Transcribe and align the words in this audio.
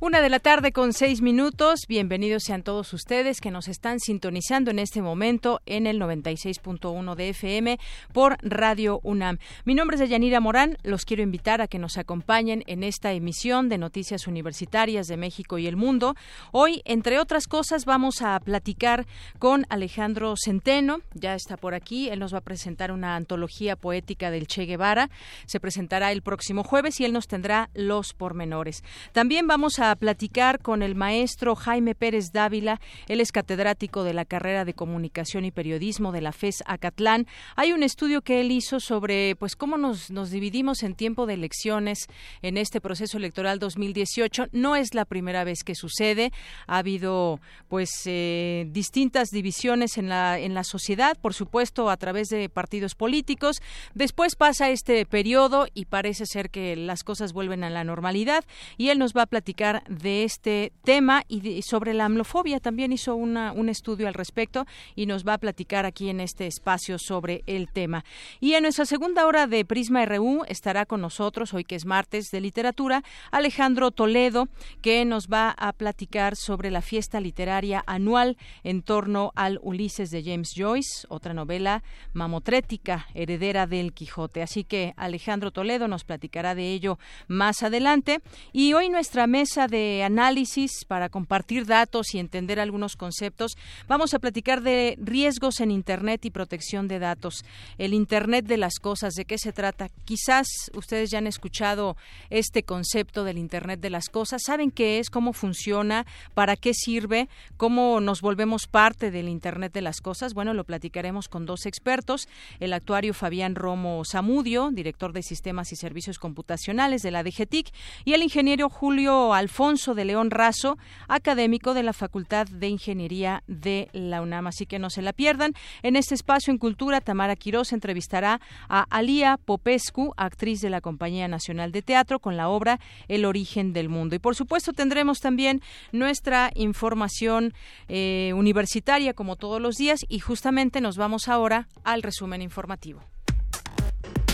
Una 0.00 0.20
de 0.20 0.28
la 0.28 0.38
tarde 0.38 0.70
con 0.70 0.92
seis 0.92 1.22
minutos. 1.22 1.80
Bienvenidos 1.88 2.44
sean 2.44 2.62
todos 2.62 2.92
ustedes 2.92 3.40
que 3.40 3.50
nos 3.50 3.66
están 3.66 3.98
sintonizando 3.98 4.70
en 4.70 4.78
este 4.78 5.02
momento 5.02 5.60
en 5.66 5.88
el 5.88 5.98
96.1 6.00 7.16
de 7.16 7.30
FM 7.30 7.80
por 8.12 8.36
Radio 8.42 9.00
UNAM. 9.02 9.38
Mi 9.64 9.74
nombre 9.74 9.96
es 9.96 10.08
Yanira 10.08 10.38
Morán. 10.38 10.78
Los 10.84 11.04
quiero 11.04 11.24
invitar 11.24 11.60
a 11.60 11.66
que 11.66 11.80
nos 11.80 11.98
acompañen 11.98 12.62
en 12.68 12.84
esta 12.84 13.12
emisión 13.12 13.68
de 13.68 13.76
Noticias 13.76 14.28
Universitarias 14.28 15.08
de 15.08 15.16
México 15.16 15.58
y 15.58 15.66
el 15.66 15.74
Mundo. 15.74 16.14
Hoy, 16.52 16.80
entre 16.84 17.18
otras 17.18 17.48
cosas, 17.48 17.84
vamos 17.84 18.22
a 18.22 18.38
platicar 18.38 19.04
con 19.40 19.66
Alejandro 19.68 20.34
Centeno. 20.36 21.00
Ya 21.14 21.34
está 21.34 21.56
por 21.56 21.74
aquí. 21.74 22.08
Él 22.08 22.20
nos 22.20 22.32
va 22.32 22.38
a 22.38 22.42
presentar 22.42 22.92
una 22.92 23.16
antología 23.16 23.74
poética 23.74 24.30
del 24.30 24.46
Che 24.46 24.64
Guevara. 24.64 25.10
Se 25.46 25.58
presentará 25.58 26.12
el 26.12 26.22
próximo 26.22 26.62
jueves 26.62 27.00
y 27.00 27.04
él 27.04 27.12
nos 27.12 27.26
tendrá 27.26 27.68
los 27.74 28.14
pormenores. 28.14 28.84
También 29.10 29.48
vamos 29.48 29.80
a 29.80 29.87
platicar 29.96 30.60
con 30.60 30.82
el 30.82 30.94
maestro 30.94 31.54
Jaime 31.54 31.94
Pérez 31.94 32.32
Dávila. 32.32 32.80
Él 33.06 33.20
es 33.20 33.32
catedrático 33.32 34.04
de 34.04 34.14
la 34.14 34.24
carrera 34.24 34.64
de 34.64 34.74
Comunicación 34.74 35.44
y 35.44 35.50
Periodismo 35.50 36.12
de 36.12 36.20
la 36.20 36.32
FES 36.32 36.62
Acatlán. 36.66 37.26
Hay 37.56 37.72
un 37.72 37.82
estudio 37.82 38.22
que 38.22 38.40
él 38.40 38.50
hizo 38.50 38.80
sobre 38.80 39.36
pues 39.36 39.56
cómo 39.56 39.78
nos, 39.78 40.10
nos 40.10 40.30
dividimos 40.30 40.82
en 40.82 40.94
tiempo 40.94 41.26
de 41.26 41.34
elecciones 41.34 42.06
en 42.42 42.56
este 42.56 42.80
proceso 42.80 43.16
electoral 43.18 43.58
2018. 43.58 44.46
No 44.52 44.76
es 44.76 44.94
la 44.94 45.04
primera 45.04 45.44
vez 45.44 45.64
que 45.64 45.74
sucede. 45.74 46.32
Ha 46.66 46.78
habido 46.78 47.40
pues 47.68 47.90
eh, 48.06 48.66
distintas 48.70 49.28
divisiones 49.30 49.98
en 49.98 50.08
la, 50.08 50.38
en 50.38 50.54
la 50.54 50.64
sociedad, 50.64 51.16
por 51.20 51.34
supuesto, 51.34 51.90
a 51.90 51.96
través 51.96 52.28
de 52.28 52.48
partidos 52.48 52.94
políticos. 52.94 53.56
Después 53.94 54.36
pasa 54.36 54.70
este 54.70 55.04
periodo 55.06 55.66
y 55.74 55.86
parece 55.86 56.26
ser 56.26 56.50
que 56.50 56.76
las 56.76 57.04
cosas 57.04 57.32
vuelven 57.32 57.64
a 57.64 57.70
la 57.70 57.84
normalidad 57.84 58.44
y 58.76 58.90
él 58.90 58.98
nos 58.98 59.14
va 59.14 59.22
a 59.22 59.26
platicar 59.26 59.77
de 59.88 60.24
este 60.24 60.72
tema 60.84 61.22
y 61.28 61.62
sobre 61.62 61.94
la 61.94 62.06
amlofobia. 62.06 62.60
También 62.60 62.92
hizo 62.92 63.14
una, 63.14 63.52
un 63.52 63.68
estudio 63.68 64.08
al 64.08 64.14
respecto 64.14 64.66
y 64.94 65.06
nos 65.06 65.26
va 65.26 65.34
a 65.34 65.38
platicar 65.38 65.86
aquí 65.86 66.08
en 66.08 66.20
este 66.20 66.46
espacio 66.46 66.98
sobre 66.98 67.42
el 67.46 67.68
tema. 67.70 68.04
Y 68.40 68.54
en 68.54 68.62
nuestra 68.62 68.84
segunda 68.84 69.26
hora 69.26 69.46
de 69.46 69.64
Prisma 69.64 70.04
RU 70.04 70.44
estará 70.48 70.86
con 70.86 71.00
nosotros, 71.00 71.54
hoy 71.54 71.64
que 71.64 71.76
es 71.76 71.86
martes 71.86 72.30
de 72.30 72.40
literatura, 72.40 73.02
Alejandro 73.30 73.90
Toledo, 73.90 74.48
que 74.82 75.04
nos 75.04 75.28
va 75.28 75.50
a 75.50 75.72
platicar 75.72 76.36
sobre 76.36 76.70
la 76.70 76.82
fiesta 76.82 77.20
literaria 77.20 77.84
anual 77.86 78.36
en 78.64 78.82
torno 78.82 79.32
al 79.34 79.58
Ulises 79.62 80.10
de 80.10 80.22
James 80.22 80.52
Joyce, 80.56 81.06
otra 81.08 81.34
novela 81.34 81.82
mamotrética, 82.12 83.06
heredera 83.14 83.66
del 83.66 83.92
Quijote. 83.92 84.42
Así 84.42 84.64
que 84.64 84.94
Alejandro 84.96 85.50
Toledo 85.50 85.88
nos 85.88 86.04
platicará 86.04 86.54
de 86.54 86.72
ello 86.72 86.98
más 87.26 87.62
adelante. 87.62 88.20
Y 88.52 88.72
hoy 88.72 88.88
nuestra 88.88 89.26
mesa 89.26 89.67
de 89.68 90.02
análisis 90.02 90.84
para 90.86 91.08
compartir 91.08 91.66
datos 91.66 92.14
y 92.14 92.18
entender 92.18 92.60
algunos 92.60 92.96
conceptos. 92.96 93.56
Vamos 93.86 94.14
a 94.14 94.18
platicar 94.18 94.62
de 94.62 94.96
riesgos 95.00 95.60
en 95.60 95.70
Internet 95.70 96.24
y 96.24 96.30
protección 96.30 96.88
de 96.88 96.98
datos. 96.98 97.44
El 97.78 97.94
Internet 97.94 98.46
de 98.46 98.56
las 98.56 98.78
cosas, 98.80 99.14
¿de 99.14 99.24
qué 99.24 99.38
se 99.38 99.52
trata? 99.52 99.88
Quizás 100.04 100.48
ustedes 100.74 101.10
ya 101.10 101.18
han 101.18 101.26
escuchado 101.26 101.96
este 102.30 102.62
concepto 102.62 103.24
del 103.24 103.38
Internet 103.38 103.80
de 103.80 103.90
las 103.90 104.08
cosas. 104.08 104.42
¿Saben 104.44 104.70
qué 104.70 104.98
es? 104.98 105.10
¿Cómo 105.10 105.32
funciona? 105.32 106.06
¿Para 106.34 106.56
qué 106.56 106.72
sirve? 106.74 107.28
¿Cómo 107.56 108.00
nos 108.00 108.20
volvemos 108.20 108.66
parte 108.66 109.10
del 109.10 109.28
Internet 109.28 109.72
de 109.72 109.82
las 109.82 110.00
cosas? 110.00 110.34
Bueno, 110.34 110.54
lo 110.54 110.64
platicaremos 110.64 111.28
con 111.28 111.46
dos 111.46 111.66
expertos. 111.66 112.28
El 112.60 112.72
actuario 112.72 113.14
Fabián 113.14 113.54
Romo 113.54 114.02
Zamudio, 114.04 114.70
director 114.72 115.12
de 115.12 115.22
Sistemas 115.22 115.72
y 115.72 115.76
Servicios 115.76 116.18
Computacionales 116.18 117.02
de 117.02 117.10
la 117.10 117.22
DGTIC, 117.22 117.72
y 118.04 118.14
el 118.14 118.22
ingeniero 118.22 118.68
Julio 118.70 119.34
Alfonso 119.34 119.57
Alfonso 119.58 119.96
de 119.96 120.04
León 120.04 120.30
Razo, 120.30 120.78
académico 121.08 121.74
de 121.74 121.82
la 121.82 121.92
Facultad 121.92 122.46
de 122.46 122.68
Ingeniería 122.68 123.42
de 123.48 123.88
la 123.92 124.22
UNAM. 124.22 124.46
Así 124.46 124.66
que 124.66 124.78
no 124.78 124.88
se 124.88 125.02
la 125.02 125.12
pierdan. 125.12 125.52
En 125.82 125.96
este 125.96 126.14
espacio 126.14 126.52
en 126.52 126.58
Cultura, 126.58 127.00
Tamara 127.00 127.34
Quirós 127.34 127.72
entrevistará 127.72 128.40
a 128.68 128.84
Alía 128.88 129.36
Popescu, 129.36 130.14
actriz 130.16 130.60
de 130.60 130.70
la 130.70 130.80
Compañía 130.80 131.26
Nacional 131.26 131.72
de 131.72 131.82
Teatro, 131.82 132.20
con 132.20 132.36
la 132.36 132.48
obra 132.48 132.78
El 133.08 133.24
origen 133.24 133.72
del 133.72 133.88
mundo. 133.88 134.14
Y 134.14 134.20
por 134.20 134.36
supuesto 134.36 134.72
tendremos 134.72 135.18
también 135.18 135.60
nuestra 135.90 136.52
información 136.54 137.52
eh, 137.88 138.32
universitaria 138.36 139.12
como 139.12 139.34
todos 139.34 139.60
los 139.60 139.74
días 139.74 140.06
y 140.08 140.20
justamente 140.20 140.80
nos 140.80 140.96
vamos 140.96 141.26
ahora 141.26 141.66
al 141.82 142.04
resumen 142.04 142.42
informativo. 142.42 143.00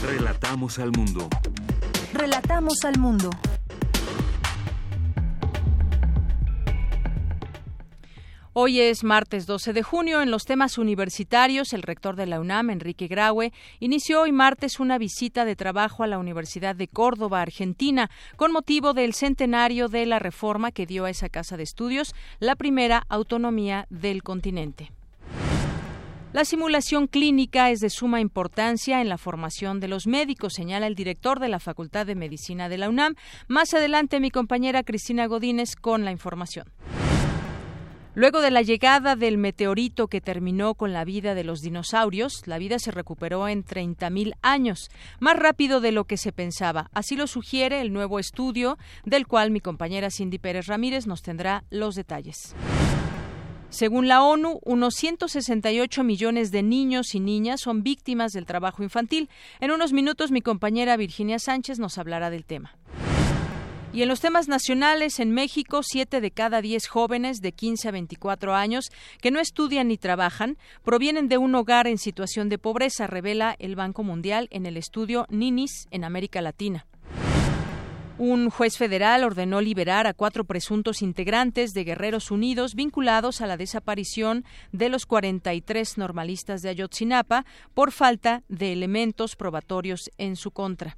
Relatamos 0.03 0.79
al 0.79 0.93
mundo. 0.93 1.31
Relatamos 2.13 2.85
al 2.85 2.99
mundo. 2.99 3.31
Hoy 8.57 8.81
es 8.81 9.03
martes 9.03 9.47
12 9.47 9.73
de 9.73 9.83
junio. 9.83 10.23
En 10.23 10.31
los 10.31 10.45
temas 10.45 10.79
universitarios, 10.79 11.73
el 11.73 11.83
rector 11.83 12.15
de 12.15 12.27
la 12.27 12.39
UNAM, 12.39 12.71
Enrique 12.71 13.09
Graue, 13.09 13.53
inició 13.81 14.21
hoy 14.21 14.31
martes 14.31 14.79
una 14.79 14.97
visita 14.97 15.45
de 15.45 15.57
trabajo 15.57 16.05
a 16.05 16.07
la 16.07 16.19
Universidad 16.19 16.77
de 16.77 16.87
Córdoba, 16.87 17.43
Argentina, 17.43 18.13
con 18.37 18.53
motivo 18.53 18.93
del 18.93 19.13
centenario 19.13 19.89
de 19.89 20.07
la 20.07 20.21
reforma 20.21 20.71
que 20.71 20.87
dio 20.87 21.05
a 21.05 21.11
esa 21.11 21.29
casa 21.29 21.57
de 21.57 21.65
estudios 21.65 22.15
la 22.39 22.55
primera 22.55 23.03
autonomía 23.09 23.89
del 23.91 24.23
continente. 24.23 24.93
La 26.33 26.45
simulación 26.45 27.09
clínica 27.09 27.71
es 27.71 27.81
de 27.81 27.91
suma 27.91 28.21
importancia 28.21 29.01
en 29.01 29.09
la 29.09 29.19
formación 29.19 29.81
de 29.81 29.89
los 29.89 30.07
médicos, 30.07 30.55
señala 30.55 30.87
el 30.87 30.95
director 30.95 31.41
de 31.41 31.49
la 31.49 31.59
Facultad 31.59 32.07
de 32.07 32.15
Medicina 32.15 32.69
de 32.69 32.79
la 32.79 32.89
UNAM. 32.89 33.17
Más 33.49 33.75
adelante, 33.75 34.21
mi 34.21 34.31
compañera 34.31 34.85
Cristina 34.85 35.27
Godínez 35.27 35.75
con 35.75 36.05
la 36.05 36.13
información. 36.13 36.67
Luego 38.17 38.41
de 38.41 38.53
la 38.53 38.63
llegada 38.63 39.17
del 39.17 39.39
meteorito 39.39 40.07
que 40.07 40.21
terminó 40.21 40.75
con 40.75 40.93
la 40.93 41.05
vida 41.05 41.35
de 41.35 41.43
los 41.43 41.61
dinosaurios, 41.63 42.47
la 42.47 42.59
vida 42.59 42.79
se 42.79 42.93
recuperó 42.93 43.49
en 43.49 43.65
30.000 43.65 44.35
años, 44.41 44.89
más 45.19 45.37
rápido 45.37 45.81
de 45.81 45.91
lo 45.91 46.05
que 46.05 46.17
se 46.17 46.31
pensaba. 46.31 46.91
Así 46.95 47.17
lo 47.17 47.27
sugiere 47.27 47.81
el 47.81 47.93
nuevo 47.93 48.21
estudio, 48.21 48.79
del 49.05 49.27
cual 49.27 49.51
mi 49.51 49.61
compañera 49.61 50.11
Cindy 50.13 50.39
Pérez 50.39 50.67
Ramírez 50.67 51.09
nos 51.09 51.23
tendrá 51.23 51.65
los 51.71 51.97
detalles. 51.97 52.55
Según 53.69 54.07
la 54.07 54.23
ONU, 54.23 54.61
unos 54.63 54.95
168 54.95 56.05
millones 56.05 56.53
de 56.53 56.63
niños 56.63 57.17
y 57.17 57.19
niñas 57.19 57.63
son 57.63 57.83
víctimas 57.83 58.31
del 58.31 58.47
trabajo 58.47 58.85
infantil. 58.85 59.29
En 59.59 59.73
unos 59.73 59.93
minutos 59.93 60.31
mi 60.31 60.41
compañera 60.41 60.97
Virginia 60.97 61.41
Sánchez 61.41 61.81
nos 61.81 61.99
hablará 61.99 62.31
del 62.31 62.45
tema. 62.45 62.77
Y 63.95 64.03
en 64.03 64.09
los 64.09 64.19
temas 64.19 64.49
nacionales, 64.49 65.21
en 65.21 65.31
México, 65.31 65.83
siete 65.85 66.21
de 66.21 66.33
cada 66.33 66.61
diez 66.61 66.89
jóvenes 66.89 67.41
de 67.41 67.53
15 67.53 67.87
a 67.87 67.93
24 67.93 68.53
años 68.53 68.91
que 69.23 69.31
no 69.31 69.39
estudian 69.39 69.87
ni 69.87 69.99
trabajan 69.99 70.59
provienen 70.83 71.29
de 71.29 71.39
un 71.39 71.55
hogar 71.55 71.87
en 71.87 71.99
situación 71.99 72.49
de 72.49 72.59
pobreza, 72.59 73.07
revela 73.07 73.55
el 73.61 73.77
Banco 73.77 74.03
Mundial 74.03 74.49
en 74.51 74.67
el 74.67 74.77
estudio 74.77 75.27
NINIS 75.31 75.87
en 75.93 76.03
América 76.03 76.43
Latina. 76.43 76.87
Un 78.19 78.51
juez 78.51 78.77
federal 78.79 79.23
ordenó 79.23 79.61
liberar 79.61 80.09
a 80.09 80.15
cuatro 80.15 80.43
presuntos 80.43 81.01
integrantes 81.01 81.71
de 81.71 81.85
Guerreros 81.85 82.33
Unidos 82.33 82.75
vinculados 82.75 83.43
a 83.43 83.47
la 83.47 83.57
desaparición 83.57 84.45
de 84.73 84.89
los 84.89 85.07
43 85.07 85.99
normalistas 85.99 86.63
de 86.63 86.71
Ayotzinapa 86.71 87.45
por 87.75 87.93
falta 87.93 88.43
de 88.49 88.73
elementos 88.73 89.37
probatorios 89.37 90.11
en 90.19 90.35
su 90.35 90.51
contra. 90.51 90.97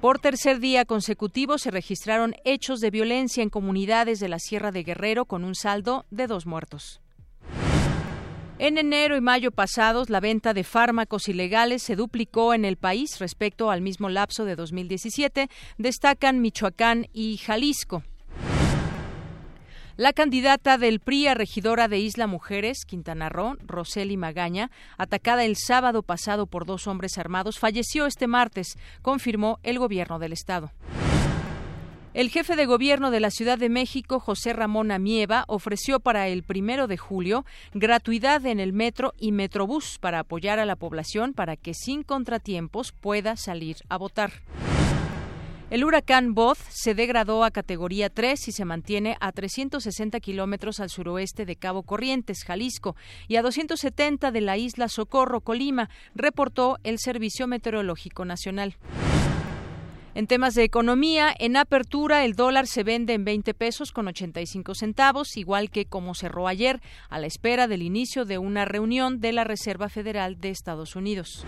Por 0.00 0.18
tercer 0.18 0.60
día 0.60 0.86
consecutivo 0.86 1.58
se 1.58 1.70
registraron 1.70 2.34
hechos 2.44 2.80
de 2.80 2.90
violencia 2.90 3.42
en 3.42 3.50
comunidades 3.50 4.18
de 4.18 4.30
la 4.30 4.38
Sierra 4.38 4.72
de 4.72 4.82
Guerrero 4.82 5.26
con 5.26 5.44
un 5.44 5.54
saldo 5.54 6.06
de 6.10 6.26
dos 6.26 6.46
muertos. 6.46 7.02
En 8.58 8.78
enero 8.78 9.14
y 9.18 9.20
mayo 9.20 9.50
pasados, 9.50 10.08
la 10.08 10.20
venta 10.20 10.54
de 10.54 10.64
fármacos 10.64 11.28
ilegales 11.28 11.82
se 11.82 11.96
duplicó 11.96 12.54
en 12.54 12.64
el 12.64 12.78
país 12.78 13.18
respecto 13.18 13.70
al 13.70 13.82
mismo 13.82 14.08
lapso 14.08 14.46
de 14.46 14.56
2017, 14.56 15.50
destacan 15.76 16.40
Michoacán 16.40 17.06
y 17.12 17.36
Jalisco. 17.36 18.02
La 20.00 20.14
candidata 20.14 20.78
del 20.78 20.98
PRI 20.98 21.26
a 21.26 21.34
regidora 21.34 21.86
de 21.86 21.98
Isla 21.98 22.26
Mujeres, 22.26 22.86
Quintana 22.86 23.28
Roo, 23.28 23.58
Roseli 23.66 24.16
Magaña, 24.16 24.70
atacada 24.96 25.44
el 25.44 25.56
sábado 25.56 26.02
pasado 26.02 26.46
por 26.46 26.64
dos 26.64 26.86
hombres 26.86 27.18
armados, 27.18 27.58
falleció 27.58 28.06
este 28.06 28.26
martes, 28.26 28.78
confirmó 29.02 29.58
el 29.62 29.78
gobierno 29.78 30.18
del 30.18 30.32
estado. 30.32 30.72
El 32.14 32.30
jefe 32.30 32.56
de 32.56 32.64
gobierno 32.64 33.10
de 33.10 33.20
la 33.20 33.30
Ciudad 33.30 33.58
de 33.58 33.68
México, 33.68 34.20
José 34.20 34.54
Ramón 34.54 34.90
Amieva, 34.90 35.44
ofreció 35.48 36.00
para 36.00 36.28
el 36.28 36.44
primero 36.44 36.86
de 36.86 36.96
julio 36.96 37.44
gratuidad 37.74 38.46
en 38.46 38.58
el 38.58 38.72
metro 38.72 39.12
y 39.18 39.32
metrobús 39.32 39.98
para 39.98 40.20
apoyar 40.20 40.58
a 40.58 40.64
la 40.64 40.76
población 40.76 41.34
para 41.34 41.58
que 41.58 41.74
sin 41.74 42.04
contratiempos 42.04 42.92
pueda 42.92 43.36
salir 43.36 43.76
a 43.90 43.98
votar. 43.98 44.32
El 45.70 45.84
huracán 45.84 46.34
Both 46.34 46.58
se 46.68 46.96
degradó 46.96 47.44
a 47.44 47.52
categoría 47.52 48.10
3 48.10 48.48
y 48.48 48.50
se 48.50 48.64
mantiene 48.64 49.16
a 49.20 49.30
360 49.30 50.18
kilómetros 50.18 50.80
al 50.80 50.90
suroeste 50.90 51.46
de 51.46 51.54
Cabo 51.54 51.84
Corrientes, 51.84 52.42
Jalisco, 52.44 52.96
y 53.28 53.36
a 53.36 53.42
270 53.42 54.32
de 54.32 54.40
la 54.40 54.56
isla 54.56 54.88
Socorro, 54.88 55.42
Colima, 55.42 55.88
reportó 56.16 56.78
el 56.82 56.98
Servicio 56.98 57.46
Meteorológico 57.46 58.24
Nacional. 58.24 58.74
En 60.16 60.26
temas 60.26 60.54
de 60.54 60.64
economía, 60.64 61.32
en 61.38 61.56
apertura 61.56 62.24
el 62.24 62.34
dólar 62.34 62.66
se 62.66 62.82
vende 62.82 63.14
en 63.14 63.24
20 63.24 63.54
pesos 63.54 63.92
con 63.92 64.08
85 64.08 64.74
centavos, 64.74 65.36
igual 65.36 65.70
que 65.70 65.84
como 65.84 66.16
cerró 66.16 66.48
ayer, 66.48 66.80
a 67.08 67.20
la 67.20 67.28
espera 67.28 67.68
del 67.68 67.82
inicio 67.82 68.24
de 68.24 68.38
una 68.38 68.64
reunión 68.64 69.20
de 69.20 69.32
la 69.32 69.44
Reserva 69.44 69.88
Federal 69.88 70.40
de 70.40 70.50
Estados 70.50 70.96
Unidos. 70.96 71.46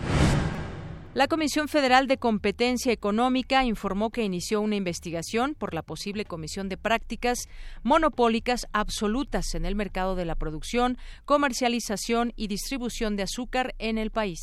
La 1.13 1.27
Comisión 1.27 1.67
Federal 1.67 2.07
de 2.07 2.17
Competencia 2.17 2.91
Económica 2.91 3.63
informó 3.63 4.09
que 4.09 4.23
inició 4.23 4.61
una 4.61 4.77
investigación 4.77 5.53
por 5.53 5.75
la 5.75 5.83
posible 5.83 6.25
comisión 6.25 6.69
de 6.69 6.77
prácticas 6.77 7.47
monopólicas 7.83 8.65
absolutas 8.73 9.53
en 9.53 9.65
el 9.65 9.75
mercado 9.75 10.15
de 10.15 10.25
la 10.25 10.33
producción, 10.33 10.97
comercialización 11.25 12.33
y 12.35 12.47
distribución 12.47 13.15
de 13.15 13.23
azúcar 13.23 13.75
en 13.77 13.99
el 13.99 14.09
país. 14.09 14.39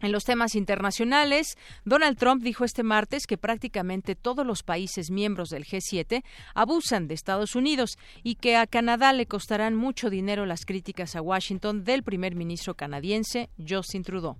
En 0.00 0.12
los 0.12 0.24
temas 0.24 0.54
internacionales, 0.54 1.58
Donald 1.84 2.16
Trump 2.16 2.42
dijo 2.42 2.64
este 2.64 2.82
martes 2.82 3.26
que 3.26 3.36
prácticamente 3.36 4.14
todos 4.14 4.46
los 4.46 4.62
países 4.62 5.10
miembros 5.10 5.50
del 5.50 5.64
G7 5.64 6.22
abusan 6.54 7.06
de 7.06 7.14
Estados 7.14 7.54
Unidos 7.54 7.98
y 8.22 8.36
que 8.36 8.56
a 8.56 8.66
Canadá 8.66 9.12
le 9.12 9.26
costarán 9.26 9.74
mucho 9.74 10.08
dinero 10.08 10.46
las 10.46 10.64
críticas 10.64 11.16
a 11.16 11.22
Washington 11.22 11.84
del 11.84 12.02
primer 12.02 12.34
ministro 12.34 12.74
canadiense 12.74 13.50
Justin 13.58 14.02
Trudeau. 14.02 14.36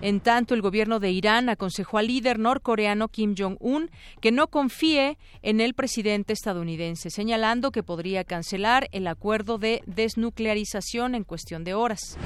En 0.00 0.20
tanto, 0.20 0.54
el 0.54 0.62
gobierno 0.62 1.00
de 1.00 1.10
Irán 1.10 1.48
aconsejó 1.48 1.98
al 1.98 2.06
líder 2.06 2.38
norcoreano 2.38 3.08
Kim 3.08 3.34
Jong-un 3.36 3.90
que 4.20 4.30
no 4.30 4.46
confíe 4.46 5.18
en 5.42 5.60
el 5.60 5.74
presidente 5.74 6.32
estadounidense, 6.32 7.10
señalando 7.10 7.72
que 7.72 7.82
podría 7.82 8.22
cancelar 8.22 8.88
el 8.92 9.08
acuerdo 9.08 9.58
de 9.58 9.82
desnuclearización 9.86 11.16
en 11.16 11.24
cuestión 11.24 11.64
de 11.64 11.74
horas. 11.74 12.16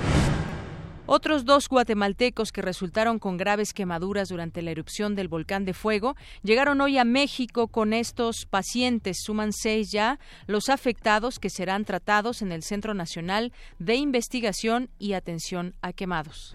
Otros 1.06 1.44
dos 1.44 1.68
guatemaltecos 1.68 2.52
que 2.52 2.62
resultaron 2.62 3.18
con 3.18 3.36
graves 3.36 3.72
quemaduras 3.72 4.28
durante 4.28 4.62
la 4.62 4.70
erupción 4.70 5.14
del 5.14 5.28
volcán 5.28 5.64
de 5.64 5.74
fuego 5.74 6.14
llegaron 6.42 6.80
hoy 6.80 6.96
a 6.98 7.04
México 7.04 7.68
con 7.68 7.92
estos 7.92 8.46
pacientes. 8.46 9.22
Suman 9.22 9.52
seis 9.52 9.90
ya 9.90 10.20
los 10.46 10.68
afectados 10.68 11.38
que 11.38 11.50
serán 11.50 11.84
tratados 11.84 12.40
en 12.40 12.52
el 12.52 12.62
Centro 12.62 12.94
Nacional 12.94 13.52
de 13.78 13.96
Investigación 13.96 14.90
y 14.98 15.14
Atención 15.14 15.74
a 15.82 15.92
Quemados. 15.92 16.54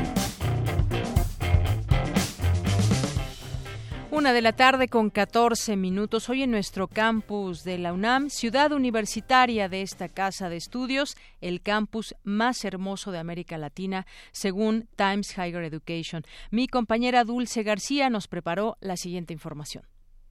Una 4.10 4.32
de 4.32 4.43
la 4.43 4.52
tarde 4.52 4.88
con 4.88 5.10
14 5.10 5.76
minutos. 5.76 6.28
Hoy 6.28 6.43
en 6.43 6.50
nuestro 6.50 6.88
campus 6.88 7.62
de 7.62 7.78
la 7.78 7.93
UNAM, 7.93 8.31
ciudad 8.31 8.72
universitaria 8.72 9.68
de 9.68 9.83
esta 9.83 10.09
casa 10.09 10.49
de 10.49 10.56
estudios, 10.56 11.16
el 11.40 11.62
campus 11.62 12.16
más 12.25 12.64
hermoso 12.64 13.12
de 13.12 13.18
América 13.18 13.59
Latina, 13.59 14.06
según 14.33 14.88
Times 14.97 15.38
Higher 15.38 15.62
Education. 15.62 16.25
Mi 16.50 16.66
compañera 16.66 17.23
Dulce 17.23 17.62
García 17.62 18.11
nos 18.11 18.26
preparó 18.26 18.76
la 18.80 18.97
siguiente 18.97 19.33
información. 19.33 19.85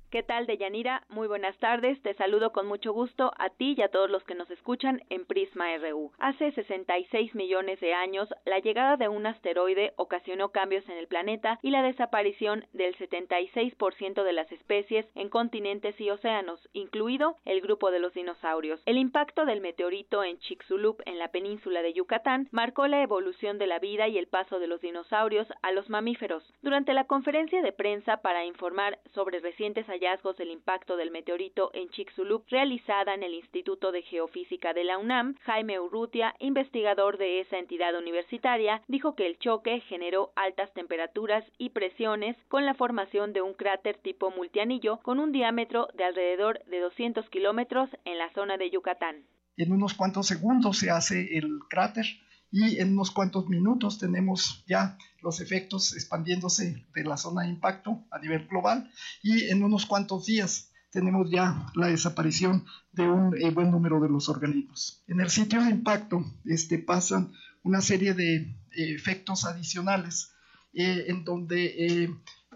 ¿Qué 0.10 0.24
tal, 0.24 0.46
Deyanira? 0.46 1.04
Muy 1.10 1.28
buenas 1.28 1.58
tardes. 1.58 2.02
Te 2.02 2.14
saludo 2.14 2.54
con 2.54 2.66
mucho 2.66 2.94
gusto 2.94 3.34
a 3.38 3.50
ti 3.50 3.76
y 3.78 3.82
a 3.82 3.90
todos 3.90 4.10
los 4.10 4.24
que 4.24 4.36
nos 4.36 4.50
escuchan 4.50 5.02
en 5.10 5.26
Prisma 5.26 5.66
RU. 5.80 6.14
Hace 6.18 6.54
66 6.54 7.36
millones 7.36 7.82
de 7.82 7.94
años, 7.94 8.30
la 8.46 8.60
llegada 8.60 8.96
de 8.96 9.10
un 9.10 9.26
asteroide 9.26 9.92
ocasionó 9.98 10.54
cambios 10.54 10.88
en 10.88 10.98
el 10.98 11.08
planeta 11.08 11.60
y 11.62 11.72
la 11.72 11.82
desaparición 11.82 12.66
del 12.72 12.96
76% 12.96 14.24
de 14.24 14.32
las 14.32 14.50
especies 14.50 15.06
en 15.14 15.28
continentes 15.28 16.00
y 16.00 16.10
océanos, 16.10 16.70
incluido 16.72 17.36
el 17.44 17.60
grupo 17.60 17.92
de 17.92 18.00
los 18.00 18.14
dinosaurios. 18.14 18.82
El 18.86 18.98
impacto 18.98 19.44
del 19.46 19.60
meteorito 19.60 20.24
en 20.24 20.40
Chicxulub, 20.40 21.02
en 21.06 21.20
la 21.20 21.32
península 21.32 21.82
de 21.82 21.92
Yucatán, 21.92 22.48
marcó 22.52 22.88
la 22.88 23.04
evolución 23.04 23.58
de 23.58 23.68
la 23.68 23.80
vida 23.80 24.08
y 24.08 24.18
el 24.18 24.28
paso 24.28 24.60
de 24.60 24.68
los 24.68 24.80
dinosaurios 24.80 25.50
a 25.62 25.74
los 25.74 25.90
mamíferos. 25.90 26.50
Durante 26.62 26.94
la 26.94 27.08
conferencia 27.08 27.62
de 27.62 27.74
prensa 27.74 28.22
para 28.22 28.46
informar 28.46 29.00
sobre 29.14 29.42
recientes 29.42 29.90
del 30.00 30.51
impacto 30.51 30.96
del 30.96 31.10
meteorito 31.10 31.72
en 31.74 31.89
Chicxulub 31.89 32.44
realizada 32.50 33.16
en 33.16 33.24
el 33.24 33.34
Instituto 33.34 33.92
de 33.92 34.04
Geofísica 34.04 34.74
de 34.74 34.84
la 34.84 35.00
UNAM, 35.00 35.36
Jaime 35.42 35.80
Urrutia, 35.80 36.36
investigador 36.39 37.18
de 37.18 37.39
esa 37.39 37.58
entidad 37.58 37.98
universitaria, 37.98 38.82
dijo 38.88 39.16
que 39.16 39.25
el 39.25 39.39
choque 39.39 39.80
generó 39.82 40.32
altas 40.36 40.72
temperaturas 40.74 41.44
y 41.58 41.70
presiones 41.70 42.38
con 42.48 42.66
la 42.66 42.75
formación 42.75 43.34
de 43.34 43.42
un 43.42 43.54
cráter 43.54 43.98
tipo 43.98 44.30
multianillo 44.30 44.98
con 44.98 45.20
un 45.20 45.32
diámetro 45.32 45.88
de 45.96 46.04
alrededor 46.04 46.63
de 46.66 46.80
200 46.80 47.27
kilómetros 47.30 47.89
en 48.06 48.20
la 48.20 48.32
zona 48.34 48.58
de 48.58 48.70
Yucatán. 48.70 49.24
En 49.58 49.72
unos 49.72 49.96
cuantos 49.96 50.27
segundos 50.27 50.77
se 50.77 50.92
hace 50.92 51.38
el 51.38 51.60
cráter 51.70 52.06
y 52.51 52.80
en 52.80 52.94
unos 52.94 53.12
cuantos 53.12 53.48
minutos 53.50 53.98
tenemos 53.98 54.63
ya 54.68 54.98
los 55.22 55.42
efectos 55.42 55.94
expandiéndose 55.94 56.86
de 56.94 57.04
la 57.04 57.18
zona 57.18 57.44
de 57.44 57.50
impacto 57.50 58.06
a 58.12 58.20
nivel 58.20 58.48
global 58.48 58.89
y 59.22 59.46
en 59.50 59.63
unos 59.63 59.86
cuantos 59.86 60.25
días 60.25 60.72
tenemos 60.92 61.30
ya 61.30 61.66
la 61.75 61.88
desaparición 61.88 62.66
de 62.92 63.08
un 63.08 63.36
eh, 63.38 63.51
buen 63.51 63.72
número 63.72 64.00
de 64.00 64.10
los 64.10 64.30
organismos. 64.30 65.04
En 65.08 65.20
el 65.20 65.30
sitio 65.30 65.62
de 65.63 65.72
impacto 65.72 66.24
este, 66.46 66.80
pasan 66.80 67.34
una 67.63 67.82
serie 67.82 68.13
de 68.13 68.36
eh, 68.36 68.56
efectos 68.72 69.46
adicionales 69.46 70.32
eh, 70.74 71.06
en 71.08 71.24
donde 71.24 72.10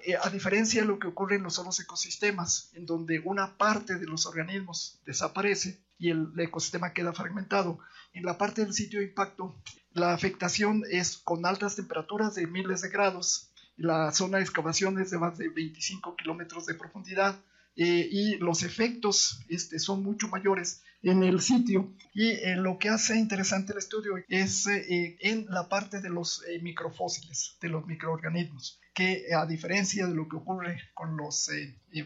eh, 0.05 0.15
a 0.21 0.29
diferencia 0.29 0.81
de 0.81 0.87
lo 0.87 0.99
que 0.99 1.07
ocurre 1.07 1.35
en 1.35 1.43
los 1.43 1.59
otros 1.59 1.79
ecosistemas, 1.79 2.69
en 2.73 2.85
donde 2.85 3.19
una 3.19 3.57
parte 3.57 3.95
de 3.95 4.05
los 4.05 4.25
organismos 4.25 4.99
desaparece 5.05 5.79
y 5.97 6.09
el, 6.09 6.31
ecosistema 6.37 6.93
queda 6.93 7.13
fragmentado, 7.13 7.79
en 8.13 8.23
la 8.23 8.37
parte 8.37 8.63
del 8.63 8.73
sitio 8.73 8.99
de 8.99 9.05
impacto, 9.05 9.55
la 9.93 10.13
afectación 10.13 10.83
es 10.89 11.17
con 11.17 11.45
altas 11.45 11.75
temperaturas 11.75 12.35
de 12.35 12.47
miles 12.47 12.81
de 12.81 12.89
grados, 12.89 13.51
la 13.77 14.11
zona 14.11 14.37
de 14.37 14.43
excavación 14.43 14.99
es 14.99 15.11
de 15.11 15.19
más 15.19 15.37
de 15.37 15.49
25 15.49 16.15
kilómetros 16.15 16.65
de 16.65 16.75
profundidad, 16.75 17.39
eh, 17.75 18.07
y 18.11 18.37
los 18.37 18.63
efectos 18.63 19.39
este, 19.47 19.79
son 19.79 20.03
mucho 20.03 20.27
mayores 20.27 20.83
en 21.03 21.23
el 21.23 21.41
sitio. 21.41 21.93
Y 22.13 22.29
eh, 22.29 22.55
lo 22.57 22.77
que 22.77 22.89
hace 22.89 23.17
interesante 23.17 23.71
el 23.71 23.79
estudio 23.79 24.13
es 24.27 24.67
eh, 24.67 25.17
en 25.21 25.45
la 25.49 25.69
parte 25.69 26.01
de 26.01 26.09
los 26.09 26.43
microfósiles, 26.61 27.57
de 27.61 27.69
los 27.69 27.85
microorganismos, 27.85 28.79
que 28.93 29.25
a 29.33 29.45
diferencia 29.45 30.05
de 30.07 30.15
lo 30.15 30.27
que 30.27 30.35
ocurre 30.35 30.77
con 30.93 31.15
los 31.15 31.49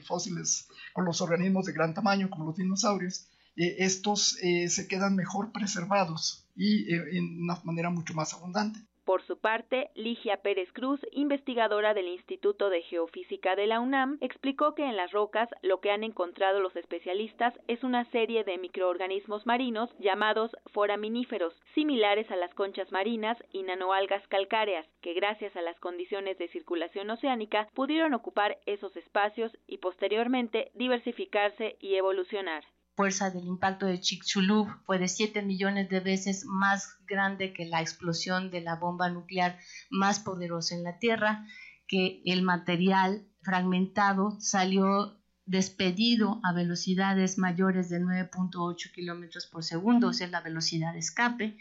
fósiles, 0.06 0.68
con 0.94 1.06
los 1.06 1.22
organismos 1.22 1.66
de 1.66 1.74
gran 1.74 1.94
tamaño, 1.94 2.30
como 2.30 2.46
los 2.46 2.56
dinosaurios, 2.56 3.28
estos 3.56 4.38
se 4.68 4.88
quedan 4.88 5.16
mejor 5.16 5.52
preservados 5.52 6.46
y 6.56 6.94
en 6.94 7.42
una 7.42 7.60
manera 7.64 7.90
mucho 7.90 8.14
más 8.14 8.34
abundante. 8.34 8.80
Por 9.06 9.22
su 9.22 9.38
parte, 9.38 9.92
Ligia 9.94 10.38
Pérez 10.38 10.72
Cruz, 10.74 11.00
investigadora 11.12 11.94
del 11.94 12.08
Instituto 12.08 12.72
de 12.72 12.82
Geofísica 12.82 13.56
de 13.56 13.68
la 13.68 13.80
UNAM, 13.80 14.18
explicó 14.20 14.74
que 14.74 14.84
en 14.84 14.98
las 14.98 15.12
rocas 15.12 15.48
lo 15.62 15.80
que 15.80 15.92
han 15.92 16.04
encontrado 16.04 16.60
los 16.60 16.76
especialistas 16.76 17.54
es 17.68 17.84
una 17.84 18.06
serie 18.06 18.44
de 18.44 18.58
microorganismos 18.58 19.46
marinos 19.46 19.92
llamados 20.00 20.58
foraminíferos, 20.74 21.54
similares 21.76 22.32
a 22.32 22.36
las 22.36 22.52
conchas 22.56 22.92
marinas 22.92 23.38
y 23.52 23.62
nanoalgas 23.62 24.28
calcáreas, 24.28 24.88
que 25.02 25.14
gracias 25.14 25.56
a 25.56 25.62
las 25.62 25.80
condiciones 25.80 26.40
de 26.40 26.48
circulación 26.48 27.08
oceánica 27.12 27.68
pudieron 27.76 28.16
ocupar 28.16 28.58
esos 28.66 28.98
espacios 28.98 29.56
y 29.68 29.78
posteriormente 29.78 30.72
diversificarse 30.74 31.78
y 31.80 31.94
evolucionar 31.94 32.64
fuerza 32.96 33.30
del 33.30 33.46
impacto 33.46 33.86
de 33.86 34.00
Chicxulub 34.00 34.68
fue 34.86 34.98
de 35.00 35.08
7 35.08 35.42
millones 35.42 35.90
de 35.90 36.00
veces 36.00 36.46
más 36.46 36.98
grande 37.06 37.54
que 37.54 37.66
la 37.66 37.82
explosión 37.82 38.52
de 38.52 38.62
la 38.62 38.76
bomba 38.76 39.10
nuclear 39.10 39.60
más 39.90 40.20
poderosa 40.20 40.76
en 40.76 40.84
la 40.84 40.98
Tierra, 40.98 41.46
que 41.88 42.22
el 42.26 42.42
material 42.42 43.28
fragmentado 43.42 44.38
salió 44.40 45.20
despedido 45.46 46.42
a 46.44 46.54
velocidades 46.54 47.38
mayores 47.38 47.90
de 47.90 48.02
9.8 48.02 48.92
kilómetros 48.92 49.46
por 49.46 49.64
segundo, 49.64 50.08
o 50.08 50.14
sea, 50.14 50.28
la 50.28 50.42
velocidad 50.42 50.94
de 50.94 51.00
escape, 51.00 51.58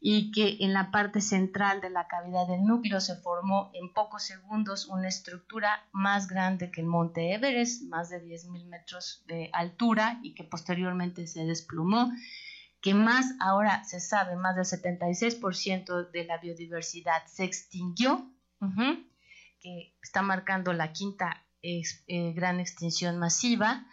y 0.00 0.32
que 0.32 0.56
en 0.64 0.72
la 0.72 0.90
parte 0.90 1.20
central 1.20 1.80
de 1.80 1.90
la 1.90 2.08
cavidad 2.08 2.46
del 2.46 2.64
núcleo 2.64 3.00
se 3.00 3.16
formó 3.16 3.70
en 3.74 3.92
pocos 3.92 4.22
segundos 4.24 4.86
una 4.86 5.08
estructura 5.08 5.86
más 5.92 6.26
grande 6.26 6.70
que 6.70 6.80
el 6.80 6.86
monte 6.86 7.34
Everest, 7.34 7.82
más 7.84 8.08
de 8.08 8.22
10.000 8.24 8.66
metros 8.66 9.22
de 9.26 9.50
altura 9.52 10.18
y 10.22 10.34
que 10.34 10.44
posteriormente 10.44 11.26
se 11.26 11.44
desplomó, 11.44 12.10
que 12.80 12.94
más 12.94 13.34
ahora 13.40 13.84
se 13.84 14.00
sabe, 14.00 14.36
más 14.36 14.56
del 14.56 14.64
76% 14.64 16.10
de 16.10 16.24
la 16.24 16.38
biodiversidad 16.38 17.26
se 17.26 17.44
extinguió, 17.44 18.26
que 19.60 19.94
está 20.02 20.22
marcando 20.22 20.72
la 20.72 20.92
quinta 20.92 21.44
eh, 21.62 21.82
gran 22.32 22.58
extinción 22.58 23.18
masiva, 23.18 23.86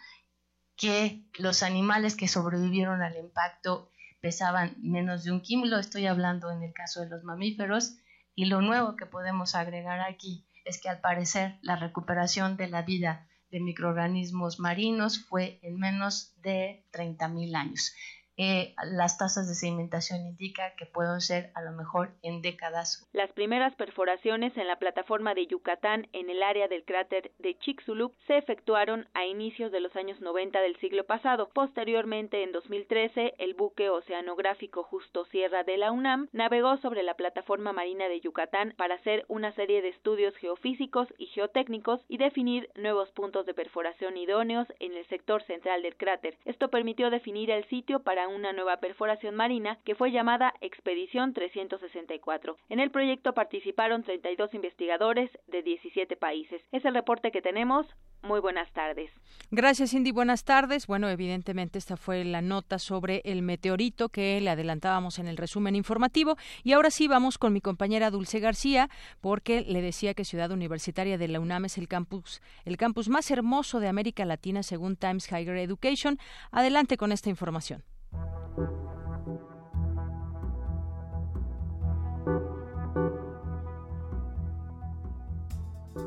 que 0.76 1.22
los 1.34 1.62
animales 1.62 2.16
que 2.16 2.28
sobrevivieron 2.28 3.02
al 3.02 3.16
impacto 3.16 3.90
pesaban 4.20 4.76
menos 4.78 5.24
de 5.24 5.32
un 5.32 5.40
kilo, 5.40 5.78
estoy 5.78 6.06
hablando 6.06 6.50
en 6.50 6.62
el 6.62 6.72
caso 6.72 7.00
de 7.00 7.08
los 7.08 7.24
mamíferos, 7.24 7.96
y 8.34 8.46
lo 8.46 8.60
nuevo 8.60 8.96
que 8.96 9.06
podemos 9.06 9.54
agregar 9.54 10.00
aquí 10.00 10.46
es 10.64 10.80
que 10.80 10.88
al 10.88 11.00
parecer 11.00 11.58
la 11.62 11.76
recuperación 11.76 12.56
de 12.56 12.68
la 12.68 12.82
vida 12.82 13.28
de 13.50 13.60
microorganismos 13.60 14.60
marinos 14.60 15.24
fue 15.24 15.58
en 15.62 15.78
menos 15.78 16.34
de 16.42 16.86
30.000 16.92 17.56
años. 17.56 17.92
Eh, 18.38 18.72
las 18.84 19.18
tasas 19.18 19.48
de 19.48 19.54
sedimentación 19.54 20.20
indican 20.20 20.70
que 20.76 20.86
pueden 20.86 21.20
ser 21.20 21.50
a 21.54 21.62
lo 21.62 21.72
mejor 21.72 22.12
en 22.22 22.40
décadas. 22.40 23.08
Las 23.12 23.32
primeras 23.32 23.74
perforaciones 23.74 24.56
en 24.56 24.68
la 24.68 24.78
plataforma 24.78 25.34
de 25.34 25.48
Yucatán 25.48 26.06
en 26.12 26.30
el 26.30 26.44
área 26.44 26.68
del 26.68 26.84
cráter 26.84 27.32
de 27.38 27.58
Chicxulub 27.58 28.14
se 28.28 28.38
efectuaron 28.38 29.08
a 29.14 29.26
inicios 29.26 29.72
de 29.72 29.80
los 29.80 29.94
años 29.96 30.20
90 30.20 30.60
del 30.60 30.78
siglo 30.78 31.04
pasado. 31.04 31.48
Posteriormente, 31.52 32.44
en 32.44 32.52
2013, 32.52 33.34
el 33.38 33.54
buque 33.54 33.90
oceanográfico 33.90 34.84
Justo 34.84 35.24
Sierra 35.26 35.64
de 35.64 35.76
la 35.76 35.90
UNAM 35.90 36.28
navegó 36.30 36.76
sobre 36.76 37.02
la 37.02 37.14
plataforma 37.14 37.72
marina 37.72 38.08
de 38.08 38.20
Yucatán 38.20 38.72
para 38.76 38.94
hacer 38.94 39.24
una 39.26 39.52
serie 39.56 39.82
de 39.82 39.88
estudios 39.88 40.36
geofísicos 40.36 41.08
y 41.18 41.26
geotécnicos 41.26 42.00
y 42.06 42.18
definir 42.18 42.70
nuevos 42.76 43.10
puntos 43.10 43.46
de 43.46 43.54
perforación 43.54 44.16
idóneos 44.16 44.68
en 44.78 44.96
el 44.96 45.06
sector 45.08 45.42
central 45.42 45.82
del 45.82 45.96
cráter. 45.96 46.36
Esto 46.44 46.68
permitió 46.68 47.10
definir 47.10 47.50
el 47.50 47.68
sitio 47.68 48.00
para 48.00 48.27
una 48.28 48.52
nueva 48.52 48.78
perforación 48.78 49.34
marina 49.34 49.78
que 49.84 49.94
fue 49.94 50.12
llamada 50.12 50.54
Expedición 50.60 51.32
364. 51.32 52.56
En 52.68 52.80
el 52.80 52.90
proyecto 52.90 53.32
participaron 53.32 54.02
32 54.02 54.54
investigadores 54.54 55.30
de 55.46 55.62
17 55.62 56.16
países. 56.16 56.62
Es 56.72 56.84
el 56.84 56.94
reporte 56.94 57.30
que 57.30 57.42
tenemos. 57.42 57.86
Muy 58.22 58.40
buenas 58.40 58.70
tardes. 58.72 59.10
Gracias, 59.50 59.90
Cindy. 59.90 60.10
Buenas 60.10 60.44
tardes. 60.44 60.86
Bueno, 60.86 61.08
evidentemente 61.08 61.78
esta 61.78 61.96
fue 61.96 62.24
la 62.24 62.42
nota 62.42 62.78
sobre 62.78 63.22
el 63.24 63.42
meteorito 63.42 64.08
que 64.08 64.40
le 64.40 64.50
adelantábamos 64.50 65.18
en 65.18 65.28
el 65.28 65.36
resumen 65.36 65.76
informativo. 65.76 66.36
Y 66.64 66.72
ahora 66.72 66.90
sí 66.90 67.06
vamos 67.06 67.38
con 67.38 67.52
mi 67.52 67.60
compañera 67.60 68.10
Dulce 68.10 68.40
García, 68.40 68.90
porque 69.20 69.62
le 69.62 69.80
decía 69.80 70.14
que 70.14 70.24
Ciudad 70.24 70.50
Universitaria 70.50 71.16
de 71.16 71.28
la 71.28 71.40
UNAM 71.40 71.66
es 71.66 71.78
el 71.78 71.86
campus, 71.86 72.42
el 72.64 72.76
campus 72.76 73.08
más 73.08 73.30
hermoso 73.30 73.78
de 73.78 73.88
América 73.88 74.24
Latina 74.24 74.62
según 74.62 74.96
Times 74.96 75.30
Higher 75.30 75.56
Education. 75.56 76.18
Adelante 76.50 76.96
con 76.96 77.12
esta 77.12 77.30
información. 77.30 77.84
Música 78.12 78.67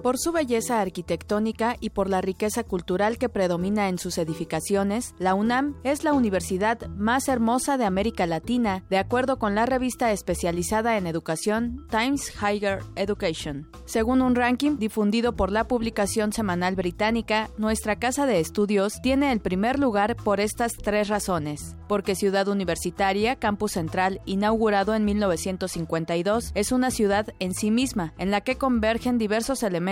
Por 0.01 0.17
su 0.17 0.31
belleza 0.31 0.81
arquitectónica 0.81 1.75
y 1.79 1.91
por 1.91 2.09
la 2.09 2.21
riqueza 2.21 2.63
cultural 2.63 3.19
que 3.19 3.29
predomina 3.29 3.87
en 3.87 3.99
sus 3.99 4.17
edificaciones, 4.17 5.13
la 5.19 5.35
UNAM 5.35 5.75
es 5.83 6.03
la 6.03 6.13
universidad 6.13 6.87
más 6.87 7.27
hermosa 7.27 7.77
de 7.77 7.85
América 7.85 8.25
Latina, 8.25 8.83
de 8.89 8.97
acuerdo 8.97 9.37
con 9.37 9.53
la 9.53 9.67
revista 9.67 10.11
especializada 10.11 10.97
en 10.97 11.05
educación 11.05 11.85
Times 11.91 12.33
Higher 12.41 12.79
Education. 12.95 13.69
Según 13.85 14.23
un 14.23 14.33
ranking 14.33 14.77
difundido 14.79 15.35
por 15.35 15.51
la 15.51 15.67
publicación 15.67 16.33
semanal 16.33 16.75
británica, 16.75 17.51
nuestra 17.59 17.97
casa 17.97 18.25
de 18.25 18.39
estudios 18.39 19.01
tiene 19.03 19.31
el 19.31 19.39
primer 19.39 19.77
lugar 19.77 20.15
por 20.15 20.39
estas 20.39 20.73
tres 20.73 21.09
razones. 21.09 21.75
Porque 21.87 22.15
Ciudad 22.15 22.47
Universitaria, 22.47 23.35
campus 23.35 23.73
central, 23.73 24.21
inaugurado 24.25 24.95
en 24.95 25.05
1952, 25.05 26.53
es 26.55 26.71
una 26.71 26.89
ciudad 26.89 27.35
en 27.39 27.53
sí 27.53 27.69
misma, 27.69 28.13
en 28.17 28.31
la 28.31 28.41
que 28.41 28.57
convergen 28.57 29.17
diversos 29.17 29.61
elementos 29.61 29.90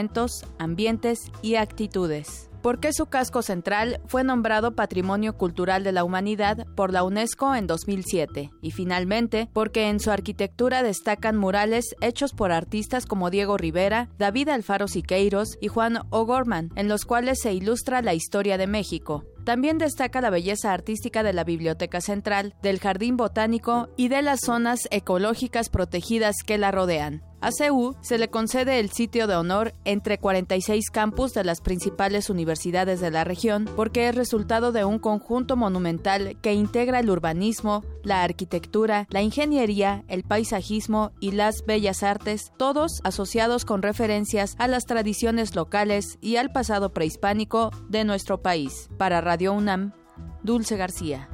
ambientes 0.58 1.20
y 1.41 1.56
actitudes 1.56 2.50
porque 2.62 2.94
su 2.94 3.06
casco 3.06 3.41
central 3.41 4.01
fue 4.06 4.24
nombrado 4.24 4.75
Patrimonio 4.75 5.38
Cultural 5.38 5.84
de 5.84 5.91
la 5.91 6.03
Humanidad 6.03 6.65
por 6.75 6.91
la 6.91 7.03
UNESCO 7.03 7.56
en 7.56 7.68
2007, 7.68 8.51
y 8.62 8.72
finalmente 8.72 9.50
porque 9.53 9.89
en 9.89 10.00
su 10.00 10.12
arquitectura 10.12 10.84
destacan 10.84 11.38
murales 11.38 11.96
hechos 12.01 12.34
por 12.34 12.51
artistas 12.51 13.06
como 13.06 13.29
Diego 13.29 13.58
Rivera, 13.58 14.10
David 14.18 14.50
Alfaro 14.50 14.88
Siqueiros 14.88 15.58
y 15.62 15.68
Juan 15.68 16.00
O'Gorman, 16.10 16.72
en 16.75 16.88
los 16.88 17.06
cuales 17.06 17.39
se 17.41 17.53
ilustra 17.53 18.01
la 18.01 18.13
historia 18.13 18.58
de 18.58 18.68
México. 18.68 19.25
También 19.46 19.77
destaca 19.77 20.22
la 20.22 20.29
belleza 20.29 20.74
artística 20.74 21.24
de 21.24 21.34
la 21.34 21.44
Biblioteca 21.44 22.01
Central, 22.01 22.53
del 22.62 22.79
Jardín 22.79 23.18
Botánico 23.18 23.89
y 23.96 24.10
de 24.10 24.22
las 24.22 24.41
zonas 24.41 24.82
ecológicas 24.91 25.70
protegidas 25.70 26.36
que 26.46 26.58
la 26.58 26.72
rodean. 26.72 27.24
A 27.41 27.51
CEU 27.51 27.96
se 28.01 28.17
le 28.17 28.29
concede 28.29 28.79
el 28.79 28.89
sitio 28.89 29.25
de 29.25 29.36
honor 29.36 29.74
entre 29.86 30.17
46 30.17 30.91
campus 30.91 31.34
de 31.34 31.46
las 31.46 31.62
principales 31.62 32.29
universidades 32.29 33.00
de 33.00 33.12
la 33.12 33.24
región 33.24 33.69
porque 33.77 34.10
es 34.10 34.15
resultado 34.15 34.74
de 34.74 34.84
un 34.84 35.00
conjunto 35.00 35.55
monumental 35.55 36.38
que 36.41 36.53
integra 36.53 37.00
el 37.00 37.10
urbanismo, 37.10 37.86
la 38.03 38.24
arquitectura, 38.24 39.08
la 39.10 39.22
ingeniería, 39.22 40.03
el 40.10 40.24
paisajismo 40.24 41.12
y 41.22 41.31
las 41.31 41.65
bellas 41.65 42.03
artes, 42.03 42.51
todos 42.58 43.00
asociados 43.03 43.63
con 43.63 43.81
referencias 43.81 44.55
a 44.58 44.67
las 44.67 44.86
tradiciones 44.86 45.55
locales 45.55 46.17
y 46.22 46.36
al 46.36 46.51
pasado 46.51 46.93
prehispánico 46.93 47.72
de 47.88 48.03
nuestro 48.03 48.41
país. 48.41 48.89
Para 48.98 49.22
Radio 49.22 49.53
UNAM, 49.53 49.93
Dulce 50.43 50.75
García. 50.75 51.29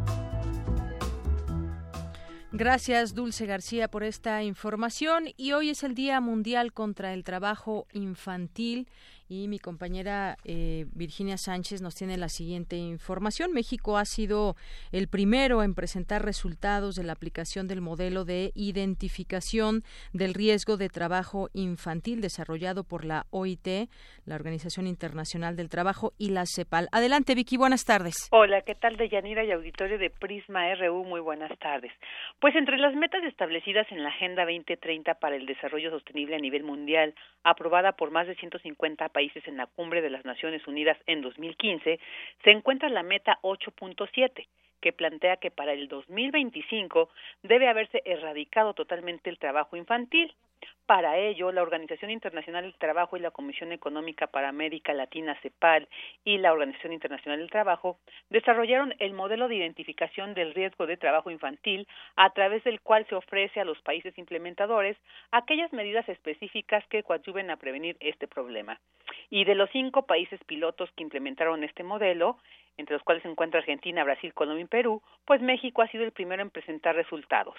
Gracias, 2.57 3.13
Dulce 3.13 3.45
García, 3.45 3.89
por 3.89 4.05
esta 4.05 4.41
información. 4.41 5.25
Y 5.35 5.51
hoy 5.51 5.71
es 5.71 5.83
el 5.83 5.93
Día 5.93 6.21
Mundial 6.21 6.71
contra 6.71 7.13
el 7.13 7.25
Trabajo 7.25 7.85
Infantil 7.91 8.87
y 9.27 9.47
mi 9.47 9.59
compañera 9.59 10.37
eh, 10.45 10.85
Virginia 10.93 11.37
Sánchez 11.37 11.81
nos 11.81 11.95
tiene 11.95 12.17
la 12.17 12.29
siguiente 12.29 12.75
información. 12.75 13.53
México 13.53 13.97
ha 13.97 14.05
sido 14.05 14.55
el 14.91 15.07
primero 15.07 15.63
en 15.63 15.73
presentar 15.73 16.23
resultados 16.23 16.95
de 16.95 17.03
la 17.03 17.13
aplicación 17.13 17.67
del 17.67 17.81
modelo 17.81 18.25
de 18.25 18.51
identificación 18.55 19.81
del 20.13 20.33
riesgo 20.33 20.77
de 20.77 20.89
trabajo 20.89 21.49
infantil 21.53 22.21
desarrollado 22.21 22.83
por 22.83 23.05
la 23.05 23.25
OIT, 23.31 23.89
la 24.25 24.35
Organización 24.35 24.87
Internacional 24.87 25.55
del 25.55 25.69
Trabajo 25.69 26.13
y 26.17 26.29
la 26.29 26.43
CEPAL. 26.45 26.87
Adelante, 26.91 27.35
Vicky, 27.35 27.57
buenas 27.57 27.85
tardes. 27.85 28.29
Hola, 28.31 28.61
¿qué 28.61 28.75
tal, 28.75 28.97
Deyanira 28.97 29.43
y 29.43 29.51
auditorio 29.51 29.97
de 29.97 30.09
Prisma 30.09 30.73
RU? 30.75 31.03
Muy 31.03 31.19
buenas 31.19 31.57
tardes. 31.59 31.91
Pues 32.39 32.55
entre 32.55 32.77
las 32.77 32.93
metas 32.95 33.23
establecidas 33.23 33.87
en 33.91 34.03
la 34.03 34.09
Agenda 34.09 34.43
2030 34.45 35.15
para 35.15 35.35
el 35.35 35.45
Desarrollo 35.45 35.89
Sostenible 35.89 36.35
a 36.35 36.39
nivel 36.39 36.63
mundial, 36.63 37.15
aprobada 37.43 37.93
por 37.93 38.11
más 38.11 38.27
de 38.27 38.35
150 38.35 39.09
países 39.15 39.47
en 39.47 39.55
la 39.55 39.65
Cumbre 39.65 40.01
de 40.01 40.09
las 40.09 40.25
Naciones 40.25 40.67
Unidas 40.67 40.97
en 41.07 41.21
2015, 41.21 42.01
se 42.43 42.51
encuentra 42.51 42.89
la 42.89 43.01
meta 43.01 43.39
8.7 43.43 44.45
que 44.81 44.91
plantea 44.91 45.37
que 45.37 45.51
para 45.51 45.71
el 45.71 45.87
2025 45.87 47.09
debe 47.43 47.69
haberse 47.69 48.01
erradicado 48.03 48.73
totalmente 48.73 49.29
el 49.29 49.39
trabajo 49.39 49.77
infantil. 49.77 50.33
Para 50.85 51.17
ello, 51.17 51.51
la 51.51 51.63
Organización 51.63 52.11
Internacional 52.11 52.63
del 52.63 52.75
Trabajo 52.75 53.17
y 53.17 53.19
la 53.19 53.31
Comisión 53.31 53.71
Económica 53.71 54.27
para 54.27 54.49
América 54.49 54.93
Latina, 54.93 55.35
CEPAL, 55.41 55.87
y 56.23 56.37
la 56.37 56.53
Organización 56.53 56.93
Internacional 56.93 57.39
del 57.39 57.49
Trabajo 57.49 57.97
desarrollaron 58.29 58.93
el 58.99 59.13
modelo 59.13 59.47
de 59.47 59.55
identificación 59.55 60.35
del 60.35 60.53
riesgo 60.53 60.85
de 60.85 60.97
trabajo 60.97 61.31
infantil, 61.31 61.87
a 62.15 62.29
través 62.31 62.63
del 62.63 62.81
cual 62.81 63.07
se 63.07 63.15
ofrece 63.15 63.59
a 63.59 63.65
los 63.65 63.81
países 63.81 64.15
implementadores 64.19 64.95
aquellas 65.31 65.73
medidas 65.73 66.07
específicas 66.07 66.85
que 66.87 67.01
coadyuven 67.01 67.49
a 67.49 67.57
prevenir 67.57 67.97
este 67.99 68.27
problema. 68.27 68.79
Y 69.31 69.43
de 69.45 69.55
los 69.55 69.71
cinco 69.71 70.05
países 70.05 70.39
pilotos 70.43 70.91
que 70.91 71.03
implementaron 71.03 71.63
este 71.63 71.81
modelo, 71.81 72.37
entre 72.77 72.93
los 72.93 73.03
cuales 73.03 73.23
se 73.23 73.29
encuentra 73.29 73.59
Argentina, 73.59 74.03
Brasil, 74.03 74.35
Colombia 74.35 74.65
y 74.65 74.67
Perú, 74.67 75.01
pues 75.25 75.41
México 75.41 75.81
ha 75.81 75.87
sido 75.87 76.03
el 76.03 76.11
primero 76.11 76.43
en 76.43 76.51
presentar 76.51 76.95
resultados. 76.95 77.55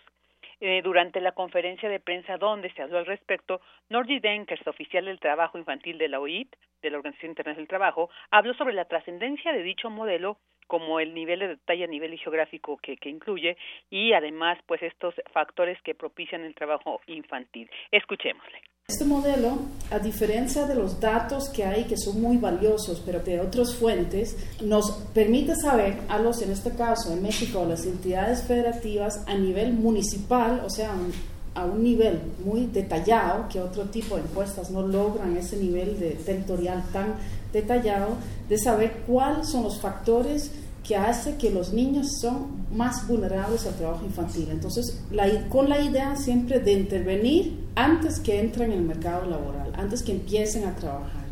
Eh, 0.60 0.80
durante 0.82 1.20
la 1.20 1.32
conferencia 1.32 1.88
de 1.88 2.00
prensa 2.00 2.38
donde 2.38 2.72
se 2.72 2.82
habló 2.82 2.98
al 2.98 3.06
respecto, 3.06 3.60
Nordi 3.90 4.20
Denkers, 4.20 4.66
oficial 4.66 5.04
del 5.04 5.20
trabajo 5.20 5.58
infantil 5.58 5.98
de 5.98 6.08
la 6.08 6.18
OIT, 6.18 6.56
de 6.80 6.90
la 6.90 6.96
Organización 6.96 7.32
Internacional 7.32 7.64
del 7.64 7.68
Trabajo, 7.68 8.10
habló 8.30 8.54
sobre 8.54 8.74
la 8.74 8.86
trascendencia 8.86 9.52
de 9.52 9.62
dicho 9.62 9.90
modelo 9.90 10.38
como 10.66 10.98
el 10.98 11.14
nivel 11.14 11.40
de 11.40 11.48
detalle 11.48 11.84
a 11.84 11.88
nivel 11.88 12.18
geográfico 12.18 12.78
que, 12.78 12.96
que 12.96 13.10
incluye 13.10 13.56
y 13.90 14.14
además 14.14 14.58
pues 14.66 14.82
estos 14.82 15.14
factores 15.32 15.80
que 15.82 15.94
propician 15.94 16.42
el 16.42 16.54
trabajo 16.54 17.00
infantil. 17.06 17.70
Escuchémosle. 17.90 18.62
Este 18.88 19.04
modelo, 19.04 19.58
a 19.90 19.98
diferencia 19.98 20.64
de 20.64 20.76
los 20.76 21.00
datos 21.00 21.48
que 21.48 21.64
hay 21.64 21.86
que 21.86 21.96
son 21.96 22.20
muy 22.20 22.36
valiosos, 22.36 23.02
pero 23.04 23.18
de 23.18 23.40
otras 23.40 23.74
fuentes, 23.74 24.36
nos 24.62 24.92
permite 25.12 25.56
saber 25.56 26.02
a 26.08 26.20
los, 26.20 26.40
en 26.40 26.52
este 26.52 26.70
caso 26.70 27.12
en 27.12 27.20
México, 27.20 27.66
las 27.68 27.84
entidades 27.84 28.42
federativas 28.42 29.22
a 29.26 29.34
nivel 29.34 29.72
municipal, 29.72 30.62
o 30.64 30.70
sea, 30.70 30.92
a 31.56 31.64
un 31.64 31.82
nivel 31.82 32.20
muy 32.44 32.66
detallado, 32.66 33.48
que 33.48 33.60
otro 33.60 33.86
tipo 33.86 34.14
de 34.14 34.22
encuestas 34.22 34.70
no 34.70 34.82
logran 34.86 35.36
ese 35.36 35.56
nivel 35.56 35.98
de 35.98 36.10
territorial 36.10 36.84
tan 36.92 37.14
detallado, 37.52 38.10
de 38.48 38.56
saber 38.56 39.02
cuáles 39.04 39.48
son 39.48 39.64
los 39.64 39.80
factores 39.80 40.52
que 40.86 40.96
hace 40.96 41.36
que 41.36 41.50
los 41.50 41.72
niños 41.72 42.18
son 42.20 42.66
más 42.72 43.08
vulnerables 43.08 43.66
al 43.66 43.74
trabajo 43.74 44.04
infantil. 44.04 44.48
Entonces, 44.50 45.02
con 45.48 45.68
la 45.68 45.80
idea 45.80 46.14
siempre 46.16 46.60
de 46.60 46.72
intervenir 46.72 47.66
antes 47.74 48.20
que 48.20 48.38
entren 48.38 48.70
en 48.70 48.78
el 48.78 48.84
mercado 48.84 49.26
laboral, 49.26 49.72
antes 49.76 50.02
que 50.02 50.12
empiecen 50.12 50.64
a 50.64 50.76
trabajar. 50.76 51.26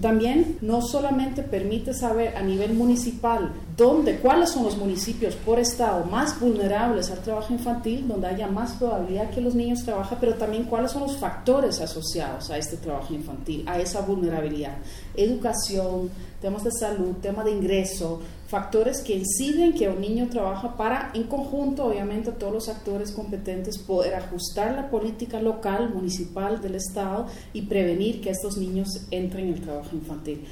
También 0.00 0.58
no 0.60 0.82
solamente 0.82 1.42
permite 1.42 1.94
saber 1.94 2.36
a 2.36 2.42
nivel 2.42 2.74
municipal 2.74 3.52
dónde, 3.78 4.18
cuáles 4.18 4.50
son 4.50 4.64
los 4.64 4.76
municipios 4.76 5.34
por 5.36 5.58
estado 5.58 6.04
más 6.04 6.38
vulnerables 6.38 7.10
al 7.10 7.20
trabajo 7.20 7.54
infantil, 7.54 8.06
donde 8.06 8.26
haya 8.26 8.46
más 8.46 8.72
probabilidad 8.72 9.30
que 9.30 9.40
los 9.40 9.54
niños 9.54 9.84
trabajen, 9.84 10.18
pero 10.20 10.34
también 10.34 10.64
cuáles 10.64 10.92
son 10.92 11.02
los 11.02 11.16
factores 11.16 11.80
asociados 11.80 12.50
a 12.50 12.58
este 12.58 12.76
trabajo 12.76 13.14
infantil, 13.14 13.64
a 13.66 13.80
esa 13.80 14.02
vulnerabilidad. 14.02 14.76
Educación, 15.14 16.10
temas 16.40 16.64
de 16.64 16.70
salud, 16.72 17.16
tema 17.22 17.44
de 17.44 17.50
ingreso, 17.50 18.22
factores 18.48 19.02
que 19.02 19.14
inciden 19.14 19.72
que 19.72 19.88
un 19.88 20.00
niño 20.00 20.28
trabaja 20.28 20.76
para, 20.76 21.10
en 21.14 21.24
conjunto, 21.24 21.86
obviamente, 21.86 22.32
todos 22.32 22.52
los 22.52 22.68
actores 22.68 23.12
competentes 23.12 23.78
poder 23.78 24.14
ajustar 24.14 24.74
la 24.74 24.90
política 24.90 25.40
local, 25.40 25.90
municipal 25.92 26.60
del 26.60 26.76
Estado 26.76 27.26
y 27.52 27.62
prevenir 27.62 28.20
que 28.20 28.30
estos 28.30 28.56
niños 28.56 28.88
entren 29.10 29.48
en 29.48 29.54
el 29.54 29.60
trabajo 29.62 29.90
infantil. 29.94 30.46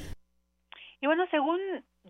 Y 1.01 1.07
bueno, 1.07 1.23
según 1.29 1.59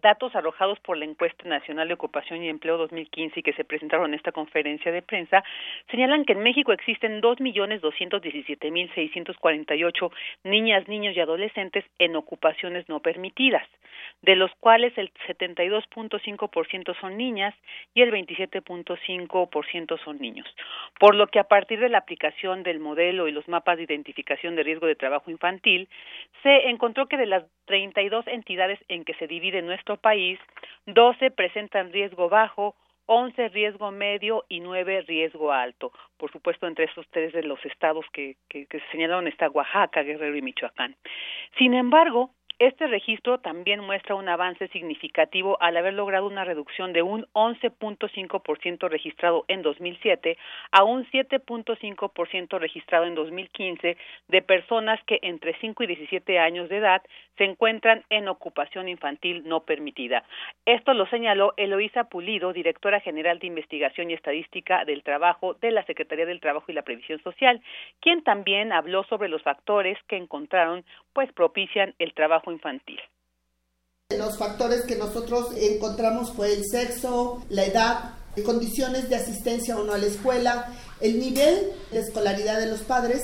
datos 0.06 0.36
arrojados 0.36 0.80
por 0.82 0.98
la 0.98 1.06
encuesta 1.06 1.50
nacional 1.50 1.88
de 1.88 1.96
ocupación 1.96 2.44
y 2.44 2.50
empleo 2.50 2.78
2015 2.78 3.40
y 3.40 3.44
que 3.44 3.54
se 3.54 3.64
presentaron 3.64 4.06
en 4.10 4.14
esta 4.14 4.32
conferencia 4.32 4.92
de 4.92 5.02
prensa 5.02 5.44
señalan 5.90 6.26
que 6.26 6.34
en 6.34 6.44
México 6.44 6.72
existen 6.72 7.22
dos 7.22 7.42
millones 7.42 7.82
doscientos 7.82 8.22
diecisiete 8.22 8.70
mil 8.70 8.88
seiscientos 8.94 9.36
cuarenta 9.38 9.74
y 9.74 9.84
ocho 9.84 10.12
niñas, 10.44 10.88
niños 10.88 11.18
y 11.18 11.22
adolescentes 11.22 11.84
en 11.98 12.16
ocupaciones 12.16 12.88
no 12.88 13.00
permitidas, 13.00 13.68
de 14.22 14.36
los 14.36 14.52
cuales 14.60 14.98
el 14.98 15.12
setenta 15.28 15.64
y 15.64 15.70
dos 15.70 15.86
punto 15.88 16.20
cinco 16.20 16.48
por 16.50 16.68
ciento 16.68 16.94
son 16.96 17.18
niñas 17.18 17.54
y 17.94 18.02
el 18.02 18.12
veintisiete 18.12 18.62
punto 18.62 18.96
cinco 19.06 19.50
por 19.50 19.66
ciento 19.68 19.98
son 19.98 20.20
niños. 20.20 20.48
Por 21.00 21.16
lo 21.16 21.28
que 21.28 21.40
a 21.40 21.46
partir 21.46 21.80
de 21.80 21.90
la 21.90 22.00
aplicación 22.00 22.64
del 22.64 22.80
modelo 22.80 23.28
y 23.28 23.32
los 23.32 23.48
mapas 23.48 23.78
de 23.78 23.84
identificación 23.84 24.56
de 24.56 24.64
riesgo 24.64 24.88
de 24.88 24.96
trabajo 24.96 25.32
infantil, 25.32 25.88
se 26.44 26.70
encontró 26.70 27.08
que 27.08 27.18
de 27.18 27.28
las 27.28 27.44
treinta 27.66 28.02
y 28.02 28.10
dos 28.10 28.26
entidades 28.28 28.80
en 28.88 29.04
que 29.04 29.14
se 29.16 29.28
divide 29.28 29.62
nuestra 29.62 29.96
país, 29.98 30.40
12 30.88 31.32
presentan 31.32 31.92
riesgo 31.92 32.30
bajo, 32.30 32.76
11 33.08 33.50
riesgo 33.50 33.92
medio 33.92 34.46
y 34.50 34.60
9 34.60 35.02
riesgo 35.08 35.52
alto. 35.52 35.92
Por 36.18 36.32
supuesto, 36.32 36.68
entre 36.68 36.86
esos 36.86 37.06
tres 37.12 37.34
de 37.34 37.44
los 37.44 37.64
estados 37.66 38.06
que, 38.12 38.36
que, 38.50 38.66
que 38.66 38.80
se 38.80 38.88
señalaron 38.92 39.28
está 39.28 39.50
Oaxaca, 39.50 40.02
Guerrero 40.02 40.36
y 40.36 40.42
Michoacán. 40.42 40.96
Sin 41.58 41.74
embargo, 41.74 42.32
este 42.60 42.88
registro 42.88 43.40
también 43.40 43.82
muestra 43.82 44.16
un 44.16 44.30
avance 44.30 44.68
significativo 44.70 45.58
al 45.62 45.76
haber 45.76 45.94
logrado 45.94 46.28
una 46.28 46.46
reducción 46.46 46.94
de 46.94 47.02
un 47.02 47.26
11.5% 47.34 48.90
registrado 48.90 49.44
en 49.48 49.62
2007 49.62 50.38
a 50.72 50.84
un 50.84 51.06
7.5% 51.12 52.60
registrado 52.60 53.06
en 53.06 53.16
2015 53.16 53.98
de 54.28 54.42
personas 54.42 55.00
que 55.06 55.20
entre 55.22 55.58
5 55.60 55.84
y 55.84 55.88
17 55.88 56.40
años 56.40 56.70
de 56.70 56.78
edad 56.78 57.02
se 57.38 57.44
encuentran 57.44 58.04
en 58.10 58.28
ocupación 58.30 58.88
infantil 58.88 59.44
no 59.46 59.62
permitida. 59.62 60.24
Esto 60.66 60.94
lo 60.94 61.06
señaló 61.08 61.54
Eloísa 61.58 62.06
Pulido, 62.06 62.54
directora 62.54 63.02
general 63.02 63.40
de 63.40 63.48
Investigación 63.48 64.10
y 64.10 64.14
Estadística 64.14 64.86
del 64.86 65.04
Trabajo 65.04 65.56
de 65.56 65.72
la 65.72 65.84
Secretaría 65.86 66.26
del 66.26 66.40
Trabajo 66.40 66.66
y 66.70 66.74
la 66.74 66.84
Previsión 66.84 67.22
Social, 67.22 67.62
quien 68.00 68.24
también 68.24 68.72
habló 68.72 69.04
sobre 69.04 69.30
los 69.30 69.44
factores 69.44 69.98
que 70.08 70.18
encontraron 70.18 70.86
pues 71.14 71.32
propician 71.32 71.94
el 72.00 72.14
trabajo 72.14 72.45
infantil. 72.52 73.00
Los 74.10 74.38
factores 74.38 74.84
que 74.84 74.96
nosotros 74.96 75.50
encontramos 75.58 76.32
fue 76.34 76.54
el 76.54 76.64
sexo, 76.64 77.44
la 77.50 77.66
edad, 77.66 78.14
condiciones 78.44 79.10
de 79.10 79.16
asistencia 79.16 79.78
o 79.78 79.84
no 79.84 79.94
a 79.94 79.98
la 79.98 80.08
escuela, 80.08 80.74
el 81.00 81.20
nivel 81.20 81.72
de 81.92 82.00
escolaridad 82.00 82.60
de 82.60 82.68
los 82.68 82.82
padres, 82.82 83.22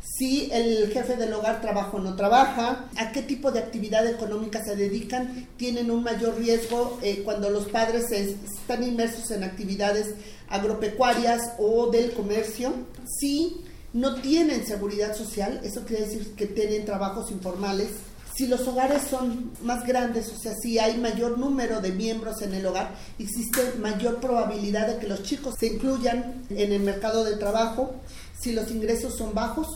si 0.00 0.50
el 0.52 0.92
jefe 0.92 1.16
del 1.16 1.32
hogar 1.32 1.60
trabaja 1.60 1.90
o 1.96 1.98
no 1.98 2.14
trabaja, 2.14 2.88
a 2.96 3.12
qué 3.12 3.22
tipo 3.22 3.50
de 3.50 3.60
actividad 3.60 4.06
económica 4.06 4.62
se 4.62 4.76
dedican, 4.76 5.48
tienen 5.56 5.90
un 5.90 6.04
mayor 6.04 6.36
riesgo 6.36 6.98
eh, 7.02 7.22
cuando 7.24 7.50
los 7.50 7.66
padres 7.68 8.10
están 8.12 8.82
inmersos 8.82 9.30
en 9.30 9.44
actividades 9.44 10.14
agropecuarias 10.48 11.40
o 11.58 11.90
del 11.90 12.12
comercio, 12.12 12.72
si 13.18 13.64
no 13.92 14.20
tienen 14.20 14.66
seguridad 14.66 15.16
social, 15.16 15.60
eso 15.64 15.84
quiere 15.84 16.04
decir 16.04 16.34
que 16.34 16.46
tienen 16.46 16.84
trabajos 16.84 17.30
informales, 17.30 17.90
si 18.36 18.48
los 18.48 18.66
hogares 18.66 19.02
son 19.08 19.52
más 19.62 19.86
grandes, 19.86 20.32
o 20.32 20.36
sea, 20.36 20.54
si 20.54 20.78
hay 20.78 20.98
mayor 20.98 21.38
número 21.38 21.80
de 21.80 21.92
miembros 21.92 22.42
en 22.42 22.54
el 22.54 22.66
hogar, 22.66 22.94
existe 23.18 23.74
mayor 23.78 24.20
probabilidad 24.20 24.88
de 24.88 24.98
que 24.98 25.06
los 25.06 25.22
chicos 25.22 25.54
se 25.58 25.68
incluyan 25.68 26.42
en 26.50 26.72
el 26.72 26.82
mercado 26.82 27.24
de 27.24 27.36
trabajo, 27.36 27.94
si 28.38 28.52
los 28.52 28.70
ingresos 28.70 29.16
son 29.16 29.34
bajos, 29.34 29.68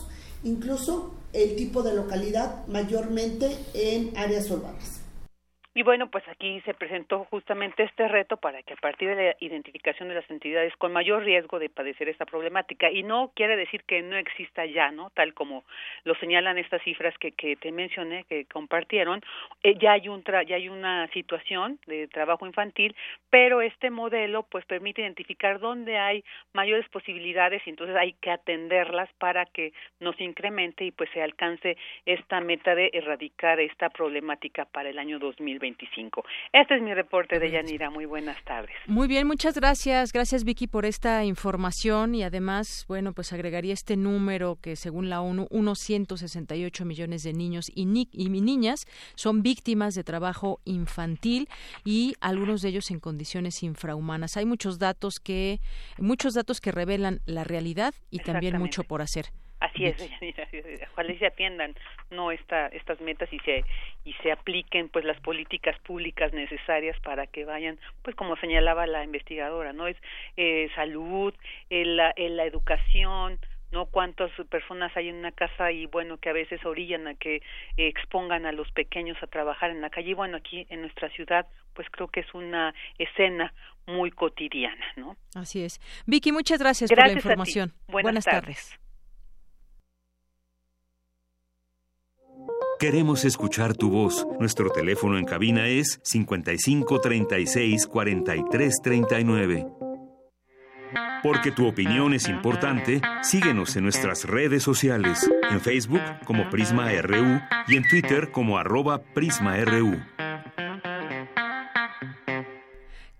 incluso 0.43 1.13
el 1.31 1.55
tipo 1.55 1.83
de 1.83 1.93
localidad 1.93 2.67
mayormente 2.67 3.57
en 3.73 4.15
áreas 4.17 4.49
urbanas. 4.49 4.98
Y 5.79 5.81
bueno, 5.81 6.11
pues 6.11 6.27
aquí 6.27 6.59
se 6.65 6.73
presentó 6.73 7.23
justamente 7.31 7.83
este 7.83 8.09
reto 8.09 8.35
para 8.35 8.61
que 8.63 8.73
a 8.73 8.75
partir 8.75 9.15
de 9.15 9.27
la 9.27 9.35
identificación 9.39 10.09
de 10.09 10.15
las 10.15 10.29
entidades 10.29 10.75
con 10.75 10.91
mayor 10.91 11.23
riesgo 11.23 11.57
de 11.57 11.69
padecer 11.69 12.09
esta 12.09 12.25
problemática, 12.25 12.91
y 12.91 13.01
no 13.01 13.31
quiere 13.33 13.55
decir 13.55 13.85
que 13.85 14.01
no 14.01 14.17
exista 14.17 14.65
ya, 14.65 14.91
¿no? 14.91 15.09
Tal 15.11 15.33
como 15.33 15.63
lo 16.03 16.15
señalan 16.15 16.57
estas 16.57 16.81
cifras 16.81 17.17
que, 17.17 17.31
que 17.31 17.55
te 17.55 17.71
mencioné, 17.71 18.25
que 18.25 18.43
compartieron, 18.43 19.21
eh, 19.63 19.77
ya 19.79 19.93
hay 19.93 20.09
un 20.09 20.21
ya 20.25 20.57
hay 20.57 20.67
una 20.67 21.07
situación 21.13 21.79
de 21.87 22.09
trabajo 22.09 22.45
infantil, 22.45 22.93
pero 23.29 23.61
este 23.61 23.89
modelo 23.89 24.43
pues 24.51 24.65
permite 24.65 25.01
identificar 25.01 25.61
dónde 25.61 25.97
hay 25.97 26.25
mayores 26.51 26.89
posibilidades 26.89 27.65
y 27.65 27.69
entonces 27.69 27.95
hay 27.95 28.11
que 28.19 28.31
atenderlas 28.31 29.09
para 29.13 29.45
que 29.45 29.71
nos 30.01 30.19
incremente 30.19 30.83
y 30.83 30.91
pues 30.91 31.09
se 31.11 31.23
alcance 31.23 31.77
esta 32.05 32.41
meta 32.41 32.75
de 32.75 32.89
erradicar 32.91 33.61
esta 33.61 33.89
problemática 33.89 34.65
para 34.65 34.89
el 34.89 34.99
año 34.99 35.19
2025. 35.69 36.23
Este 36.53 36.75
es 36.75 36.81
mi 36.81 36.93
reporte 36.93 37.39
de 37.39 37.51
Yanira. 37.51 37.89
Muy 37.89 38.05
buenas 38.05 38.41
tardes. 38.43 38.75
Muy 38.87 39.07
bien, 39.07 39.27
muchas 39.27 39.55
gracias. 39.55 40.11
Gracias 40.11 40.43
Vicky 40.43 40.67
por 40.67 40.85
esta 40.85 41.23
información 41.23 42.15
y 42.15 42.23
además, 42.23 42.85
bueno, 42.87 43.13
pues 43.13 43.33
agregaría 43.33 43.73
este 43.73 43.97
número 43.97 44.57
que 44.61 44.75
según 44.75 45.09
la 45.09 45.21
ONU, 45.21 45.47
unos 45.49 45.79
168 45.79 46.85
millones 46.85 47.23
de 47.23 47.33
niños 47.33 47.71
y, 47.73 47.85
ni 47.85 48.07
y 48.11 48.29
niñas 48.29 48.85
son 49.15 49.41
víctimas 49.41 49.95
de 49.95 50.03
trabajo 50.03 50.59
infantil 50.65 51.47
y 51.83 52.15
algunos 52.21 52.61
de 52.61 52.69
ellos 52.69 52.91
en 52.91 52.99
condiciones 52.99 53.63
infrahumanas. 53.63 54.37
Hay 54.37 54.45
muchos 54.45 54.79
datos 54.79 55.19
que 55.19 55.59
muchos 55.97 56.33
datos 56.33 56.61
que 56.61 56.71
revelan 56.71 57.19
la 57.25 57.43
realidad 57.43 57.93
y 58.09 58.19
también 58.19 58.57
mucho 58.57 58.83
por 58.83 59.01
hacer. 59.01 59.25
Así 59.59 59.85
es, 59.85 60.09
ojalá 60.93 61.13
se 61.19 61.25
atiendan 61.25 61.75
no 62.11 62.31
esta, 62.31 62.67
estas 62.67 63.01
metas 63.01 63.31
y 63.33 63.39
se 63.39 63.65
y 64.05 64.13
se 64.23 64.31
apliquen 64.31 64.87
pues 64.87 65.03
las 65.03 65.19
políticas 65.19 65.77
públicas 65.79 66.31
necesarias 66.33 66.97
para 67.01 67.27
que 67.27 67.43
vayan 67.43 67.77
pues 68.01 68.15
como 68.15 68.37
señalaba 68.37 68.87
la 68.87 69.03
investigadora 69.03 69.73
no 69.73 69.87
es 69.87 69.97
eh, 70.37 70.69
salud 70.75 71.33
eh, 71.69 71.83
la, 71.85 72.11
eh, 72.15 72.29
la 72.29 72.45
educación 72.45 73.37
no 73.71 73.85
cuántas 73.85 74.31
personas 74.49 74.95
hay 74.95 75.09
en 75.09 75.17
una 75.17 75.33
casa 75.33 75.71
y 75.71 75.85
bueno 75.87 76.17
que 76.17 76.29
a 76.29 76.33
veces 76.33 76.65
orillan 76.65 77.07
a 77.07 77.15
que 77.15 77.41
expongan 77.75 78.45
a 78.45 78.53
los 78.53 78.71
pequeños 78.71 79.17
a 79.21 79.27
trabajar 79.27 79.71
en 79.71 79.81
la 79.81 79.89
calle 79.89 80.11
y 80.11 80.13
bueno 80.13 80.37
aquí 80.37 80.65
en 80.69 80.81
nuestra 80.81 81.09
ciudad 81.09 81.47
pues 81.73 81.87
creo 81.91 82.07
que 82.07 82.21
es 82.21 82.33
una 82.33 82.73
escena 82.97 83.53
muy 83.85 84.09
cotidiana 84.11 84.85
no 84.95 85.17
así 85.35 85.63
es. 85.63 85.79
Vicky 86.07 86.31
muchas 86.31 86.59
gracias, 86.59 86.89
por 86.89 87.05
la 87.05 87.11
información. 87.11 87.73
Buenas, 87.87 88.23
tardes. 88.23 88.79
Queremos 92.79 93.25
escuchar 93.25 93.73
tu 93.73 93.89
voz. 93.89 94.25
Nuestro 94.39 94.69
teléfono 94.69 95.17
en 95.17 95.25
cabina 95.25 95.67
es 95.67 95.99
55 96.01 97.01
36 97.01 97.85
43 97.85 98.75
39. 98.81 99.67
Porque 101.21 101.51
tu 101.51 101.67
opinión 101.67 102.13
es 102.13 102.29
importante, 102.29 103.01
síguenos 103.21 103.75
en 103.75 103.83
nuestras 103.83 104.23
redes 104.23 104.63
sociales, 104.63 105.29
en 105.51 105.59
Facebook 105.59 105.99
como 106.23 106.49
Prisma 106.49 106.89
RU 107.01 107.41
y 107.67 107.75
en 107.75 107.83
Twitter 107.85 108.31
como 108.31 108.57
arroba 108.57 109.01
PrismaRU. 109.13 109.99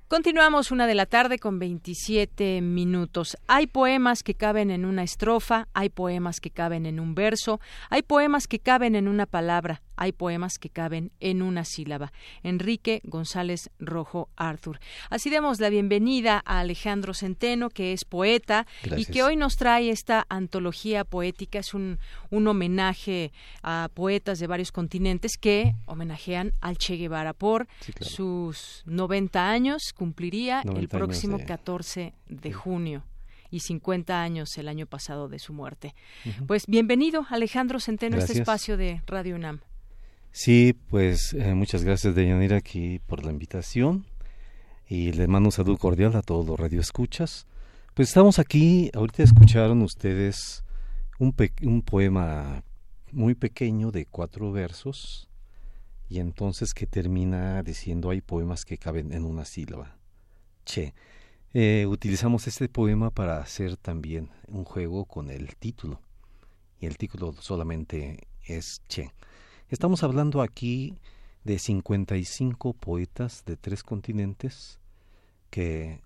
Continuamos 0.10 0.72
una 0.72 0.88
de 0.88 0.95
la 0.95 1.06
tarde 1.06 1.38
con 1.38 1.60
27 1.60 2.62
minutos. 2.62 3.38
Hay 3.45 3.67
poemas 3.67 4.24
que 4.24 4.34
caben 4.34 4.72
en 4.72 4.84
una 4.84 5.04
estrofa, 5.04 5.67
hay 5.76 5.89
poemas 5.89 6.39
que 6.39 6.50
caben 6.50 6.88
en 6.88 7.00
un 7.00 7.13
verso, 7.13 7.60
hay 7.91 8.02
poemas 8.02 8.48
que 8.48 8.58
caben 8.58 8.95
en 8.95 9.08
una 9.08 9.28
palabra, 9.28 9.84
hay 10.00 10.14
poemas 10.14 10.60
que 10.60 10.70
caben 10.70 11.12
en 11.20 11.42
una 11.42 11.66
sílaba. 11.66 12.14
Enrique 12.42 13.02
González 13.04 13.70
Rojo 13.80 14.30
Arthur. 14.38 14.80
Así 15.10 15.30
demos 15.30 15.60
la 15.60 15.70
bienvenida 15.70 16.42
a 16.46 16.62
Alejandro 16.62 17.14
Centeno, 17.14 17.70
que 17.70 17.92
es 17.92 18.06
poeta 18.06 18.66
y 18.96 19.06
que 19.06 19.24
hoy 19.24 19.36
nos 19.36 19.58
trae 19.58 19.90
esta 19.90 20.26
antología 20.30 21.04
poética. 21.04 21.60
Es 21.60 21.74
un, 21.74 22.00
un 22.30 22.48
homenaje 22.48 23.34
a 23.62 23.90
poetas 23.94 24.40
de 24.40 24.48
varios 24.48 24.72
continentes 24.72 25.38
que 25.38 25.76
homenajean 25.86 26.54
al 26.62 26.78
Che 26.78 26.96
Guevara 26.96 27.34
por 27.34 27.68
sus 28.00 28.84
90 28.86 29.52
años. 29.52 29.92
Cumpliría 29.92 30.62
el 30.62 30.88
próximo 30.88 31.40
14 31.46 32.14
de 32.30 32.54
junio 32.54 33.04
y 33.52 33.60
50 33.60 34.22
años 34.22 34.58
el 34.58 34.70
año 34.70 34.86
pasado 34.86 35.28
de 35.28 35.40
su 35.40 35.52
muerte. 35.52 35.94
Pues 36.48 36.68
bienvenido, 36.68 37.26
Alejandro 37.30 37.82
Centeno, 37.82 38.16
a 38.16 38.20
este 38.20 38.34
espacio 38.34 38.78
de 38.78 39.02
Radio 39.08 39.36
UNAM. 39.36 39.60
Sí, 40.32 40.74
pues 40.89 41.34
eh, 41.34 41.54
muchas 41.54 41.84
gracias 41.84 42.15
Deyanira 42.15 42.58
aquí 42.58 43.00
por 43.00 43.26
la 43.26 43.32
invitación 43.32 44.06
y 44.88 45.12
le 45.12 45.28
mando 45.28 45.48
un 45.48 45.52
saludo 45.52 45.78
cordial 45.78 46.15
a 46.15 46.22
todos 46.22 46.46
los 46.46 46.60
radioescuchas. 46.60 47.48
Pues 47.96 48.10
estamos 48.10 48.39
aquí, 48.39 48.92
ahorita 48.94 49.24
escucharon 49.24 49.82
ustedes 49.82 50.63
un, 51.20 51.36
un 51.63 51.82
poema 51.82 52.63
muy 53.12 53.36
pequeño 53.36 53.92
de 53.92 54.06
cuatro 54.06 54.52
versos 54.52 55.30
y 56.08 56.20
entonces 56.20 56.74
que 56.74 56.88
termina 56.88 57.62
diciendo 57.63 58.10
hay 58.10 58.22
poemas 58.22 58.65
que 58.65 58.78
caben 58.78 59.13
en 59.13 59.26
una 59.26 59.46
sílaba. 59.46 59.98
Che. 60.65 60.94
Eh, 61.54 61.88
utilizamos 61.88 62.48
este 62.48 62.70
poema 62.70 63.10
para 63.10 63.39
hacer 63.39 63.76
también 63.76 64.30
un 64.48 64.63
juego 64.63 65.06
con 65.06 65.32
el 65.32 65.56
título 65.56 66.00
y 66.80 66.86
el 66.86 66.96
título 66.98 67.34
solamente 67.39 68.28
es 68.46 68.82
Che. 68.88 69.12
Estamos 69.69 70.01
hablando 70.01 70.41
aquí 70.41 70.95
de 71.43 71.60
55 71.60 72.73
poetas 72.73 73.45
de 73.45 73.55
tres 73.55 73.84
continentes 73.84 74.79
que 75.51 76.01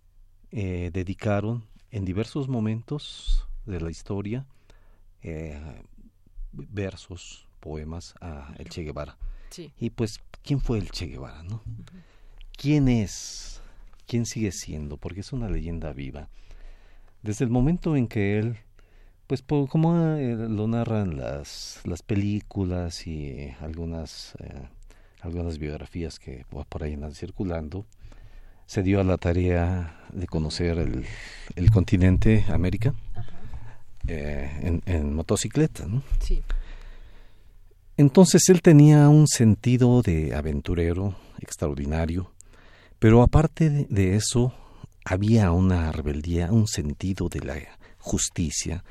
eh, 0.51 0.89
dedicaron 0.91 1.63
en 1.89 2.03
diversos 2.03 2.49
momentos 2.49 3.47
de 3.65 3.79
la 3.79 3.89
historia 3.89 4.45
eh, 5.21 5.81
versos, 6.51 7.47
poemas 7.61 8.15
a 8.19 8.53
el 8.57 8.67
Che 8.67 8.83
Guevara. 8.83 9.17
Y 9.79 9.91
pues, 9.91 10.19
¿quién 10.43 10.59
fue 10.59 10.77
el 10.77 10.91
Che 10.91 11.05
Guevara? 11.05 11.41
¿no? 11.43 11.63
¿Quién 12.57 12.89
es? 12.89 13.61
¿Quién 14.05 14.25
sigue 14.25 14.51
siendo? 14.51 14.97
Porque 14.97 15.21
es 15.21 15.31
una 15.31 15.47
leyenda 15.47 15.93
viva. 15.93 16.27
Desde 17.21 17.45
el 17.45 17.49
momento 17.49 17.95
en 17.95 18.09
que 18.09 18.39
él 18.39 18.57
pues 19.27 19.41
como 19.41 20.15
eh, 20.15 20.35
lo 20.35 20.67
narran 20.67 21.17
las, 21.17 21.79
las 21.85 22.01
películas 22.01 23.07
y 23.07 23.53
algunas, 23.61 24.35
eh, 24.39 24.67
algunas 25.21 25.57
biografías 25.57 26.19
que 26.19 26.45
por 26.69 26.83
ahí 26.83 26.93
andan 26.93 27.13
circulando, 27.13 27.85
se 28.65 28.83
dio 28.83 28.99
a 28.99 29.03
la 29.03 29.17
tarea 29.17 29.99
de 30.11 30.27
conocer 30.27 30.77
el, 30.77 31.05
el 31.55 31.71
continente 31.71 32.45
América 32.49 32.93
eh, 34.07 34.81
en, 34.85 35.13
motocicleta. 35.13 35.85
¿no? 35.85 36.03
Sí. 36.19 36.43
Entonces 37.95 38.49
él 38.49 38.61
tenía 38.61 39.07
un 39.07 39.27
sentido 39.27 40.01
de 40.01 40.35
aventurero 40.35 41.15
extraordinario, 41.39 42.31
pero 42.99 43.21
aparte 43.21 43.87
de 43.89 44.15
eso 44.15 44.53
había 45.05 45.51
una 45.51 45.91
rebeldía, 45.91 46.51
un 46.51 46.67
sentido 46.67 47.29
de 47.29 47.39
la 47.41 47.57
justicia, 48.03 48.83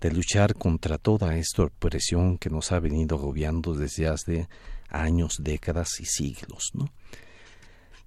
de 0.00 0.10
luchar 0.10 0.54
contra 0.54 0.96
toda 0.96 1.36
esta 1.36 1.64
opresión 1.64 2.38
que 2.38 2.48
nos 2.48 2.72
ha 2.72 2.80
venido 2.80 3.16
agobiando 3.16 3.74
desde 3.74 4.08
hace 4.08 4.48
años, 4.88 5.36
décadas 5.40 6.00
y 6.00 6.06
siglos. 6.06 6.70
¿no? 6.72 6.88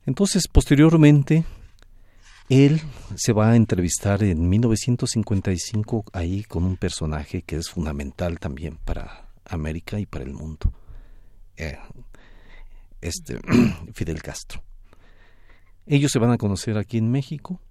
Entonces, 0.08 0.48
posteriormente, 0.48 1.46
él 2.50 2.82
se 3.16 3.34
va 3.34 3.52
a 3.52 3.56
entrevistar 3.56 4.24
en 4.24 4.50
1955 4.50 6.06
ahí 6.12 6.44
con 6.44 6.64
un 6.64 6.76
personaje 6.76 7.44
que 7.44 7.58
es 7.58 7.70
fundamental 7.70 8.40
también 8.40 8.78
para 8.84 9.30
América 9.46 10.00
y 10.00 10.08
para 10.08 10.26
el 10.26 10.34
mundo, 10.34 10.74
eh, 11.56 11.78
este 13.00 13.40
Fidel 13.94 14.24
Castro. 14.24 14.64
Ellos 15.86 16.12
se 16.12 16.20
van 16.20 16.32
a 16.32 16.38
conocer 16.38 16.78
aquí 16.78 16.98
en 16.98 17.12
México 17.12 17.62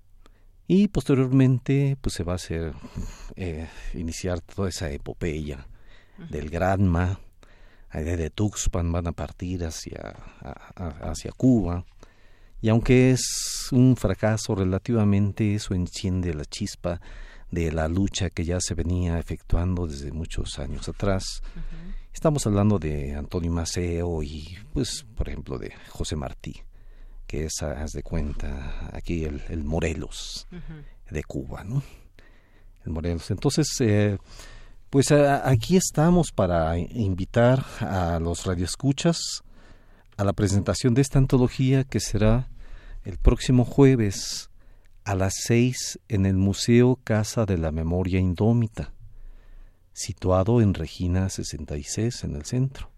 y 0.68 0.88
posteriormente 0.88 1.96
pues 2.00 2.14
se 2.14 2.24
va 2.24 2.32
a 2.32 2.36
hacer 2.36 2.74
eh, 3.36 3.68
iniciar 3.94 4.40
toda 4.40 4.68
esa 4.68 4.90
epopeya 4.90 5.66
del 6.30 6.50
Granma. 6.50 7.20
De 7.92 8.28
Tuxpan 8.28 8.92
van 8.92 9.06
a 9.06 9.12
partir 9.12 9.64
hacia 9.64 10.14
hacia 11.00 11.32
Cuba. 11.32 11.86
Y 12.60 12.68
aunque 12.68 13.12
es 13.12 13.68
un 13.72 13.96
fracaso 13.96 14.54
relativamente 14.54 15.54
eso 15.54 15.72
enciende 15.72 16.34
la 16.34 16.44
chispa 16.44 17.00
de 17.50 17.72
la 17.72 17.88
lucha 17.88 18.28
que 18.28 18.44
ya 18.44 18.60
se 18.60 18.74
venía 18.74 19.18
efectuando 19.18 19.86
desde 19.86 20.12
muchos 20.12 20.58
años 20.58 20.90
atrás. 20.90 21.42
Estamos 22.12 22.46
hablando 22.46 22.78
de 22.78 23.14
Antonio 23.14 23.50
Maceo 23.50 24.22
y 24.22 24.44
pues 24.74 25.06
por 25.14 25.30
ejemplo 25.30 25.56
de 25.56 25.72
José 25.88 26.16
Martí 26.16 26.66
que 27.26 27.44
es, 27.44 27.62
haz 27.62 27.92
de 27.92 28.02
cuenta, 28.02 28.90
aquí 28.92 29.24
el, 29.24 29.64
Morelos 29.64 30.46
de 31.10 31.24
Cuba, 31.24 31.64
¿no? 31.64 31.82
El 32.84 32.92
Morelos. 32.92 33.30
Entonces, 33.30 33.66
eh, 33.80 34.18
pues 34.90 35.10
aquí 35.10 35.76
estamos 35.76 36.32
para 36.32 36.78
invitar 36.78 37.64
a 37.80 38.18
los 38.20 38.46
radioescuchas 38.46 39.42
a 40.16 40.24
la 40.24 40.32
presentación 40.32 40.94
de 40.94 41.02
esta 41.02 41.18
antología 41.18 41.84
que 41.84 42.00
será 42.00 42.48
el 43.04 43.18
próximo 43.18 43.64
jueves 43.64 44.50
a 45.04 45.14
las 45.14 45.34
seis 45.44 46.00
en 46.08 46.26
el 46.26 46.34
Museo 46.34 46.98
Casa 47.04 47.44
de 47.46 47.58
la 47.58 47.70
Memoria 47.70 48.18
Indómita, 48.18 48.92
situado 49.92 50.60
en 50.60 50.74
Regina 50.74 51.28
66 51.28 52.24
en 52.24 52.36
el 52.36 52.44
centro. 52.44 52.90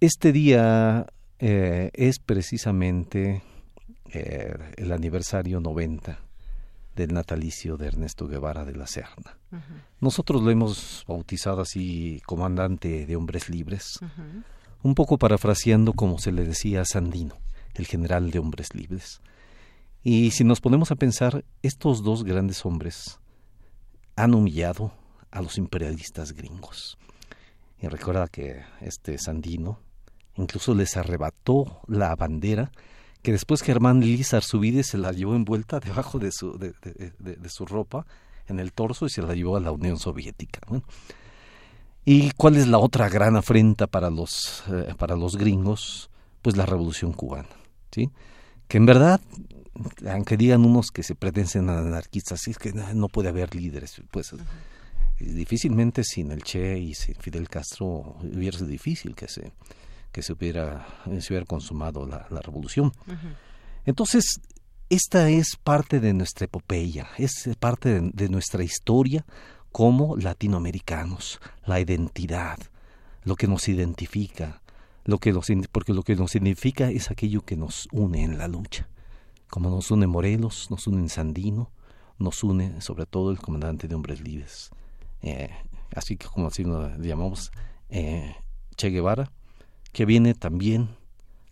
Este 0.00 0.32
día 0.32 1.06
eh, 1.40 1.90
es 1.94 2.18
precisamente 2.18 3.42
eh, 4.12 4.54
el 4.76 4.92
aniversario 4.92 5.58
90 5.60 6.18
del 6.94 7.14
natalicio 7.14 7.78
de 7.78 7.86
Ernesto 7.86 8.26
Guevara 8.28 8.64
de 8.66 8.76
la 8.76 8.86
Serna. 8.86 9.38
Nosotros 10.00 10.42
lo 10.42 10.50
hemos 10.50 11.04
bautizado 11.08 11.62
así 11.62 12.20
comandante 12.26 13.06
de 13.06 13.16
hombres 13.16 13.48
libres, 13.48 14.00
un 14.82 14.94
poco 14.94 15.16
parafraseando 15.16 15.94
como 15.94 16.18
se 16.18 16.30
le 16.30 16.44
decía 16.44 16.82
a 16.82 16.84
Sandino, 16.84 17.36
el 17.74 17.86
general 17.86 18.30
de 18.30 18.38
hombres 18.38 18.74
libres. 18.74 19.22
Y 20.02 20.32
si 20.32 20.44
nos 20.44 20.60
ponemos 20.60 20.90
a 20.90 20.96
pensar, 20.96 21.44
estos 21.62 22.02
dos 22.02 22.24
grandes 22.24 22.66
hombres 22.66 23.18
han 24.16 24.34
humillado 24.34 24.92
a 25.30 25.40
los 25.40 25.56
imperialistas 25.56 26.32
gringos. 26.32 26.98
Y 27.80 27.88
recuerda 27.88 28.28
que 28.28 28.62
este 28.82 29.16
Sandino 29.16 29.78
incluso 30.40 30.74
les 30.74 30.96
arrebató 30.96 31.80
la 31.86 32.14
bandera 32.16 32.70
que 33.22 33.32
después 33.32 33.62
Germán 33.62 34.00
Lizar 34.00 34.42
Subide 34.42 34.82
se 34.82 34.98
la 34.98 35.12
llevó 35.12 35.34
envuelta 35.34 35.78
debajo 35.78 36.18
de 36.18 36.32
su, 36.32 36.58
de, 36.58 37.48
su 37.48 37.66
ropa 37.66 38.06
en 38.48 38.58
el 38.58 38.72
torso 38.72 39.06
y 39.06 39.10
se 39.10 39.22
la 39.22 39.34
llevó 39.34 39.56
a 39.56 39.60
la 39.60 39.72
Unión 39.72 39.98
Soviética. 39.98 40.60
¿Y 42.04 42.30
cuál 42.32 42.56
es 42.56 42.66
la 42.66 42.78
otra 42.78 43.08
gran 43.08 43.36
afrenta 43.36 43.86
para 43.86 44.08
los, 44.08 44.64
eh, 44.68 44.94
para 44.96 45.16
los 45.16 45.36
gringos? 45.36 46.10
Pues 46.40 46.56
la 46.56 46.64
Revolución 46.64 47.12
Cubana, 47.12 47.50
¿sí? 47.90 48.10
Que 48.66 48.78
en 48.78 48.86
verdad 48.86 49.20
aunque 50.10 50.36
digan 50.36 50.64
unos 50.64 50.90
que 50.90 51.02
se 51.02 51.14
pretenden 51.14 51.70
anarquistas, 51.70 52.46
es 52.48 52.58
que 52.58 52.72
no 52.72 53.08
puede 53.08 53.28
haber 53.28 53.54
líderes, 53.54 54.02
pues 54.10 54.34
difícilmente 55.18 56.02
sin 56.04 56.30
el 56.32 56.42
Che 56.42 56.78
y 56.78 56.94
sin 56.94 57.14
Fidel 57.14 57.48
Castro 57.48 58.16
hubiera 58.22 58.56
sido 58.56 58.70
difícil 58.70 59.14
que 59.14 59.28
se 59.28 59.52
que 60.12 60.22
se 60.22 60.32
hubiera, 60.32 60.86
se 61.20 61.32
hubiera 61.32 61.46
consumado 61.46 62.06
la, 62.06 62.26
revolución. 62.42 62.92
Entonces, 63.84 64.40
esta 64.88 65.28
es 65.30 65.56
parte 65.62 66.00
de 66.00 66.12
nuestra 66.12 66.46
epopeya, 66.46 67.08
es 67.18 67.48
parte 67.58 68.00
de, 68.00 68.28
nuestra 68.28 68.62
historia 68.64 69.24
como 69.72 70.16
latinoamericanos, 70.16 71.40
la 71.64 71.80
identidad, 71.80 72.58
lo 73.22 73.36
que 73.36 73.46
nos 73.46 73.68
identifica, 73.68 74.62
lo 75.04 75.18
que 75.18 75.32
nos, 75.32 75.46
porque 75.70 75.92
lo 75.92 76.02
que 76.02 76.16
nos 76.16 76.32
significa 76.32 76.90
es 76.90 77.10
aquello 77.10 77.42
que 77.42 77.56
nos 77.56 77.88
une 77.92 78.22
en 78.22 78.38
la 78.38 78.48
lucha 78.48 78.88
como 79.50 79.68
nos 79.68 79.90
une 79.90 80.06
Morelos, 80.06 80.70
nos 80.70 80.86
une 80.86 81.08
Sandino, 81.08 81.70
nos 82.18 82.42
une 82.44 82.80
sobre 82.80 83.04
todo 83.04 83.32
el 83.32 83.38
comandante 83.38 83.88
de 83.88 83.94
Hombres 83.94 84.20
Libres. 84.20 84.70
Eh, 85.22 85.50
así 85.94 86.16
que 86.16 86.26
como 86.28 86.46
así 86.46 86.64
lo 86.64 86.96
llamamos 86.98 87.50
eh, 87.90 88.34
Che 88.76 88.88
Guevara, 88.88 89.30
que 89.92 90.04
viene 90.04 90.34
también 90.34 90.88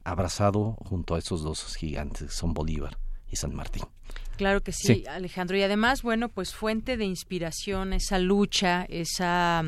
abrazado 0.04 0.76
junto 0.88 1.14
a 1.14 1.18
esos 1.18 1.42
dos 1.42 1.76
gigantes, 1.76 2.32
son 2.32 2.54
Bolívar 2.54 2.98
y 3.30 3.36
San 3.36 3.54
Martín. 3.54 3.84
Claro 4.38 4.62
que 4.62 4.70
sí, 4.72 5.04
Alejandro. 5.10 5.56
Y 5.56 5.62
además, 5.62 6.02
bueno, 6.02 6.28
pues 6.28 6.54
fuente 6.54 6.96
de 6.96 7.04
inspiración, 7.04 7.92
esa 7.92 8.20
lucha, 8.20 8.86
esa 8.88 9.64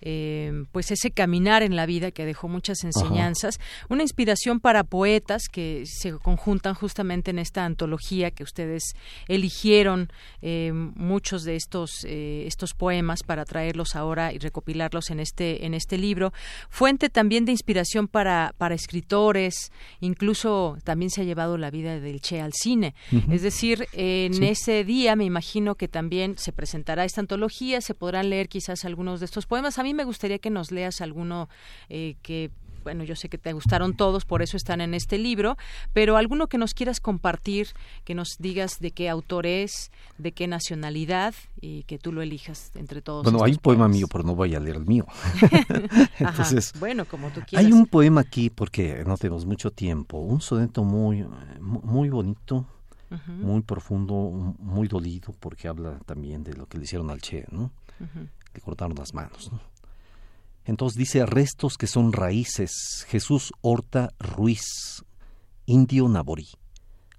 eh, 0.00 0.64
pues 0.70 0.92
ese 0.92 1.10
caminar 1.10 1.62
en 1.64 1.74
la 1.74 1.84
vida 1.84 2.12
que 2.12 2.24
dejó 2.24 2.46
muchas 2.46 2.84
enseñanzas, 2.84 3.58
una 3.88 4.02
inspiración 4.02 4.60
para 4.60 4.84
poetas 4.84 5.48
que 5.50 5.84
se 5.86 6.12
conjuntan 6.12 6.74
justamente 6.74 7.32
en 7.32 7.40
esta 7.40 7.64
antología 7.64 8.30
que 8.30 8.44
ustedes 8.44 8.94
eligieron 9.26 10.08
eh, 10.40 10.70
muchos 10.72 11.42
de 11.42 11.56
estos 11.56 12.04
eh, 12.04 12.44
estos 12.46 12.74
poemas 12.74 13.24
para 13.24 13.44
traerlos 13.44 13.96
ahora 13.96 14.32
y 14.32 14.38
recopilarlos 14.38 15.10
en 15.10 15.18
este 15.18 15.66
en 15.66 15.74
este 15.74 15.98
libro, 15.98 16.32
fuente 16.70 17.08
también 17.08 17.44
de 17.44 17.52
inspiración 17.52 18.06
para 18.06 18.54
para 18.56 18.76
escritores, 18.76 19.72
incluso 20.00 20.78
también 20.84 21.10
se 21.10 21.22
ha 21.22 21.24
llevado 21.24 21.58
la 21.58 21.72
vida 21.72 21.98
del 21.98 22.20
Che 22.20 22.40
al 22.40 22.52
cine, 22.52 22.94
es 23.30 23.42
decir, 23.42 23.88
en 24.00 24.44
ese 24.44 24.84
día 24.84 25.16
me 25.16 25.24
imagino 25.24 25.74
que 25.74 25.88
también 25.88 26.38
se 26.38 26.52
presentará 26.52 27.04
esta 27.04 27.20
antología, 27.20 27.80
se 27.80 27.94
podrán 27.94 28.30
leer 28.30 28.48
quizás 28.48 28.84
algunos 28.84 29.18
de 29.18 29.26
estos 29.26 29.46
poemas. 29.46 29.80
A 29.80 29.82
mí 29.82 29.92
me 29.92 30.04
gustaría 30.04 30.38
que 30.38 30.50
nos 30.50 30.70
leas 30.70 31.00
alguno 31.00 31.48
eh, 31.88 32.14
que 32.22 32.52
bueno, 32.84 33.02
yo 33.02 33.16
sé 33.16 33.28
que 33.28 33.38
te 33.38 33.52
gustaron 33.52 33.94
todos, 33.94 34.24
por 34.24 34.40
eso 34.40 34.56
están 34.56 34.80
en 34.80 34.94
este 34.94 35.18
libro, 35.18 35.56
pero 35.92 36.16
alguno 36.16 36.46
que 36.46 36.58
nos 36.58 36.74
quieras 36.74 37.00
compartir, 37.00 37.68
que 38.04 38.14
nos 38.14 38.36
digas 38.38 38.78
de 38.78 38.92
qué 38.92 39.08
autor 39.08 39.46
es, 39.46 39.90
de 40.16 40.30
qué 40.32 40.46
nacionalidad 40.46 41.34
y 41.60 41.82
que 41.82 41.98
tú 41.98 42.12
lo 42.12 42.22
elijas 42.22 42.70
entre 42.76 43.02
todos. 43.02 43.24
Bueno, 43.24 43.44
hay 43.44 43.52
un 43.52 43.58
poema 43.58 43.88
mío, 43.88 44.06
pero 44.10 44.22
no 44.22 44.34
voy 44.34 44.54
a 44.54 44.60
leer 44.60 44.76
el 44.76 44.86
mío. 44.86 45.06
Entonces, 46.18 46.72
bueno, 46.78 47.04
como 47.04 47.30
tú 47.30 47.42
quieras. 47.46 47.66
Hay 47.66 47.72
un 47.72 47.86
poema 47.86 48.20
aquí, 48.20 48.48
porque 48.48 49.02
no 49.04 49.16
tenemos 49.18 49.44
mucho 49.44 49.70
tiempo, 49.72 50.18
un 50.18 50.40
soneto 50.40 50.84
muy, 50.84 51.26
muy 51.60 52.08
bonito, 52.08 52.64
muy 53.26 53.62
profundo, 53.62 54.54
muy 54.58 54.88
dolido, 54.88 55.32
porque 55.40 55.68
habla 55.68 55.98
también 56.00 56.44
de 56.44 56.52
lo 56.54 56.66
que 56.66 56.76
le 56.78 56.84
hicieron 56.84 57.10
al 57.10 57.20
Che, 57.20 57.46
¿no? 57.50 57.72
Le 58.54 58.60
cortaron 58.60 58.96
las 58.96 59.14
manos, 59.14 59.50
¿no? 59.52 59.60
Entonces 60.64 60.98
dice 60.98 61.24
restos 61.24 61.76
que 61.78 61.86
son 61.86 62.12
raíces. 62.12 63.06
Jesús 63.08 63.52
Horta 63.62 64.10
Ruiz, 64.18 65.04
Indio 65.64 66.08
Naborí. 66.08 66.48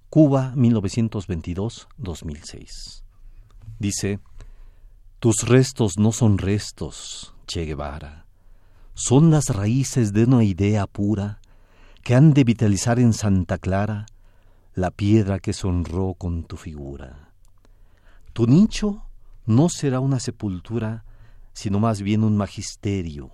Cuba, 0.09 0.53
1922-2006. 0.55 3.03
Dice, 3.79 4.19
tus 5.19 5.47
restos 5.47 5.97
no 5.97 6.11
son 6.11 6.37
restos, 6.37 7.33
Che 7.47 7.65
Guevara. 7.65 8.27
Son 8.93 9.31
las 9.31 9.49
raíces 9.49 10.13
de 10.13 10.25
una 10.25 10.43
idea 10.43 10.85
pura 10.85 11.41
que 12.03 12.13
han 12.13 12.33
de 12.33 12.43
vitalizar 12.43 12.99
en 12.99 13.13
Santa 13.13 13.57
Clara 13.57 14.05
la 14.79 14.91
piedra 14.91 15.39
que 15.39 15.51
sonró 15.51 16.13
con 16.13 16.45
tu 16.45 16.55
figura. 16.55 17.33
Tu 18.31 18.47
nicho 18.47 19.03
no 19.45 19.67
será 19.67 19.99
una 19.99 20.21
sepultura, 20.21 21.03
sino 21.51 21.79
más 21.79 22.01
bien 22.01 22.23
un 22.23 22.37
magisterio, 22.37 23.29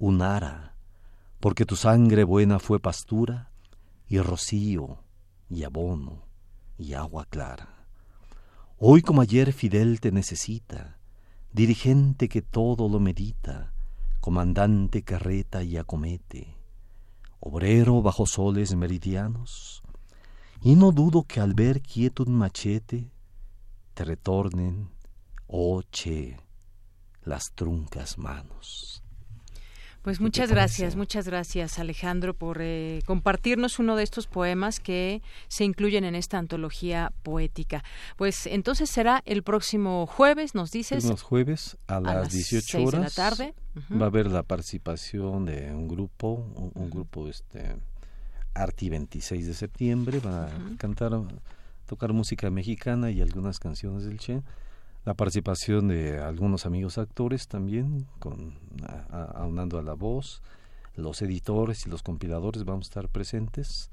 un 0.00 0.20
ara, 0.20 0.74
porque 1.38 1.64
tu 1.64 1.76
sangre 1.76 2.24
buena 2.24 2.58
fue 2.58 2.80
pastura 2.80 3.52
y 4.08 4.18
rocío 4.18 4.98
y 5.48 5.62
abono 5.62 6.24
y 6.76 6.94
agua 6.94 7.24
clara. 7.26 7.86
Hoy 8.76 9.02
como 9.02 9.22
ayer 9.22 9.52
Fidel 9.52 10.00
te 10.00 10.10
necesita, 10.10 10.98
dirigente 11.52 12.28
que 12.28 12.42
todo 12.42 12.88
lo 12.88 12.98
medita, 12.98 13.72
comandante 14.18 15.02
que 15.02 15.20
reta 15.20 15.62
y 15.62 15.76
acomete, 15.76 16.56
obrero 17.38 18.02
bajo 18.02 18.26
soles 18.26 18.74
meridianos, 18.74 19.84
y 20.62 20.76
no 20.76 20.92
dudo 20.92 21.24
que 21.24 21.40
al 21.40 21.54
ver 21.54 21.80
quieto 21.80 22.24
un 22.24 22.34
machete 22.34 23.10
te 23.94 24.04
retornen, 24.04 24.90
oh 25.46 25.82
che, 25.90 26.36
las 27.24 27.52
truncas 27.52 28.18
manos. 28.18 29.02
Pues 30.02 30.18
muchas 30.18 30.50
gracias, 30.50 30.96
muchas 30.96 31.26
gracias 31.26 31.78
Alejandro 31.78 32.32
por 32.32 32.62
eh, 32.62 33.02
compartirnos 33.04 33.78
uno 33.78 33.96
de 33.96 34.02
estos 34.02 34.26
poemas 34.26 34.80
que 34.80 35.20
se 35.48 35.64
incluyen 35.64 36.04
en 36.04 36.14
esta 36.14 36.38
antología 36.38 37.12
poética. 37.22 37.84
Pues 38.16 38.46
entonces 38.46 38.88
será 38.88 39.22
el 39.26 39.42
próximo 39.42 40.06
jueves, 40.06 40.54
nos 40.54 40.70
dices. 40.70 41.04
Los 41.04 41.20
jueves 41.20 41.76
a, 41.86 42.00
las 42.00 42.32
18 42.32 42.82
horas. 42.82 42.92
de 42.92 43.00
la 43.00 43.10
tarde. 43.10 43.54
Va 43.92 44.06
a 44.06 44.08
haber 44.08 44.26
la 44.28 44.42
participación 44.42 45.44
de 45.44 45.70
un 45.70 45.86
grupo, 45.86 46.46
un, 46.74 46.90
grupo 46.90 47.28
este 47.28 47.76
Arti 48.54 48.88
26 48.88 49.46
de 49.46 49.54
septiembre, 49.54 50.20
va 50.20 50.46
a 50.46 50.50
cantar, 50.78 51.12
tocar 51.86 52.12
música 52.12 52.50
mexicana 52.50 53.10
y 53.10 53.20
algunas 53.20 53.58
canciones 53.58 54.04
del 54.04 54.18
Che. 54.18 54.42
La 55.04 55.14
participación 55.14 55.88
de 55.88 56.18
algunos 56.18 56.66
amigos 56.66 56.98
actores 56.98 57.48
también, 57.48 58.06
con, 58.18 58.54
aunando 59.34 59.78
a 59.78 59.82
la 59.82 59.94
voz, 59.94 60.42
los 60.94 61.22
editores 61.22 61.86
y 61.86 61.90
los 61.90 62.02
compiladores 62.02 62.64
vamos 62.64 62.86
a 62.86 62.90
estar 62.90 63.08
presentes. 63.08 63.90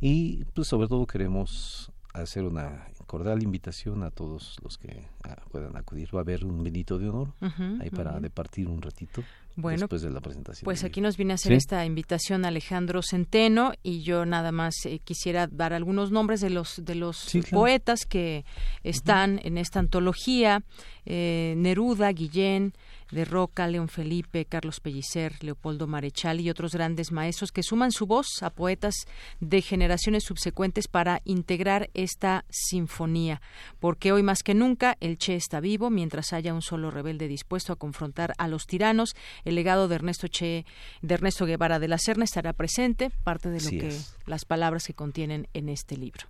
Y 0.00 0.44
pues 0.46 0.68
sobre 0.68 0.88
todo 0.88 1.06
queremos 1.06 1.90
hacer 2.12 2.44
una 2.44 2.86
cordial 3.06 3.42
invitación 3.42 4.02
a 4.02 4.10
todos 4.10 4.56
los 4.62 4.78
que 4.78 5.08
ah, 5.24 5.36
puedan 5.50 5.76
acudir. 5.76 6.14
Va 6.14 6.20
a 6.20 6.22
haber 6.22 6.44
un 6.44 6.62
Benito 6.62 6.98
de 6.98 7.08
honor 7.08 7.32
ahí 7.80 7.90
para 7.90 8.18
departir 8.20 8.68
un 8.68 8.80
ratito. 8.80 9.22
bueno, 9.56 9.80
después 9.80 10.02
de 10.02 10.10
la 10.10 10.20
presentación. 10.20 10.64
Pues 10.64 10.84
aquí 10.84 11.00
nos 11.00 11.16
viene 11.16 11.32
a 11.32 11.34
hacer 11.34 11.52
esta 11.52 11.84
invitación 11.84 12.44
Alejandro 12.44 13.02
Centeno 13.02 13.72
y 13.82 14.02
yo 14.02 14.24
nada 14.24 14.52
más 14.52 14.74
eh, 14.84 15.00
quisiera 15.00 15.46
dar 15.46 15.72
algunos 15.72 16.10
nombres 16.10 16.40
de 16.40 16.50
los 16.50 16.82
de 16.84 16.94
los 16.94 17.30
poetas 17.50 18.06
que 18.06 18.44
están 18.82 19.40
en 19.42 19.58
esta 19.58 19.78
antología: 19.80 20.62
eh, 21.04 21.54
Neruda, 21.56 22.10
Guillén, 22.12 22.72
de 23.12 23.24
Roca, 23.24 23.68
León 23.68 23.88
Felipe, 23.88 24.46
Carlos 24.46 24.80
Pellicer, 24.80 25.34
Leopoldo 25.44 25.86
Marechal 25.86 26.40
y 26.40 26.50
otros 26.50 26.72
grandes 26.72 27.12
maestros 27.12 27.52
que 27.52 27.62
suman 27.62 27.92
su 27.92 28.06
voz 28.06 28.42
a 28.42 28.50
poetas 28.50 28.94
de 29.38 29.62
generaciones 29.62 30.24
subsecuentes 30.24 30.88
para 30.88 31.20
integrar 31.24 31.90
esta 31.94 32.44
sinfonía. 32.48 33.40
Porque 33.78 34.12
hoy 34.12 34.22
más 34.22 34.42
que 34.42 34.54
nunca 34.54 34.96
el 35.00 35.18
Che 35.18 35.36
está 35.36 35.60
vivo, 35.60 35.90
mientras 35.90 36.32
haya 36.32 36.54
un 36.54 36.62
solo 36.62 36.90
rebelde 36.90 37.28
dispuesto 37.28 37.72
a 37.72 37.76
confrontar 37.76 38.32
a 38.38 38.48
los 38.48 38.66
tiranos, 38.66 39.14
el 39.44 39.54
legado 39.54 39.88
de 39.88 39.94
Ernesto 39.96 40.26
Che, 40.28 40.64
de 41.02 41.14
Ernesto 41.14 41.44
Guevara 41.44 41.78
de 41.78 41.88
la 41.88 41.98
Serna 41.98 42.24
estará 42.24 42.54
presente, 42.54 43.10
parte 43.22 43.50
de 43.50 43.60
lo 43.60 43.70
que 43.70 43.96
las 44.26 44.44
palabras 44.44 44.86
que 44.86 44.94
contienen 44.94 45.48
en 45.52 45.68
este 45.68 45.96
libro. 45.96 46.26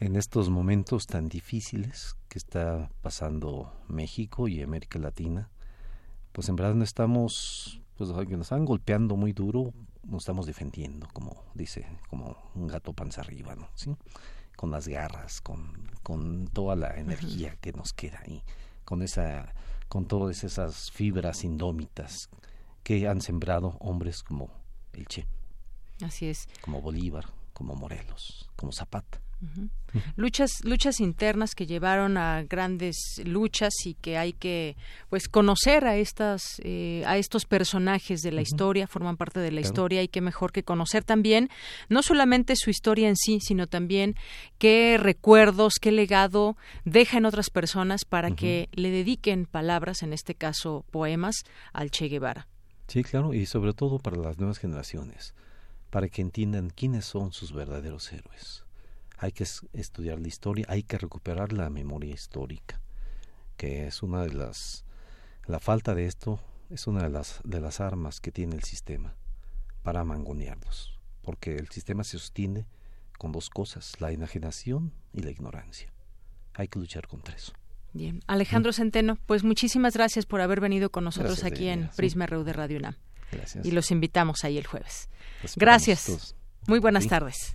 En 0.00 0.16
estos 0.16 0.48
momentos 0.48 1.06
tan 1.06 1.28
difíciles 1.28 2.16
que 2.28 2.38
está 2.38 2.90
pasando 3.02 3.72
México 3.88 4.48
y 4.48 4.62
América 4.62 4.98
Latina, 4.98 5.50
pues 6.32 6.48
en 6.48 6.56
verdad 6.56 6.74
no 6.74 6.84
estamos, 6.84 7.80
pues 7.96 8.10
que 8.10 8.36
nos 8.36 8.46
están 8.46 8.64
golpeando 8.64 9.16
muy 9.16 9.32
duro, 9.32 9.72
nos 10.04 10.22
estamos 10.22 10.46
defendiendo, 10.46 11.08
como 11.12 11.44
dice, 11.54 11.86
como 12.08 12.36
un 12.54 12.66
gato 12.66 12.92
panza 12.92 13.20
arriba, 13.20 13.54
¿no? 13.54 13.68
¿Sí? 13.74 13.94
Con 14.56 14.70
las 14.70 14.88
garras, 14.88 15.40
con, 15.40 15.90
con 16.02 16.48
toda 16.48 16.76
la 16.76 16.96
energía 16.96 17.56
que 17.60 17.72
nos 17.72 17.92
queda 17.92 18.20
ahí, 18.24 18.42
con 18.84 19.02
esa, 19.02 19.54
con 19.88 20.06
todas 20.06 20.44
esas 20.44 20.90
fibras 20.90 21.44
indómitas 21.44 22.28
que 22.82 23.08
han 23.08 23.20
sembrado 23.20 23.76
hombres 23.80 24.22
como 24.22 24.50
el 24.92 25.06
Che. 25.06 25.26
Así 26.02 26.26
es. 26.26 26.48
Como 26.62 26.80
Bolívar, 26.80 27.26
como 27.52 27.74
Morelos, 27.74 28.48
como 28.56 28.72
Zapata. 28.72 29.20
Luchas, 30.16 30.50
luchas 30.64 31.00
internas 31.00 31.54
que 31.54 31.66
llevaron 31.66 32.16
a 32.16 32.42
grandes 32.42 33.20
luchas 33.24 33.72
y 33.84 33.94
que 33.94 34.18
hay 34.18 34.32
que, 34.32 34.76
pues, 35.08 35.28
conocer 35.28 35.86
a 35.86 35.96
estas, 35.96 36.60
eh, 36.62 37.02
a 37.06 37.16
estos 37.16 37.46
personajes 37.46 38.20
de 38.22 38.32
la 38.32 38.42
historia, 38.42 38.86
forman 38.86 39.16
parte 39.16 39.40
de 39.40 39.50
la 39.50 39.60
historia 39.60 40.02
y 40.02 40.08
qué 40.08 40.20
mejor 40.20 40.52
que 40.52 40.62
conocer 40.62 41.04
también 41.04 41.48
no 41.88 42.02
solamente 42.02 42.54
su 42.54 42.70
historia 42.70 43.08
en 43.08 43.16
sí, 43.16 43.38
sino 43.40 43.66
también 43.66 44.14
qué 44.58 44.98
recuerdos, 45.00 45.74
qué 45.80 45.90
legado 45.90 46.56
deja 46.84 47.18
en 47.18 47.24
otras 47.24 47.50
personas 47.50 48.04
para 48.04 48.30
que 48.30 48.68
le 48.72 48.90
dediquen 48.90 49.46
palabras, 49.46 50.02
en 50.02 50.12
este 50.12 50.34
caso 50.34 50.84
poemas, 50.90 51.44
al 51.72 51.90
Che 51.90 52.08
Guevara. 52.08 52.46
Sí, 52.88 53.02
claro, 53.02 53.34
y 53.34 53.46
sobre 53.46 53.72
todo 53.72 53.98
para 53.98 54.16
las 54.16 54.38
nuevas 54.38 54.58
generaciones, 54.58 55.34
para 55.90 56.08
que 56.08 56.22
entiendan 56.22 56.70
quiénes 56.70 57.06
son 57.06 57.32
sus 57.32 57.52
verdaderos 57.52 58.12
héroes 58.12 58.64
hay 59.20 59.32
que 59.32 59.44
estudiar 59.74 60.18
la 60.18 60.28
historia, 60.28 60.64
hay 60.68 60.82
que 60.82 60.96
recuperar 60.96 61.52
la 61.52 61.68
memoria 61.68 62.14
histórica, 62.14 62.80
que 63.58 63.86
es 63.86 64.02
una 64.02 64.22
de 64.22 64.32
las 64.32 64.84
la 65.46 65.60
falta 65.60 65.94
de 65.94 66.06
esto 66.06 66.40
es 66.70 66.86
una 66.86 67.02
de 67.02 67.10
las 67.10 67.40
de 67.44 67.60
las 67.60 67.80
armas 67.80 68.20
que 68.20 68.32
tiene 68.32 68.56
el 68.56 68.64
sistema 68.64 69.14
para 69.82 70.04
mangonearnos, 70.04 70.98
porque 71.22 71.54
el 71.54 71.68
sistema 71.68 72.02
se 72.02 72.18
sostiene 72.18 72.66
con 73.18 73.30
dos 73.30 73.50
cosas, 73.50 74.00
la 74.00 74.10
enajenación 74.10 74.94
y 75.12 75.20
la 75.20 75.30
ignorancia. 75.30 75.92
Hay 76.54 76.68
que 76.68 76.78
luchar 76.78 77.06
contra 77.06 77.34
eso. 77.34 77.52
Bien, 77.92 78.22
Alejandro 78.26 78.72
Centeno, 78.72 79.18
pues 79.26 79.44
muchísimas 79.44 79.94
gracias 79.94 80.24
por 80.24 80.40
haber 80.40 80.60
venido 80.60 80.90
con 80.90 81.04
nosotros 81.04 81.44
aquí 81.44 81.68
en 81.68 81.90
Prisma 81.94 82.26
RU 82.26 82.44
de 82.44 82.54
Radio 82.54 82.78
UNAM. 82.78 82.96
Gracias. 83.32 83.66
Y 83.66 83.72
los 83.72 83.90
invitamos 83.90 84.44
ahí 84.44 84.56
el 84.56 84.66
jueves. 84.66 85.10
Gracias. 85.56 86.34
Muy 86.66 86.78
buenas 86.78 87.06
tardes. 87.06 87.54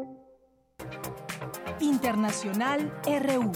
Internacional 2.21 2.93
RU. 3.03 3.51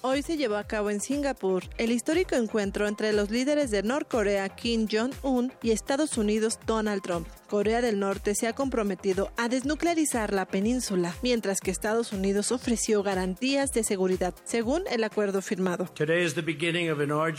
Hoy 0.00 0.22
se 0.22 0.38
llevó 0.38 0.56
a 0.56 0.64
cabo 0.64 0.88
en 0.88 1.02
Singapur 1.02 1.62
el 1.76 1.92
histórico 1.92 2.36
encuentro 2.36 2.88
entre 2.88 3.12
los 3.12 3.30
líderes 3.30 3.70
de 3.70 3.82
Norcorea 3.82 4.48
Kim 4.48 4.88
Jong-un 4.90 5.52
y 5.62 5.72
Estados 5.72 6.16
Unidos 6.16 6.58
Donald 6.64 7.02
Trump. 7.02 7.28
Corea 7.54 7.80
del 7.80 8.00
Norte 8.00 8.34
se 8.34 8.48
ha 8.48 8.52
comprometido 8.52 9.30
a 9.36 9.48
desnuclearizar 9.48 10.32
la 10.32 10.44
península, 10.44 11.14
mientras 11.22 11.60
que 11.60 11.70
Estados 11.70 12.12
Unidos 12.12 12.50
ofreció 12.50 13.04
garantías 13.04 13.70
de 13.70 13.84
seguridad, 13.84 14.34
según 14.42 14.82
el 14.90 15.04
acuerdo 15.04 15.40
firmado. 15.40 15.88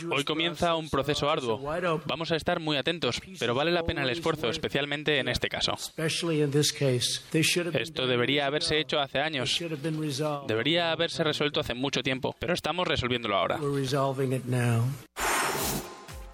Hoy 0.09 0.23
comienza 0.23 0.75
un 0.75 0.89
proceso 0.89 1.29
arduo. 1.29 1.59
Vamos 2.05 2.31
a 2.31 2.37
estar 2.37 2.61
muy 2.61 2.77
atentos, 2.77 3.21
pero 3.37 3.55
vale 3.55 3.71
la 3.71 3.83
pena 3.83 4.03
el 4.03 4.09
esfuerzo, 4.09 4.47
especialmente 4.47 5.19
en 5.19 5.27
este 5.27 5.49
caso. 5.49 5.73
Esto 7.73 8.07
debería 8.07 8.45
haberse 8.45 8.79
hecho 8.79 9.01
hace 9.01 9.19
años. 9.19 9.61
Debería 10.47 10.93
haberse 10.93 11.25
resuelto 11.25 11.59
hace 11.59 11.73
mucho 11.73 12.01
tiempo, 12.01 12.33
pero 12.39 12.53
estamos 12.53 12.87
resolviéndolo 12.87 13.35
ahora. 13.35 13.59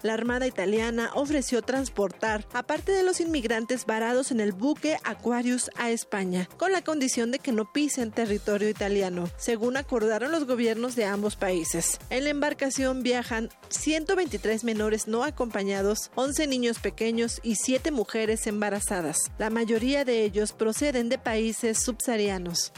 La 0.02 0.14
Armada 0.14 0.46
italiana 0.46 1.10
ofreció 1.14 1.62
transportar 1.62 2.44
a 2.52 2.64
parte 2.64 2.92
de 2.92 3.04
los 3.04 3.20
inmigrantes 3.20 3.86
varados 3.86 4.32
en 4.32 4.40
el 4.40 4.52
buque 4.52 4.96
Aquarius 5.04 5.70
a 5.76 5.90
España, 5.90 6.48
con 6.56 6.72
la 6.72 6.82
condición 6.82 7.30
de 7.30 7.38
que 7.38 7.52
no 7.52 7.72
pisen 7.72 8.10
territorio 8.10 8.68
italiano, 8.68 9.28
según 9.36 9.76
acordaron 9.76 10.32
los 10.32 10.46
gobiernos 10.46 10.96
de 10.96 11.04
ambos 11.04 11.36
países. 11.36 12.00
En 12.10 12.24
la 12.24 12.30
embarcación 12.30 13.02
viajan 13.02 13.48
123 13.68 14.64
menores 14.64 15.06
no 15.06 15.22
acompañados, 15.22 16.10
11 16.16 16.48
niños 16.48 16.80
pequeños 16.80 17.40
y 17.44 17.54
7 17.54 17.92
mujeres 17.92 18.46
embarazadas. 18.46 19.18
La 19.38 19.50
mayoría 19.50 20.04
de 20.04 20.24
ellos 20.24 20.52
proceden 20.52 21.08
de 21.08 21.18
países 21.18 21.78
subsaharianos. 21.78 22.72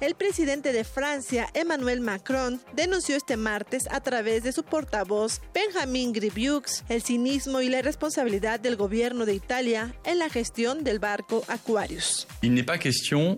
El 0.00 0.14
presidente 0.14 0.72
de 0.72 0.84
Francia, 0.84 1.48
Emmanuel 1.52 2.00
Macron, 2.00 2.58
denunció 2.74 3.16
este 3.16 3.36
martes 3.36 3.86
a 3.90 4.00
través 4.00 4.42
de 4.42 4.52
su 4.52 4.62
portavoz, 4.62 5.42
Benjamin 5.52 6.14
Grivieux, 6.14 6.84
el 6.88 7.02
cinismo 7.02 7.60
y 7.60 7.68
la 7.68 7.80
irresponsabilidad 7.80 8.60
del 8.60 8.76
gobierno 8.76 9.26
de 9.26 9.34
Italia 9.34 9.94
en 10.06 10.18
la 10.18 10.30
gestión 10.30 10.84
del 10.84 11.00
barco 11.00 11.44
Aquarius. 11.48 12.26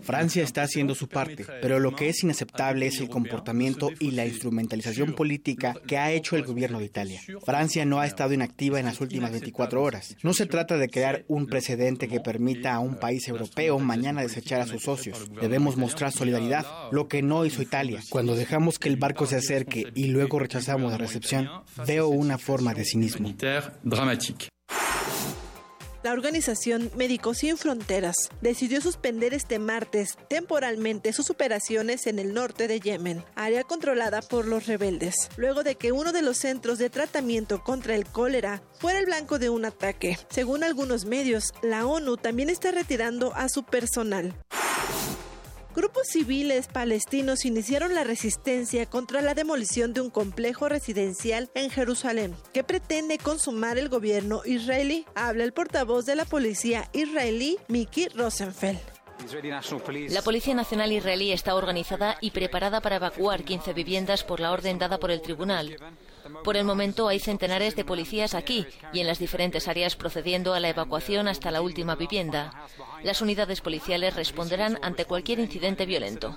Francia 0.03 0.44
está 0.44 0.62
haciendo 0.62 0.94
su 0.94 1.09
parte, 1.09 1.44
pero 1.61 1.81
lo 1.81 1.96
que 1.96 2.09
es 2.09 2.22
inaceptable 2.22 2.87
es 2.87 3.01
el 3.01 3.09
comportamiento 3.09 3.90
y 3.98 4.12
la 4.12 4.25
instrumentalización 4.25 5.14
política 5.14 5.75
que 5.88 5.98
ha 5.98 6.12
hecho 6.12 6.37
el 6.37 6.44
gobierno 6.44 6.79
de 6.79 6.85
Italia. 6.85 7.20
Francia 7.44 7.85
no 7.85 7.98
ha 7.98 8.07
estado 8.07 8.35
inactiva 8.35 8.79
en 8.79 8.87
las 8.87 9.01
últimas 9.01 9.33
24 9.33 9.83
horas. 9.83 10.16
No 10.22 10.33
se 10.33 10.46
trata 10.46 10.77
de 10.77 10.88
crear 10.88 11.25
un 11.27 11.48
precedente 11.48 12.07
que 12.07 12.20
permita 12.20 12.72
a 12.75 12.79
un 12.79 13.01
país 13.01 13.27
europeo 13.27 13.81
mañana 13.81 14.22
desechar 14.22 14.61
a 14.61 14.66
sus 14.66 14.85
socios. 14.85 15.29
Debemos 15.40 15.77
mostrar 15.77 16.12
solidaridad 16.12 16.52
lo 16.91 17.09
que 17.09 17.23
no 17.23 17.45
hizo 17.45 17.62
Italia. 17.62 18.01
Cuando 18.11 18.35
dejamos 18.35 18.79
que 18.79 18.88
el 18.88 18.97
barco 18.97 19.27
se 19.27 19.37
acerque 19.37 19.87
y 19.95 20.07
luego 20.09 20.38
rechazamos 20.38 20.93
la 20.93 20.99
recepción, 20.99 21.49
veo 21.87 22.09
una 22.09 22.38
forma 22.38 22.75
de 22.75 22.85
cinismo. 22.85 23.35
La 26.03 26.12
organización 26.12 26.91
Médicos 26.97 27.38
Sin 27.38 27.57
Fronteras 27.57 28.17
decidió 28.41 28.81
suspender 28.81 29.35
este 29.35 29.61
martes 29.61 30.19
temporalmente 30.29 31.12
sus 31.12 31.31
operaciones 31.31 32.09
en 32.09 32.19
el 32.19 32.35
norte 32.35 32.67
de 32.67 32.81
Yemen, 32.81 33.23
área 33.37 33.62
controlada 33.62 34.21
por 34.21 34.49
los 34.49 34.67
rebeldes, 34.67 35.15
luego 35.37 35.62
de 35.62 35.77
que 35.77 35.93
uno 35.93 36.11
de 36.11 36.23
los 36.23 36.38
centros 36.38 36.79
de 36.79 36.91
tratamiento 36.91 37.62
contra 37.62 37.95
el 37.95 38.05
cólera 38.05 38.62
fuera 38.81 38.99
el 38.99 39.07
blanco 39.07 39.38
de 39.38 39.51
un 39.51 39.65
ataque. 39.65 40.19
Según 40.29 40.65
algunos 40.65 41.05
medios, 41.05 41.55
la 41.62 41.87
ONU 41.87 42.17
también 42.17 42.51
está 42.51 42.73
retirando 42.73 43.33
a 43.37 43.49
su 43.49 43.62
personal. 43.62 44.35
Grupos 45.74 46.06
civiles 46.08 46.68
palestinos 46.68 47.46
iniciaron 47.46 47.94
la 47.94 48.04
resistencia 48.04 48.85
contra 48.85 49.22
la 49.22 49.32
demolición 49.32 49.94
de 49.94 50.02
un 50.02 50.11
complejo 50.11 50.68
residencial 50.68 51.50
en 51.54 51.70
Jerusalén 51.70 52.37
que 52.52 52.62
pretende 52.62 53.16
consumar 53.16 53.78
el 53.78 53.88
gobierno 53.88 54.42
israelí. 54.44 55.06
Habla 55.14 55.44
el 55.44 55.54
portavoz 55.54 56.04
de 56.04 56.16
la 56.16 56.26
policía 56.26 56.90
israelí, 56.92 57.56
Miki 57.68 58.08
Rosenfeld. 58.08 58.80
La 60.11 60.20
Policía 60.22 60.54
Nacional 60.54 60.92
israelí 60.92 61.32
está 61.32 61.54
organizada 61.54 62.18
y 62.20 62.32
preparada 62.32 62.80
para 62.80 62.96
evacuar 62.96 63.44
15 63.44 63.72
viviendas 63.72 64.24
por 64.24 64.40
la 64.40 64.52
orden 64.52 64.78
dada 64.78 64.98
por 64.98 65.11
el 65.11 65.22
tribunal. 65.22 65.76
Por 66.44 66.56
el 66.56 66.64
momento 66.64 67.08
hay 67.08 67.18
centenares 67.18 67.76
de 67.76 67.85
policías 67.85 68.35
aquí 68.35 68.66
y 68.92 69.00
en 69.00 69.06
las 69.06 69.18
diferentes 69.18 69.68
áreas 69.68 69.96
procediendo 69.96 70.54
a 70.54 70.61
la 70.61 70.68
evacuación 70.68 71.28
hasta 71.28 71.50
la 71.50 71.62
última 71.62 71.94
vivienda. 71.94 72.66
Las 73.02 73.20
unidades 73.22 73.61
policiales 73.61 74.14
responderán 74.14 74.78
ante 74.82 75.04
cualquier 75.04 75.40
incidente 75.40 75.87
violento. 75.87 76.37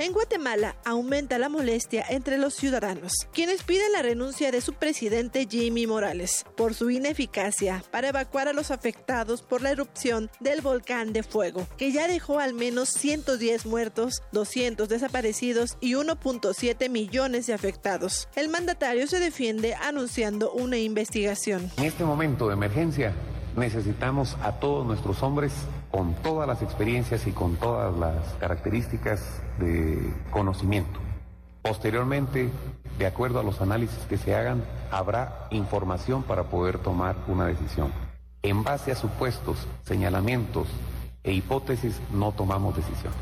En 0.00 0.12
Guatemala 0.12 0.76
aumenta 0.84 1.38
la 1.38 1.48
molestia 1.48 2.04
entre 2.08 2.38
los 2.38 2.54
ciudadanos, 2.54 3.12
quienes 3.32 3.64
piden 3.64 3.90
la 3.90 4.02
renuncia 4.02 4.52
de 4.52 4.60
su 4.60 4.74
presidente 4.74 5.48
Jimmy 5.50 5.88
Morales 5.88 6.46
por 6.56 6.74
su 6.74 6.90
ineficacia 6.90 7.82
para 7.90 8.10
evacuar 8.10 8.46
a 8.46 8.52
los 8.52 8.70
afectados 8.70 9.42
por 9.42 9.60
la 9.60 9.72
erupción 9.72 10.30
del 10.38 10.60
volcán 10.60 11.12
de 11.12 11.24
fuego, 11.24 11.66
que 11.76 11.90
ya 11.90 12.06
dejó 12.06 12.38
al 12.38 12.54
menos 12.54 12.90
110 12.90 13.66
muertos, 13.66 14.22
200 14.30 14.88
desaparecidos 14.88 15.76
y 15.80 15.94
1.7 15.94 16.88
millones 16.88 17.48
de 17.48 17.54
afectados. 17.54 18.28
El 18.36 18.50
mandatario 18.50 19.08
se 19.08 19.18
defiende 19.18 19.74
anunciando 19.74 20.52
una 20.52 20.78
investigación. 20.78 21.72
En 21.76 21.84
este 21.86 22.04
momento 22.04 22.46
de 22.46 22.54
emergencia 22.54 23.14
necesitamos 23.58 24.36
a 24.42 24.52
todos 24.52 24.86
nuestros 24.86 25.22
hombres 25.22 25.52
con 25.90 26.14
todas 26.14 26.48
las 26.48 26.62
experiencias 26.62 27.26
y 27.26 27.32
con 27.32 27.56
todas 27.56 27.96
las 27.96 28.34
características 28.40 29.42
de 29.58 30.12
conocimiento. 30.30 31.00
Posteriormente, 31.62 32.50
de 32.98 33.06
acuerdo 33.06 33.40
a 33.40 33.42
los 33.42 33.60
análisis 33.60 33.98
que 34.08 34.16
se 34.16 34.34
hagan, 34.34 34.64
habrá 34.90 35.48
información 35.50 36.22
para 36.22 36.44
poder 36.44 36.78
tomar 36.78 37.16
una 37.26 37.46
decisión. 37.46 37.92
En 38.42 38.62
base 38.62 38.92
a 38.92 38.96
supuestos, 38.96 39.66
señalamientos 39.84 40.68
e 41.22 41.32
hipótesis 41.32 42.00
no 42.12 42.32
tomamos 42.32 42.76
decisiones. 42.76 43.18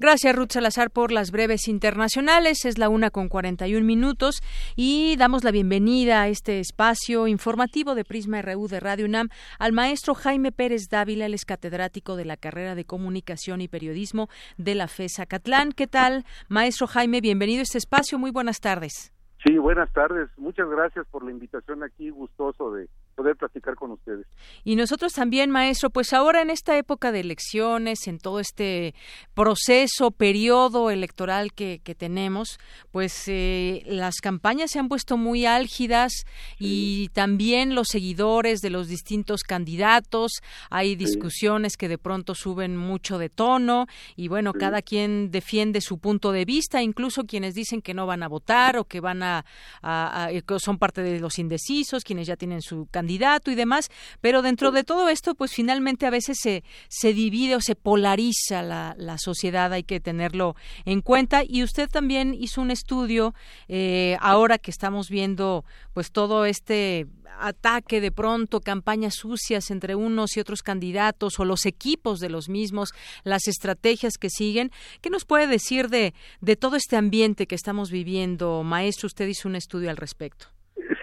Gracias, 0.00 0.34
Ruth 0.34 0.52
Salazar, 0.52 0.90
por 0.90 1.12
las 1.12 1.30
breves 1.30 1.68
internacionales. 1.68 2.64
Es 2.64 2.78
la 2.78 2.88
una 2.88 3.10
con 3.10 3.28
41 3.28 3.84
minutos 3.84 4.40
y 4.74 5.14
damos 5.18 5.44
la 5.44 5.50
bienvenida 5.50 6.22
a 6.22 6.28
este 6.28 6.58
espacio 6.58 7.26
informativo 7.26 7.94
de 7.94 8.06
Prisma 8.06 8.40
RU 8.40 8.66
de 8.66 8.80
Radio 8.80 9.04
UNAM 9.04 9.28
al 9.58 9.74
maestro 9.74 10.14
Jaime 10.14 10.52
Pérez 10.52 10.88
Dávila, 10.88 11.26
el 11.26 11.34
es 11.34 11.44
catedrático 11.44 12.16
de 12.16 12.24
la 12.24 12.38
carrera 12.38 12.74
de 12.74 12.86
Comunicación 12.86 13.60
y 13.60 13.68
Periodismo 13.68 14.30
de 14.56 14.74
la 14.74 14.88
FESA 14.88 15.26
Catlán. 15.26 15.72
¿Qué 15.72 15.86
tal, 15.86 16.24
maestro 16.48 16.86
Jaime? 16.86 17.20
Bienvenido 17.20 17.60
a 17.60 17.64
este 17.64 17.76
espacio. 17.76 18.18
Muy 18.18 18.30
buenas 18.30 18.60
tardes. 18.62 19.12
Sí, 19.44 19.58
buenas 19.58 19.92
tardes. 19.92 20.30
Muchas 20.38 20.66
gracias 20.70 21.06
por 21.10 21.26
la 21.26 21.30
invitación 21.30 21.82
aquí. 21.82 22.08
Gustoso 22.08 22.72
de 22.72 22.88
poder 23.20 23.36
platicar 23.36 23.74
con 23.74 23.90
ustedes. 23.90 24.26
Y 24.64 24.76
nosotros 24.76 25.12
también, 25.12 25.50
maestro, 25.50 25.90
pues 25.90 26.14
ahora 26.14 26.40
en 26.40 26.48
esta 26.48 26.78
época 26.78 27.12
de 27.12 27.20
elecciones, 27.20 28.08
en 28.08 28.18
todo 28.18 28.40
este 28.40 28.94
proceso, 29.34 30.10
periodo 30.10 30.90
electoral 30.90 31.52
que, 31.52 31.82
que 31.84 31.94
tenemos, 31.94 32.58
pues 32.90 33.24
eh, 33.26 33.82
las 33.84 34.22
campañas 34.22 34.70
se 34.70 34.78
han 34.78 34.88
puesto 34.88 35.18
muy 35.18 35.44
álgidas 35.44 36.24
y 36.58 37.10
también 37.12 37.74
los 37.74 37.88
seguidores 37.88 38.60
de 38.60 38.70
los 38.70 38.88
distintos 38.88 39.42
candidatos, 39.42 40.40
hay 40.70 40.96
discusiones 40.96 41.76
que 41.76 41.88
de 41.88 41.98
pronto 41.98 42.34
suben 42.34 42.74
mucho 42.74 43.18
de 43.18 43.28
tono 43.28 43.86
y 44.16 44.28
bueno, 44.28 44.54
cada 44.54 44.80
quien 44.80 45.30
defiende 45.30 45.82
su 45.82 45.98
punto 45.98 46.32
de 46.32 46.46
vista, 46.46 46.80
incluso 46.80 47.24
quienes 47.24 47.54
dicen 47.54 47.82
que 47.82 47.92
no 47.92 48.06
van 48.06 48.22
a 48.22 48.28
votar 48.28 48.78
o 48.78 48.84
que 48.84 49.00
van 49.00 49.22
a, 49.22 49.44
a, 49.82 50.24
a 50.24 50.58
son 50.58 50.78
parte 50.78 51.02
de 51.02 51.20
los 51.20 51.38
indecisos, 51.38 52.02
quienes 52.02 52.26
ya 52.26 52.36
tienen 52.36 52.62
su 52.62 52.86
candidato 52.90 53.09
candidato 53.10 53.50
y 53.50 53.56
demás, 53.56 53.90
pero 54.20 54.40
dentro 54.40 54.70
de 54.70 54.84
todo 54.84 55.08
esto, 55.08 55.34
pues 55.34 55.52
finalmente 55.52 56.06
a 56.06 56.10
veces 56.10 56.38
se, 56.40 56.62
se 56.88 57.12
divide 57.12 57.56
o 57.56 57.60
se 57.60 57.74
polariza 57.74 58.62
la, 58.62 58.94
la 58.98 59.18
sociedad, 59.18 59.72
hay 59.72 59.82
que 59.82 59.98
tenerlo 59.98 60.54
en 60.84 61.00
cuenta. 61.00 61.42
Y 61.44 61.64
usted 61.64 61.88
también 61.88 62.34
hizo 62.34 62.60
un 62.60 62.70
estudio, 62.70 63.34
eh, 63.68 64.16
ahora 64.20 64.58
que 64.58 64.70
estamos 64.70 65.08
viendo 65.08 65.64
pues 65.92 66.12
todo 66.12 66.44
este 66.44 67.08
ataque 67.40 68.00
de 68.00 68.12
pronto, 68.12 68.60
campañas 68.60 69.14
sucias 69.14 69.70
entre 69.70 69.96
unos 69.96 70.36
y 70.36 70.40
otros 70.40 70.62
candidatos 70.62 71.40
o 71.40 71.44
los 71.44 71.66
equipos 71.66 72.20
de 72.20 72.28
los 72.28 72.48
mismos, 72.48 72.90
las 73.24 73.48
estrategias 73.48 74.18
que 74.18 74.30
siguen. 74.30 74.70
¿Qué 75.00 75.10
nos 75.10 75.24
puede 75.24 75.48
decir 75.48 75.88
de, 75.88 76.14
de 76.40 76.56
todo 76.56 76.76
este 76.76 76.96
ambiente 76.96 77.46
que 77.46 77.56
estamos 77.56 77.90
viviendo? 77.90 78.62
Maestro, 78.62 79.08
usted 79.08 79.26
hizo 79.26 79.48
un 79.48 79.56
estudio 79.56 79.90
al 79.90 79.96
respecto. 79.96 80.46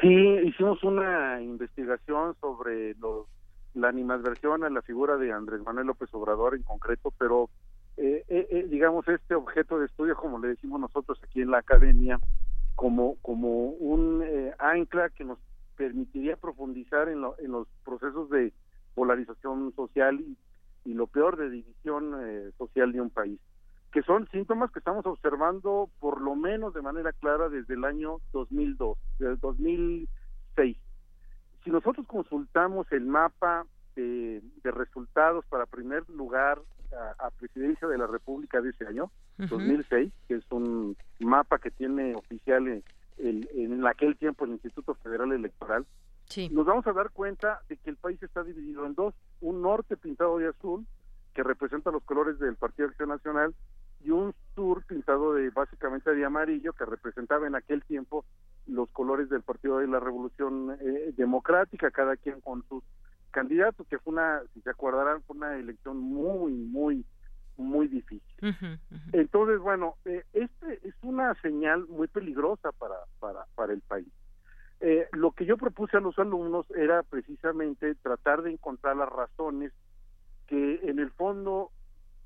Sí, 0.07 0.13
hicimos 0.45 0.81
una 0.85 1.41
investigación 1.41 2.33
sobre 2.39 2.95
los, 2.95 3.27
la 3.73 3.89
animadversión 3.89 4.63
a 4.63 4.69
la 4.69 4.81
figura 4.81 5.17
de 5.17 5.33
Andrés 5.33 5.61
Manuel 5.65 5.87
López 5.87 6.07
Obrador 6.13 6.55
en 6.55 6.63
concreto, 6.63 7.11
pero 7.17 7.49
eh, 7.97 8.23
eh, 8.29 8.47
eh, 8.49 8.67
digamos 8.69 9.05
este 9.09 9.35
objeto 9.35 9.77
de 9.79 9.87
estudio, 9.87 10.15
como 10.15 10.39
le 10.39 10.47
decimos 10.47 10.79
nosotros 10.79 11.19
aquí 11.21 11.41
en 11.41 11.51
la 11.51 11.57
academia, 11.57 12.21
como, 12.75 13.17
como 13.21 13.71
un 13.71 14.23
eh, 14.23 14.53
ancla 14.59 15.09
que 15.09 15.25
nos 15.25 15.39
permitiría 15.75 16.37
profundizar 16.37 17.09
en, 17.09 17.19
lo, 17.19 17.37
en 17.39 17.51
los 17.51 17.67
procesos 17.83 18.29
de 18.29 18.53
polarización 18.95 19.73
social 19.75 20.21
y, 20.21 20.37
y 20.85 20.93
lo 20.93 21.07
peor 21.07 21.35
de 21.35 21.49
división 21.49 22.15
eh, 22.23 22.51
social 22.57 22.93
de 22.93 23.01
un 23.01 23.09
país 23.09 23.41
que 23.97 24.03
son 24.03 24.27
síntomas 24.29 24.71
que 24.71 24.77
estamos 24.77 25.03
observando 25.07 25.89
por 25.99 26.21
lo 26.21 26.35
menos 26.35 26.71
de 26.75 26.83
manera 26.83 27.13
clara 27.13 27.49
desde 27.49 27.73
el 27.73 27.83
año 27.83 28.17
2002, 28.31 28.95
desde 29.17 29.33
el 29.33 29.39
2006. 29.39 30.77
Si 31.63 31.71
nosotros 31.71 32.05
consultamos 32.05 32.85
el 32.91 33.07
mapa 33.07 33.65
de, 33.95 34.43
de 34.61 34.69
resultados 34.69 35.43
para 35.47 35.65
primer 35.65 36.07
lugar 36.11 36.59
a, 36.95 37.25
a, 37.25 37.31
presidencia 37.31 37.87
de 37.87 37.97
la 37.97 38.05
República 38.05 38.61
de 38.61 38.69
ese 38.69 38.85
año, 38.85 39.05
uh 39.39 39.45
-huh. 39.45 39.49
2006, 39.49 40.13
que 40.27 40.35
es 40.35 40.45
un 40.51 40.95
mapa 41.17 41.57
que 41.57 41.71
tiene 41.71 42.13
oficial 42.13 42.67
en, 42.67 42.83
en, 43.17 43.47
en 43.51 43.87
aquel 43.87 44.15
tiempo 44.15 44.45
el 44.45 44.51
Instituto 44.51 44.93
Federal 44.93 45.31
Electoral, 45.31 45.87
sí. 46.25 46.49
nos 46.49 46.67
vamos 46.67 46.85
a 46.85 46.93
dar 46.93 47.09
cuenta 47.09 47.63
de 47.67 47.77
que 47.77 47.89
el 47.89 47.95
país 47.95 48.21
está 48.21 48.43
dividido 48.43 48.85
en 48.85 48.93
dos, 48.93 49.15
un 49.41 49.63
norte 49.63 49.97
pintado 49.97 50.37
de 50.37 50.49
azul, 50.49 50.85
que 51.33 51.41
representa 51.41 51.89
los 51.89 52.03
colores 52.03 52.37
del 52.37 52.57
Partido 52.57 52.89
Acción 52.89 53.09
Nacional, 53.09 53.55
y 54.03 54.11
un 54.11 54.33
sur 54.55 54.83
pintado 54.85 55.33
de 55.33 55.49
básicamente 55.49 56.13
de 56.13 56.25
amarillo 56.25 56.73
que 56.73 56.85
representaba 56.85 57.47
en 57.47 57.55
aquel 57.55 57.83
tiempo 57.83 58.25
los 58.67 58.89
colores 58.89 59.29
del 59.29 59.43
Partido 59.43 59.79
de 59.79 59.87
la 59.87 59.99
Revolución 59.99 60.77
eh, 60.81 61.13
Democrática, 61.15 61.91
cada 61.91 62.17
quien 62.17 62.41
con 62.41 62.63
sus 62.67 62.83
candidatos, 63.31 63.87
que 63.87 63.99
fue 63.99 64.13
una, 64.13 64.41
si 64.53 64.61
se 64.61 64.69
acordarán, 64.69 65.21
fue 65.23 65.37
una 65.37 65.55
elección 65.57 65.97
muy, 65.97 66.53
muy, 66.53 67.05
muy 67.57 67.87
difícil. 67.87 68.35
Uh 68.41 68.47
-huh, 68.47 68.73
uh 68.73 68.95
-huh. 68.95 69.09
Entonces, 69.13 69.59
bueno, 69.59 69.95
eh, 70.05 70.23
este 70.33 70.87
es 70.87 70.95
una 71.01 71.33
señal 71.41 71.85
muy 71.87 72.07
peligrosa 72.07 72.71
para, 72.71 72.95
para, 73.19 73.45
para 73.55 73.73
el 73.73 73.81
país. 73.81 74.11
Eh, 74.79 75.07
lo 75.13 75.31
que 75.31 75.45
yo 75.45 75.57
propuse 75.57 75.97
a 75.97 76.01
los 76.01 76.17
alumnos 76.19 76.69
era 76.71 77.01
precisamente 77.03 77.95
tratar 77.95 78.43
de 78.43 78.51
encontrar 78.51 78.95
las 78.95 79.09
razones 79.09 79.71
que 80.45 80.79
en 80.83 80.99
el 80.99 81.09
fondo 81.11 81.71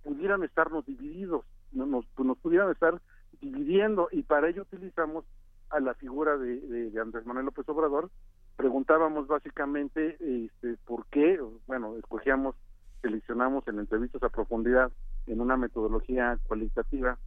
pudieran 0.04 0.44
estarnos 0.44 0.86
divididos 0.86 1.46
nos, 1.72 2.06
nos 2.18 2.38
pudieran 2.38 2.72
estar 2.72 3.02
dividiendo 3.42 4.08
y 4.12 4.24
para 4.24 4.50
ello 4.50 4.64
utilizamos 4.64 5.26
a 5.70 5.80
la 5.80 5.94
figura 5.96 6.38
de, 6.38 6.60
de, 6.62 6.92
de 6.92 7.02
Andrés 7.02 7.26
Manuel 7.26 7.46
López 7.46 7.68
Obrador. 7.70 8.10
Preguntábamos 8.58 9.28
básicamente 9.28 10.18
este, 10.20 10.78
por 10.86 11.06
qué, 11.08 11.40
bueno, 11.68 11.96
escogíamos, 11.98 12.56
seleccionamos 13.02 13.68
en 13.68 13.80
entrevistas 13.80 14.22
a 14.24 14.30
profundidad 14.30 14.92
en 15.28 15.42
una 15.42 15.58
metodología 15.58 16.38
cualitativa 16.48 17.18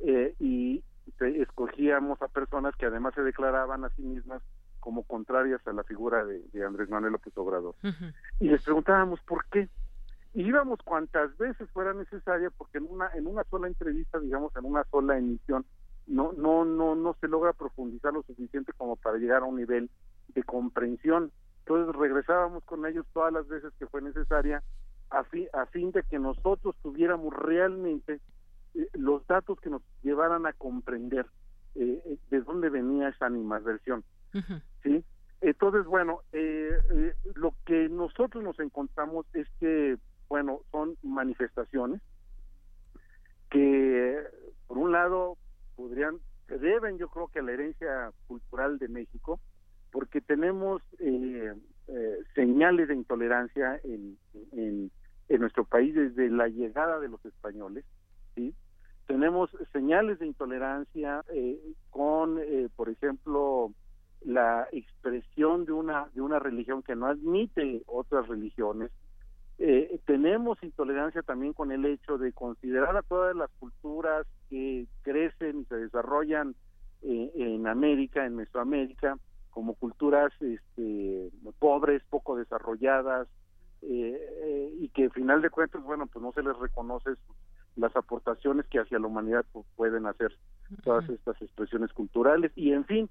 eh, 0.00 0.34
y 0.38 0.84
escogíamos 1.20 2.20
a 2.20 2.28
personas 2.28 2.76
que 2.76 2.86
además 2.86 3.14
se 3.14 3.22
declaraban 3.22 3.84
a 3.84 3.90
sí 3.90 4.02
mismas 4.02 4.42
como 4.80 5.02
contrarias 5.04 5.66
a 5.66 5.72
la 5.72 5.82
figura 5.82 6.24
de, 6.24 6.42
de 6.52 6.64
Andrés 6.64 6.88
Manuel 6.88 7.12
López 7.12 7.36
Obrador. 7.38 7.74
Uh 7.82 7.88
-huh. 7.88 8.14
Y 8.40 8.48
les 8.48 8.62
preguntábamos 8.62 9.20
por 9.22 9.44
qué 9.46 9.68
íbamos 10.36 10.80
cuantas 10.84 11.36
veces 11.38 11.68
fuera 11.70 11.94
necesaria 11.94 12.50
porque 12.50 12.78
en 12.78 12.86
una 12.90 13.10
en 13.14 13.26
una 13.26 13.44
sola 13.44 13.68
entrevista 13.68 14.18
digamos 14.20 14.54
en 14.56 14.66
una 14.66 14.84
sola 14.84 15.16
emisión 15.16 15.64
no 16.06 16.32
no 16.32 16.64
no 16.64 16.94
no 16.94 17.16
se 17.20 17.28
logra 17.28 17.54
profundizar 17.54 18.12
lo 18.12 18.22
suficiente 18.22 18.72
como 18.76 18.96
para 18.96 19.16
llegar 19.16 19.42
a 19.42 19.46
un 19.46 19.56
nivel 19.56 19.90
de 20.28 20.42
comprensión. 20.42 21.32
Entonces 21.60 21.96
regresábamos 21.96 22.62
con 22.64 22.86
ellos 22.86 23.06
todas 23.12 23.32
las 23.32 23.48
veces 23.48 23.72
que 23.78 23.86
fue 23.86 24.02
necesaria 24.02 24.62
a 25.10 25.24
fin 25.24 25.48
a 25.52 25.66
fin 25.66 25.90
de 25.92 26.02
que 26.02 26.18
nosotros 26.18 26.76
tuviéramos 26.82 27.34
realmente 27.34 28.20
eh, 28.74 28.88
los 28.92 29.26
datos 29.26 29.58
que 29.60 29.70
nos 29.70 29.82
llevaran 30.02 30.46
a 30.46 30.52
comprender 30.52 31.26
eh, 31.74 32.18
de 32.30 32.40
dónde 32.42 32.68
venía 32.68 33.08
esa 33.08 33.26
animadversión. 33.26 34.04
Uh 34.34 34.38
-huh. 34.38 34.62
sí 34.82 35.04
entonces 35.40 35.86
bueno 35.86 36.20
eh, 36.32 36.70
eh, 36.90 37.14
lo 37.34 37.54
que 37.64 37.88
nosotros 37.88 38.42
nos 38.42 38.58
encontramos 38.58 39.26
es 39.34 39.46
que 39.60 39.96
bueno, 40.28 40.60
son 40.70 40.96
manifestaciones 41.02 42.00
que, 43.50 44.18
por 44.66 44.78
un 44.78 44.92
lado, 44.92 45.36
podrían, 45.76 46.18
se 46.48 46.58
deben, 46.58 46.98
yo 46.98 47.08
creo 47.08 47.28
que 47.28 47.40
a 47.40 47.42
la 47.42 47.52
herencia 47.52 48.12
cultural 48.26 48.78
de 48.78 48.88
México, 48.88 49.40
porque 49.92 50.20
tenemos 50.20 50.82
eh, 50.98 51.54
eh, 51.88 52.18
señales 52.34 52.88
de 52.88 52.94
intolerancia 52.94 53.80
en, 53.84 54.18
en, 54.52 54.90
nuestro 55.40 55.64
país 55.64 55.94
desde 55.94 56.30
la 56.30 56.48
llegada 56.48 56.98
de 56.98 57.08
los 57.08 57.24
españoles, 57.24 57.84
¿sí? 58.34 58.54
tenemos 59.06 59.50
señales 59.72 60.18
de 60.18 60.26
intolerancia 60.26 61.24
eh, 61.32 61.58
con, 61.90 62.38
eh, 62.38 62.68
por 62.74 62.90
ejemplo, 62.90 63.72
la 64.24 64.66
expresión 64.72 65.64
de 65.64 65.72
una 65.72 66.08
de 66.14 66.20
una 66.20 66.38
religión 66.38 66.82
que 66.82 66.96
no 66.96 67.06
admite 67.06 67.82
otras 67.86 68.26
religiones. 68.26 68.90
Eh, 69.58 70.00
tenemos 70.04 70.62
intolerancia 70.62 71.22
también 71.22 71.52
con 71.52 71.72
el 71.72 71.84
hecho 71.86 72.18
de 72.18 72.32
considerar 72.32 72.96
a 72.96 73.02
todas 73.02 73.34
las 73.34 73.50
culturas 73.58 74.26
que 74.50 74.86
crecen 75.02 75.60
y 75.60 75.64
se 75.64 75.76
desarrollan 75.76 76.54
en 77.02 77.68
América, 77.68 78.26
en 78.26 78.34
Mesoamérica, 78.34 79.16
como 79.50 79.74
culturas 79.74 80.32
este, 80.40 81.30
pobres, 81.60 82.02
poco 82.10 82.36
desarrolladas, 82.36 83.28
y 83.80 84.88
que 84.88 85.04
al 85.04 85.12
final 85.12 85.40
de 85.40 85.50
cuentas, 85.50 85.84
bueno, 85.84 86.06
pues 86.06 86.20
no 86.20 86.32
se 86.32 86.42
les 86.42 86.58
reconoce 86.58 87.10
las 87.76 87.94
aportaciones 87.94 88.66
que 88.66 88.80
hacia 88.80 88.98
la 88.98 89.06
humanidad 89.06 89.44
pues, 89.52 89.66
pueden 89.76 90.06
hacer 90.06 90.36
todas 90.82 91.08
estas 91.08 91.40
expresiones 91.40 91.92
culturales. 91.92 92.50
Y 92.56 92.72
en 92.72 92.84
fin 92.86 93.10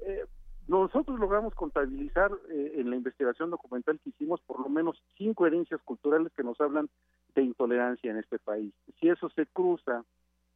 eh, 0.00 0.24
nosotros 0.66 1.18
logramos 1.18 1.54
contabilizar 1.54 2.30
eh, 2.50 2.74
en 2.76 2.90
la 2.90 2.96
investigación 2.96 3.50
documental 3.50 4.00
que 4.00 4.10
hicimos 4.10 4.40
por 4.42 4.60
lo 4.60 4.68
menos 4.68 5.02
cinco 5.16 5.46
herencias 5.46 5.80
culturales 5.82 6.32
que 6.34 6.42
nos 6.42 6.60
hablan 6.60 6.88
de 7.34 7.42
intolerancia 7.42 8.10
en 8.10 8.18
este 8.18 8.38
país. 8.38 8.72
Si 8.98 9.08
eso 9.08 9.28
se 9.30 9.46
cruza 9.46 10.04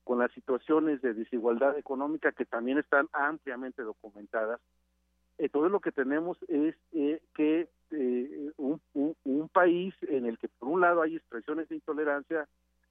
con 0.04 0.18
las 0.18 0.32
situaciones 0.32 1.02
de 1.02 1.12
desigualdad 1.12 1.76
económica 1.76 2.32
que 2.32 2.46
también 2.46 2.78
están 2.78 3.08
ampliamente 3.12 3.82
documentadas, 3.82 4.60
entonces 5.36 5.70
lo 5.70 5.80
que 5.80 5.92
tenemos 5.92 6.38
es 6.48 6.74
eh, 6.92 7.20
que 7.34 7.68
un, 8.56 8.80
un 8.94 9.48
país 9.48 9.94
en 10.02 10.26
el 10.26 10.38
que 10.38 10.48
por 10.48 10.68
un 10.68 10.80
lado 10.80 11.02
hay 11.02 11.16
expresiones 11.16 11.68
de 11.68 11.76
intolerancia 11.76 12.48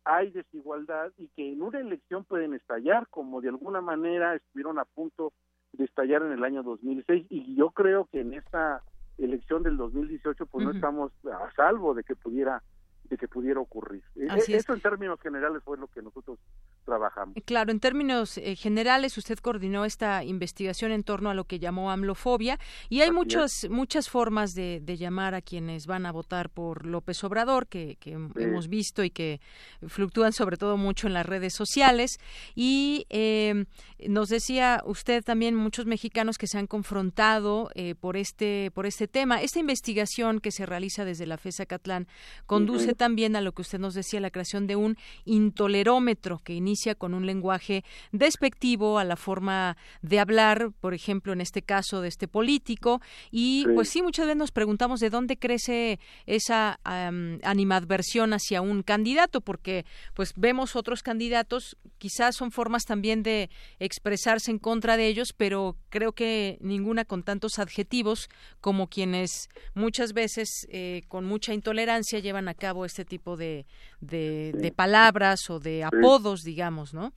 hay 0.07 0.32
desigualdad 0.32 1.11
y 1.18 1.28
que 1.30 1.51
en 1.51 1.61
una 1.61 1.80
elección 1.80 2.24
pueden 2.24 2.53
estallar, 2.53 3.07
como 3.09 3.41
de 3.41 3.49
alguna 3.49 3.82
manera 3.82 4.36
estuvieron 4.36 4.80
a 4.80 4.86
punto 4.86 5.34
de 5.74 5.86
estallar 5.86 6.22
en 6.24 6.32
el 6.32 6.43
año 6.43 6.63
2006 6.63 7.28
y 7.30 7.55
yo 7.55 7.72
creo 7.72 8.05
que 8.11 8.22
en 8.22 8.34
esta 8.34 8.82
elección 9.18 9.63
del 9.63 9.78
2018 9.78 10.45
pues 10.45 10.65
no 10.65 10.72
estamos 10.72 11.11
a 11.26 11.51
salvo 11.55 11.93
de 11.93 12.03
que 12.03 12.15
pudiera 12.15 12.61
de 13.10 13.18
que 13.18 13.28
pudiera 13.28 13.60
ocurrir. 13.60 14.03
E, 14.16 14.28
eso 14.55 14.74
en 14.74 14.82
términos 14.82 15.20
generales 15.22 15.62
fue 15.64 15.78
lo 15.78 15.88
que 15.88 16.01
nosotros 16.01 16.39
trabajamos. 16.86 17.36
Claro, 17.45 17.72
en 17.72 17.80
términos 17.80 18.38
eh, 18.38 18.55
generales, 18.55 19.18
usted 19.18 19.38
coordinó 19.39 19.86
esta 19.86 20.24
investigación 20.24 20.91
en 20.91 21.03
torno 21.03 21.30
a 21.30 21.34
lo 21.34 21.45
que 21.45 21.60
llamó 21.60 21.91
amlofobia 21.91 22.60
y 22.89 23.01
hay 23.01 23.12
muchas 23.12 23.68
muchas 23.70 24.10
formas 24.10 24.53
de, 24.53 24.82
llamar 24.97 25.36
a 25.36 25.41
quienes 25.41 25.86
van 25.86 26.05
a 26.05 26.12
votar 26.12 26.49
por 26.49 26.86
López 26.86 27.24
Obrador 27.24 27.68
que, 27.68 27.97
hemos 28.36 28.68
visto 28.68 29.03
y 29.03 29.12
que 29.12 29.41
fluctúan 29.88 30.34
sobre 30.34 30.58
todo 30.58 30.76
mucho 30.78 31.08
en 31.08 31.14
las 31.14 31.26
redes 31.26 31.53
sociales 31.53 32.20
y 32.55 33.05
eh, 33.10 33.66
nos 34.08 34.30
decía 34.30 34.82
usted 34.86 35.24
también 35.24 35.55
muchos 35.55 35.86
mexicanos 35.86 36.38
que 36.38 36.47
se 36.47 36.58
han 36.58 36.68
confrontado 36.68 37.70
eh, 37.76 37.95
por 37.95 38.18
este 38.18 38.72
por 38.74 38.86
este 38.86 39.08
tema. 39.08 39.41
Esta 39.41 39.60
investigación 39.60 40.39
que 40.39 40.51
se 40.51 40.66
realiza 40.66 41.05
desde 41.05 41.26
la 41.26 41.38
FESA 41.38 41.66
Catlán 41.66 42.08
conduce 42.45 42.95
también 42.98 43.36
a 43.36 43.41
lo 43.41 43.54
que 43.54 43.62
usted 43.62 43.80
nos 43.80 43.93
decía, 43.93 44.20
la 44.20 44.32
creación 44.32 44.68
de 44.68 44.76
un 44.76 44.98
intolerómetro 45.26 46.39
que 46.39 46.54
inicia 46.54 46.95
con 46.95 47.14
un 47.14 47.26
lenguaje 47.26 47.84
despectivo 48.12 49.00
a 49.00 49.04
la 49.04 49.16
forma 49.16 49.78
de 50.02 50.20
hablar, 50.20 50.72
por 50.82 50.93
ejemplo, 50.93 51.34
en 51.34 51.41
este 51.41 51.62
caso 51.62 52.02
de 52.02 52.10
este 52.10 52.28
político. 52.28 53.02
Y 53.32 53.66
pues 53.74 53.89
sí, 53.89 54.02
muchas 54.02 54.26
veces 54.26 54.38
nos 54.38 54.52
preguntamos 54.52 55.00
de 55.00 55.10
dónde 55.10 55.38
crece 55.38 56.00
esa 56.26 56.80
animadversión 56.84 58.34
hacia 58.34 58.62
un 58.62 58.84
candidato, 58.84 59.41
porque 59.41 59.86
pues 60.14 60.34
vemos 60.36 60.76
otros 60.76 61.04
candidatos, 61.04 61.78
quizás 61.98 62.36
son 62.36 62.52
formas 62.52 62.84
también 62.84 63.24
de 63.24 63.50
expresarse 63.80 64.52
en 64.52 64.60
contra 64.60 64.98
de 64.98 65.08
ellos, 65.08 65.34
pero 65.36 65.78
creo 65.89 66.12
que 66.14 66.58
ninguna 66.62 67.06
con 67.06 67.24
tantos 67.24 67.60
adjetivos 67.60 68.30
como 68.62 68.88
quienes 68.88 69.50
muchas 69.74 70.14
veces 70.14 70.68
eh, 70.70 71.04
con 71.08 71.26
mucha 71.26 71.54
intolerancia 71.54 72.20
llevan 72.20 72.48
a 72.48 72.54
cabo 72.54 72.86
este 72.88 73.06
tipo 73.06 73.38
de, 73.38 73.66
de, 74.02 74.74
palabras 74.76 75.50
o 75.50 75.60
de 75.60 75.84
apodos, 75.84 76.44
digamos, 76.44 76.94
¿no? 76.94 77.14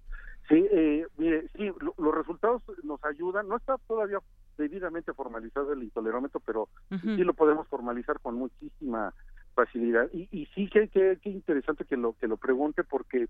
Sí, 0.48 0.66
eh, 0.70 1.06
mire, 1.16 1.48
sí, 1.56 1.70
los 1.96 2.14
resultados 2.14 2.62
nos 2.82 3.02
ayudan. 3.04 3.48
No 3.48 3.56
está 3.56 3.76
todavía 3.86 4.18
debidamente 4.58 5.14
formalizado 5.14 5.72
el 5.72 5.82
intolerómetro, 5.82 6.40
pero 6.40 6.68
sí 7.00 7.24
lo 7.24 7.34
podemos 7.34 7.66
formalizar 7.68 8.20
con 8.20 8.34
muchísima 8.34 9.14
facilidad. 9.54 10.08
Y, 10.12 10.28
y 10.30 10.46
sí 10.54 10.68
que, 10.68 10.88
que, 10.88 11.18
interesante 11.24 11.84
que 11.84 11.96
lo 11.96 12.14
que 12.14 12.28
lo 12.28 12.36
pregunte, 12.36 12.84
porque 12.84 13.28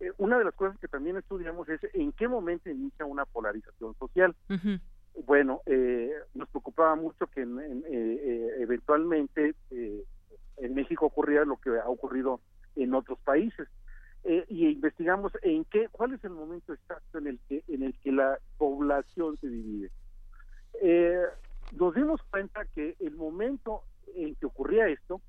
eh, 0.00 0.12
una 0.18 0.38
de 0.38 0.44
las 0.44 0.54
cosas 0.54 0.78
que 0.78 0.88
también 0.88 1.16
estudiamos 1.16 1.68
es 1.68 1.80
en 1.94 2.12
qué 2.12 2.28
momento 2.28 2.70
inicia 2.70 3.06
una 3.06 3.24
polarización 3.24 3.94
social. 3.98 4.34
Bueno, 5.24 5.62
eh, 5.64 6.12
nos 6.34 6.48
preocupaba 6.50 6.94
mucho 6.94 7.26
que 7.28 7.42
eh, 7.42 8.56
eventualmente 8.60 9.54
en 10.58 10.74
México 10.74 11.06
ocurría 11.06 11.44
lo 11.44 11.56
que 11.56 11.70
ha 11.78 11.88
ocurrido 11.88 12.40
en 12.76 12.94
otros 12.94 13.18
países. 13.20 13.68
Eh, 14.24 14.44
y 14.48 14.66
investigamos 14.66 15.32
en 15.42 15.64
qué, 15.66 15.88
cuál 15.92 16.14
es 16.14 16.24
el 16.24 16.30
momento 16.30 16.72
exacto 16.72 17.18
en 17.18 17.28
el 17.28 17.38
que, 17.48 17.62
en 17.68 17.84
el 17.84 17.94
que 18.00 18.10
la 18.10 18.38
población 18.58 19.36
se 19.38 19.48
divide. 19.48 19.90
Eh, 20.82 21.22
nos 21.72 21.94
dimos 21.94 22.20
cuenta 22.30 22.64
que 22.74 22.96
el 23.00 23.14
momento 23.14 23.82
en 24.14 24.34
que 24.34 24.46
ocurría 24.46 24.88
esto 24.88 25.20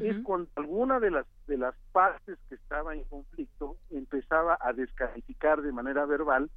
es 0.00 0.22
cuando 0.22 0.48
alguna 0.54 1.00
de 1.00 1.10
las 1.10 1.26
de 1.48 1.58
las 1.58 1.74
partes 1.90 2.38
que 2.48 2.54
estaba 2.54 2.94
en 2.94 3.02
conflicto 3.04 3.76
empezaba 3.90 4.56
a 4.60 4.72
descalificar 4.72 5.62
de 5.62 5.72
manera 5.72 6.06
verbal 6.06 6.48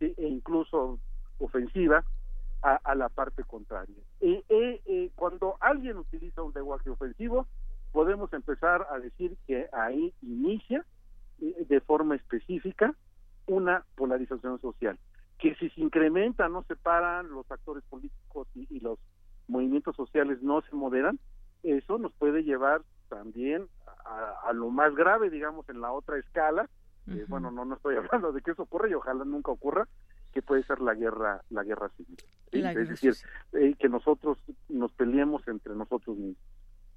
e 0.00 0.12
incluso 0.18 0.98
ofensiva 1.38 2.04
a, 2.62 2.94
la 2.94 3.08
parte 3.08 3.44
contraria. 3.44 4.02
Y, 4.20 4.44
eh, 4.48 5.10
cuando 5.14 5.56
alguien 5.60 5.96
utiliza 5.96 6.42
un 6.42 6.52
lenguaje 6.52 6.90
ofensivo, 6.90 7.46
podemos 7.92 8.32
empezar 8.32 8.86
a 8.90 8.98
decir 8.98 9.36
que 9.46 9.68
ahí 9.72 10.12
inicia 10.22 10.84
eh, 11.40 11.66
de 11.68 11.80
forma 11.80 12.16
específica 12.16 12.94
una 13.46 13.84
polarización 13.96 14.60
social, 14.60 14.98
que 15.38 15.54
si 15.56 15.70
se 15.70 15.80
incrementa, 15.80 16.48
no 16.48 16.62
se 16.64 16.76
paran 16.76 17.30
los 17.30 17.50
actores 17.50 17.82
políticos 17.84 18.46
y, 18.54 18.80
los 18.80 18.98
movimientos 19.48 19.96
sociales 19.96 20.40
no 20.42 20.60
se 20.62 20.76
moderan, 20.76 21.18
eso 21.62 21.98
nos 21.98 22.12
puede 22.12 22.44
llevar 22.44 22.82
también 23.08 23.66
a, 24.04 24.52
lo 24.52 24.70
más 24.70 24.94
grave, 24.94 25.30
digamos, 25.30 25.68
en 25.68 25.80
la 25.80 25.92
otra 25.92 26.18
escala. 26.18 26.68
Eh, 27.08 27.24
bueno, 27.28 27.50
no, 27.50 27.64
no 27.64 27.74
estoy 27.74 27.96
hablando 27.96 28.32
de 28.32 28.40
que 28.42 28.52
eso 28.52 28.62
ocurra 28.62 28.88
y 28.88 28.94
ojalá 28.94 29.24
nunca 29.24 29.50
ocurra, 29.50 29.88
que 30.32 30.42
puede 30.42 30.62
ser 30.64 30.80
la 30.80 30.94
guerra, 30.94 31.42
la 31.50 31.64
guerra 31.64 31.88
civil. 31.96 32.16
es 32.52 32.88
decir, 32.88 33.14
eh, 33.52 33.74
que 33.78 33.88
nosotros 33.88 34.38
nos 34.68 34.92
peleemos 34.92 35.46
entre 35.48 35.74
nosotros 35.74 36.16
mismos. 36.16 36.44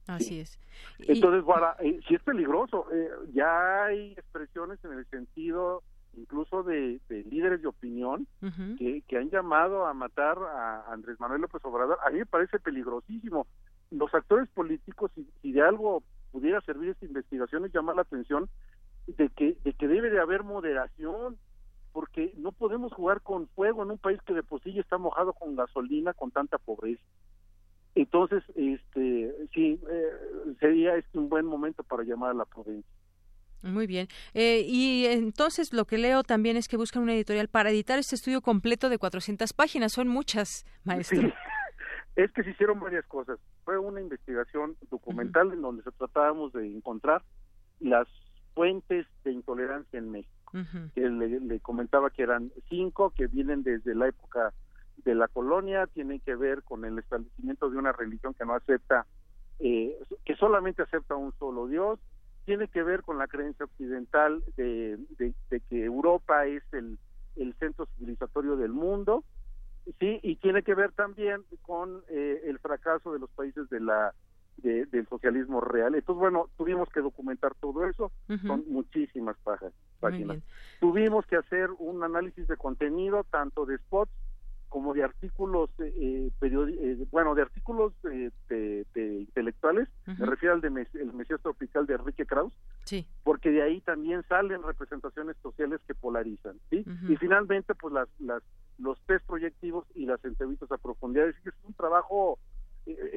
Así 0.07 0.39
es. 0.39 0.59
Entonces, 0.99 1.43
para, 1.45 1.77
eh, 1.79 1.99
si 2.07 2.15
es 2.15 2.23
peligroso. 2.23 2.87
Eh, 2.91 3.09
ya 3.33 3.85
hay 3.85 4.11
expresiones 4.11 4.83
en 4.83 4.93
el 4.93 5.05
sentido 5.07 5.83
incluso 6.15 6.61
de, 6.61 6.99
líderes 7.09 7.63
de 7.63 7.67
opinión 7.67 8.27
que, 8.77 9.01
que, 9.07 9.17
han 9.17 9.31
llamado 9.31 9.87
a 9.87 9.95
matar 9.95 10.37
a 10.37 10.91
Andrés 10.91 11.19
Manuel 11.19 11.41
López 11.41 11.63
Obrador. 11.65 11.97
A 12.05 12.11
mí 12.11 12.19
me 12.19 12.25
parece 12.27 12.59
peligrosísimo. 12.59 13.47
Los 13.89 14.13
actores 14.13 14.47
políticos, 14.49 15.09
si, 15.15 15.27
si 15.41 15.51
de 15.51 15.63
algo 15.63 16.03
pudiera 16.31 16.61
servir 16.61 16.89
esta 16.89 17.05
investigación, 17.05 17.65
es 17.65 17.73
llamar 17.73 17.95
la 17.95 18.03
atención 18.03 18.47
de 19.07 19.29
que, 19.29 19.57
de 19.63 19.73
que 19.73 19.87
debe 19.87 20.09
de 20.09 20.19
haber 20.19 20.43
moderación, 20.43 21.37
porque 21.93 22.33
no 22.37 22.51
podemos 22.51 22.91
jugar 22.91 23.21
con 23.21 23.47
fuego 23.49 23.83
en 23.83 23.91
un 23.91 23.97
país 23.97 24.19
que 24.25 24.33
de 24.33 24.43
por 24.43 24.61
sí 24.63 24.77
está 24.77 24.97
mojado 24.97 25.33
con 25.33 25.55
gasolina, 25.55 26.13
con 26.13 26.31
tanta 26.31 26.57
pobreza. 26.57 27.03
Entonces, 27.95 28.43
este, 28.55 29.35
sí, 29.53 29.79
eh, 29.89 30.09
sería 30.59 30.95
este 30.95 31.19
un 31.19 31.29
buen 31.29 31.45
momento 31.45 31.83
para 31.83 32.03
llamar 32.03 32.31
a 32.31 32.33
la 32.33 32.45
prudencia. 32.45 32.91
Muy 33.61 33.87
bien. 33.87 34.07
Eh, 34.33 34.65
y 34.67 35.05
entonces 35.05 35.71
lo 35.71 35.85
que 35.85 35.97
leo 35.97 36.23
también 36.23 36.57
es 36.57 36.67
que 36.67 36.75
buscan 36.75 37.03
una 37.03 37.13
editorial 37.13 37.47
para 37.47 37.69
editar 37.69 37.97
este 37.97 38.15
estudio 38.15 38.41
completo 38.41 38.89
de 38.89 38.97
400 38.97 39.53
páginas. 39.53 39.93
Son 39.93 40.07
muchas, 40.07 40.65
maestro. 40.83 41.21
Es 42.15 42.31
que 42.31 42.43
se 42.43 42.51
hicieron 42.51 42.79
varias 42.79 43.05
cosas. 43.07 43.39
Fue 43.65 43.79
una 43.79 43.99
investigación 43.99 44.77
documental 44.91 45.51
en 45.51 45.63
donde 45.63 45.81
se 45.81 45.91
tratábamos 45.93 46.53
de 46.53 46.67
encontrar 46.67 47.23
las 47.79 48.07
fuentes 48.53 49.07
de 49.23 49.31
intolerancia 49.31 49.97
en 49.97 50.11
México. 50.11 50.42
Que 50.93 51.09
le, 51.09 51.39
le, 51.39 51.59
comentaba 51.59 52.11
que 52.11 52.23
eran 52.23 52.51
cinco 52.69 53.09
que 53.09 53.27
vienen 53.27 53.63
desde 53.63 53.95
la 53.95 54.07
época 54.07 54.53
de 54.97 55.15
la 55.15 55.27
colonia 55.27 55.87
tiene 55.87 56.19
que 56.19 56.35
ver 56.35 56.63
con 56.63 56.85
el 56.85 56.99
establecimiento 56.99 57.69
de 57.69 57.77
una 57.77 57.91
religión 57.91 58.33
que 58.33 58.45
no 58.45 58.53
acepta, 58.53 59.05
eh, 59.59 59.97
que 60.25 60.35
solamente 60.35 60.81
acepta 60.81 61.15
un 61.15 61.33
solo 61.39 61.67
Dios, 61.67 61.99
tiene 62.45 62.67
que 62.67 62.83
ver 62.83 63.03
con 63.03 63.17
la 63.17 63.27
creencia 63.27 63.65
occidental 63.65 64.43
de, 64.57 64.99
que 65.69 65.83
Europa 65.83 66.45
es 66.45 66.63
el, 66.73 66.97
centro 67.59 67.87
civilizatorio 67.97 68.55
del 68.55 68.71
mundo, 68.71 69.23
sí, 69.99 70.19
y 70.21 70.35
tiene 70.37 70.63
que 70.63 70.75
ver 70.75 70.91
también 70.91 71.43
con 71.61 72.03
eh, 72.09 72.41
el 72.45 72.59
fracaso 72.59 73.11
de 73.11 73.19
los 73.19 73.29
países 73.31 73.69
de 73.69 73.79
la 73.79 74.13
del 74.57 75.07
socialismo 75.09 75.61
real. 75.61 75.95
Entonces, 75.95 76.19
bueno, 76.19 76.47
tuvimos 76.57 76.87
que 76.89 77.01
documentar 77.01 77.55
todo 77.55 77.85
eso, 77.85 78.11
son 78.45 78.63
muchísimas 78.67 79.35
páginas. 80.03 80.43
Tuvimos 80.79 81.25
que 81.25 81.37
hacer 81.37 81.69
un 81.79 82.03
análisis 82.03 82.47
de 82.47 82.57
contenido, 82.57 83.23
tanto 83.31 83.65
de 83.65 83.77
spots 83.77 84.11
como 84.73 84.95
de 84.95 85.03
artículos, 85.03 85.69
eh, 85.77 86.31
eh 86.41 87.05
bueno, 87.11 87.35
de 87.35 87.43
artículos 87.43 87.93
de, 88.01 88.31
intelectuales, 88.95 89.87
me 90.07 90.25
refiero 90.25 90.55
al 90.55 90.61
de 90.61 90.87
El 90.95 91.13
Mesías 91.13 91.39
Tropical 91.41 91.85
de 91.85 91.93
Enrique 91.93 92.25
Krauss, 92.25 92.53
sí. 92.83 93.05
porque 93.23 93.51
de 93.51 93.61
ahí 93.61 93.81
también 93.81 94.23
salen 94.27 94.63
representaciones 94.63 95.37
sociales 95.43 95.79
que 95.85 95.93
polarizan, 95.93 96.57
¿sí? 96.71 96.83
Y 97.07 97.15
finalmente, 97.17 97.75
pues 97.75 97.93
las, 97.93 98.09
las, 98.19 98.41
los 98.79 98.99
test 99.05 99.23
proyectivos 99.27 99.85
y 99.93 100.07
las 100.07 100.25
entrevistas 100.25 100.71
a 100.71 100.77
profundidad, 100.79 101.27
es 101.27 101.39
que 101.41 101.49
es 101.49 101.55
un 101.67 101.75
trabajo 101.75 102.39
eh, 102.39 102.39
eh, 102.39 102.52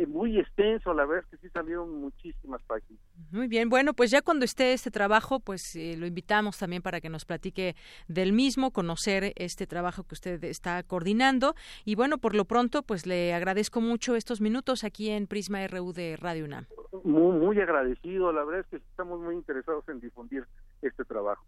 muy 0.08 0.38
extenso, 0.38 0.94
la 0.94 1.04
verdad 1.04 1.24
es 1.24 1.30
que 1.38 1.46
sí 1.46 1.52
salieron 1.52 2.00
muchísimas 2.00 2.62
páginas. 2.62 3.00
Muy 3.30 3.48
bien, 3.48 3.68
bueno, 3.68 3.94
pues 3.94 4.10
ya 4.10 4.22
cuando 4.22 4.44
esté 4.44 4.72
este 4.72 4.90
trabajo, 4.90 5.40
pues 5.40 5.74
eh, 5.76 5.96
lo 5.96 6.06
invitamos 6.06 6.58
también 6.58 6.82
para 6.82 7.00
que 7.00 7.08
nos 7.08 7.24
platique 7.24 7.74
del 8.08 8.32
mismo, 8.32 8.72
conocer 8.72 9.32
este 9.36 9.66
trabajo 9.66 10.04
que 10.04 10.14
usted 10.14 10.42
está 10.44 10.82
coordinando 10.82 11.54
y 11.84 11.94
bueno, 11.94 12.18
por 12.18 12.34
lo 12.34 12.44
pronto, 12.44 12.82
pues 12.82 13.06
le 13.06 13.34
agradezco 13.34 13.80
mucho 13.80 14.14
estos 14.14 14.40
minutos 14.40 14.84
aquí 14.84 15.10
en 15.10 15.26
Prisma 15.26 15.66
RU 15.66 15.92
de 15.92 16.16
Radio 16.16 16.44
UNAM. 16.44 16.66
Muy, 17.04 17.38
muy 17.38 17.60
agradecido, 17.60 18.32
la 18.32 18.44
verdad 18.44 18.60
es 18.60 18.66
que 18.66 18.76
estamos 18.76 19.20
muy 19.20 19.34
interesados 19.34 19.88
en 19.88 20.00
difundir 20.00 20.44
este 20.82 21.04
trabajo. 21.04 21.44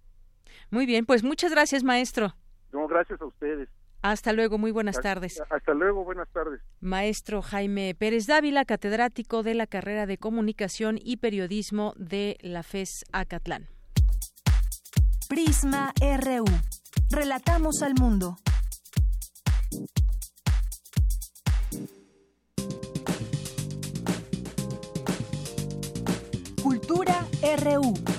Muy 0.71 0.87
bien, 0.87 1.07
pues 1.07 1.23
muchas 1.23 1.53
gracias, 1.53 1.85
maestro. 1.85 2.35
No, 2.73 2.87
gracias 2.87 3.21
a 3.21 3.27
ustedes. 3.27 3.69
Hasta 4.03 4.33
luego, 4.33 4.59
muy 4.59 4.71
buenas 4.71 5.01
tardes. 5.01 5.43
Hasta 5.51 5.75
luego, 5.75 6.05
buenas 6.05 6.29
tardes. 6.29 6.61
Maestro 6.81 7.43
Jaime 7.43 7.95
Pérez 7.99 8.27
Dávila, 8.27 8.65
catedrático 8.65 9.43
de 9.43 9.55
la 9.55 9.67
carrera 9.67 10.07
de 10.07 10.19
Comunicación 10.19 10.99
y 11.03 11.17
Periodismo 11.17 11.95
de 11.97 12.37
la 12.41 12.63
FES 12.63 13.05
Acatlán. 13.13 13.69
Prisma 15.29 15.93
RU. 16.01 16.45
Relatamos 17.11 17.83
al 17.83 17.95
mundo. 17.95 18.37
Cultura 26.63 27.27
RU. 27.63 28.18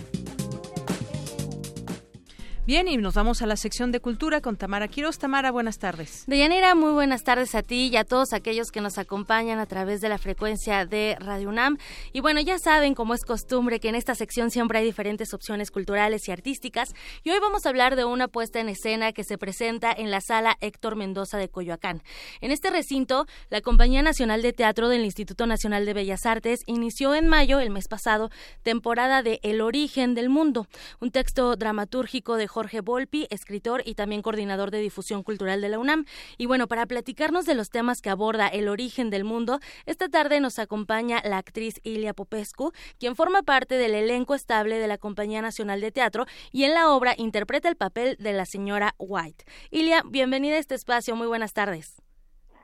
Bien, 2.70 2.88
y 2.88 2.97
nos 2.97 3.15
vamos 3.15 3.41
a 3.41 3.47
la 3.47 3.55
sección 3.55 3.91
de 3.91 3.99
cultura 3.99 4.41
con 4.41 4.55
Tamara 4.55 4.88
Quiroz. 4.88 5.17
Tamara, 5.17 5.49
buenas 5.49 5.80
tardes. 5.80 6.24
Deyanira, 6.28 6.76
muy 6.76 6.91
buenas 6.91 7.24
tardes 7.24 7.55
a 7.55 7.63
ti 7.63 7.89
y 7.91 7.97
a 7.97 8.03
todos 8.03 8.32
aquellos 8.32 8.70
que 8.70 8.80
nos 8.80 8.99
acompañan 8.99 9.57
a 9.57 9.65
través 9.65 10.01
de 10.01 10.09
la 10.09 10.20
frecuencia 10.20 10.86
de 10.86 11.17
Radio 11.20 11.49
UNAM. 11.49 11.80
Y 12.13 12.20
bueno, 12.20 12.39
ya 12.41 12.59
saben, 12.59 12.93
como 12.93 13.15
es 13.15 13.26
costumbre, 13.26 13.80
que 13.80 13.89
en 13.89 13.95
esta 13.95 14.13
sección 14.13 14.51
siempre 14.51 14.78
hay 14.78 14.86
diferentes 14.86 15.34
opciones 15.34 15.72
culturales 15.72 16.28
y 16.28 16.32
artísticas. 16.32 16.93
Y 17.24 17.32
hoy 17.32 17.39
vamos 17.39 17.65
a 17.65 17.70
hablar 17.70 17.95
de 17.95 18.05
una 18.05 18.28
puesta 18.28 18.59
en 18.59 18.70
escena 18.70 19.13
que 19.13 19.24
se 19.24 19.39
presenta 19.39 19.91
en 19.91 20.11
la 20.11 20.22
sala 20.22 20.55
Héctor 20.61 20.95
Mendoza 20.95 21.39
de 21.39 21.49
Coyoacán. 21.49 22.03
En 22.39 22.51
este 22.51 22.70
recinto, 22.70 23.26
la 23.49 23.61
Compañía 23.61 24.03
Nacional 24.03 24.43
de 24.43 24.53
Teatro 24.53 24.89
del 24.89 25.05
Instituto 25.05 25.47
Nacional 25.47 25.88
de 25.88 25.95
Bellas 25.95 26.28
Artes 26.28 26.59
inició 26.67 27.15
en 27.15 27.30
mayo, 27.30 27.59
el 27.59 27.72
mes 27.72 27.88
pasado, 27.88 28.30
temporada 28.61 29.24
de 29.24 29.39
El 29.41 29.61
origen 29.61 30.13
del 30.13 30.30
mundo, 30.30 30.67
un 30.99 31.09
texto 31.09 31.55
dramatúrgico 31.55 32.36
de 32.36 32.47
Volpi, 32.84 33.28
escritor 33.30 33.82
y 33.86 33.95
también 33.95 34.22
coordinador 34.22 34.72
de 34.72 34.80
difusión 34.80 35.24
cultural 35.24 35.62
de 35.62 35.70
la 35.70 35.80
UNAM. 35.80 36.05
Y 36.38 36.45
bueno, 36.45 36.68
para 36.68 36.86
platicarnos 36.86 37.45
de 37.45 37.55
los 37.55 37.70
temas 37.70 38.01
que 38.01 38.10
aborda 38.10 38.47
el 38.47 38.68
origen 38.68 39.10
del 39.10 39.24
mundo, 39.24 39.60
esta 39.86 40.10
tarde 40.10 40.39
nos 40.39 40.60
acompaña 40.60 41.22
la 41.24 41.38
actriz 41.38 41.80
Ilia 41.84 42.14
Popescu, 42.14 42.72
quien 42.99 43.16
forma 43.16 43.43
parte 43.43 43.76
del 43.76 43.95
elenco 43.95 44.36
estable 44.36 44.80
de 44.80 44.88
la 44.88 44.97
Compañía 44.97 45.41
Nacional 45.41 45.82
de 45.82 45.91
Teatro 45.91 46.26
y 46.51 46.64
en 46.64 46.74
la 46.74 46.89
obra 46.91 47.16
interpreta 47.18 47.70
el 47.70 47.76
papel 47.76 48.18
de 48.20 48.34
la 48.34 48.45
señora 48.45 48.95
White. 48.97 49.45
Ilia, 49.72 50.03
bienvenida 50.05 50.55
a 50.55 50.60
este 50.60 50.76
espacio. 50.76 51.16
Muy 51.16 51.28
buenas 51.28 51.53
tardes. 51.53 52.09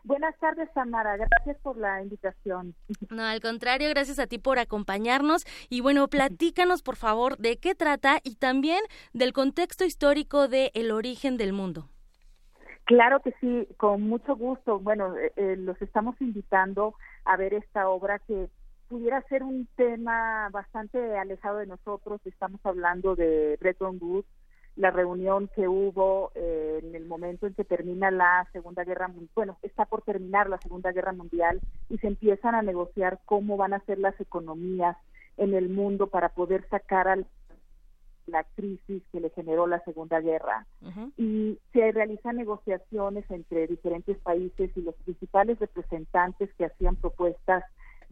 Buenas 0.05 0.37
tardes, 0.37 0.69
Samara. 0.75 1.17
Gracias 1.17 1.57
por 1.63 1.77
la 1.77 2.01
invitación. 2.01 2.75
No, 3.09 3.23
al 3.23 3.41
contrario, 3.41 3.89
gracias 3.89 4.19
a 4.19 4.27
ti 4.27 4.37
por 4.37 4.59
acompañarnos. 4.59 5.45
Y 5.69 5.81
bueno, 5.81 6.07
platícanos, 6.07 6.83
por 6.83 6.95
favor, 6.95 7.37
de 7.37 7.57
qué 7.57 7.75
trata 7.75 8.19
y 8.23 8.35
también 8.35 8.79
del 9.13 9.33
contexto 9.33 9.83
histórico 9.83 10.47
de 10.47 10.71
El 10.75 10.91
origen 10.91 11.37
del 11.37 11.53
mundo. 11.53 11.89
Claro 12.85 13.19
que 13.21 13.33
sí, 13.41 13.67
con 13.77 14.03
mucho 14.03 14.35
gusto. 14.35 14.79
Bueno, 14.79 15.17
eh, 15.17 15.31
eh, 15.37 15.55
los 15.57 15.81
estamos 15.81 16.15
invitando 16.21 16.93
a 17.23 17.35
ver 17.35 17.55
esta 17.55 17.89
obra 17.89 18.19
que 18.19 18.49
pudiera 18.87 19.21
ser 19.23 19.41
un 19.41 19.67
tema 19.75 20.49
bastante 20.51 21.17
alejado 21.17 21.57
de 21.57 21.67
nosotros. 21.67 22.21
Estamos 22.25 22.61
hablando 22.63 23.15
de 23.15 23.57
Bretton 23.59 23.97
Woods, 23.99 24.27
la 24.75 24.91
reunión 24.91 25.49
que 25.55 25.67
hubo 25.67 26.31
eh, 26.35 26.81
en 26.83 26.95
el 26.95 27.05
momento 27.05 27.47
en 27.47 27.53
que 27.53 27.63
termina 27.63 28.11
la 28.11 28.47
Segunda 28.51 28.83
Guerra 28.83 29.07
Mundial, 29.07 29.29
bueno, 29.33 29.57
está 29.61 29.85
por 29.85 30.01
terminar 30.01 30.49
la 30.49 30.59
Segunda 30.59 30.91
Guerra 30.91 31.13
Mundial 31.13 31.61
y 31.89 31.97
se 31.99 32.07
empiezan 32.07 32.55
a 32.55 32.61
negociar 32.61 33.19
cómo 33.25 33.55
van 33.57 33.73
a 33.73 33.79
ser 33.85 33.99
las 33.99 34.19
economías 34.19 34.97
en 35.37 35.53
el 35.53 35.69
mundo 35.69 36.07
para 36.07 36.29
poder 36.29 36.67
sacar 36.69 37.07
a 37.07 37.17
la 38.27 38.43
crisis 38.55 39.03
que 39.11 39.19
le 39.19 39.29
generó 39.29 39.67
la 39.67 39.83
Segunda 39.83 40.19
Guerra. 40.19 40.65
Y 41.17 41.59
se 41.73 41.91
realizan 41.91 42.37
negociaciones 42.37 43.29
entre 43.29 43.67
diferentes 43.67 44.17
países 44.17 44.71
y 44.75 44.81
los 44.81 44.95
principales 44.95 45.59
representantes 45.59 46.49
que 46.57 46.65
hacían 46.65 46.95
propuestas 46.95 47.63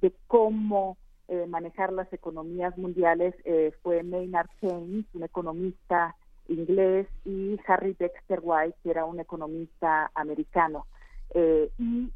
de 0.01 0.13
cómo 0.27 0.97
eh, 1.27 1.45
manejar 1.47 1.91
las 1.91 2.11
economías 2.13 2.77
mundiales 2.77 3.33
eh, 3.45 3.71
fue 3.81 4.03
Maynard 4.03 4.49
Keynes, 4.59 5.05
un 5.13 5.23
economista 5.23 6.15
inglés, 6.47 7.07
y 7.25 7.59
Harry 7.67 7.95
Dexter 7.97 8.39
White, 8.41 8.77
que 8.83 8.91
era 8.91 9.05
un 9.05 9.19
economista 9.19 10.11
americano. 10.15 10.85
Eh, 11.33 11.69
y 11.77 12.11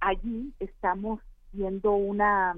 allí 0.00 0.52
estamos 0.60 1.20
viendo 1.52 1.92
una 1.92 2.56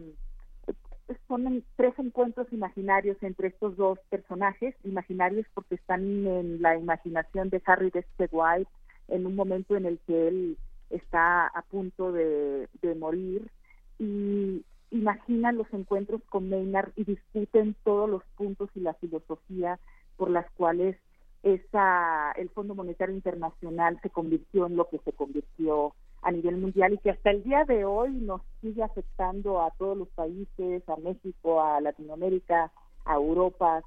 son 1.28 1.62
tres 1.76 1.94
encuentros 1.98 2.50
imaginarios 2.52 3.16
entre 3.22 3.48
estos 3.48 3.76
dos 3.76 3.98
personajes, 4.08 4.74
imaginarios 4.84 5.46
porque 5.54 5.74
están 5.74 6.00
en 6.26 6.62
la 6.62 6.76
imaginación 6.76 7.50
de 7.50 7.60
Harry 7.66 7.90
Dexter 7.90 8.28
White 8.32 8.70
en 9.08 9.26
un 9.26 9.36
momento 9.36 9.76
en 9.76 9.84
el 9.84 9.98
que 10.06 10.28
él 10.28 10.56
está 10.90 11.46
a 11.46 11.62
punto 11.62 12.12
de, 12.12 12.68
de 12.80 12.94
morir 12.94 13.50
y 13.98 14.64
imaginan 14.90 15.56
los 15.56 15.72
encuentros 15.72 16.22
con 16.30 16.48
Maynard 16.48 16.92
y 16.96 17.04
discuten 17.04 17.74
todos 17.84 18.08
los 18.08 18.22
puntos 18.36 18.70
y 18.74 18.80
la 18.80 18.94
filosofía 18.94 19.78
por 20.16 20.30
las 20.30 20.48
cuales 20.52 20.96
esa, 21.44 22.32
el 22.32 22.48
Fondo 22.48 22.74
Monetario 22.74 23.14
Internacional 23.14 24.00
se 24.02 24.08
convirtió 24.08 24.66
en 24.66 24.76
lo 24.76 24.88
que 24.88 24.98
se 24.98 25.12
convirtió 25.12 25.94
a 26.22 26.32
nivel 26.32 26.56
mundial 26.56 26.94
y 26.94 26.98
que 26.98 27.10
hasta 27.10 27.30
el 27.30 27.42
día 27.44 27.64
de 27.64 27.84
hoy 27.84 28.12
nos 28.12 28.40
sigue 28.62 28.82
afectando 28.82 29.60
a 29.60 29.70
todos 29.72 29.96
los 29.96 30.08
países, 30.08 30.82
a 30.88 30.96
México, 30.96 31.62
a 31.62 31.82
Latinoamérica, 31.82 32.72
a 33.04 33.14
Europa. 33.14 33.82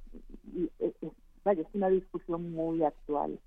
Y, 0.54 0.70
eh, 0.80 0.94
eh, 1.02 1.12
vaya, 1.44 1.64
es 1.64 1.68
una 1.74 1.90
discusión 1.90 2.52
muy 2.52 2.84
actual. 2.84 3.40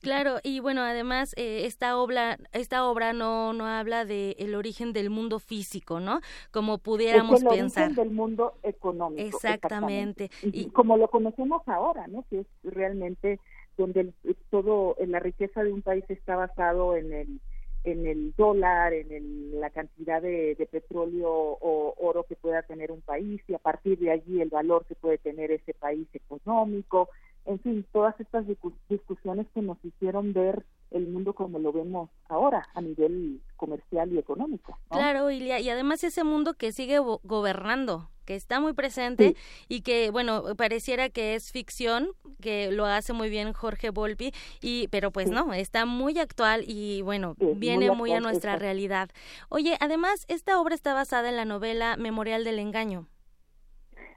Claro, 0.00 0.38
y 0.42 0.60
bueno, 0.60 0.82
además 0.82 1.34
eh, 1.36 1.66
esta 1.66 1.98
obra, 1.98 2.38
esta 2.52 2.86
obra 2.86 3.12
no 3.12 3.52
no 3.52 3.66
habla 3.66 4.04
de 4.04 4.34
el 4.38 4.54
origen 4.54 4.92
del 4.92 5.10
mundo 5.10 5.38
físico, 5.38 6.00
¿no? 6.00 6.20
Como 6.50 6.78
pudiéramos 6.78 7.36
es 7.36 7.42
el 7.42 7.48
pensar. 7.48 7.84
Origen 7.84 8.04
del 8.04 8.14
mundo 8.14 8.54
económico. 8.62 9.22
Exactamente. 9.22 10.30
Y, 10.42 10.70
como 10.70 10.96
lo 10.96 11.08
conocemos 11.08 11.62
ahora, 11.66 12.06
¿no? 12.06 12.24
Que 12.30 12.40
es 12.40 12.46
realmente 12.64 13.38
donde 13.76 14.12
todo 14.50 14.96
en 14.98 15.12
la 15.12 15.20
riqueza 15.20 15.62
de 15.62 15.72
un 15.72 15.82
país 15.82 16.04
está 16.08 16.36
basado 16.36 16.96
en 16.96 17.12
el 17.12 17.40
en 17.82 18.06
el 18.06 18.34
dólar, 18.36 18.92
en 18.92 19.58
la 19.58 19.70
cantidad 19.70 20.20
de, 20.20 20.54
de, 20.54 20.66
petróleo 20.66 21.30
o 21.32 21.94
oro 21.96 22.24
que 22.24 22.36
pueda 22.36 22.62
tener 22.62 22.92
un 22.92 23.00
país 23.00 23.40
y 23.48 23.54
a 23.54 23.58
partir 23.58 23.98
de 23.98 24.10
allí 24.10 24.42
el 24.42 24.50
valor 24.50 24.84
que 24.84 24.94
puede 24.94 25.16
tener 25.16 25.50
ese 25.50 25.72
país 25.72 26.06
económico, 26.12 27.08
en 27.50 27.58
fin, 27.58 27.86
todas 27.92 28.18
estas 28.20 28.44
discusiones 28.88 29.46
que 29.52 29.60
nos 29.60 29.76
hicieron 29.84 30.32
ver 30.32 30.64
el 30.92 31.08
mundo 31.08 31.34
como 31.34 31.58
lo 31.58 31.72
vemos 31.72 32.08
ahora 32.28 32.68
a 32.74 32.80
nivel 32.80 33.40
comercial 33.56 34.12
y 34.12 34.18
económico. 34.18 34.78
Claro, 34.88 35.30
y, 35.30 35.42
y 35.42 35.68
además 35.68 36.04
ese 36.04 36.22
mundo 36.22 36.54
que 36.54 36.70
sigue 36.70 36.98
gobernando, 36.98 38.08
que 38.24 38.36
está 38.36 38.60
muy 38.60 38.72
presente 38.72 39.34
y 39.68 39.80
que, 39.80 40.10
bueno, 40.12 40.54
pareciera 40.56 41.08
que 41.08 41.34
es 41.34 41.50
ficción, 41.50 42.10
que 42.40 42.70
lo 42.70 42.86
hace 42.86 43.12
muy 43.12 43.30
bien 43.30 43.52
Jorge 43.52 43.90
Volpi, 43.90 44.32
y, 44.60 44.86
pero 44.88 45.10
pues 45.10 45.28
no, 45.30 45.52
está 45.52 45.86
muy 45.86 46.18
actual 46.20 46.62
y, 46.66 47.02
bueno, 47.02 47.34
viene 47.56 47.90
muy, 47.90 48.12
a 48.12 48.20
nuestra 48.20 48.56
realidad. 48.56 49.10
Oye, 49.48 49.76
además, 49.80 50.24
esta 50.28 50.60
obra 50.60 50.76
está 50.76 50.94
basada 50.94 51.28
en 51.28 51.36
la 51.36 51.44
novela 51.44 51.96
Memorial 51.96 52.44
del 52.44 52.60
Engaño. 52.60 53.08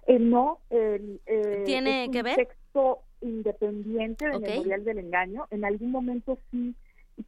Eh, 0.05 0.19
no, 0.19 0.59
eh, 0.69 1.63
¿tiene 1.65 2.09
que 2.11 2.21
ver? 2.21 2.35
Texto 2.35 3.03
independiente 3.23 4.29
del 4.29 4.41
Memorial 4.41 4.83
del 4.83 4.99
Engaño. 4.99 5.47
En 5.51 5.65
algún 5.65 5.91
momento 5.91 6.37
sí 6.51 6.75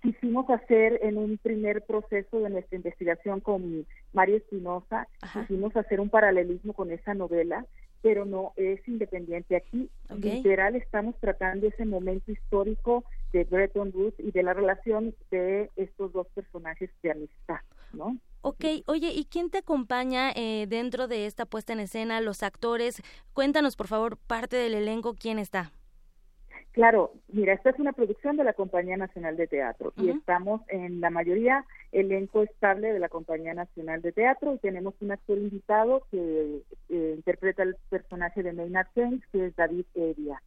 quisimos 0.01 0.49
hacer 0.49 0.99
en 1.03 1.17
un 1.17 1.37
primer 1.37 1.83
proceso 1.83 2.39
de 2.39 2.49
nuestra 2.49 2.75
investigación 2.75 3.39
con 3.39 3.85
Mario 4.13 4.37
Espinosa, 4.37 5.07
quisimos 5.33 5.75
hacer 5.75 5.99
un 5.99 6.09
paralelismo 6.09 6.73
con 6.73 6.91
esa 6.91 7.13
novela, 7.13 7.65
pero 8.01 8.25
no 8.25 8.53
es 8.55 8.85
independiente. 8.87 9.55
Aquí, 9.55 9.89
literal, 10.17 10.75
estamos 10.75 11.15
tratando 11.19 11.67
ese 11.67 11.85
momento 11.85 12.31
histórico 12.31 13.03
de 13.31 13.43
Bretton 13.45 13.91
Woods 13.93 14.19
y 14.19 14.31
de 14.31 14.43
la 14.43 14.53
relación 14.53 15.15
de 15.31 15.69
estos 15.75 16.13
dos 16.13 16.27
personajes 16.35 16.89
de 17.01 17.11
amistad, 17.11 17.59
¿no? 17.93 18.17
Ok, 18.41 18.63
oye, 18.85 19.11
¿y 19.11 19.25
quién 19.25 19.49
te 19.49 19.57
acompaña 19.57 20.31
eh, 20.35 20.67
dentro 20.69 21.07
de 21.07 21.25
esta 21.25 21.47
puesta 21.47 21.73
en 21.73 21.79
escena? 21.79 22.21
Los 22.21 22.43
actores, 22.43 23.01
cuéntanos 23.33 23.75
por 23.75 23.87
favor 23.87 24.17
parte 24.17 24.55
del 24.55 24.75
elenco, 24.75 25.15
¿quién 25.15 25.39
está? 25.39 25.71
Claro, 26.75 27.13
mira, 27.29 27.53
esta 27.53 27.69
es 27.69 27.79
una 27.79 27.93
producción 27.93 28.35
de 28.35 28.43
la 28.43 28.51
Compañía 28.51 28.97
Nacional 28.97 29.37
de 29.37 29.47
Teatro 29.47 29.93
y 29.95 30.09
estamos 30.09 30.59
en 30.67 30.99
la 30.99 31.09
mayoría 31.09 31.63
elenco 31.93 32.43
estable 32.43 32.91
de 32.91 32.99
la 32.99 33.07
Compañía 33.07 33.53
Nacional 33.53 34.01
de 34.01 34.11
Teatro. 34.11 34.53
Y 34.53 34.57
tenemos 34.57 34.93
un 34.99 35.13
actor 35.13 35.37
invitado 35.37 36.05
que 36.11 36.63
eh, 36.89 37.13
interpreta 37.15 37.63
el 37.63 37.77
personaje 37.89 38.43
de 38.43 38.51
Maynard 38.51 38.87
Keynes, 38.93 39.21
que 39.31 39.45
es 39.45 39.55
David 39.55 39.85
Eria, 39.95 40.43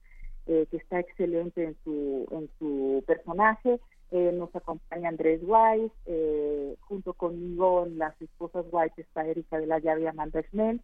eh, 0.46 0.66
que 0.70 0.76
está 0.76 1.00
excelente 1.00 1.64
en 1.64 1.76
su, 1.82 2.28
en 2.30 2.50
su 2.58 3.02
personaje. 3.06 3.80
Eh, 4.10 4.30
nos 4.34 4.54
acompaña 4.54 5.08
Andrés 5.08 5.40
Weiss, 5.42 5.90
junto 6.80 7.14
conmigo 7.14 7.86
en 7.86 7.96
las 7.96 8.20
esposas 8.20 8.66
White 8.70 9.00
está 9.00 9.26
Erika 9.26 9.58
de 9.58 9.66
la 9.66 9.78
Llave 9.78 10.02
y 10.02 10.06
Amanda 10.08 10.42
Schnell 10.50 10.82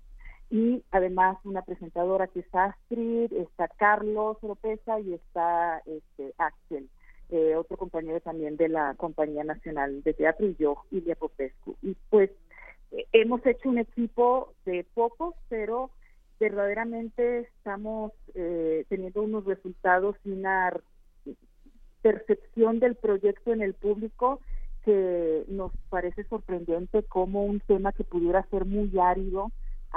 y 0.51 0.83
además 0.91 1.39
una 1.45 1.63
presentadora 1.63 2.27
que 2.29 2.41
es 2.41 2.55
Astrid, 2.55 3.33
está 3.33 3.69
Carlos 3.69 4.37
Lopeza 4.43 5.01
y 5.01 5.15
está 5.15 5.83
este, 5.87 6.35
Axel, 6.39 6.89
eh, 7.31 7.57
otro 7.57 7.77
compañero 7.77 8.21
también 8.21 8.57
de 8.57 8.69
la 8.69 8.95
Compañía 8.95 9.45
Nacional 9.45 10.03
de 10.03 10.15
Teatro 10.15 10.47
y 10.47 10.57
yo, 10.57 10.85
Ilia 10.91 11.17
Popescu. 11.17 11.77
Y 11.83 11.97
pues 12.11 12.31
hemos 13.13 13.45
hecho 13.47 13.69
un 13.69 13.79
equipo 13.79 14.53
de 14.65 14.87
pocos, 14.95 15.35
pero 15.49 15.91
verdaderamente 16.39 17.41
estamos 17.41 18.13
eh, 18.35 18.85
teniendo 18.89 19.23
unos 19.23 19.45
resultados 19.45 20.17
y 20.25 20.31
una 20.31 20.73
percepción 22.03 22.81
del 22.81 22.97
proyecto 22.97 23.53
en 23.53 23.63
el 23.63 23.75
público 23.75 24.41
que 24.85 25.45
nos 25.49 25.73
parece 25.89 26.25
sorprendente 26.25 27.03
como 27.05 27.45
un 27.45 27.61
tema 27.61 27.93
que 27.93 28.05
pudiera 28.05 28.47
ser 28.51 28.67
muy 28.67 28.91
árido, 28.99 29.51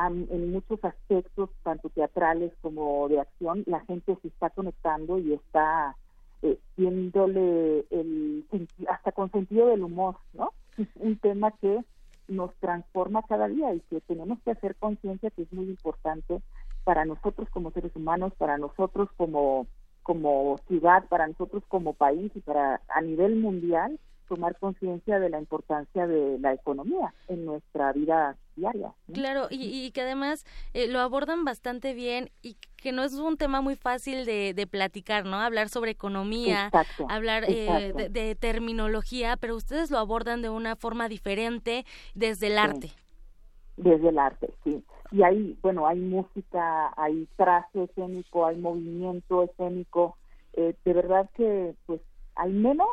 en 0.06 0.52
muchos 0.52 0.84
aspectos, 0.84 1.50
tanto 1.64 1.90
teatrales 1.90 2.54
como 2.62 3.08
de 3.10 3.20
acción, 3.20 3.64
la 3.66 3.80
gente 3.82 4.18
se 4.22 4.28
está 4.28 4.50
conectando 4.52 5.18
y 5.18 5.34
está 5.34 5.96
eh, 6.44 6.60
viéndole 6.76 7.86
el, 7.90 8.46
hasta 8.88 9.12
con 9.12 9.32
sentido 9.32 9.68
del 9.68 9.84
humor, 9.84 10.18
¿no? 10.34 10.52
Es 10.78 10.88
un 10.96 11.18
tema 11.18 11.52
que 11.52 11.84
nos 12.28 12.54
transforma 12.56 13.24
cada 13.24 13.48
día 13.48 13.74
y 13.74 13.80
que 13.90 14.02
tenemos 14.02 14.40
que 14.42 14.52
hacer 14.52 14.76
conciencia 14.76 15.32
que 15.32 15.44
es 15.44 15.54
muy 15.54 15.66
importante 15.66 16.42
para 16.84 17.06
nosotros 17.06 17.50
como 17.50 17.72
seres 17.72 17.96
humanos, 17.96 18.34
para 18.38 18.58
nosotros 18.58 19.10
como 19.18 19.66
como 20.04 20.58
ciudad, 20.70 21.04
para 21.10 21.28
nosotros 21.28 21.64
como 21.68 21.94
país 21.94 22.32
y 22.34 22.40
para 22.40 22.80
a 22.88 23.02
nivel 23.02 23.36
mundial 23.36 24.00
tomar 24.30 24.58
conciencia 24.58 25.20
de 25.20 25.30
la 25.30 25.40
importancia 25.40 26.08
de 26.08 26.40
la 26.40 26.54
economía 26.54 27.14
en 27.28 27.46
nuestra 27.46 27.92
vida 27.92 28.38
diaria. 28.58 28.94
Claro, 29.14 29.48
y, 29.50 29.92
que 29.92 30.02
además 30.02 30.46
eh, 30.74 30.88
lo 30.88 31.00
abordan 31.00 31.46
bastante 31.46 31.94
bien 31.94 32.30
y 32.42 32.58
que 32.76 32.92
no 32.92 33.04
es 33.04 33.14
un 33.14 33.38
tema 33.38 33.62
muy 33.62 33.76
fácil 33.76 34.26
de, 34.26 34.54
de 34.54 34.68
platicar, 34.68 35.26
¿no? 35.26 35.38
Hablar 35.38 35.70
sobre 35.70 35.92
economía, 35.92 36.70
hablar 37.08 37.46
eh, 37.48 37.94
de, 38.10 38.36
terminología, 38.36 39.38
pero 39.38 39.56
ustedes 39.56 39.90
lo 39.92 39.98
abordan 39.98 40.42
de 40.42 40.50
una 40.50 40.76
forma 40.76 41.08
diferente 41.08 41.86
desde 42.14 42.48
el 42.48 42.58
arte. 42.58 42.92
Desde 43.78 44.10
el 44.10 44.20
arte, 44.20 44.50
sí. 44.64 44.84
Y 45.12 45.24
ahí, 45.24 45.58
bueno, 45.62 45.88
hay 45.88 46.00
música, 46.00 46.92
hay 46.98 47.28
traje 47.38 47.84
escénico, 47.84 48.46
hay 48.46 48.58
movimiento 48.58 49.44
escénico. 49.44 50.18
Eh, 50.54 50.76
de 50.84 50.94
verdad 50.94 51.30
que, 51.36 51.76
pues, 51.86 52.02
hay 52.36 52.52
menos 52.52 52.90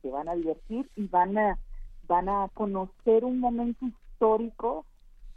se 0.00 0.10
van 0.10 0.28
a 0.28 0.34
divertir 0.34 0.88
y 0.96 1.06
van 1.08 1.36
a 1.36 1.58
van 2.06 2.28
a 2.28 2.48
conocer 2.54 3.24
un 3.24 3.38
momento 3.38 3.86
histórico 3.86 4.86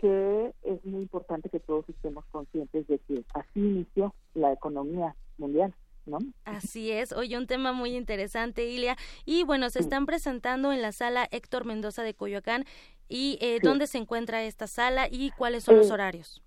que 0.02 0.54
es 0.64 0.84
muy 0.84 1.04
importante 1.04 1.49
que 1.49 1.60
todos 1.60 1.88
estemos 1.88 2.26
conscientes 2.32 2.88
de 2.88 2.97
que 2.99 3.24
así 3.36 3.60
inició 3.60 4.14
la 4.34 4.52
economía 4.52 5.16
mundial. 5.38 5.74
¿No? 6.04 6.18
Así 6.45 6.91
es, 6.91 7.12
hoy 7.12 7.36
un 7.36 7.45
tema 7.45 7.74
muy 7.74 7.95
interesante, 7.95 8.66
Ilia. 8.66 8.97
Y 9.24 9.43
bueno, 9.43 9.70
se 9.70 9.78
están 9.78 10.08
presentando 10.08 10.74
en 10.74 10.82
la 10.82 10.91
sala 10.91 11.28
Héctor 11.30 11.64
Mendoza 11.64 12.02
de 12.02 12.16
Coyoacán. 12.16 12.66
¿Y 13.08 13.38
eh, 13.39 13.60
dónde 13.62 13.86
se 13.86 13.99
encuentra 13.99 14.41
esta 14.41 14.66
sala 14.66 15.08
y 15.12 15.30
cuáles 15.30 15.64
son 15.64 15.78
los 15.78 15.91
eh, 15.91 15.93
horarios? 15.93 16.41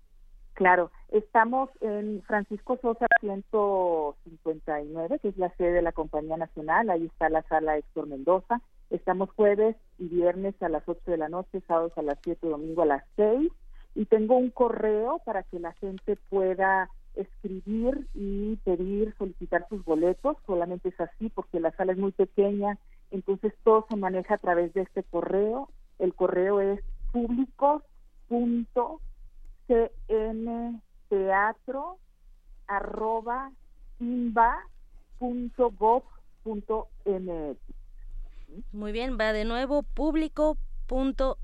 Claro, 0.54 0.90
estamos 1.10 1.70
en 1.80 2.20
Francisco 2.22 2.78
Sosa 2.82 3.06
159, 3.20 5.20
que 5.20 5.28
es 5.28 5.36
la 5.36 5.54
sede 5.56 5.72
de 5.72 5.82
la 5.82 5.92
Compañía 5.92 6.36
Nacional, 6.36 6.90
ahí 6.90 7.06
está 7.06 7.28
la 7.28 7.42
sala 7.42 7.78
Héctor 7.78 8.08
Mendoza. 8.08 8.60
Estamos 8.90 9.30
jueves 9.30 9.76
y 9.98 10.08
viernes 10.08 10.54
a 10.62 10.68
las 10.68 10.82
8 10.86 11.10
de 11.10 11.16
la 11.16 11.28
noche, 11.28 11.62
sábados 11.66 11.92
a 11.96 12.02
las 12.02 12.18
7, 12.22 12.48
domingo 12.48 12.82
a 12.82 12.86
las 12.86 13.04
6. 13.16 13.50
Y 13.94 14.06
tengo 14.06 14.36
un 14.36 14.50
correo 14.50 15.20
para 15.24 15.42
que 15.44 15.58
la 15.58 15.72
gente 15.74 16.16
pueda 16.28 16.90
escribir 17.14 18.08
y 18.14 18.56
pedir, 18.64 19.14
solicitar 19.18 19.66
sus 19.68 19.84
boletos. 19.84 20.36
Solamente 20.46 20.88
es 20.88 21.00
así 21.00 21.28
porque 21.30 21.60
la 21.60 21.70
sala 21.72 21.92
es 21.92 21.98
muy 21.98 22.12
pequeña, 22.12 22.78
entonces 23.10 23.52
todo 23.62 23.86
se 23.88 23.96
maneja 23.96 24.34
a 24.34 24.38
través 24.38 24.72
de 24.74 24.82
este 24.82 25.02
correo. 25.04 25.68
El 25.98 26.14
correo 26.14 26.60
es 26.60 26.80
público 27.12 27.82
cnteatro 31.08 31.98
arroba 32.66 33.52
Muy 38.72 38.92
bien, 38.92 39.18
va 39.18 39.32
de 39.32 39.44
nuevo 39.44 39.82
público 39.82 40.56
punto 40.86 41.38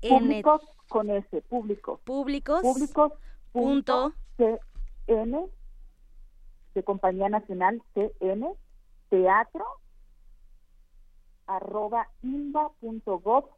Públicos 0.00 0.62
con 0.88 1.10
ese, 1.10 1.42
público. 1.42 2.00
Públicos. 2.04 2.62
Públicos 2.62 3.12
punto 3.52 4.12
cn 4.36 5.46
de 6.74 6.82
Compañía 6.82 7.28
Nacional 7.28 7.82
CN 7.94 8.48
teatro 9.08 9.64
arroba 11.46 12.08
imba.gov.mx 12.22 13.52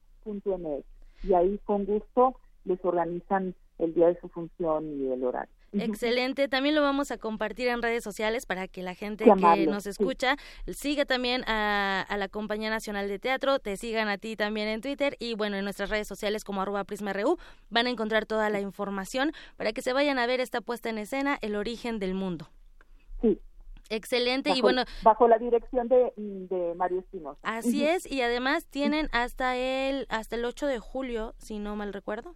y 1.22 1.32
ahí 1.34 1.58
con 1.64 1.86
gusto 1.86 2.38
les 2.64 2.84
organizan 2.84 3.54
el 3.78 3.94
día 3.94 4.08
de 4.08 4.20
su 4.20 4.28
función 4.28 5.00
y 5.00 5.10
el 5.12 5.24
horario. 5.24 5.55
Excelente, 5.72 6.48
también 6.48 6.74
lo 6.74 6.82
vamos 6.82 7.10
a 7.10 7.18
compartir 7.18 7.68
en 7.68 7.82
redes 7.82 8.02
sociales 8.02 8.46
para 8.46 8.68
que 8.68 8.82
la 8.82 8.94
gente 8.94 9.24
que 9.24 9.66
nos 9.66 9.86
escucha 9.86 10.36
siga 10.66 11.04
también 11.04 11.42
a, 11.46 12.06
la 12.16 12.28
Compañía 12.28 12.70
Nacional 12.70 13.08
de 13.08 13.18
Teatro, 13.18 13.58
te 13.58 13.76
sigan 13.76 14.08
a 14.08 14.18
ti 14.18 14.36
también 14.36 14.68
en 14.68 14.80
Twitter 14.80 15.16
y 15.18 15.34
bueno, 15.34 15.56
en 15.56 15.64
nuestras 15.64 15.90
redes 15.90 16.08
sociales 16.08 16.44
como 16.44 16.62
arroba 16.62 16.84
prisma.ru 16.84 17.36
van 17.68 17.86
a 17.86 17.90
encontrar 17.90 18.26
toda 18.26 18.48
la 18.50 18.60
información 18.60 19.32
para 19.56 19.72
que 19.72 19.82
se 19.82 19.92
vayan 19.92 20.18
a 20.18 20.26
ver 20.26 20.40
esta 20.40 20.60
puesta 20.60 20.88
en 20.88 20.98
escena, 20.98 21.38
El 21.40 21.56
origen 21.56 21.98
del 21.98 22.14
mundo. 22.14 22.48
Sí, 23.20 23.40
Excelente. 23.88 24.50
Y 24.50 24.60
bueno 24.60 24.82
bajo 25.02 25.28
la 25.28 25.38
dirección 25.38 25.88
de, 25.88 26.12
de 26.16 26.74
Mario 26.74 27.00
Espinosa. 27.00 27.38
Así 27.42 27.86
es. 27.86 28.10
Y 28.10 28.22
además 28.22 28.66
tienen 28.66 29.08
hasta 29.12 29.56
el 29.56 30.06
hasta 30.08 30.36
el 30.36 30.44
8 30.44 30.66
de 30.66 30.78
julio, 30.78 31.34
si 31.38 31.58
no 31.58 31.76
mal 31.76 31.92
recuerdo. 31.92 32.34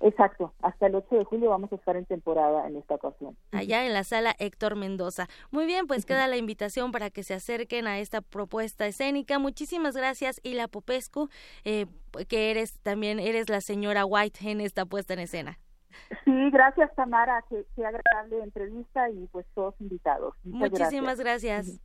Exacto, 0.00 0.54
hasta 0.62 0.86
el 0.86 0.94
8 0.94 1.16
de 1.16 1.24
julio 1.24 1.50
vamos 1.50 1.72
a 1.72 1.74
estar 1.74 1.96
en 1.96 2.04
temporada 2.04 2.68
en 2.68 2.76
esta 2.76 2.94
ocasión. 2.94 3.36
Allá 3.50 3.84
en 3.84 3.92
la 3.92 4.04
sala 4.04 4.34
Héctor 4.38 4.76
Mendoza. 4.76 5.26
Muy 5.50 5.66
bien, 5.66 5.86
pues 5.86 6.06
queda 6.06 6.28
la 6.28 6.36
invitación 6.36 6.92
para 6.92 7.10
que 7.10 7.24
se 7.24 7.34
acerquen 7.34 7.86
a 7.88 7.98
esta 7.98 8.20
propuesta 8.20 8.86
escénica. 8.86 9.38
Muchísimas 9.38 9.96
gracias, 9.96 10.40
Ila 10.44 10.68
Popescu, 10.68 11.28
eh, 11.64 11.86
que 12.28 12.50
eres 12.50 12.78
también 12.80 13.18
eres 13.18 13.48
la 13.48 13.60
señora 13.60 14.04
White 14.04 14.48
en 14.48 14.60
esta 14.60 14.86
puesta 14.86 15.14
en 15.14 15.20
escena. 15.20 15.58
Sí, 16.24 16.50
gracias 16.50 16.94
Tamara, 16.94 17.44
que, 17.48 17.64
sea 17.74 17.88
agradable 17.88 18.42
entrevista 18.44 19.10
y 19.10 19.26
pues 19.32 19.46
todos 19.54 19.74
invitados. 19.80 20.34
Muchísimas 20.44 21.18
gracias. 21.18 21.80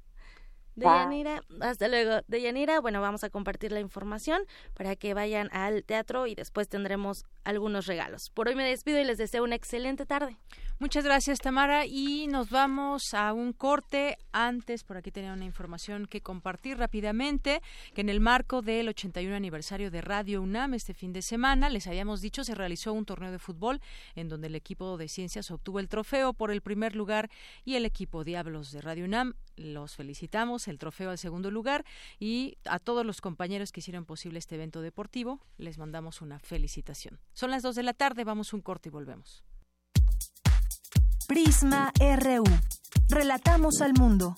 Deyanira, 0.76 1.44
hasta 1.62 1.88
luego. 1.88 2.22
Deyanira, 2.28 2.80
bueno, 2.80 3.02
vamos 3.02 3.24
a 3.24 3.30
compartir 3.30 3.72
la 3.72 3.80
información 3.80 4.44
para 4.74 4.96
que 4.96 5.14
vayan 5.14 5.50
al 5.52 5.84
teatro 5.84 6.28
y 6.28 6.36
después 6.36 6.70
tendremos 6.70 7.26
algunos 7.44 7.86
regalos. 7.86 8.30
Por 8.34 8.48
hoy 8.48 8.56
me 8.56 8.64
despido 8.64 9.00
y 9.00 9.04
les 9.04 9.18
deseo 9.18 9.44
una 9.44 9.56
excelente 9.56 10.06
tarde. 10.06 10.38
Muchas 10.80 11.06
gracias, 11.06 11.40
Tamara. 11.40 11.86
Y 11.86 12.28
nos 12.28 12.50
vamos 12.50 13.14
a 13.14 13.34
un 13.34 13.54
corte. 13.54 14.18
Antes, 14.32 14.84
por 14.84 14.98
aquí 14.98 15.12
tenía 15.12 15.32
una 15.32 15.46
información 15.46 16.08
que 16.08 16.22
compartir 16.22 16.78
rápidamente, 16.78 17.62
que 17.94 18.02
en 18.02 18.10
el 18.10 18.20
marco 18.20 18.62
del 18.62 18.90
81 18.90 19.36
aniversario 19.36 19.92
de 19.92 20.02
Radio 20.02 20.42
UNAM 20.42 20.74
este 20.74 20.94
fin 20.94 21.14
de 21.14 21.22
semana, 21.22 21.70
les 21.70 21.88
habíamos 21.88 22.20
dicho, 22.20 22.44
se 22.44 22.56
realizó 22.56 22.94
un 22.94 23.06
torneo 23.06 23.32
de 23.32 23.40
fútbol 23.40 23.80
en 24.16 24.28
donde 24.28 24.48
el 24.48 24.56
equipo 24.56 24.98
de 24.98 25.08
ciencias 25.08 25.52
obtuvo 25.52 25.80
el 25.80 25.88
trofeo 25.88 26.34
por 26.34 26.52
el 26.52 26.62
primer 26.62 26.96
lugar 26.96 27.30
y 27.64 27.76
el 27.76 27.86
equipo 27.86 28.24
Diablos 28.24 28.72
de 28.72 28.82
Radio 28.82 29.06
UNAM 29.06 29.36
los 29.56 29.96
felicitamos 29.96 30.63
el 30.68 30.78
trofeo 30.78 31.10
al 31.10 31.18
segundo 31.18 31.52
lugar 31.52 31.86
y 32.20 32.58
a 32.66 32.80
todos 32.80 33.06
los 33.06 33.22
compañeros 33.22 33.72
que 33.72 33.80
hicieron 33.80 34.06
posible 34.06 34.40
este 34.40 34.56
evento 34.56 34.82
deportivo 34.82 35.42
les 35.58 35.78
mandamos 35.78 36.22
una 36.22 36.40
felicitación. 36.40 37.20
Son 37.34 37.52
las 37.52 37.64
2 37.64 37.76
de 37.76 37.84
la 37.84 37.94
tarde, 37.94 38.24
vamos 38.24 38.54
un 38.54 38.62
corte 38.62 38.90
y 38.90 38.92
volvemos. 38.92 39.44
Prisma 41.28 41.92
RU. 42.00 42.44
Relatamos 43.10 43.82
al 43.82 43.94
mundo. 43.94 44.36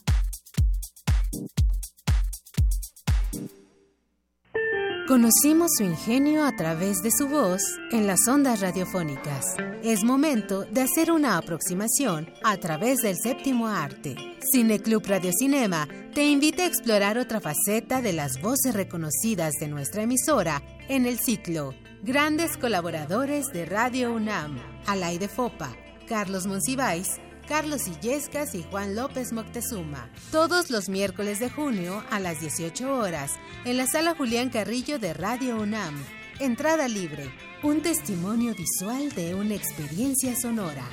Conocimos 5.07 5.69
su 5.77 5.83
ingenio 5.83 6.43
a 6.45 6.55
través 6.55 7.03
de 7.03 7.11
su 7.11 7.27
voz 7.27 7.61
en 7.91 8.07
las 8.07 8.27
ondas 8.27 8.59
radiofónicas. 8.61 9.45
Es 9.83 10.03
momento 10.03 10.63
de 10.63 10.81
hacer 10.81 11.11
una 11.11 11.37
aproximación 11.37 12.27
a 12.43 12.57
través 12.57 13.01
del 13.03 13.15
séptimo 13.15 13.67
arte. 13.67 14.15
Cineclub 14.51 15.05
Radio 15.05 15.31
Cinema 15.37 15.87
te 16.15 16.25
invita 16.25 16.63
a 16.63 16.65
explorar 16.65 17.19
otra 17.19 17.39
faceta 17.39 18.01
de 18.01 18.13
las 18.13 18.41
voces 18.41 18.73
reconocidas 18.73 19.53
de 19.59 19.67
nuestra 19.67 20.01
emisora 20.01 20.63
en 20.89 21.05
el 21.05 21.19
ciclo 21.19 21.75
Grandes 22.01 22.57
colaboradores 22.57 23.45
de 23.53 23.65
Radio 23.65 24.11
UNAM, 24.11 24.59
Alay 24.87 25.19
Fopa, 25.27 25.75
Carlos 26.07 26.47
Monsiváis, 26.47 27.19
Carlos 27.47 27.87
Illescas 27.87 28.55
y 28.55 28.63
Juan 28.63 28.95
López 28.95 29.31
Moctezuma. 29.33 30.09
Todos 30.31 30.69
los 30.69 30.89
miércoles 30.89 31.39
de 31.39 31.49
junio 31.49 32.03
a 32.09 32.19
las 32.19 32.39
18 32.39 32.93
horas 32.93 33.31
en 33.65 33.77
la 33.77 33.87
sala 33.87 34.15
Julián 34.15 34.49
Carrillo 34.49 34.99
de 34.99 35.13
Radio 35.13 35.57
UNAM. 35.57 35.95
Entrada 36.39 36.87
libre. 36.87 37.31
Un 37.63 37.81
testimonio 37.81 38.53
visual 38.55 39.11
de 39.11 39.35
una 39.35 39.55
experiencia 39.55 40.35
sonora. 40.35 40.85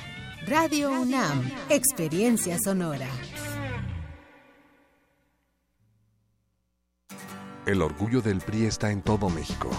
Radio 0.47 0.91
UNAM. 0.91 1.51
Experiencia 1.69 2.57
sonora. 2.63 3.09
El 7.65 7.81
orgullo 7.81 8.21
del 8.21 8.39
PRI 8.41 8.65
está 8.65 8.91
en 8.91 9.01
todo 9.01 9.29
México. 9.29 9.69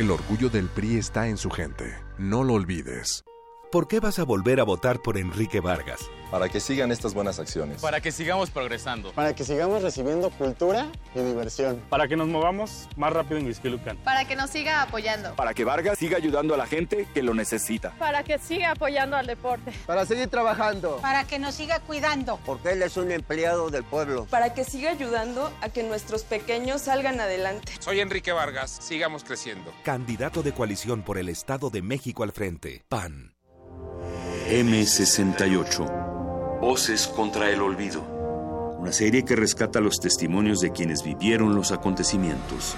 El 0.00 0.10
orgullo 0.10 0.48
del 0.48 0.66
PRI 0.70 0.96
está 0.96 1.28
en 1.28 1.36
su 1.36 1.50
gente. 1.50 1.94
No 2.16 2.42
lo 2.42 2.54
olvides. 2.54 3.22
¿Por 3.70 3.86
qué 3.86 4.00
vas 4.00 4.18
a 4.18 4.24
volver 4.24 4.58
a 4.58 4.64
votar 4.64 4.98
por 4.98 5.16
Enrique 5.16 5.60
Vargas? 5.60 6.00
Para 6.28 6.48
que 6.48 6.58
sigan 6.58 6.90
estas 6.90 7.14
buenas 7.14 7.38
acciones. 7.38 7.80
Para 7.80 8.00
que 8.00 8.10
sigamos 8.10 8.50
progresando. 8.50 9.12
Para 9.12 9.32
que 9.32 9.44
sigamos 9.44 9.80
recibiendo 9.82 10.30
cultura 10.30 10.88
y 11.14 11.20
diversión. 11.20 11.80
Para 11.88 12.08
que 12.08 12.16
nos 12.16 12.26
movamos 12.26 12.88
más 12.96 13.12
rápido 13.12 13.38
en 13.38 13.46
Huizquilucan. 13.46 13.96
Para 13.98 14.24
que 14.24 14.34
nos 14.34 14.50
siga 14.50 14.82
apoyando. 14.82 15.36
Para 15.36 15.54
que 15.54 15.62
Vargas 15.62 16.00
siga 16.00 16.16
ayudando 16.16 16.54
a 16.54 16.56
la 16.56 16.66
gente 16.66 17.06
que 17.14 17.22
lo 17.22 17.32
necesita. 17.32 17.92
Para 17.92 18.24
que 18.24 18.40
siga 18.40 18.72
apoyando 18.72 19.16
al 19.16 19.28
deporte. 19.28 19.72
Para 19.86 20.04
seguir 20.04 20.26
trabajando. 20.26 20.96
Para 20.96 21.22
que 21.22 21.38
nos 21.38 21.54
siga 21.54 21.78
cuidando. 21.78 22.40
Porque 22.44 22.72
él 22.72 22.82
es 22.82 22.96
un 22.96 23.12
empleado 23.12 23.70
del 23.70 23.84
pueblo. 23.84 24.26
Para 24.30 24.52
que 24.52 24.64
siga 24.64 24.90
ayudando 24.90 25.52
a 25.60 25.68
que 25.68 25.84
nuestros 25.84 26.24
pequeños 26.24 26.82
salgan 26.82 27.20
adelante. 27.20 27.72
Soy 27.78 28.00
Enrique 28.00 28.32
Vargas. 28.32 28.78
Sigamos 28.80 29.22
creciendo. 29.22 29.72
Candidato 29.84 30.42
de 30.42 30.52
coalición 30.52 31.02
por 31.02 31.18
el 31.18 31.28
Estado 31.28 31.70
de 31.70 31.82
México 31.82 32.24
al 32.24 32.32
frente. 32.32 32.84
PAN. 32.88 33.29
M68. 34.50 36.60
Voces 36.60 37.06
contra 37.06 37.50
el 37.50 37.62
olvido. 37.62 38.02
Una 38.80 38.90
serie 38.90 39.24
que 39.24 39.36
rescata 39.36 39.78
los 39.78 40.00
testimonios 40.00 40.58
de 40.58 40.72
quienes 40.72 41.04
vivieron 41.04 41.54
los 41.54 41.70
acontecimientos. 41.70 42.74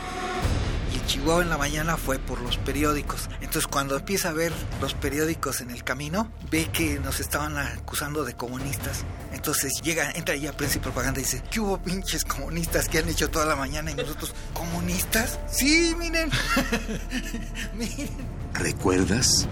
Y 0.94 1.00
Chihuahua 1.06 1.42
en 1.42 1.48
la 1.48 1.56
mañana 1.56 1.96
fue 1.96 2.18
por 2.18 2.42
los 2.42 2.58
periódicos. 2.58 3.30
Entonces 3.40 3.66
cuando 3.66 3.96
empieza 3.96 4.28
a 4.28 4.32
ver 4.34 4.52
los 4.82 4.92
periódicos 4.92 5.62
en 5.62 5.70
el 5.70 5.82
camino, 5.82 6.30
ve 6.50 6.68
que 6.70 7.00
nos 7.00 7.20
estaban 7.20 7.56
acusando 7.56 8.26
de 8.26 8.34
comunistas. 8.34 9.06
Entonces 9.32 9.80
llega, 9.82 10.10
entra 10.10 10.36
ya 10.36 10.52
Prensa 10.52 10.76
y 10.76 10.80
Propaganda 10.82 11.20
y 11.20 11.22
dice, 11.22 11.42
¿qué 11.50 11.60
hubo 11.60 11.78
pinches 11.78 12.26
comunistas 12.26 12.90
que 12.90 12.98
han 12.98 13.08
hecho 13.08 13.30
toda 13.30 13.46
la 13.46 13.56
mañana? 13.56 13.90
Y 13.90 13.94
nosotros, 13.94 14.34
¿comunistas? 14.52 15.38
Sí, 15.50 15.94
miren. 15.98 16.28
miren. 17.78 18.10
¿Recuerdas? 18.52 19.48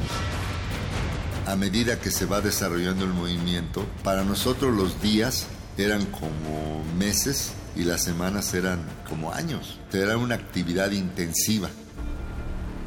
A 1.46 1.56
medida 1.56 1.98
que 2.00 2.10
se 2.10 2.26
va 2.26 2.40
desarrollando 2.40 3.04
el 3.04 3.12
movimiento, 3.12 3.84
para 4.02 4.24
nosotros 4.24 4.74
los 4.74 5.00
días 5.02 5.46
eran 5.76 6.04
como 6.06 6.84
meses 6.98 7.52
y 7.76 7.84
las 7.84 8.02
semanas 8.02 8.52
eran 8.54 8.80
como 9.08 9.32
años. 9.32 9.78
Era 9.92 10.16
una 10.16 10.34
actividad 10.34 10.90
intensiva. 10.90 11.70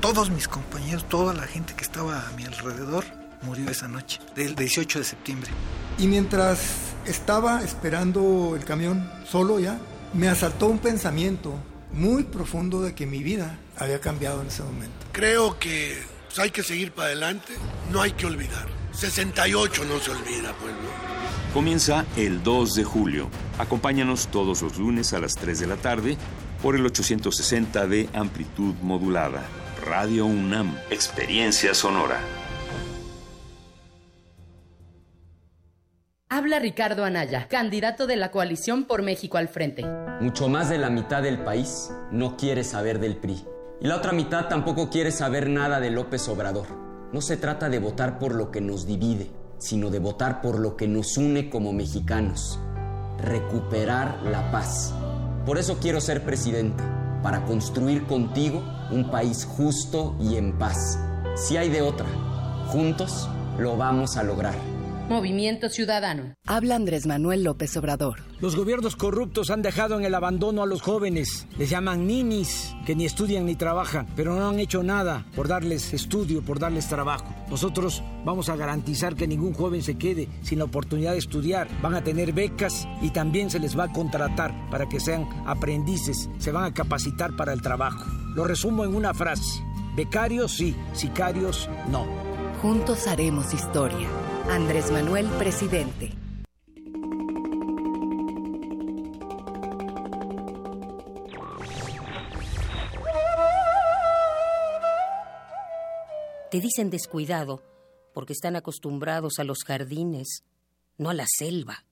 Todos 0.02 0.30
mis 0.30 0.48
compañeros, 0.48 1.08
toda 1.08 1.34
la 1.34 1.44
gente 1.44 1.74
que 1.76 1.84
estaba 1.84 2.28
a 2.28 2.32
mi 2.32 2.44
alrededor 2.44 3.06
murió 3.42 3.70
esa 3.70 3.88
noche, 3.88 4.20
del 4.36 4.56
18 4.56 5.00
de 5.00 5.06
septiembre. 5.06 5.52
Y 5.98 6.08
mientras 6.08 6.60
estaba 7.06 7.62
esperando 7.64 8.56
el 8.56 8.66
camión 8.66 9.10
solo 9.30 9.60
ya, 9.60 9.80
me 10.14 10.28
asaltó 10.28 10.68
un 10.68 10.80
pensamiento 10.80 11.56
muy 11.92 12.24
profundo 12.24 12.82
de 12.82 12.96
que 12.96 13.06
mi 13.06 13.24
vida 13.24 13.58
había 13.78 14.00
cambiado 14.00 14.42
en 14.42 14.48
ese 14.48 14.64
momento. 14.64 15.06
Creo 15.12 15.60
que 15.60 16.02
pues 16.34 16.46
hay 16.46 16.50
que 16.50 16.64
seguir 16.64 16.92
para 16.92 17.10
adelante, 17.10 17.54
no 17.92 18.02
hay 18.02 18.12
que 18.12 18.26
olvidar. 18.26 18.68
68 18.92 19.86
no 19.86 20.00
se 20.00 20.10
olvida, 20.10 20.52
pueblo. 20.54 20.90
Comienza 21.54 22.06
el 22.18 22.42
2 22.42 22.74
de 22.74 22.84
julio. 22.84 23.30
Acompáñanos 23.60 24.30
todos 24.30 24.64
los 24.64 24.80
lunes 24.80 25.14
a 25.14 25.20
las 25.20 25.36
3 25.36 25.60
de 25.60 25.68
la 25.68 25.76
tarde 25.76 26.18
por 26.64 26.76
el 26.76 26.84
860 26.88 27.86
de 27.86 28.10
amplitud 28.14 28.74
modulada. 28.82 29.44
Radio 29.86 30.26
UNAM, 30.26 30.76
Experiencia 30.90 31.76
Sonora. 31.76 32.20
Habla 36.30 36.58
Ricardo 36.58 37.06
Anaya, 37.06 37.48
candidato 37.48 38.08
de 38.08 38.16
la 38.16 38.32
coalición 38.32 38.86
por 38.86 39.04
México 39.04 39.38
al 39.38 39.50
frente. 39.50 39.86
Mucho 40.20 40.50
más 40.50 40.68
de 40.68 40.80
la 40.80 40.90
mitad 40.90 41.22
del 41.22 41.38
país 41.44 41.92
no 42.12 42.38
quiere 42.38 42.64
saber 42.64 42.98
del 42.98 43.18
PRI. 43.18 43.53
Y 43.84 43.88
la 43.88 43.98
otra 43.98 44.14
mitad 44.14 44.48
tampoco 44.48 44.90
quiere 44.90 45.12
saber 45.12 45.50
nada 45.50 45.82
de 45.82 45.90
López 45.90 46.30
Obrador. 46.30 46.68
No 47.12 47.20
se 47.20 47.36
trata 47.36 47.68
de 47.68 47.80
votar 47.80 48.18
por 48.18 48.34
lo 48.34 48.50
que 48.50 48.62
nos 48.62 48.88
divide, 48.88 49.30
sino 49.58 49.90
de 49.90 50.00
votar 50.00 50.42
por 50.42 50.58
lo 50.58 50.78
que 50.78 50.88
nos 50.88 51.18
une 51.18 51.50
como 51.50 51.74
mexicanos. 51.74 52.58
Recuperar 53.22 54.24
la 54.24 54.50
paz. 54.54 54.94
Por 55.46 55.58
eso 55.58 55.80
quiero 55.82 56.00
ser 56.00 56.24
presidente, 56.24 56.82
para 57.22 57.44
construir 57.44 58.08
contigo 58.08 58.64
un 58.90 59.12
país 59.12 59.44
justo 59.44 60.16
y 60.18 60.38
en 60.38 60.58
paz. 60.58 60.98
Si 61.36 61.58
hay 61.58 61.68
de 61.68 61.82
otra, 61.82 62.08
juntos 62.68 63.28
lo 63.60 63.76
vamos 63.76 64.16
a 64.16 64.24
lograr. 64.24 64.73
Movimiento 65.10 65.70
Ciudadano. 65.70 66.34
Habla 66.48 66.76
Andrés 66.76 67.06
Manuel 67.06 67.44
López 67.44 67.76
Obrador. 67.76 68.22
Los 68.40 68.56
gobiernos 68.56 68.96
corruptos 68.96 69.50
han 69.50 69.62
dejado 69.62 70.00
en 70.00 70.06
el 70.06 70.16
abandono 70.16 70.64
a 70.64 70.66
los 70.66 70.82
jóvenes. 70.82 71.46
Les 71.58 71.70
llaman 71.70 72.08
ninis, 72.08 72.74
que 72.86 72.96
ni 72.96 73.06
estudian 73.06 73.46
ni 73.46 73.56
trabajan, 73.56 74.08
pero 74.16 74.34
no 74.34 74.48
han 74.48 74.60
hecho 74.60 74.82
nada 74.82 75.26
por 75.36 75.50
darles 75.50 75.94
estudio, 75.94 76.42
por 76.42 76.58
darles 76.58 76.88
trabajo. 76.88 77.36
Nosotros 77.50 78.02
vamos 78.24 78.48
a 78.48 78.56
garantizar 78.56 79.16
que 79.16 79.28
ningún 79.28 79.54
joven 79.54 79.84
se 79.84 79.98
quede 79.98 80.30
sin 80.42 80.60
la 80.60 80.66
oportunidad 80.66 81.12
de 81.12 81.20
estudiar. 81.20 81.68
Van 81.82 81.96
a 81.96 82.04
tener 82.04 82.32
becas 82.32 82.88
y 83.02 83.10
también 83.10 83.50
se 83.50 83.60
les 83.60 83.78
va 83.78 83.86
a 83.86 83.92
contratar 83.92 84.54
para 84.72 84.88
que 84.88 85.02
sean 85.02 85.28
aprendices, 85.46 86.30
se 86.40 86.52
van 86.52 86.64
a 86.64 86.74
capacitar 86.74 87.36
para 87.36 87.52
el 87.52 87.62
trabajo. 87.62 88.06
Lo 88.36 88.46
resumo 88.46 88.86
en 88.86 88.96
una 88.96 89.14
frase. 89.14 89.64
Becarios 89.98 90.54
sí, 90.54 90.76
sicarios 90.94 91.70
no. 91.90 92.08
Juntos 92.62 93.06
haremos 93.08 93.54
historia. 93.54 94.08
Andrés 94.50 94.92
Manuel, 94.92 95.28
presidente. 95.40 96.12
Te 106.52 106.60
dicen 106.60 106.92
descuidado 106.92 107.64
porque 108.14 108.34
están 108.34 108.56
acostumbrados 108.56 109.40
a 109.40 109.44
los 109.44 109.64
jardines, 109.66 110.44
no 110.98 111.10
a 111.10 111.14
la 111.14 111.26
selva. 111.28 111.86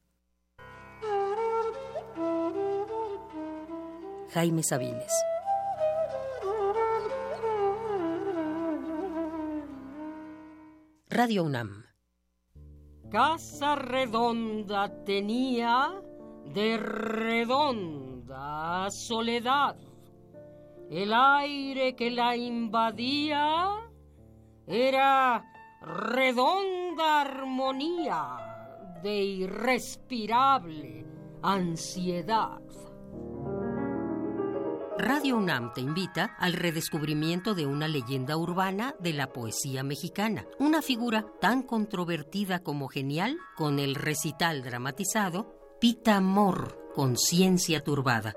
Jaime 4.33 4.61
Sabines. 4.63 5.11
Radio 11.09 11.43
UNAM. 11.43 11.90
Casa 13.11 13.75
redonda 13.75 15.03
tenía 15.03 16.01
de 16.45 16.77
redonda 16.77 18.09
soledad. 18.89 19.75
El 20.89 21.11
aire 21.13 21.93
que 21.93 22.09
la 22.09 22.37
invadía 22.37 23.67
era 24.65 25.43
redonda 25.81 27.19
armonía 27.21 28.37
de 29.03 29.23
irrespirable 29.23 31.05
ansiedad. 31.41 32.61
Radio 35.03 35.35
UNAM 35.35 35.73
te 35.73 35.81
invita 35.81 36.35
al 36.37 36.53
redescubrimiento 36.53 37.55
de 37.55 37.65
una 37.65 37.87
leyenda 37.87 38.37
urbana 38.37 38.93
de 38.99 39.13
la 39.13 39.33
poesía 39.33 39.81
mexicana, 39.81 40.45
una 40.59 40.83
figura 40.83 41.25
tan 41.41 41.63
controvertida 41.63 42.59
como 42.59 42.87
genial, 42.87 43.35
con 43.57 43.79
el 43.79 43.95
recital 43.95 44.61
dramatizado 44.61 45.55
Pita 45.79 46.17
Amor, 46.17 46.91
Conciencia 46.93 47.83
Turbada. 47.83 48.35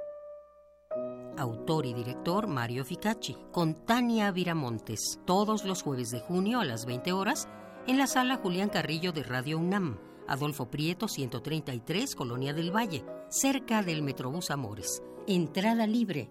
Autor 1.37 1.85
y 1.85 1.93
director 1.93 2.47
Mario 2.47 2.87
Ficacci, 2.87 3.37
con 3.53 3.85
Tania 3.85 4.31
Viramontes, 4.31 5.21
todos 5.27 5.67
los 5.67 5.83
jueves 5.83 6.13
de 6.13 6.21
junio 6.21 6.61
a 6.61 6.65
las 6.65 6.87
20 6.87 7.13
horas, 7.13 7.47
en 7.87 7.99
la 7.99 8.07
sala 8.07 8.37
Julián 8.37 8.71
Carrillo 8.71 9.13
de 9.13 9.23
Radio 9.23 9.59
UNAM, 9.59 9.99
Adolfo 10.27 10.71
Prieto 10.71 11.09
133, 11.09 12.17
Colonia 12.17 12.55
del 12.55 12.75
Valle, 12.75 13.05
cerca 13.29 13.83
del 13.83 14.01
Metrobús 14.03 14.51
Amores. 14.51 15.03
Entrada 15.27 15.87
libre. 15.87 16.31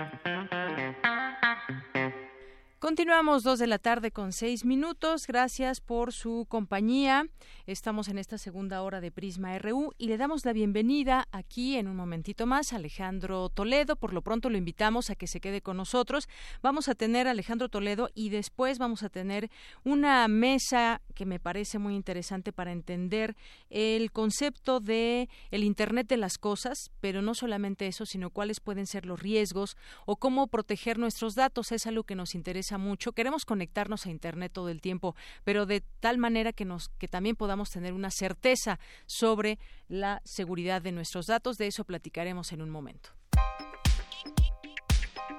Continuamos 2.81 3.43
dos 3.43 3.59
de 3.59 3.67
la 3.67 3.77
tarde 3.77 4.09
con 4.09 4.33
seis 4.33 4.65
minutos. 4.65 5.27
Gracias 5.27 5.81
por 5.81 6.11
su 6.11 6.47
compañía. 6.49 7.27
Estamos 7.67 8.07
en 8.07 8.17
esta 8.17 8.39
segunda 8.39 8.81
hora 8.81 9.01
de 9.01 9.11
Prisma 9.11 9.55
RU 9.59 9.93
y 9.99 10.07
le 10.07 10.17
damos 10.17 10.45
la 10.45 10.51
bienvenida 10.51 11.27
aquí 11.31 11.77
en 11.77 11.87
un 11.87 11.95
momentito 11.95 12.47
más 12.47 12.73
a 12.73 12.77
Alejandro 12.77 13.49
Toledo. 13.49 13.95
Por 13.95 14.13
lo 14.13 14.23
pronto 14.23 14.49
lo 14.49 14.57
invitamos 14.57 15.11
a 15.11 15.15
que 15.15 15.27
se 15.27 15.39
quede 15.39 15.61
con 15.61 15.77
nosotros. 15.77 16.27
Vamos 16.63 16.89
a 16.89 16.95
tener 16.95 17.27
a 17.27 17.31
Alejandro 17.31 17.69
Toledo 17.69 18.09
y 18.15 18.29
después 18.29 18.79
vamos 18.79 19.03
a 19.03 19.09
tener 19.09 19.51
una 19.83 20.27
mesa 20.27 21.01
que 21.13 21.27
me 21.27 21.39
parece 21.39 21.77
muy 21.77 21.95
interesante 21.95 22.51
para 22.51 22.71
entender 22.71 23.35
el 23.69 24.11
concepto 24.11 24.79
de 24.79 25.29
el 25.51 25.63
Internet 25.63 26.07
de 26.07 26.17
las 26.17 26.39
cosas, 26.39 26.89
pero 26.99 27.21
no 27.21 27.35
solamente 27.35 27.85
eso, 27.85 28.07
sino 28.07 28.31
cuáles 28.31 28.59
pueden 28.59 28.87
ser 28.87 29.05
los 29.05 29.19
riesgos 29.19 29.77
o 30.07 30.15
cómo 30.15 30.47
proteger 30.47 30.97
nuestros 30.97 31.35
datos. 31.35 31.71
Es 31.71 31.85
algo 31.85 32.05
que 32.05 32.15
nos 32.15 32.33
interesa 32.33 32.70
mucho. 32.77 33.11
Queremos 33.11 33.45
conectarnos 33.45 34.05
a 34.05 34.09
Internet 34.09 34.51
todo 34.53 34.69
el 34.69 34.81
tiempo, 34.81 35.15
pero 35.43 35.65
de 35.65 35.81
tal 35.99 36.17
manera 36.17 36.53
que, 36.53 36.65
nos, 36.65 36.89
que 36.97 37.07
también 37.07 37.35
podamos 37.35 37.69
tener 37.69 37.93
una 37.93 38.11
certeza 38.11 38.79
sobre 39.05 39.59
la 39.87 40.21
seguridad 40.25 40.81
de 40.81 40.91
nuestros 40.91 41.27
datos. 41.27 41.57
De 41.57 41.67
eso 41.67 41.83
platicaremos 41.83 42.51
en 42.51 42.61
un 42.61 42.69
momento. 42.69 43.09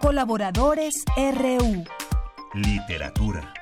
Colaboradores 0.01 1.05
RU. 1.17 1.85
Literatura. 2.55 3.62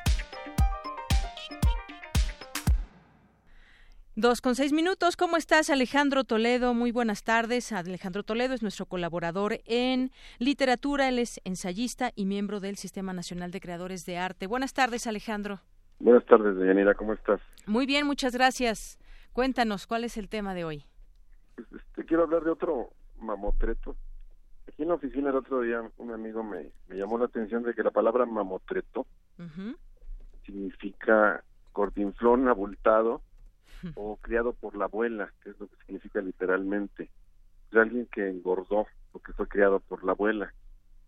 Dos 4.17 4.41
con 4.41 4.57
seis 4.57 4.73
minutos. 4.73 5.17
¿Cómo 5.17 5.37
estás, 5.37 5.71
Alejandro 5.71 6.25
Toledo? 6.25 6.75
Muy 6.75 6.91
buenas 6.91 7.23
tardes. 7.23 7.71
Alejandro 7.71 8.25
Toledo 8.25 8.55
es 8.55 8.61
nuestro 8.61 8.87
colaborador 8.87 9.61
en 9.67 10.11
literatura. 10.41 11.09
Él 11.09 11.21
es 11.21 11.41
ensayista 11.45 12.11
y 12.17 12.27
miembro 12.27 12.59
del 12.59 12.75
Sistema 12.75 13.13
Nacional 13.13 13.53
de 13.53 13.61
Creadores 13.61 14.05
de 14.07 14.19
Arte. 14.19 14.49
Buenas 14.49 14.75
tardes, 14.75 15.07
Alejandro. 15.07 15.61
Buenas 16.01 16.27
tardes, 16.27 16.57
Deyanira. 16.57 16.95
¿Cómo 16.95 17.13
estás? 17.13 17.41
Muy 17.67 17.87
bien, 17.87 18.05
muchas 18.05 18.35
gracias. 18.35 18.99
Cuéntanos, 19.33 19.87
¿cuál 19.87 20.03
es 20.03 20.17
el 20.17 20.29
tema 20.29 20.55
de 20.55 20.65
hoy? 20.65 20.85
Este, 21.57 22.05
quiero 22.05 22.25
hablar 22.25 22.43
de 22.43 22.51
otro 22.51 22.91
mamotreto. 23.21 23.95
Aquí 24.67 24.83
en 24.83 24.89
la 24.89 24.95
oficina 24.95 25.31
el 25.31 25.37
otro 25.37 25.61
día 25.61 25.89
un 25.99 26.11
amigo 26.11 26.43
me, 26.43 26.73
llamó 26.89 27.17
la 27.17 27.27
atención 27.27 27.63
de 27.63 27.75
que 27.75 27.85
la 27.85 27.93
palabra 27.93 28.27
mamotreto 28.27 29.07
significa 30.45 31.45
gordinflón 31.73 32.49
abultado 32.49 33.23
o 33.95 34.17
criado 34.17 34.53
por 34.53 34.77
la 34.77 34.87
abuela, 34.87 35.33
que 35.43 35.51
es 35.51 35.61
lo 35.61 35.69
que 35.69 35.77
significa 35.85 36.21
literalmente. 36.21 37.11
Es 37.71 37.77
alguien 37.77 38.07
que 38.07 38.29
engordó 38.29 38.87
o 39.13 39.19
que 39.21 39.33
fue 39.33 39.47
criado 39.49 39.81
por 39.81 40.05
la 40.05 40.13
abuela. 40.13 40.53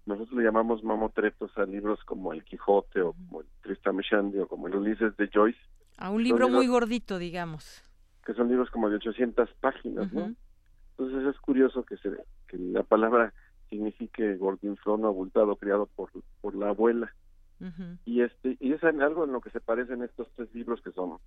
Nosotros 0.07 0.37
le 0.37 0.45
llamamos 0.45 0.83
mamotretos 0.83 1.57
a 1.57 1.65
libros 1.65 2.03
como 2.05 2.33
El 2.33 2.45
Quijote 2.45 3.03
o 3.03 3.13
como 3.13 3.43
el 3.43 3.47
Tristam 3.63 4.01
Shandy 4.01 4.39
o 4.41 4.49
como 4.49 4.67
el 4.67 4.77
Ulises 4.77 5.17
de 5.17 5.29
Joyce. 5.33 5.61
A 5.97 6.11
un 6.11 6.23
libro 6.23 6.49
muy 6.49 6.67
gordito, 6.67 7.19
digamos. 7.19 7.83
Que 8.25 8.35
son 8.35 8.49
libros 8.49 8.71
como 8.71 8.89
de 8.91 8.97
800 8.97 9.51
páginas, 9.61 10.13
¿no? 10.13 10.35
Entonces 10.97 11.35
es 11.35 11.41
curioso 11.41 11.85
que, 11.85 11.97
se, 11.99 12.11
que 12.49 12.59
la 12.59 12.83
palabra 12.83 13.33
signifique 13.71 14.37
gordinflón 14.37 15.05
abultado 15.05 15.57
criado 15.57 15.87
por, 15.87 16.11
por 16.41 16.55
la 16.55 16.69
abuela. 16.71 17.13
Y 18.05 18.23
este 18.23 18.57
y 18.59 18.73
es 18.73 18.83
algo 18.83 19.25
en 19.25 19.33
lo 19.33 19.41
que 19.41 19.51
se 19.51 19.61
parecen 19.61 20.03
estos 20.03 20.27
tres 20.35 20.53
libros 20.53 20.83
que 20.83 20.91
son 20.91 21.19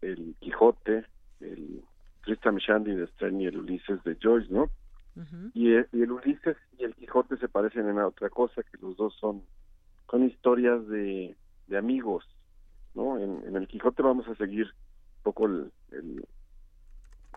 el 0.00 0.34
Quijote, 0.40 1.04
el 1.40 1.82
Tristram 2.24 2.56
Shandy 2.56 2.94
de 2.94 3.06
Stern 3.08 3.40
y 3.40 3.46
el 3.46 3.58
Ulises 3.58 4.02
de 4.04 4.16
Joyce, 4.20 4.52
¿no? 4.52 4.70
y, 5.54 5.72
el, 5.74 6.12
Ulises 6.12 6.56
y 6.78 6.84
el 6.84 6.94
Quijote 6.94 7.36
se 7.36 7.48
parecen 7.48 7.88
en 7.88 7.98
otra 7.98 8.30
cosa, 8.30 8.62
que 8.62 8.78
los 8.80 8.96
dos 8.96 9.14
son, 9.20 9.42
son 10.10 10.24
historias 10.24 10.86
de, 10.88 11.36
de 11.66 11.78
amigos, 11.78 12.24
¿no? 12.94 13.18
En, 13.18 13.54
el 13.54 13.68
Quijote 13.68 14.02
vamos 14.02 14.26
a 14.28 14.34
seguir 14.36 14.66
un 14.66 15.22
poco 15.22 15.46
el, 15.46 15.72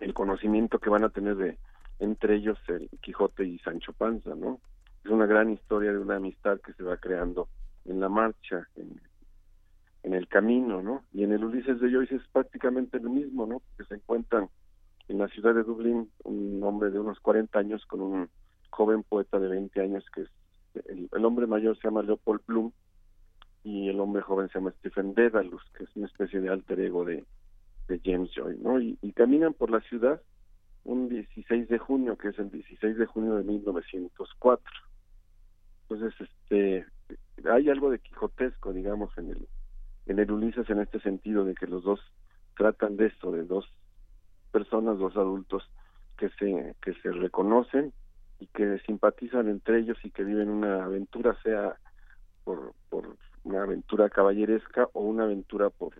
el, 0.00 0.14
conocimiento 0.14 0.78
que 0.78 0.90
van 0.90 1.04
a 1.04 1.10
tener 1.10 1.36
de 1.36 1.58
entre 1.98 2.36
ellos 2.36 2.58
el 2.68 2.88
Quijote 3.00 3.44
y 3.44 3.58
Sancho 3.58 3.92
Panza, 3.92 4.34
¿no? 4.34 4.60
Es 5.04 5.10
una 5.10 5.26
gran 5.26 5.50
historia 5.50 5.92
de 5.92 5.98
una 5.98 6.16
amistad 6.16 6.60
que 6.60 6.72
se 6.72 6.82
va 6.82 6.96
creando 6.96 7.48
en 7.84 8.00
la 8.00 8.08
marcha, 8.08 8.66
en, 8.76 9.00
en 10.04 10.12
el 10.12 10.28
camino, 10.28 10.82
¿no? 10.82 11.02
Y 11.12 11.24
en 11.24 11.32
el 11.32 11.44
Ulises 11.44 11.80
de 11.80 11.90
Joyce 11.90 12.16
es 12.16 12.22
prácticamente 12.30 13.00
lo 13.00 13.10
mismo, 13.10 13.46
¿no? 13.46 13.62
Que 13.76 13.84
se 13.84 13.94
encuentran 13.94 14.48
en 15.08 15.18
la 15.18 15.28
ciudad 15.28 15.54
de 15.54 15.64
Dublín 15.64 16.10
un 16.24 16.62
hombre 16.62 16.90
de 16.90 17.00
unos 17.00 17.18
40 17.20 17.58
años 17.58 17.84
con 17.86 18.02
un 18.02 18.28
joven 18.70 19.02
poeta 19.02 19.38
de 19.38 19.48
20 19.48 19.80
años 19.80 20.04
que 20.14 20.22
es 20.22 20.28
el, 20.86 21.24
hombre 21.24 21.46
mayor 21.46 21.76
se 21.76 21.84
llama 21.84 22.02
Leopold 22.02 22.42
Bloom 22.46 22.72
y 23.62 23.88
el 23.88 23.98
hombre 24.00 24.22
joven 24.22 24.48
se 24.48 24.58
llama 24.58 24.74
Stephen 24.78 25.14
Dedalus, 25.14 25.62
que 25.76 25.84
es 25.84 25.96
una 25.96 26.06
especie 26.06 26.40
de 26.40 26.50
alter 26.50 26.80
ego 26.80 27.04
de, 27.04 27.24
de 27.88 28.00
James 28.04 28.30
Joy, 28.34 28.58
¿no? 28.60 28.80
Y, 28.80 28.98
y, 29.00 29.12
caminan 29.12 29.54
por 29.54 29.70
la 29.70 29.80
ciudad 29.80 30.20
un 30.84 31.08
16 31.08 31.68
de 31.68 31.78
junio, 31.78 32.18
que 32.18 32.28
es 32.28 32.38
el 32.38 32.50
16 32.50 32.98
de 32.98 33.06
junio 33.06 33.36
de 33.36 33.44
1904. 33.44 34.64
Entonces, 35.88 36.28
este, 36.28 36.86
hay 37.50 37.70
algo 37.70 37.90
de 37.90 38.00
quijotesco, 38.00 38.72
digamos, 38.72 39.16
en 39.16 39.30
el 39.30 39.48
en 40.06 40.18
el 40.18 40.30
Ulises 40.30 40.68
en 40.70 40.80
este 40.80 41.00
sentido 41.00 41.44
de 41.44 41.54
que 41.54 41.66
los 41.66 41.84
dos 41.84 42.00
tratan 42.56 42.96
de 42.96 43.06
esto, 43.06 43.32
de 43.32 43.44
dos 43.44 43.66
personas, 44.52 44.98
dos 44.98 45.16
adultos 45.16 45.68
que 46.16 46.28
se 46.30 46.74
que 46.80 46.94
se 46.94 47.10
reconocen 47.10 47.92
y 48.38 48.46
que 48.48 48.78
simpatizan 48.86 49.48
entre 49.48 49.80
ellos 49.80 49.98
y 50.04 50.10
que 50.10 50.24
viven 50.24 50.48
una 50.48 50.84
aventura, 50.84 51.36
sea 51.42 51.76
por, 52.44 52.74
por 52.90 53.16
una 53.44 53.62
aventura 53.62 54.10
caballeresca 54.10 54.88
o 54.92 55.02
una 55.02 55.24
aventura 55.24 55.70
por, 55.70 55.94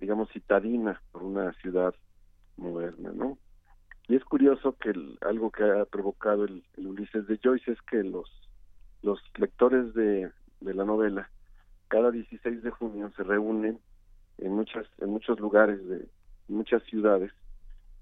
digamos, 0.00 0.30
citadina, 0.32 1.00
por 1.12 1.22
una 1.22 1.52
ciudad 1.54 1.94
moderna, 2.56 3.12
¿no? 3.14 3.38
Y 4.06 4.16
es 4.16 4.24
curioso 4.24 4.76
que 4.76 4.92
algo 5.22 5.50
que 5.50 5.64
ha 5.64 5.84
provocado 5.86 6.44
el, 6.44 6.62
el, 6.76 6.86
Ulises 6.86 7.26
de 7.26 7.38
Joyce 7.42 7.72
es 7.72 7.82
que 7.82 8.02
los, 8.02 8.30
los 9.02 9.18
lectores 9.38 9.94
de, 9.94 10.30
de 10.60 10.74
la 10.74 10.84
novela 10.84 11.30
cada 11.94 12.10
16 12.10 12.64
de 12.64 12.70
junio 12.72 13.12
se 13.16 13.22
reúnen 13.22 13.78
en 14.38 14.52
muchas 14.52 14.84
en 14.98 15.10
muchos 15.10 15.38
lugares 15.38 15.78
de 15.86 16.08
muchas 16.48 16.82
ciudades 16.90 17.30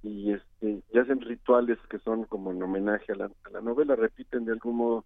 y 0.03 0.33
este 0.33 0.83
y 0.91 0.99
hacen 0.99 1.21
rituales 1.21 1.79
que 1.91 1.99
son 1.99 2.25
como 2.25 2.53
en 2.53 2.63
homenaje 2.63 3.13
a 3.13 3.17
la, 3.17 3.27
a 3.27 3.51
la 3.51 3.61
novela 3.61 3.95
repiten 3.95 4.47
de 4.47 4.53
algún 4.53 4.77
modo 4.77 5.05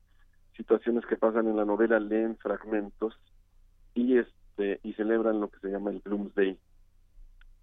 situaciones 0.56 1.04
que 1.06 1.16
pasan 1.16 1.48
en 1.48 1.56
la 1.56 1.64
novela 1.64 1.98
leen 1.98 2.36
fragmentos 2.36 3.18
y 3.96 4.18
este 4.18 4.78
y 4.84 4.92
celebran 4.92 5.40
lo 5.40 5.48
que 5.48 5.58
se 5.58 5.68
llama 5.68 5.90
el 5.90 5.98
Bloomsday 5.98 6.56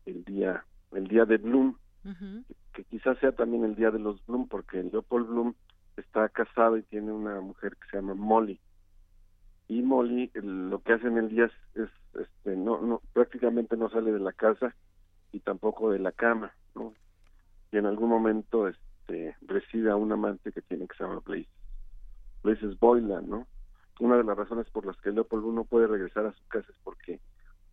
el 0.06 0.26
día 0.26 0.66
el 0.92 1.08
día 1.08 1.24
de 1.24 1.38
Bloom 1.38 1.78
que 2.74 2.84
quizás 2.84 3.18
sea 3.20 3.32
también 3.32 3.64
el 3.64 3.76
día 3.78 3.92
de 3.92 4.00
los 4.00 4.26
Bloom 4.26 4.50
porque 4.50 4.84
Leopold 4.84 5.30
Bloom 5.30 5.56
está 5.96 6.28
casado 6.28 6.76
y 6.76 6.84
tiene 6.84 7.14
una 7.14 7.40
mujer 7.40 7.78
que 7.78 7.88
se 7.92 7.96
llama 7.96 8.14
Molly 8.14 8.60
y 9.68 9.82
Molly 9.82 10.32
lo 10.34 10.80
que 10.80 10.94
hace 10.94 11.08
en 11.08 11.18
el 11.18 11.30
día 11.30 11.50
es, 11.76 11.90
este, 12.20 12.56
no, 12.56 12.82
no, 12.82 13.02
prácticamente 13.14 13.78
no 13.78 13.90
sale 13.90 14.12
de 14.12 14.20
la 14.20 14.34
casa 14.34 14.76
y 15.32 15.40
tampoco 15.40 15.92
de 15.92 16.00
la 16.00 16.12
cama, 16.12 16.54
¿no? 16.76 16.94
Y 17.72 17.78
en 17.78 17.86
algún 17.86 18.10
momento 18.10 18.68
este, 18.68 19.36
recibe 19.42 19.90
a 19.90 19.96
un 19.96 20.12
amante 20.12 20.52
que 20.52 20.62
tiene 20.62 20.88
que 20.88 20.96
se 20.96 21.04
llama 21.04 21.22
Blaze. 21.26 21.50
Blaze 22.44 22.78
Boylan, 22.80 23.30
¿no? 23.30 23.48
Una 24.00 24.18
de 24.18 24.24
las 24.24 24.38
razones 24.38 24.70
por 24.70 24.86
las 24.86 24.98
que 24.98 25.12
Leopold 25.12 25.46
no 25.54 25.64
puede 25.64 25.88
regresar 25.88 26.26
a 26.26 26.34
su 26.34 26.48
casa 26.48 26.68
es 26.70 26.78
porque 26.84 27.20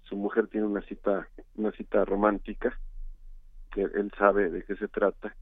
su 0.02 0.16
mujer 0.16 0.48
tiene 0.48 0.66
una 0.66 0.82
cita, 0.82 1.28
una 1.56 1.72
cita 1.72 2.04
romántica 2.04 2.78
que 3.70 3.82
él 3.82 4.12
sabe 4.18 4.50
de 4.50 4.64
qué 4.64 4.74
se 4.76 4.88
trata 4.88 5.34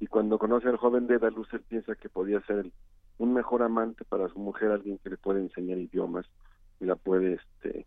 y 0.00 0.06
cuando 0.06 0.38
conoce 0.38 0.68
al 0.68 0.76
joven 0.76 1.06
de 1.06 1.14
Edaluz 1.14 1.48
él 1.54 1.62
piensa 1.62 1.94
que 1.94 2.10
podía 2.10 2.40
ser 2.42 2.58
el, 2.58 2.72
un 3.20 3.34
mejor 3.34 3.62
amante 3.62 4.04
para 4.04 4.28
su 4.28 4.38
mujer 4.38 4.70
alguien 4.70 4.98
que 4.98 5.10
le 5.10 5.16
puede 5.16 5.40
enseñar 5.40 5.78
idiomas 5.78 6.26
y 6.80 6.84
la 6.84 6.96
puede 6.96 7.34
este 7.34 7.86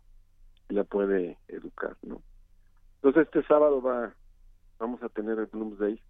y 0.68 0.74
la 0.74 0.84
puede 0.84 1.38
educar 1.48 1.96
no 2.02 2.22
entonces 2.96 3.26
este 3.26 3.42
sábado 3.46 3.82
va 3.82 4.14
vamos 4.78 5.02
a 5.02 5.08
tener 5.08 5.38
el 5.38 5.46
Bloomsday 5.46 6.00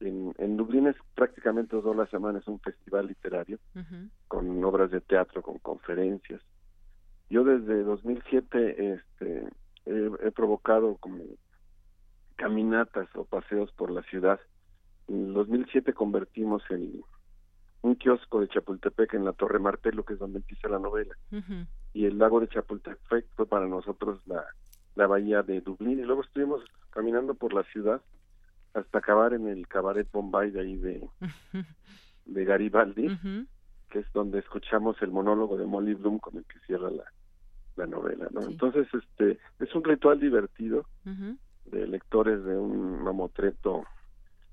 en, 0.00 0.34
en 0.38 0.56
Dublín 0.56 0.86
es 0.86 0.96
prácticamente 1.14 1.70
toda 1.70 1.94
la 1.94 2.06
semana 2.06 2.38
es 2.38 2.46
un 2.46 2.60
festival 2.60 3.06
literario 3.06 3.58
con 4.28 4.62
obras 4.64 4.90
de 4.90 5.00
teatro 5.00 5.42
con 5.42 5.58
conferencias. 5.58 6.40
Yo 7.30 7.44
desde 7.44 7.82
2007 7.82 8.94
este 8.94 9.48
he 9.86 10.30
provocado 10.32 10.96
como 10.98 11.24
caminatas 12.36 13.08
o 13.16 13.24
paseos 13.24 13.72
por 13.72 13.90
la 13.90 14.02
ciudad. 14.02 14.38
En 15.08 15.32
2007 15.32 15.92
convertimos 15.94 16.62
el, 16.70 17.02
un 17.82 17.94
kiosco 17.94 18.40
de 18.40 18.48
Chapultepec 18.48 19.14
en 19.14 19.24
la 19.24 19.32
Torre 19.32 19.58
Martelo, 19.58 20.04
que 20.04 20.14
es 20.14 20.18
donde 20.18 20.38
empieza 20.38 20.68
la 20.68 20.78
novela. 20.78 21.14
Y 21.92 22.06
el 22.06 22.18
lago 22.18 22.40
de 22.40 22.48
Chapultepec 22.48 23.26
fue 23.34 23.46
para 23.46 23.66
nosotros 23.66 24.20
la, 24.26 24.44
la 24.94 25.06
bahía 25.06 25.42
de 25.42 25.60
Dublín. 25.60 26.00
Y 26.00 26.02
luego 26.02 26.22
estuvimos 26.22 26.62
caminando 26.90 27.34
por 27.34 27.52
la 27.54 27.62
ciudad 27.64 28.02
hasta 28.74 28.98
acabar 28.98 29.32
en 29.32 29.48
el 29.48 29.66
cabaret 29.66 30.10
Bombay 30.10 30.50
de 30.50 30.60
ahí 30.60 30.76
de, 30.76 31.08
de 32.26 32.44
Garibaldi, 32.44 33.08
que 33.90 34.00
es 34.00 34.12
donde 34.12 34.40
escuchamos 34.40 35.00
el 35.02 35.10
monólogo 35.10 35.56
de 35.56 35.66
Molly 35.66 35.94
Bloom 35.94 36.18
con 36.18 36.36
el 36.36 36.44
que 36.44 36.58
cierra 36.66 36.90
la, 36.90 37.04
la 37.76 37.86
novela. 37.86 38.28
¿no? 38.30 38.42
Entonces, 38.42 38.86
este 38.92 39.38
es 39.58 39.74
un 39.74 39.84
ritual 39.84 40.20
divertido 40.20 40.84
de 41.04 41.86
lectores 41.86 42.42
de 42.44 42.56
un 42.56 43.02
mamotreto, 43.02 43.84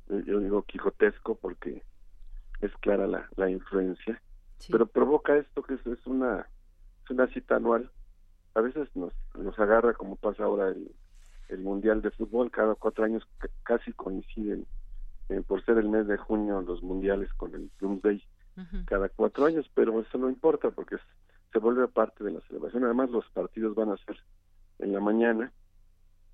eh, 0.09 0.23
yo 0.25 0.39
digo 0.39 0.63
quijotesco 0.63 1.35
porque 1.35 1.81
es 2.61 2.71
clara 2.77 3.07
la, 3.07 3.27
la 3.35 3.49
influencia, 3.49 4.21
pero 4.69 4.85
provoca 4.85 5.35
esto 5.37 5.63
que 5.63 5.75
es, 5.75 5.85
es, 5.85 6.05
una 6.07 6.47
es 7.03 7.09
una 7.09 7.27
cita 7.27 7.57
anual. 7.57 7.91
A 8.53 8.61
veces 8.61 8.87
nos, 8.95 9.13
nos 9.37 9.57
agarra 9.59 9.93
como 9.93 10.15
pasa 10.15 10.43
ahora 10.43 10.69
el, 10.69 10.91
el 11.49 11.59
Mundial 11.59 12.01
de 12.01 12.11
Fútbol, 12.11 12.51
cada 12.51 12.75
cuatro 12.75 13.03
años 13.03 13.27
casi 13.63 13.91
coinciden, 13.93 14.65
eh, 15.29 15.41
por 15.45 15.63
ser 15.65 15.77
el 15.77 15.89
mes 15.89 16.07
de 16.07 16.17
junio 16.17 16.61
los 16.61 16.81
mundiales 16.83 17.31
con 17.33 17.53
el 17.53 17.69
Doomsday, 17.79 18.23
cada 18.85 19.09
cuatro 19.09 19.45
años, 19.45 19.69
pero 19.73 19.99
eso 19.99 20.17
no 20.17 20.29
importa 20.29 20.71
porque 20.71 20.95
se 21.51 21.59
vuelve 21.59 21.87
parte 21.89 22.23
de 22.23 22.31
la 22.31 22.41
celebración. 22.41 22.85
Además 22.85 23.09
los 23.09 23.25
partidos 23.31 23.75
van 23.75 23.89
a 23.89 23.97
ser 23.97 24.17
en 24.79 24.93
la 24.93 25.01
mañana 25.01 25.51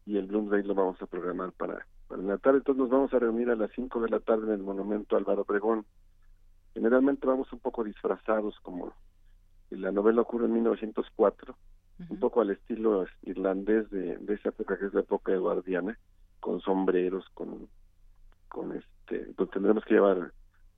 y 0.06 0.18
el 0.18 0.28
Bloomsday 0.28 0.64
lo 0.64 0.76
vamos 0.76 1.02
a 1.02 1.08
programar 1.08 1.52
para, 1.52 1.86
para 2.08 2.22
la 2.22 2.38
tarde. 2.38 2.60
Entonces 2.60 2.80
nos 2.80 2.90
vamos 2.90 3.14
a 3.14 3.20
reunir 3.20 3.50
a 3.50 3.56
las 3.56 3.72
5 3.76 4.02
de 4.02 4.10
la 4.10 4.20
tarde 4.20 4.48
en 4.48 4.54
el 4.54 4.64
Monumento 4.64 5.18
Álvaro 5.18 5.42
Obregón. 5.42 5.86
Generalmente 6.74 7.28
vamos 7.28 7.52
un 7.52 7.60
poco 7.60 7.84
disfrazados, 7.84 8.60
como 8.62 8.94
la 9.70 9.92
novela 9.92 10.22
ocurre 10.22 10.46
en 10.46 10.54
1904, 10.54 11.56
un 12.10 12.20
poco 12.20 12.42
al 12.42 12.50
estilo 12.50 13.06
irlandés 13.22 13.90
de, 13.92 14.18
de 14.18 14.34
esa 14.34 14.50
época 14.50 14.78
que 14.78 14.88
es 14.88 14.94
la 14.94 15.02
época 15.02 15.32
eduardiana, 15.32 15.98
con 16.40 16.60
sombreros, 16.62 17.30
con, 17.36 17.70
con 18.50 18.76
este, 18.76 19.32
pues 19.36 19.50
tendremos 19.52 19.86
que 19.86 19.94
llevar 19.94 20.32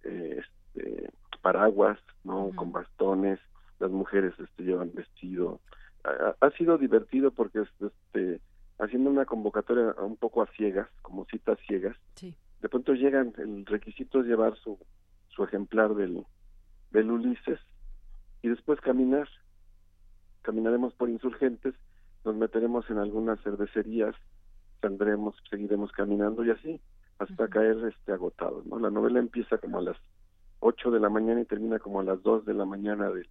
eh, 0.04 0.42
este, 0.42 1.10
paraguas, 1.42 1.98
¿no? 2.24 2.52
Con 2.56 2.72
bastones, 2.72 3.40
las 3.80 3.90
mujeres 3.90 4.34
este, 4.38 4.64
llevan 4.64 4.92
vestido. 4.94 5.62
Ha, 6.04 6.36
ha 6.46 6.52
sido 6.52 6.78
divertido 6.78 7.32
porque 7.32 7.64
este 7.80 8.42
haciendo 8.80 9.10
una 9.10 9.26
convocatoria 9.26 9.96
un 10.02 10.18
poco 10.18 10.42
a 10.42 10.48
ciegas, 10.48 10.88
como 11.02 11.26
citas 11.26 11.58
ciegas. 11.68 11.96
De 12.20 12.70
pronto 12.70 12.94
llegan, 12.94 13.34
el 13.38 13.66
requisito 13.66 14.22
es 14.22 14.28
llevar 14.28 14.56
su, 14.58 14.78
su 15.36 15.44
ejemplar 15.44 15.96
del, 15.96 16.26
del 16.92 17.12
Ulises 17.12 17.60
y 18.42 18.50
después 18.50 18.80
caminar. 18.82 19.28
Caminaremos 20.42 20.94
por 20.94 21.10
insurgentes, 21.10 21.74
nos 22.26 22.36
meteremos 22.36 22.90
en 22.90 22.98
algunas 22.98 23.42
cervecerías, 23.42 24.16
saldremos, 24.82 25.36
seguiremos 25.50 25.92
caminando 25.92 26.44
y 26.44 26.52
así 26.52 26.82
hasta 27.20 27.48
caer 27.48 27.78
este 27.88 28.12
agotados. 28.12 28.66
¿no? 28.66 28.80
La 28.80 28.90
novela 28.90 29.20
empieza 29.20 29.58
como 29.58 29.80
a 29.80 29.82
las 29.82 29.98
8 30.60 30.92
de 30.92 31.00
la 31.00 31.10
mañana 31.10 31.42
y 31.42 31.46
termina 31.46 31.80
como 31.80 32.02
a 32.02 32.04
las 32.04 32.22
2 32.22 32.46
de 32.46 32.54
la 32.54 32.66
mañana 32.66 33.10
del, 33.10 33.28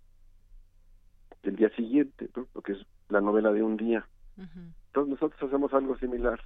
del 1.42 1.56
día 1.56 1.68
siguiente, 1.70 2.30
¿no? 2.34 2.46
porque 2.52 2.72
es 2.72 2.86
la 3.08 3.20
novela 3.20 3.52
de 3.52 3.62
un 3.62 3.76
día. 3.76 4.06
Entonces 4.36 5.10
nosotros 5.10 5.42
hacemos 5.42 5.72
algo 5.74 5.96
similar, 5.98 6.40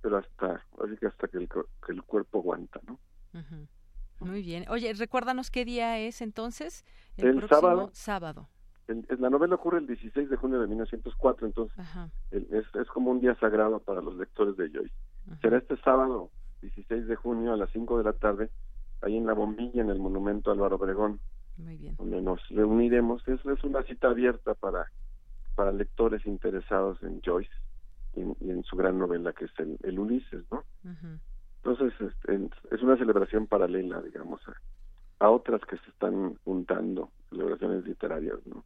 pero 0.00 0.18
hasta, 0.18 0.62
así 0.84 0.96
que 0.98 1.06
hasta 1.06 1.28
que 1.28 1.38
el, 1.38 1.48
que 1.48 1.92
el 1.92 2.02
cuerpo 2.02 2.40
aguanta, 2.40 2.80
¿no? 2.86 2.98
Muy 4.24 4.42
bien. 4.42 4.64
Oye, 4.68 4.92
recuérdanos 4.94 5.50
qué 5.50 5.64
día 5.64 5.98
es 5.98 6.22
entonces. 6.22 6.84
El, 7.16 7.46
sábado. 7.48 7.90
Sábado. 7.92 8.48
la 8.86 9.30
novela 9.30 9.54
ocurre 9.54 9.78
el 9.78 9.86
16 9.86 10.30
de 10.30 10.36
junio 10.36 10.60
de 10.60 10.66
1904, 10.66 11.46
entonces 11.46 11.78
es, 12.30 12.64
es 12.74 12.88
como 12.88 13.10
un 13.10 13.20
día 13.20 13.34
sagrado 13.38 13.80
para 13.80 14.00
los 14.00 14.16
lectores 14.16 14.56
de 14.56 14.70
Joyce. 14.70 14.94
Será 15.40 15.58
este 15.58 15.76
sábado, 15.78 16.30
16 16.62 17.06
de 17.06 17.16
junio, 17.16 17.52
a 17.52 17.56
las 17.56 17.70
5 17.70 17.98
de 17.98 18.04
la 18.04 18.12
tarde, 18.12 18.50
ahí 19.02 19.16
en 19.16 19.26
la 19.26 19.34
bombilla, 19.34 19.82
en 19.82 19.90
el 19.90 19.98
monumento 19.98 20.50
Álvaro 20.50 20.76
Obregón. 20.76 21.20
Muy 21.58 21.76
bien. 21.76 21.96
Donde 21.96 22.22
nos 22.22 22.40
reuniremos. 22.48 23.26
Es, 23.28 23.44
es 23.44 23.62
una 23.62 23.82
cita 23.82 24.08
abierta 24.08 24.54
para 24.54 24.86
para 25.54 25.72
lectores 25.72 26.24
interesados 26.26 27.02
en 27.02 27.20
Joyce 27.22 27.52
y 28.14 28.20
en, 28.20 28.62
su 28.64 28.76
gran 28.76 28.98
novela 28.98 29.32
que 29.32 29.46
es 29.46 29.50
el, 29.58 29.98
Ulises, 29.98 30.44
¿no? 30.50 30.64
Entonces 31.64 31.92
este, 32.00 32.48
es, 32.72 32.82
una 32.82 32.96
celebración 32.96 33.46
paralela, 33.46 34.02
digamos, 34.02 34.40
a, 35.20 35.30
otras 35.30 35.60
que 35.62 35.76
se 35.76 35.90
están 35.90 36.34
juntando, 36.44 37.10
celebraciones 37.30 37.84
literarias, 37.84 38.38
¿no? 38.44 38.64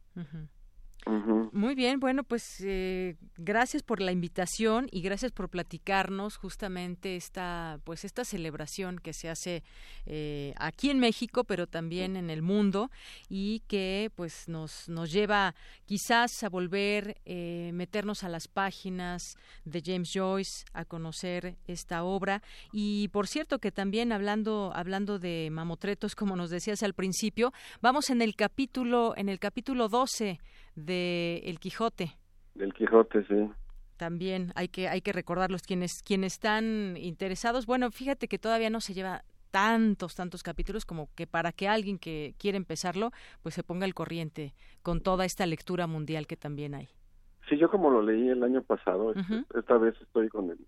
Muy 1.53 1.73
bien, 1.73 1.99
bueno, 1.99 2.23
pues 2.23 2.61
eh, 2.63 3.15
gracias 3.37 3.81
por 3.81 4.01
la 4.01 4.11
invitación 4.11 4.87
y 4.91 5.01
gracias 5.01 5.31
por 5.31 5.49
platicarnos 5.49 6.35
justamente 6.35 7.15
esta, 7.15 7.79
pues 7.85 8.03
esta 8.03 8.25
celebración 8.25 8.99
que 8.99 9.13
se 9.13 9.29
hace 9.29 9.63
eh, 10.05 10.53
aquí 10.57 10.89
en 10.89 10.99
México, 10.99 11.45
pero 11.45 11.65
también 11.65 12.17
en 12.17 12.29
el 12.29 12.41
mundo 12.41 12.91
y 13.29 13.61
que 13.67 14.11
pues 14.15 14.49
nos 14.49 14.89
nos 14.89 15.11
lleva 15.11 15.55
quizás 15.85 16.43
a 16.43 16.49
volver 16.49 17.17
eh, 17.25 17.71
meternos 17.73 18.23
a 18.23 18.29
las 18.29 18.47
páginas 18.47 19.37
de 19.63 19.81
James 19.85 20.11
Joyce 20.13 20.65
a 20.73 20.83
conocer 20.83 21.55
esta 21.67 22.03
obra. 22.03 22.41
Y 22.73 23.07
por 23.09 23.27
cierto 23.27 23.59
que 23.59 23.71
también 23.71 24.11
hablando 24.11 24.71
hablando 24.75 25.19
de 25.19 25.49
mamotretos 25.51 26.15
como 26.15 26.35
nos 26.35 26.49
decías 26.49 26.83
al 26.83 26.93
principio, 26.93 27.53
vamos 27.81 28.09
en 28.09 28.21
el 28.21 28.35
capítulo 28.35 29.13
en 29.15 29.29
el 29.29 29.39
capítulo 29.39 29.87
12 29.87 30.39
de 30.77 31.41
El 31.45 31.59
Quijote. 31.59 32.15
Del 32.55 32.73
Quijote, 32.73 33.25
sí. 33.25 33.49
También 33.97 34.53
hay 34.55 34.67
que 34.67 34.87
hay 34.87 35.01
que 35.01 35.11
recordarlos 35.11 35.63
quienes 35.63 36.03
quienes 36.03 36.33
están 36.33 36.95
interesados. 36.97 37.65
Bueno, 37.65 37.91
fíjate 37.91 38.27
que 38.27 38.37
todavía 38.37 38.69
no 38.69 38.79
se 38.79 38.93
lleva 38.93 39.23
tantos 39.49 40.15
tantos 40.15 40.43
capítulos 40.43 40.85
como 40.85 41.09
que 41.15 41.25
para 41.25 41.51
que 41.51 41.67
alguien 41.67 41.97
que 41.97 42.35
quiere 42.37 42.57
empezarlo 42.57 43.11
pues 43.41 43.55
se 43.55 43.63
ponga 43.63 43.85
al 43.85 43.93
corriente 43.93 44.53
con 44.83 45.01
toda 45.01 45.25
esta 45.25 45.45
lectura 45.45 45.87
mundial 45.87 46.27
que 46.27 46.37
también 46.37 46.75
hay. 46.75 46.89
Sí, 47.49 47.57
yo 47.57 47.71
como 47.71 47.89
lo 47.89 48.01
leí 48.01 48.29
el 48.29 48.43
año 48.43 48.61
pasado, 48.61 49.13
esta 49.55 49.77
vez 49.77 49.95
estoy 50.01 50.29
con 50.29 50.51
el 50.51 50.59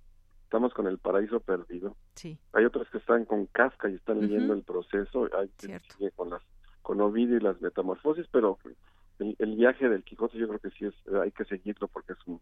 estamos 0.46 0.74
con 0.74 0.88
el 0.88 0.98
paraíso 0.98 1.40
perdido. 1.42 1.96
Sí. 2.16 2.40
Hay 2.54 2.66
otros 2.66 2.90
que 2.90 2.98
están 2.98 3.26
con 3.26 3.46
Kafka 3.46 3.90
y 3.90 3.96
están 3.96 4.22
leyendo 4.22 4.54
el 4.54 4.64
proceso, 4.64 5.30
hay 5.38 5.50
que 5.50 5.80
sigue 5.90 6.10
con 6.12 6.32
las 6.32 6.42
con 6.82 7.00
Ovidio 7.02 7.38
y 7.38 7.42
las 7.42 7.62
metamorfosis, 7.62 8.26
pero 8.32 8.58
el, 9.20 9.56
viaje 9.56 9.90
del 9.90 10.04
Quijote 10.04 10.38
yo 10.38 10.48
creo 10.48 10.60
que 10.60 10.70
sí 10.72 10.86
es 10.86 10.94
hay 11.14 11.32
que 11.32 11.46
seguirlo 11.46 11.88
porque 11.88 12.14
es 12.14 12.20
un 12.26 12.40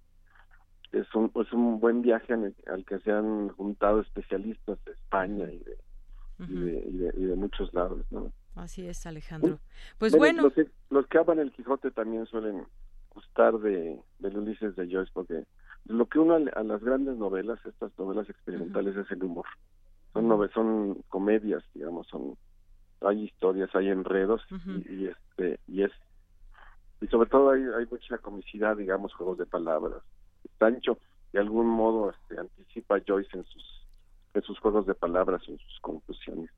es 0.91 1.13
un 1.15 1.32
es 1.36 1.51
un 1.51 1.80
buen 1.80 2.01
viaje 2.01 2.34
al 2.34 2.86
que 2.86 2.99
se 2.99 3.11
han 3.11 3.49
juntado 3.49 4.01
especialistas 4.01 4.84
de 4.86 4.91
España 4.91 5.45
y 5.51 5.59
de, 5.59 5.78
y, 6.39 6.59
de, 6.59 7.13
y, 7.18 7.26
de 7.26 7.35
muchos 7.35 7.73
lados 7.73 8.06
no 8.11 8.31
así 8.56 8.88
es 8.88 9.06
Alejandro. 9.06 9.60
Pues 9.97 10.15
bueno. 10.15 10.43
los 10.43 10.53
que, 10.53 10.68
los 10.89 11.06
que 11.07 11.18
hablan 11.18 11.39
el 11.39 11.52
Quijote 11.52 11.91
también 11.91 12.26
suelen 12.26 12.65
gustar 13.14 13.57
de 13.60 13.99
del 14.19 14.38
Ulises 14.38 14.76
de 14.76 14.88
Joyce 14.88 15.11
porque 15.14 15.43
lo 15.85 16.07
que 16.07 16.19
uno 16.19 16.35
a, 16.35 16.64
las 16.64 16.84
grandes 16.84 17.18
novelas 17.18 17.60
estas 17.65 17.91
novelas 17.97 18.30
experimentales 18.30 18.95
es 18.95 19.10
el 19.11 19.23
humor. 19.23 19.45
Son 20.14 20.27
novelas, 20.27 20.53
son 20.53 21.03
comedias 21.10 21.64
digamos 21.73 22.07
son 22.07 22.38
hay 23.02 23.23
historias 23.23 23.69
hay 23.76 23.89
enredos 23.89 24.41
y, 24.65 24.93
y, 24.93 25.07
este 25.07 25.60
y 25.68 25.84
es 25.84 25.91
y 27.02 27.07
sobre 27.07 27.30
todo 27.30 27.52
hay, 27.52 27.61
hay 27.61 27.86
mucha 27.90 28.18
comicidad, 28.18 28.76
digamos, 28.76 29.14
juegos 29.14 29.38
de 29.38 29.45
palabras. 29.45 30.02
Sancho, 30.60 30.98
de 31.34 31.40
algún 31.40 31.68
modo, 31.68 32.11
este, 32.11 32.40
anticipa 32.40 32.98
a 32.98 33.02
Joyce 33.06 33.38
en 33.38 33.45
sus, 33.45 33.86
en 34.34 34.41
sus 34.41 34.60
juegos 34.60 34.86
de 34.88 34.95
palabras 34.95 35.41
en 35.48 35.57
sus 35.60 35.80
conclusiones. 35.82 36.49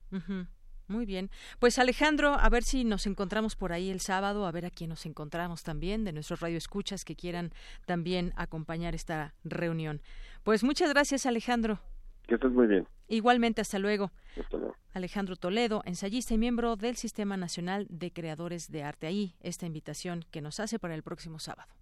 Muy 0.88 1.06
bien. 1.06 1.30
Pues 1.60 1.78
Alejandro, 1.78 2.34
a 2.34 2.49
ver 2.49 2.64
si 2.64 2.84
nos 2.84 3.06
encontramos 3.06 3.56
por 3.56 3.74
ahí 3.74 3.91
el 3.91 3.99
sábado, 3.99 4.48
a 4.48 4.52
ver 4.52 4.66
a 4.66 4.72
quién 4.72 4.90
nos 4.90 5.06
encontramos 5.06 5.64
también, 5.64 6.03
de 6.03 6.14
nuestros 6.14 6.40
radioescuchas 6.40 7.06
que 7.06 7.16
quieran 7.16 7.52
también 7.86 8.34
acompañar 8.36 8.95
esta 8.95 9.34
reunión. 9.44 10.02
Pues 10.44 10.64
muchas 10.64 10.90
gracias, 10.90 11.26
Alejandro. 11.26 11.80
Que 12.28 12.36
estés 12.36 12.52
muy 12.52 12.68
bien. 12.68 12.88
Igualmente, 13.10 13.61
hasta 13.61 13.80
luego. 13.80 14.11
Hasta 14.40 14.57
luego. 14.57 14.76
Alejandro 14.94 15.36
Toledo, 15.36 15.81
ensayista 15.86 16.34
y 16.34 16.38
miembro 16.38 16.76
del 16.76 16.95
Sistema 16.95 17.38
Nacional 17.38 17.88
de 17.90 18.11
Creadores 18.11 18.72
de 18.72 18.84
Arte. 18.84 19.07
Ahí 19.07 19.36
esta 19.41 19.65
invitación 19.65 20.26
que 20.31 20.41
nos 20.41 20.60
hace 20.60 20.80
para 20.80 20.95
el 20.95 21.03
próximo 21.03 21.40
sábado. 21.40 21.73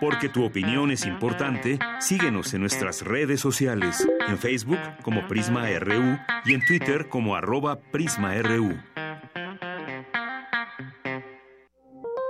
Porque 0.00 0.28
tu 0.28 0.44
opinión 0.44 0.90
es 0.90 1.06
importante, 1.06 1.78
síguenos 2.00 2.52
en 2.54 2.62
nuestras 2.62 3.02
redes 3.02 3.40
sociales, 3.40 4.08
en 4.26 4.38
Facebook 4.38 4.80
como 5.02 5.28
Prisma 5.28 5.68
RU 5.78 6.18
y 6.44 6.54
en 6.54 6.64
Twitter 6.66 7.08
como 7.08 7.36
arroba 7.36 7.78
PrismaRU. 7.78 8.76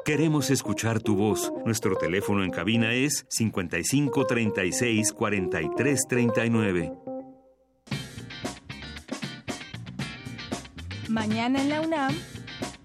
Queremos 0.04 0.50
escuchar 0.50 1.00
tu 1.00 1.14
voz. 1.14 1.52
Nuestro 1.64 1.96
teléfono 1.96 2.42
en 2.42 2.50
cabina 2.50 2.92
es 2.92 3.24
55 3.28 4.26
36 4.26 5.14
Mañana 11.10 11.60
en 11.60 11.70
la 11.70 11.80
UNAM, 11.80 12.16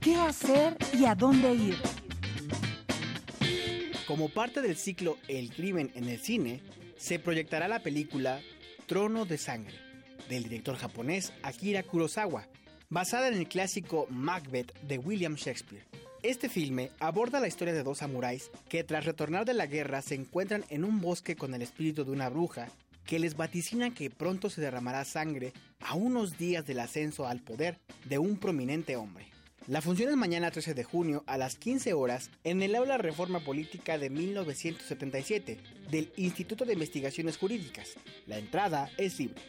¿qué 0.01 0.15
hacer 0.15 0.75
y 0.97 1.05
a 1.05 1.13
dónde 1.13 1.53
ir? 1.53 1.77
Como 4.07 4.29
parte 4.29 4.63
del 4.63 4.77
ciclo 4.77 5.19
El 5.27 5.53
crimen 5.53 5.91
en 5.93 6.05
el 6.05 6.17
cine, 6.17 6.59
se 6.97 7.19
proyectará 7.19 7.67
la 7.67 7.83
película 7.83 8.41
Trono 8.87 9.25
de 9.25 9.37
Sangre, 9.37 9.75
del 10.27 10.41
director 10.41 10.75
japonés 10.75 11.33
Akira 11.43 11.83
Kurosawa, 11.83 12.47
basada 12.89 13.27
en 13.27 13.35
el 13.35 13.47
clásico 13.47 14.07
Macbeth 14.09 14.73
de 14.81 14.97
William 14.97 15.35
Shakespeare. 15.35 15.85
Este 16.23 16.49
filme 16.49 16.89
aborda 16.99 17.39
la 17.39 17.47
historia 17.47 17.75
de 17.75 17.83
dos 17.83 17.99
samuráis 17.99 18.49
que 18.69 18.83
tras 18.83 19.05
retornar 19.05 19.45
de 19.45 19.53
la 19.53 19.67
guerra 19.67 20.01
se 20.01 20.15
encuentran 20.15 20.65
en 20.69 20.83
un 20.83 20.99
bosque 20.99 21.35
con 21.35 21.53
el 21.53 21.61
espíritu 21.61 22.03
de 22.03 22.11
una 22.11 22.29
bruja 22.29 22.69
que 23.05 23.19
les 23.19 23.37
vaticina 23.37 23.93
que 23.93 24.09
pronto 24.09 24.49
se 24.49 24.61
derramará 24.61 25.05
sangre 25.05 25.53
a 25.79 25.95
unos 25.95 26.37
días 26.37 26.65
del 26.65 26.79
ascenso 26.79 27.27
al 27.27 27.41
poder 27.41 27.79
de 28.05 28.17
un 28.17 28.37
prominente 28.37 28.95
hombre. 28.95 29.27
La 29.67 29.81
función 29.81 30.09
es 30.09 30.15
mañana 30.15 30.51
13 30.51 30.75
de 30.75 30.83
junio 30.83 31.23
a 31.25 31.37
las 31.37 31.55
15 31.55 31.93
horas 31.93 32.29
en 32.43 32.61
el 32.61 32.75
aula 32.75 32.99
Reforma 32.99 33.39
Política 33.39 33.97
de 33.97 34.11
1977 34.11 35.57
del 35.89 36.11
Instituto 36.17 36.65
de 36.65 36.73
Investigaciones 36.73 37.37
Jurídicas. 37.37 37.95
La 38.27 38.37
entrada 38.37 38.91
es 38.97 39.17
libre. 39.19 39.41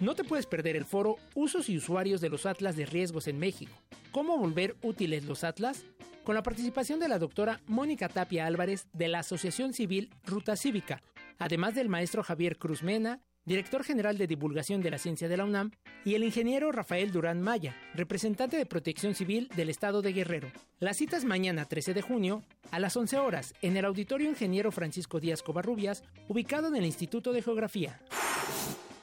No 0.00 0.16
te 0.16 0.24
puedes 0.24 0.46
perder 0.46 0.74
el 0.74 0.84
foro 0.84 1.16
Usos 1.34 1.68
y 1.68 1.76
usuarios 1.76 2.20
de 2.20 2.28
los 2.28 2.44
Atlas 2.44 2.76
de 2.76 2.86
riesgos 2.86 3.28
en 3.28 3.38
México. 3.38 3.72
¿Cómo 4.10 4.36
volver 4.36 4.76
útiles 4.82 5.24
los 5.24 5.44
Atlas? 5.44 5.84
Con 6.24 6.34
la 6.34 6.42
participación 6.42 6.98
de 6.98 7.08
la 7.08 7.20
doctora 7.20 7.60
Mónica 7.66 8.08
Tapia 8.08 8.46
Álvarez 8.46 8.88
de 8.92 9.08
la 9.08 9.20
Asociación 9.20 9.74
Civil 9.74 10.10
Ruta 10.24 10.56
Cívica, 10.56 11.02
además 11.38 11.74
del 11.74 11.88
maestro 11.88 12.22
Javier 12.22 12.58
Cruz 12.58 12.82
Mena, 12.82 13.20
director 13.44 13.82
general 13.82 14.18
de 14.18 14.26
divulgación 14.26 14.82
de 14.82 14.90
la 14.90 14.98
ciencia 14.98 15.28
de 15.28 15.36
la 15.36 15.44
UNAM, 15.44 15.70
y 16.04 16.14
el 16.14 16.24
ingeniero 16.24 16.70
Rafael 16.70 17.12
Durán 17.12 17.40
Maya, 17.40 17.74
representante 17.94 18.56
de 18.56 18.66
Protección 18.66 19.14
Civil 19.14 19.48
del 19.56 19.70
Estado 19.70 20.02
de 20.02 20.12
Guerrero. 20.12 20.48
La 20.80 20.94
cita 20.94 21.16
es 21.16 21.24
mañana 21.24 21.64
13 21.64 21.94
de 21.94 22.02
junio 22.02 22.42
a 22.70 22.78
las 22.78 22.96
11 22.96 23.18
horas 23.18 23.54
en 23.62 23.76
el 23.76 23.84
Auditorio 23.84 24.28
Ingeniero 24.28 24.70
Francisco 24.70 25.20
Díaz 25.20 25.42
Covarrubias, 25.42 26.04
ubicado 26.28 26.68
en 26.68 26.76
el 26.76 26.84
Instituto 26.84 27.32
de 27.32 27.42
Geografía. 27.42 28.00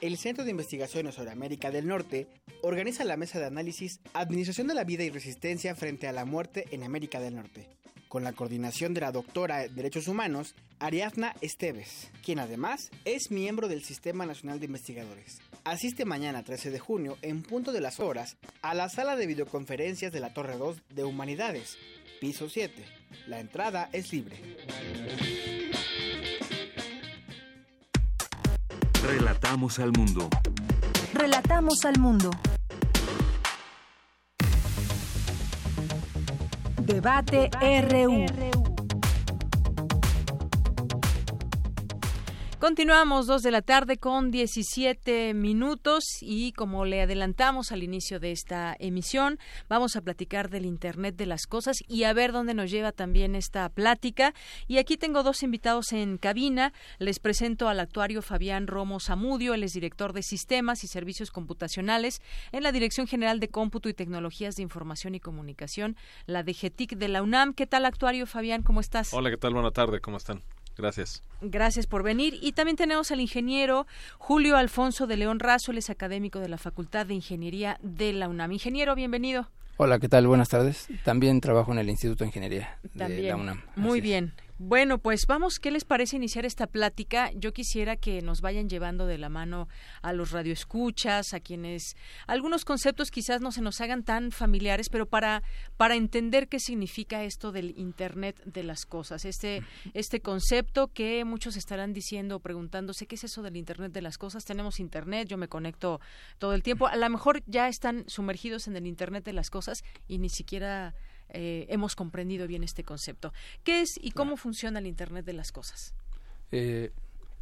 El 0.00 0.18
Centro 0.18 0.44
de 0.44 0.50
Investigaciones 0.50 1.14
sobre 1.14 1.30
América 1.30 1.70
del 1.70 1.88
Norte 1.88 2.28
organiza 2.62 3.02
la 3.04 3.16
mesa 3.16 3.40
de 3.40 3.46
análisis 3.46 4.00
Administración 4.12 4.66
de 4.66 4.74
la 4.74 4.84
Vida 4.84 5.04
y 5.04 5.10
Resistencia 5.10 5.74
frente 5.74 6.06
a 6.06 6.12
la 6.12 6.24
Muerte 6.24 6.66
en 6.70 6.84
América 6.84 7.18
del 7.18 7.36
Norte 7.36 7.66
con 8.08 8.24
la 8.24 8.32
coordinación 8.32 8.94
de 8.94 9.00
la 9.00 9.12
doctora 9.12 9.58
de 9.58 9.68
Derechos 9.68 10.08
Humanos, 10.08 10.54
Ariadna 10.78 11.34
Esteves, 11.40 12.10
quien 12.24 12.38
además 12.38 12.90
es 13.04 13.30
miembro 13.30 13.68
del 13.68 13.82
Sistema 13.82 14.26
Nacional 14.26 14.60
de 14.60 14.66
Investigadores. 14.66 15.40
Asiste 15.64 16.04
mañana 16.04 16.42
13 16.42 16.70
de 16.70 16.78
junio, 16.78 17.18
en 17.22 17.42
punto 17.42 17.72
de 17.72 17.80
las 17.80 17.98
horas, 18.00 18.36
a 18.62 18.74
la 18.74 18.88
sala 18.88 19.16
de 19.16 19.26
videoconferencias 19.26 20.12
de 20.12 20.20
la 20.20 20.32
Torre 20.32 20.56
2 20.56 20.76
de 20.90 21.04
Humanidades, 21.04 21.76
piso 22.20 22.48
7. 22.48 22.84
La 23.26 23.40
entrada 23.40 23.88
es 23.92 24.12
libre. 24.12 24.36
Relatamos 29.02 29.78
al 29.78 29.92
mundo. 29.92 30.28
Relatamos 31.14 31.84
al 31.84 31.98
mundo. 31.98 32.30
Debate 36.86 37.50
RU. 37.60 38.65
Continuamos 42.58 43.26
dos 43.26 43.42
de 43.42 43.50
la 43.50 43.60
tarde 43.60 43.98
con 43.98 44.30
17 44.30 45.34
minutos 45.34 46.04
y 46.22 46.52
como 46.52 46.86
le 46.86 47.02
adelantamos 47.02 47.70
al 47.70 47.82
inicio 47.82 48.18
de 48.18 48.32
esta 48.32 48.74
emisión, 48.78 49.38
vamos 49.68 49.94
a 49.94 50.00
platicar 50.00 50.48
del 50.48 50.64
Internet 50.64 51.16
de 51.16 51.26
las 51.26 51.46
Cosas 51.46 51.76
y 51.86 52.04
a 52.04 52.14
ver 52.14 52.32
dónde 52.32 52.54
nos 52.54 52.70
lleva 52.70 52.92
también 52.92 53.34
esta 53.34 53.68
plática. 53.68 54.32
Y 54.68 54.78
aquí 54.78 54.96
tengo 54.96 55.22
dos 55.22 55.42
invitados 55.42 55.92
en 55.92 56.16
cabina. 56.16 56.72
Les 56.98 57.18
presento 57.18 57.68
al 57.68 57.78
actuario 57.78 58.22
Fabián 58.22 58.66
Romo 58.68 59.00
Zamudio, 59.00 59.52
él 59.52 59.62
es 59.62 59.74
director 59.74 60.14
de 60.14 60.22
Sistemas 60.22 60.82
y 60.82 60.86
Servicios 60.86 61.30
Computacionales 61.30 62.22
en 62.52 62.62
la 62.62 62.72
Dirección 62.72 63.06
General 63.06 63.38
de 63.38 63.48
Cómputo 63.48 63.90
y 63.90 63.94
Tecnologías 63.94 64.54
de 64.54 64.62
Información 64.62 65.14
y 65.14 65.20
Comunicación, 65.20 65.94
la 66.24 66.42
DGTIC 66.42 66.96
de 66.96 67.08
la 67.08 67.22
UNAM. 67.22 67.52
¿Qué 67.52 67.66
tal, 67.66 67.84
actuario 67.84 68.26
Fabián? 68.26 68.62
¿Cómo 68.62 68.80
estás? 68.80 69.12
Hola, 69.12 69.28
¿qué 69.28 69.36
tal? 69.36 69.52
Buena 69.52 69.72
tarde, 69.72 70.00
¿cómo 70.00 70.16
están? 70.16 70.42
Gracias. 70.76 71.22
Gracias 71.40 71.86
por 71.86 72.02
venir. 72.02 72.38
Y 72.40 72.52
también 72.52 72.76
tenemos 72.76 73.10
al 73.10 73.20
ingeniero 73.20 73.86
Julio 74.18 74.56
Alfonso 74.56 75.06
de 75.06 75.16
León 75.16 75.40
Razo, 75.40 75.72
él 75.72 75.78
es 75.78 75.90
académico 75.90 76.38
de 76.40 76.48
la 76.48 76.58
Facultad 76.58 77.06
de 77.06 77.14
Ingeniería 77.14 77.78
de 77.82 78.12
la 78.12 78.28
UNAM. 78.28 78.52
Ingeniero, 78.52 78.94
bienvenido. 78.94 79.48
Hola, 79.78 79.98
¿qué 79.98 80.08
tal? 80.08 80.26
Buenas 80.26 80.48
tardes. 80.48 80.88
También 81.04 81.40
trabajo 81.40 81.72
en 81.72 81.78
el 81.78 81.90
Instituto 81.90 82.24
de 82.24 82.28
Ingeniería 82.28 82.78
de 82.94 83.22
la 83.22 83.36
UNAM. 83.36 83.62
Muy 83.74 84.00
bien. 84.00 84.32
Bueno, 84.58 84.96
pues 84.96 85.26
vamos, 85.26 85.58
¿qué 85.58 85.70
les 85.70 85.84
parece 85.84 86.16
iniciar 86.16 86.46
esta 86.46 86.66
plática? 86.66 87.30
Yo 87.34 87.52
quisiera 87.52 87.96
que 87.96 88.22
nos 88.22 88.40
vayan 88.40 88.70
llevando 88.70 89.06
de 89.06 89.18
la 89.18 89.28
mano 89.28 89.68
a 90.00 90.14
los 90.14 90.30
radioescuchas, 90.30 91.34
a 91.34 91.40
quienes 91.40 91.94
algunos 92.26 92.64
conceptos 92.64 93.10
quizás 93.10 93.42
no 93.42 93.52
se 93.52 93.60
nos 93.60 93.82
hagan 93.82 94.02
tan 94.02 94.30
familiares, 94.30 94.88
pero 94.88 95.04
para 95.04 95.42
para 95.76 95.94
entender 95.94 96.48
qué 96.48 96.58
significa 96.58 97.22
esto 97.22 97.52
del 97.52 97.78
Internet 97.78 98.42
de 98.46 98.62
las 98.62 98.86
cosas, 98.86 99.26
este 99.26 99.62
este 99.92 100.22
concepto 100.22 100.88
que 100.88 101.22
muchos 101.26 101.58
estarán 101.58 101.92
diciendo, 101.92 102.40
preguntándose 102.40 103.06
qué 103.06 103.16
es 103.16 103.24
eso 103.24 103.42
del 103.42 103.58
Internet 103.58 103.92
de 103.92 104.00
las 104.00 104.16
cosas. 104.16 104.46
Tenemos 104.46 104.80
Internet, 104.80 105.28
yo 105.28 105.36
me 105.36 105.48
conecto 105.48 106.00
todo 106.38 106.54
el 106.54 106.62
tiempo. 106.62 106.86
A 106.86 106.96
lo 106.96 107.10
mejor 107.10 107.42
ya 107.44 107.68
están 107.68 108.04
sumergidos 108.06 108.68
en 108.68 108.76
el 108.76 108.86
Internet 108.86 109.22
de 109.22 109.34
las 109.34 109.50
cosas 109.50 109.84
y 110.08 110.16
ni 110.16 110.30
siquiera 110.30 110.94
eh, 111.30 111.66
hemos 111.68 111.96
comprendido 111.96 112.46
bien 112.46 112.62
este 112.62 112.84
concepto. 112.84 113.32
¿Qué 113.64 113.80
es 113.80 113.98
y 114.00 114.12
cómo 114.12 114.36
funciona 114.36 114.78
el 114.78 114.86
Internet 114.86 115.24
de 115.24 115.32
las 115.32 115.52
cosas? 115.52 115.94
Eh, 116.52 116.92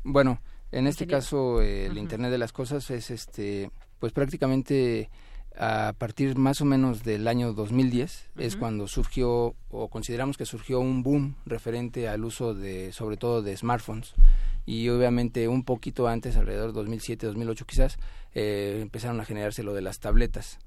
bueno, 0.02 0.40
en 0.72 0.86
este 0.86 1.06
caso 1.06 1.60
eh, 1.60 1.86
el 1.86 1.98
Internet 1.98 2.30
de 2.30 2.38
las 2.38 2.52
cosas 2.52 2.90
es 2.90 3.10
este, 3.10 3.70
pues 3.98 4.12
prácticamente 4.12 5.10
a 5.56 5.94
partir 5.96 6.36
más 6.36 6.60
o 6.60 6.64
menos 6.64 7.04
del 7.04 7.28
año 7.28 7.52
2010 7.52 8.30
es 8.38 8.56
cuando 8.56 8.88
surgió 8.88 9.54
o 9.70 9.88
consideramos 9.88 10.36
que 10.36 10.46
surgió 10.46 10.80
un 10.80 11.04
boom 11.04 11.36
referente 11.46 12.08
al 12.08 12.24
uso 12.24 12.54
de 12.54 12.92
sobre 12.92 13.16
todo 13.16 13.42
de 13.42 13.56
smartphones. 13.56 14.14
Y 14.66 14.88
obviamente 14.88 15.46
un 15.46 15.62
poquito 15.62 16.08
antes 16.08 16.36
alrededor 16.36 16.68
de 16.68 16.78
2007 16.78 17.26
2008 17.26 17.66
quizás 17.66 17.98
empezaron 18.32 19.20
a 19.20 19.24
generarse 19.24 19.62
lo 19.62 19.74
de 19.74 19.82
las 19.82 20.00
tabletas 20.00 20.58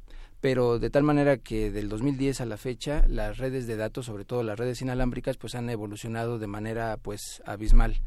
pero 0.41 0.79
de 0.79 0.89
tal 0.89 1.03
manera 1.03 1.37
que 1.37 1.71
del 1.71 1.89
2010 1.89 2.41
a 2.41 2.45
la 2.45 2.57
fecha 2.57 3.03
las 3.07 3.37
redes 3.37 3.67
de 3.67 3.75
datos, 3.75 4.05
sobre 4.05 4.25
todo 4.25 4.43
las 4.43 4.59
redes 4.59 4.81
inalámbricas, 4.81 5.37
pues 5.37 5.55
han 5.55 5.69
evolucionado 5.69 6.39
de 6.39 6.47
manera 6.47 6.97
pues 6.97 7.41
abismal. 7.45 8.01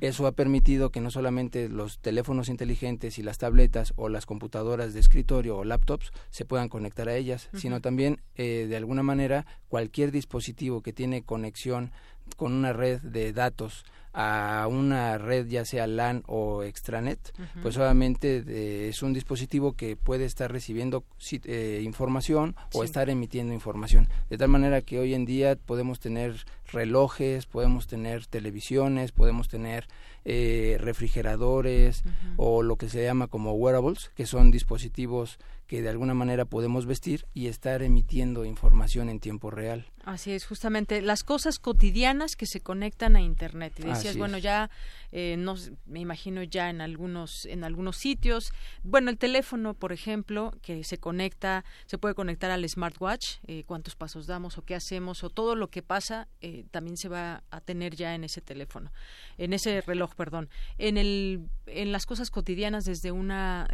Eso 0.00 0.26
ha 0.26 0.32
permitido 0.32 0.90
que 0.90 1.02
no 1.02 1.10
solamente 1.10 1.68
los 1.68 1.98
teléfonos 1.98 2.48
inteligentes 2.48 3.18
y 3.18 3.22
las 3.22 3.36
tabletas 3.36 3.92
o 3.96 4.08
las 4.08 4.24
computadoras 4.24 4.94
de 4.94 5.00
escritorio 5.00 5.58
o 5.58 5.64
laptops 5.64 6.12
se 6.30 6.46
puedan 6.46 6.70
conectar 6.70 7.08
a 7.08 7.14
ellas, 7.14 7.50
sino 7.52 7.80
también 7.80 8.20
eh, 8.36 8.66
de 8.68 8.76
alguna 8.76 9.02
manera 9.02 9.44
cualquier 9.68 10.10
dispositivo 10.10 10.80
que 10.80 10.94
tiene 10.94 11.22
conexión 11.22 11.92
con 12.36 12.52
una 12.52 12.72
red 12.72 13.00
de 13.02 13.32
datos 13.34 13.84
a 14.12 14.66
una 14.68 15.16
red 15.18 15.46
ya 15.46 15.64
sea 15.64 15.86
LAN 15.86 16.22
o 16.26 16.62
extranet, 16.62 17.32
pues 17.62 17.76
obviamente 17.78 18.88
es 18.88 19.02
un 19.02 19.12
dispositivo 19.12 19.72
que 19.72 19.96
puede 19.96 20.24
estar 20.24 20.52
recibiendo 20.52 21.04
eh, 21.44 21.80
información 21.82 22.54
o 22.74 22.84
estar 22.84 23.08
emitiendo 23.08 23.54
información. 23.54 24.08
De 24.28 24.38
tal 24.38 24.48
manera 24.48 24.82
que 24.82 24.98
hoy 24.98 25.14
en 25.14 25.24
día 25.24 25.56
podemos 25.56 25.98
tener 25.98 26.44
relojes, 26.72 27.46
podemos 27.46 27.86
tener 27.86 28.26
televisiones, 28.26 29.12
podemos 29.12 29.48
tener 29.48 29.88
eh, 30.24 30.76
refrigeradores 30.78 32.04
o 32.36 32.62
lo 32.62 32.76
que 32.76 32.88
se 32.88 33.02
llama 33.02 33.26
como 33.26 33.54
wearables, 33.54 34.10
que 34.14 34.26
son 34.26 34.50
dispositivos 34.50 35.38
que 35.66 35.82
de 35.82 35.88
alguna 35.88 36.14
manera 36.14 36.44
podemos 36.44 36.86
vestir 36.86 37.26
y 37.34 37.46
estar 37.46 37.82
emitiendo 37.82 38.44
información 38.44 39.08
en 39.08 39.20
tiempo 39.20 39.50
real. 39.50 39.86
Así 40.04 40.32
es, 40.32 40.44
justamente 40.44 41.00
las 41.00 41.22
cosas 41.22 41.60
cotidianas 41.60 42.34
que 42.34 42.46
se 42.46 42.60
conectan 42.60 43.14
a 43.14 43.20
Internet. 43.20 43.74
Y 43.78 43.84
decías, 43.84 44.16
bueno, 44.16 44.36
ya 44.36 44.68
eh, 45.12 45.36
no, 45.38 45.54
me 45.86 46.00
imagino 46.00 46.42
ya 46.42 46.70
en 46.70 46.80
algunos 46.80 47.44
en 47.46 47.62
algunos 47.62 47.98
sitios. 47.98 48.52
Bueno, 48.82 49.10
el 49.10 49.18
teléfono, 49.18 49.74
por 49.74 49.92
ejemplo, 49.92 50.52
que 50.60 50.82
se 50.82 50.98
conecta, 50.98 51.64
se 51.86 51.98
puede 51.98 52.16
conectar 52.16 52.50
al 52.50 52.68
smartwatch, 52.68 53.36
eh, 53.46 53.62
cuántos 53.64 53.94
pasos 53.94 54.26
damos 54.26 54.58
o 54.58 54.62
qué 54.62 54.74
hacemos 54.74 55.22
o 55.22 55.30
todo 55.30 55.54
lo 55.54 55.68
que 55.68 55.82
pasa 55.82 56.26
eh, 56.40 56.64
también 56.72 56.96
se 56.96 57.08
va 57.08 57.44
a 57.50 57.60
tener 57.60 57.94
ya 57.94 58.14
en 58.14 58.24
ese 58.24 58.40
teléfono, 58.40 58.90
en 59.38 59.52
ese 59.52 59.82
reloj, 59.82 60.14
perdón. 60.16 60.48
En 60.78 60.96
el 60.96 61.48
en 61.66 61.92
las 61.92 62.06
cosas 62.06 62.30
cotidianas 62.30 62.84
desde 62.84 63.12
una 63.12 63.68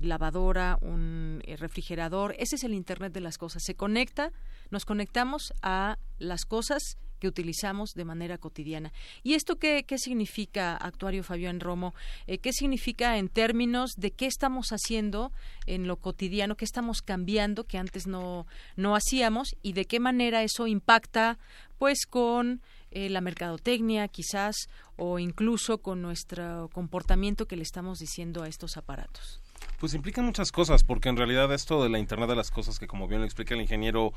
lavadora, 0.00 0.78
un 0.80 1.42
refrigerador, 1.58 2.34
ese 2.38 2.56
es 2.56 2.64
el 2.64 2.74
Internet 2.74 3.12
de 3.12 3.20
las 3.20 3.38
cosas. 3.38 3.62
Se 3.64 3.74
conecta, 3.74 4.32
nos 4.70 4.84
conectamos 4.84 5.52
a 5.62 5.98
las 6.18 6.44
cosas 6.44 6.96
que 7.24 7.28
utilizamos 7.28 7.94
de 7.94 8.04
manera 8.04 8.36
cotidiana. 8.36 8.92
¿Y 9.22 9.32
esto 9.32 9.56
qué, 9.56 9.84
qué 9.86 9.98
significa, 9.98 10.76
actuario 10.76 11.24
Fabián 11.24 11.60
Romo? 11.60 11.94
Eh, 12.26 12.36
¿Qué 12.36 12.52
significa 12.52 13.16
en 13.16 13.28
términos 13.28 13.92
de 13.96 14.10
qué 14.10 14.26
estamos 14.26 14.68
haciendo 14.72 15.32
en 15.66 15.86
lo 15.86 15.96
cotidiano, 15.96 16.56
qué 16.56 16.66
estamos 16.66 17.00
cambiando 17.00 17.64
que 17.64 17.78
antes 17.78 18.06
no, 18.06 18.46
no 18.76 18.94
hacíamos 18.94 19.56
y 19.62 19.72
de 19.72 19.86
qué 19.86 20.00
manera 20.00 20.42
eso 20.42 20.66
impacta 20.66 21.38
pues 21.78 22.06
con 22.06 22.60
eh, 22.90 23.08
la 23.08 23.20
mercadotecnia 23.20 24.06
quizás 24.08 24.68
o 24.96 25.18
incluso 25.18 25.78
con 25.78 26.02
nuestro 26.02 26.68
comportamiento 26.72 27.46
que 27.46 27.56
le 27.56 27.62
estamos 27.62 27.98
diciendo 27.98 28.42
a 28.42 28.48
estos 28.48 28.76
aparatos? 28.76 29.40
Pues 29.80 29.94
implica 29.94 30.22
muchas 30.22 30.50
cosas, 30.52 30.82
porque 30.84 31.08
en 31.08 31.16
realidad 31.16 31.52
esto 31.52 31.82
de 31.82 31.90
la 31.90 31.98
Internet 31.98 32.28
de 32.28 32.36
las 32.36 32.50
Cosas, 32.50 32.78
que 32.78 32.86
como 32.86 33.06
bien 33.06 33.20
lo 33.20 33.26
explica 33.26 33.54
el 33.54 33.60
ingeniero, 33.60 34.12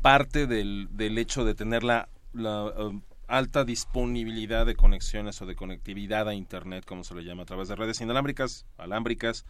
parte 0.00 0.46
del, 0.46 0.88
del 0.92 1.18
hecho 1.18 1.44
de 1.44 1.54
tener 1.54 1.82
la 1.82 2.08
la 2.32 2.64
um, 2.64 3.02
alta 3.28 3.64
disponibilidad 3.64 4.66
de 4.66 4.74
conexiones 4.74 5.40
o 5.40 5.46
de 5.46 5.54
conectividad 5.54 6.28
a 6.28 6.34
Internet, 6.34 6.84
como 6.84 7.04
se 7.04 7.14
le 7.14 7.24
llama, 7.24 7.42
a 7.42 7.46
través 7.46 7.68
de 7.68 7.76
redes 7.76 8.00
inalámbricas, 8.00 8.66
alámbricas, 8.76 9.44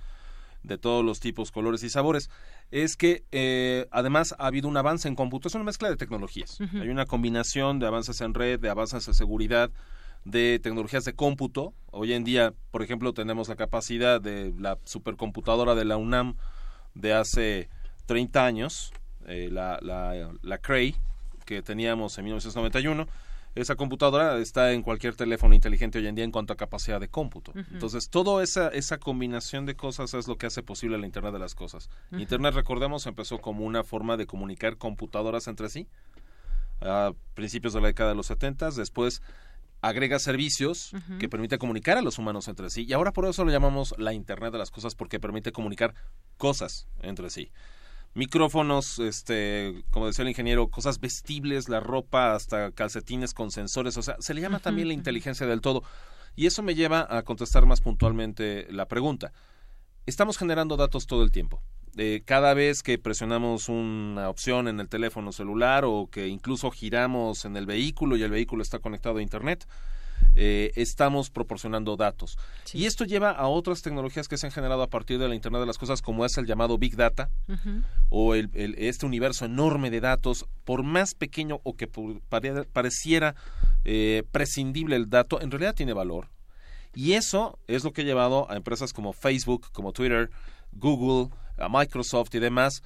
de 0.62 0.78
todos 0.78 1.04
los 1.04 1.18
tipos, 1.18 1.50
colores 1.50 1.82
y 1.82 1.90
sabores, 1.90 2.30
es 2.70 2.96
que 2.96 3.24
eh, 3.32 3.88
además 3.90 4.36
ha 4.38 4.46
habido 4.46 4.68
un 4.68 4.76
avance 4.76 5.08
en 5.08 5.16
es 5.44 5.54
una 5.56 5.64
mezcla 5.64 5.90
de 5.90 5.96
tecnologías. 5.96 6.60
Hay 6.80 6.88
una 6.88 7.06
combinación 7.06 7.80
de 7.80 7.88
avances 7.88 8.20
en 8.20 8.32
red, 8.32 8.60
de 8.60 8.70
avances 8.70 9.08
en 9.08 9.14
seguridad, 9.14 9.72
de 10.24 10.60
tecnologías 10.62 11.04
de 11.04 11.14
cómputo. 11.14 11.74
Hoy 11.90 12.12
en 12.12 12.24
día, 12.24 12.54
por 12.70 12.82
ejemplo, 12.82 13.12
tenemos 13.12 13.48
la 13.48 13.56
capacidad 13.56 14.20
de 14.20 14.54
la 14.58 14.78
supercomputadora 14.84 15.74
de 15.74 15.84
la 15.84 15.96
UNAM 15.96 16.36
de 16.94 17.12
hace 17.12 17.68
30 18.06 18.44
años, 18.44 18.92
eh, 19.26 19.48
la, 19.50 19.78
la, 19.82 20.32
la 20.42 20.58
Cray, 20.58 20.96
que 21.44 21.62
teníamos 21.62 22.16
en 22.18 22.24
1991, 22.24 23.06
esa 23.54 23.76
computadora 23.76 24.38
está 24.38 24.72
en 24.72 24.82
cualquier 24.82 25.14
teléfono 25.14 25.54
inteligente 25.54 25.98
hoy 25.98 26.06
en 26.06 26.14
día 26.14 26.24
en 26.24 26.30
cuanto 26.30 26.54
a 26.54 26.56
capacidad 26.56 26.98
de 26.98 27.08
cómputo. 27.08 27.52
Entonces, 27.54 28.08
toda 28.08 28.42
esa, 28.42 28.68
esa 28.68 28.96
combinación 28.96 29.66
de 29.66 29.76
cosas 29.76 30.14
es 30.14 30.26
lo 30.26 30.38
que 30.38 30.46
hace 30.46 30.62
posible 30.62 30.96
la 30.96 31.04
Internet 31.04 31.34
de 31.34 31.38
las 31.38 31.54
Cosas. 31.54 31.90
Internet, 32.12 32.54
recordemos, 32.54 33.06
empezó 33.06 33.40
como 33.40 33.66
una 33.66 33.84
forma 33.84 34.16
de 34.16 34.26
comunicar 34.26 34.78
computadoras 34.78 35.48
entre 35.48 35.68
sí 35.68 35.86
a 36.80 37.12
principios 37.34 37.74
de 37.74 37.80
la 37.82 37.88
década 37.88 38.10
de 38.10 38.16
los 38.16 38.26
70, 38.26 38.70
después 38.70 39.22
agrega 39.82 40.18
servicios 40.18 40.92
que 41.18 41.28
permite 41.28 41.58
comunicar 41.58 41.98
a 41.98 42.02
los 42.02 42.18
humanos 42.18 42.48
entre 42.48 42.70
sí 42.70 42.86
y 42.88 42.92
ahora 42.92 43.12
por 43.12 43.26
eso 43.26 43.44
lo 43.44 43.50
llamamos 43.50 43.94
la 43.98 44.14
Internet 44.14 44.52
de 44.52 44.58
las 44.58 44.70
Cosas 44.70 44.94
porque 44.94 45.20
permite 45.20 45.52
comunicar 45.52 45.94
cosas 46.38 46.88
entre 47.02 47.28
sí 47.28 47.50
micrófonos, 48.14 48.98
este, 48.98 49.84
como 49.90 50.06
decía 50.06 50.22
el 50.22 50.28
ingeniero, 50.28 50.68
cosas 50.68 51.00
vestibles, 51.00 51.68
la 51.68 51.80
ropa, 51.80 52.34
hasta 52.34 52.70
calcetines 52.72 53.34
con 53.34 53.50
sensores, 53.50 53.96
o 53.96 54.02
sea, 54.02 54.16
se 54.18 54.34
le 54.34 54.40
llama 54.40 54.58
también 54.58 54.88
la 54.88 54.94
inteligencia 54.94 55.46
del 55.46 55.60
todo. 55.60 55.82
Y 56.34 56.46
eso 56.46 56.62
me 56.62 56.74
lleva 56.74 57.06
a 57.10 57.22
contestar 57.22 57.66
más 57.66 57.80
puntualmente 57.80 58.66
la 58.70 58.86
pregunta. 58.86 59.32
Estamos 60.06 60.38
generando 60.38 60.76
datos 60.76 61.06
todo 61.06 61.22
el 61.22 61.30
tiempo. 61.30 61.62
Eh, 61.96 62.22
cada 62.24 62.54
vez 62.54 62.82
que 62.82 62.98
presionamos 62.98 63.68
una 63.68 64.30
opción 64.30 64.66
en 64.66 64.80
el 64.80 64.88
teléfono 64.88 65.30
celular 65.30 65.84
o 65.84 66.08
que 66.10 66.28
incluso 66.28 66.70
giramos 66.70 67.44
en 67.44 67.56
el 67.56 67.66
vehículo 67.66 68.16
y 68.16 68.22
el 68.22 68.30
vehículo 68.30 68.62
está 68.62 68.78
conectado 68.78 69.18
a 69.18 69.22
Internet, 69.22 69.66
eh, 70.34 70.72
estamos 70.76 71.28
proporcionando 71.28 71.96
datos. 71.96 72.38
Y 72.72 72.86
esto 72.86 73.04
lleva 73.04 73.32
a 73.32 73.48
otras 73.48 73.82
tecnologías 73.82 74.28
que 74.28 74.38
se 74.38 74.46
han 74.46 74.52
generado 74.52 74.82
a 74.82 74.86
partir 74.88 75.18
de 75.18 75.28
la 75.28 75.34
Internet 75.34 75.60
de 75.60 75.66
las 75.66 75.76
Cosas, 75.76 76.00
como 76.00 76.24
es 76.24 76.38
el 76.38 76.46
llamado 76.46 76.78
Big 76.78 76.96
Data, 76.96 77.28
o 78.08 78.34
el, 78.34 78.50
este 78.54 79.04
universo 79.04 79.44
enorme 79.44 79.90
de 79.90 80.00
datos, 80.00 80.46
por 80.64 80.84
más 80.84 81.14
pequeño 81.14 81.60
o 81.64 81.76
que 81.76 81.88
pareciera 82.72 83.34
eh, 83.84 84.22
prescindible 84.32 84.96
el 84.96 85.10
dato, 85.10 85.42
en 85.42 85.50
realidad 85.50 85.74
tiene 85.74 85.92
valor. 85.92 86.28
Y 86.94 87.12
eso 87.12 87.58
es 87.66 87.84
lo 87.84 87.92
que 87.92 88.02
ha 88.02 88.04
llevado 88.04 88.50
a 88.50 88.56
empresas 88.56 88.92
como 88.92 89.12
Facebook, 89.12 89.68
como 89.72 89.92
Twitter, 89.92 90.30
Google, 90.72 91.34
a 91.62 91.68
Microsoft 91.68 92.34
y 92.34 92.38
demás 92.38 92.82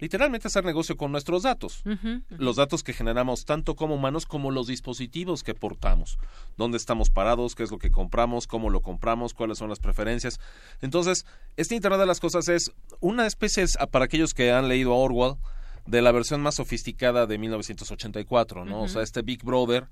literalmente 0.00 0.48
hacer 0.48 0.64
negocio 0.64 0.96
con 0.96 1.12
nuestros 1.12 1.42
datos. 1.42 1.82
Los 2.30 2.56
datos 2.56 2.82
que 2.82 2.92
generamos 2.92 3.44
tanto 3.44 3.76
como 3.76 3.94
humanos 3.94 4.26
como 4.26 4.50
los 4.50 4.66
dispositivos 4.66 5.42
que 5.42 5.54
portamos. 5.54 6.18
Dónde 6.56 6.78
estamos 6.78 7.10
parados, 7.10 7.54
qué 7.54 7.62
es 7.62 7.70
lo 7.70 7.78
que 7.78 7.90
compramos, 7.90 8.46
cómo 8.46 8.70
lo 8.70 8.80
compramos, 8.80 9.34
cuáles 9.34 9.58
son 9.58 9.68
las 9.68 9.78
preferencias. 9.78 10.40
Entonces, 10.80 11.26
este 11.56 11.74
Internet 11.74 12.00
de 12.00 12.06
las 12.06 12.20
Cosas 12.20 12.48
es 12.48 12.72
una 13.00 13.26
especie, 13.26 13.66
para 13.90 14.06
aquellos 14.06 14.34
que 14.34 14.50
han 14.50 14.68
leído 14.68 14.92
a 14.92 14.96
Orwell, 14.96 15.34
de 15.90 16.02
la 16.02 16.12
versión 16.12 16.40
más 16.40 16.54
sofisticada 16.54 17.26
de 17.26 17.36
1984, 17.36 18.64
¿no? 18.64 18.82
O 18.82 18.88
sea, 18.88 19.02
este 19.02 19.22
Big 19.22 19.42
Brother, 19.42 19.88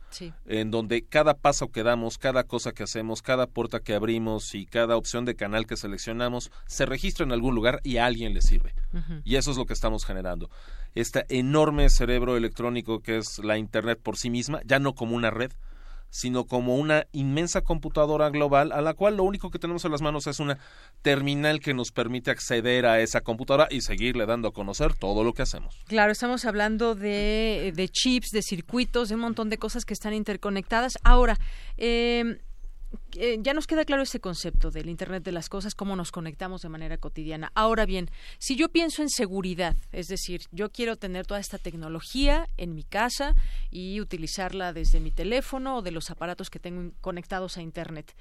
en 0.46 0.70
donde 0.70 1.04
cada 1.04 1.34
paso 1.34 1.72
que 1.72 1.82
damos, 1.82 2.18
cada 2.18 2.44
cosa 2.44 2.70
que 2.70 2.84
hacemos, 2.84 3.20
cada 3.20 3.48
puerta 3.48 3.80
que 3.80 3.94
abrimos 3.94 4.54
y 4.54 4.66
cada 4.66 4.96
opción 4.96 5.24
de 5.24 5.34
canal 5.34 5.66
que 5.66 5.76
seleccionamos 5.76 6.52
se 6.66 6.86
registra 6.86 7.24
en 7.24 7.32
algún 7.32 7.56
lugar 7.56 7.80
y 7.82 7.96
a 7.96 8.06
alguien 8.06 8.32
le 8.32 8.42
sirve. 8.42 8.74
Y 9.24 9.36
eso 9.36 9.50
es 9.50 9.56
lo 9.56 9.66
que 9.66 9.72
estamos 9.72 10.04
generando. 10.04 10.50
Este 10.94 11.24
enorme 11.30 11.90
cerebro 11.90 12.36
electrónico 12.36 13.00
que 13.00 13.18
es 13.18 13.40
la 13.40 13.58
Internet 13.58 13.98
por 14.00 14.16
sí 14.16 14.30
misma, 14.30 14.60
ya 14.64 14.78
no 14.78 14.94
como 14.94 15.16
una 15.16 15.30
red, 15.30 15.50
sino 16.10 16.44
como 16.44 16.76
una 16.76 17.06
inmensa 17.12 17.62
computadora 17.62 18.30
global 18.30 18.72
a 18.72 18.80
la 18.80 18.94
cual 18.94 19.16
lo 19.16 19.24
único 19.24 19.50
que 19.50 19.58
tenemos 19.58 19.84
en 19.84 19.92
las 19.92 20.02
manos 20.02 20.26
es 20.26 20.40
una 20.40 20.58
terminal 21.02 21.60
que 21.60 21.74
nos 21.74 21.92
permite 21.92 22.30
acceder 22.30 22.86
a 22.86 23.00
esa 23.00 23.20
computadora 23.20 23.68
y 23.70 23.80
seguirle 23.82 24.26
dando 24.26 24.48
a 24.48 24.52
conocer 24.52 24.94
todo 24.94 25.24
lo 25.24 25.32
que 25.32 25.42
hacemos. 25.42 25.76
Claro, 25.86 26.12
estamos 26.12 26.44
hablando 26.44 26.94
de, 26.94 27.90
chips, 27.92 28.30
de 28.30 28.42
circuitos, 28.42 29.08
de 29.08 29.14
un 29.14 29.20
montón 29.22 29.50
de 29.50 29.58
cosas 29.58 29.84
que 29.84 29.94
están 29.94 30.14
interconectadas. 30.14 30.98
Ahora, 31.04 31.38
eh, 31.76 32.40
eh, 33.16 33.38
ya 33.40 33.54
nos 33.54 33.66
queda 33.66 33.84
claro 33.84 34.02
ese 34.02 34.20
concepto 34.20 34.70
del 34.70 34.88
Internet 34.88 35.24
de 35.24 35.32
las 35.32 35.48
Cosas, 35.48 35.74
cómo 35.74 35.96
nos 35.96 36.12
conectamos 36.12 36.62
de 36.62 36.68
manera 36.68 36.98
cotidiana. 36.98 37.50
Ahora 37.54 37.86
bien, 37.86 38.10
si 38.38 38.56
yo 38.56 38.68
pienso 38.68 39.02
en 39.02 39.08
seguridad, 39.08 39.76
es 39.92 40.06
decir, 40.08 40.42
yo 40.50 40.70
quiero 40.70 40.96
tener 40.96 41.26
toda 41.26 41.40
esta 41.40 41.58
tecnología 41.58 42.48
en 42.56 42.74
mi 42.74 42.84
casa 42.84 43.34
y 43.70 44.00
utilizarla 44.00 44.72
desde 44.72 45.00
mi 45.00 45.10
teléfono 45.10 45.76
o 45.76 45.82
de 45.82 45.90
los 45.90 46.10
aparatos 46.10 46.50
que 46.50 46.58
tengo 46.58 46.92
conectados 47.00 47.56
a 47.56 47.62
Internet, 47.62 48.14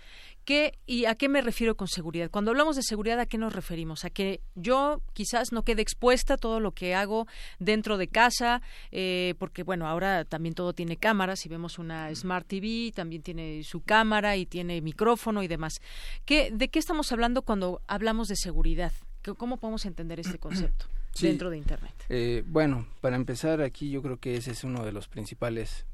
¿Qué, 0.46 0.80
¿Y 0.86 1.04
a 1.06 1.16
qué 1.16 1.28
me 1.28 1.42
refiero 1.42 1.76
con 1.76 1.90
seguridad? 1.90 2.32
Cuando 2.32 2.52
hablamos 2.52 2.78
de 2.78 2.82
seguridad, 2.82 3.20
¿a 3.20 3.26
qué 3.26 3.38
nos 3.38 3.54
referimos? 3.54 4.06
A 4.06 4.10
que 4.10 4.40
yo 4.56 5.02
quizás 5.12 5.52
no 5.52 5.64
quede 5.64 5.82
expuesta 5.82 6.38
todo 6.38 6.62
lo 6.62 6.72
que 6.72 6.96
hago 6.96 7.28
dentro 7.60 7.98
de 7.98 8.08
casa, 8.08 8.62
eh, 8.92 9.34
porque 9.40 9.64
bueno, 9.64 9.88
ahora 9.88 10.24
también 10.24 10.56
todo 10.56 10.72
tiene 10.72 10.96
cámaras, 10.96 11.42
si 11.42 11.50
vemos 11.50 11.80
una 11.80 12.16
Smart 12.16 12.48
TV, 12.48 12.94
también 12.96 13.24
tiene 13.24 13.62
su 13.64 13.82
cámara 13.82 14.38
y 14.38 14.46
tiene 14.46 14.80
micrófono 14.88 15.44
y 15.44 15.48
demás. 15.48 15.82
¿Qué, 16.26 16.50
¿De 16.52 16.70
qué 16.70 16.80
estamos 16.80 17.12
hablando 17.12 17.42
cuando 17.42 17.82
hablamos 17.88 18.28
de 18.28 18.36
seguridad? 18.36 18.94
¿Cómo 19.38 19.58
podemos 19.58 19.86
entender 19.86 20.20
este 20.20 20.40
concepto? 20.40 20.86
dentro 21.22 21.50
de 21.50 21.58
Internet. 21.58 21.94
Eh, 22.10 22.44
bueno, 22.48 22.86
para 23.02 23.16
empezar 23.16 23.62
aquí 23.62 23.90
yo 23.90 24.02
creo 24.02 24.18
que 24.18 24.36
ese 24.36 24.52
es 24.52 24.64
uno 24.64 24.86
de 24.86 24.92
los 24.92 25.08
principales 25.08 25.86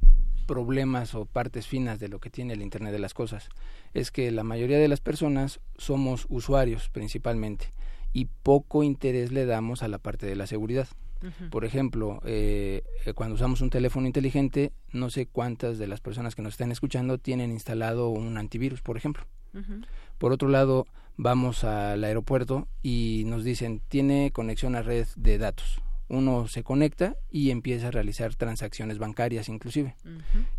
problemas 0.46 1.16
o 1.16 1.26
partes 1.26 1.68
finas 1.68 2.00
de 2.00 2.10
lo 2.10 2.20
que 2.20 2.30
tiene 2.30 2.54
el 2.54 2.62
Internet 2.62 2.92
de 2.92 3.00
las 3.00 3.14
Cosas. 3.14 3.50
Es 3.94 4.12
que 4.12 4.30
la 4.32 4.44
mayoría 4.44 4.78
de 4.78 4.88
las 4.88 5.00
personas 5.00 5.60
somos 5.78 6.26
usuarios 6.30 6.90
principalmente 6.90 7.72
y 8.12 8.26
poco 8.44 8.84
interés 8.84 9.32
le 9.32 9.46
damos 9.46 9.84
a 9.84 9.88
la 9.88 9.98
parte 9.98 10.26
de 10.26 10.36
la 10.36 10.48
seguridad. 10.48 10.88
Por 11.50 11.66
ejemplo, 11.66 12.22
eh, 12.26 12.84
eh, 13.06 13.14
cuando 13.14 13.36
usamos 13.36 13.62
un 13.62 13.70
teléfono 13.70 14.08
inteligente, 14.08 14.72
no 14.92 15.10
sé 15.10 15.26
cuántas 15.26 15.78
de 15.78 15.88
las 15.88 16.02
personas 16.02 16.36
que 16.36 16.42
nos 16.42 16.54
están 16.54 16.72
escuchando 16.72 17.18
tienen 17.18 17.52
instalado 17.52 18.10
un 18.10 18.38
antivirus, 18.38 18.82
por 18.82 18.98
ejemplo. 18.98 19.26
Por 20.18 20.32
otro 20.32 20.50
lado, 20.50 20.88
vamos 21.16 21.64
al 21.64 22.04
aeropuerto 22.04 22.68
y 22.82 23.24
nos 23.28 23.44
dicen, 23.44 23.82
tiene 23.88 24.32
conexión 24.32 24.76
a 24.76 24.82
red 24.82 25.08
de 25.16 25.38
datos. 25.38 25.82
Uno 26.10 26.48
se 26.48 26.64
conecta 26.64 27.16
y 27.32 27.52
empieza 27.52 27.88
a 27.88 27.92
realizar 27.92 28.36
transacciones 28.36 28.98
bancarias 28.98 29.50
inclusive. 29.50 29.96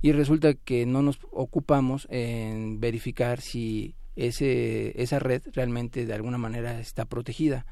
Y 0.01 0.12
resulta 0.12 0.55
que 0.55 0.86
no 0.86 1.03
nos 1.03 1.19
ocupamos 1.31 2.07
en 2.11 2.81
verificar 2.81 3.41
si 3.41 3.95
ese, 4.16 5.01
esa 5.01 5.19
red 5.19 5.43
realmente 5.53 6.07
de 6.07 6.15
alguna 6.15 6.39
manera 6.39 6.81
está 6.81 7.05
protegida. 7.05 7.66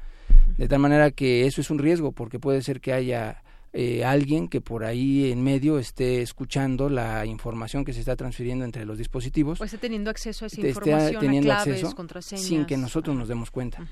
De 0.57 0.67
tal 0.67 0.79
manera 0.79 1.11
que 1.11 1.45
eso 1.45 1.61
es 1.61 1.69
un 1.69 1.79
riesgo 1.79 2.11
porque 2.11 2.39
puede 2.39 2.61
ser 2.61 2.79
que 2.79 2.93
haya 2.93 3.43
eh, 3.75 4.05
alguien 4.05 4.49
que 4.49 4.61
por 4.61 4.85
ahí 4.85 5.31
en 5.31 5.43
medio 5.43 5.79
esté 5.79 6.21
escuchando 6.21 6.89
la 6.89 7.25
información 7.25 7.83
que 7.83 7.91
se 7.91 8.01
está 8.01 8.15
transfiriendo 8.15 8.65
entre 8.65 8.85
los 8.85 8.99
dispositivos. 8.99 9.59
O 9.59 9.63
esté 9.63 9.79
teniendo 9.79 10.11
acceso 10.11 10.45
a 10.45 10.47
esa 10.47 10.61
información, 10.61 11.19
teniendo 11.19 11.51
a 11.51 11.55
claves, 11.55 11.73
acceso 11.73 11.95
contraseñas. 11.95 12.45
sin 12.45 12.65
que 12.65 12.77
nosotros 12.77 13.15
nos 13.17 13.27
demos 13.27 13.49
cuenta. 13.49 13.83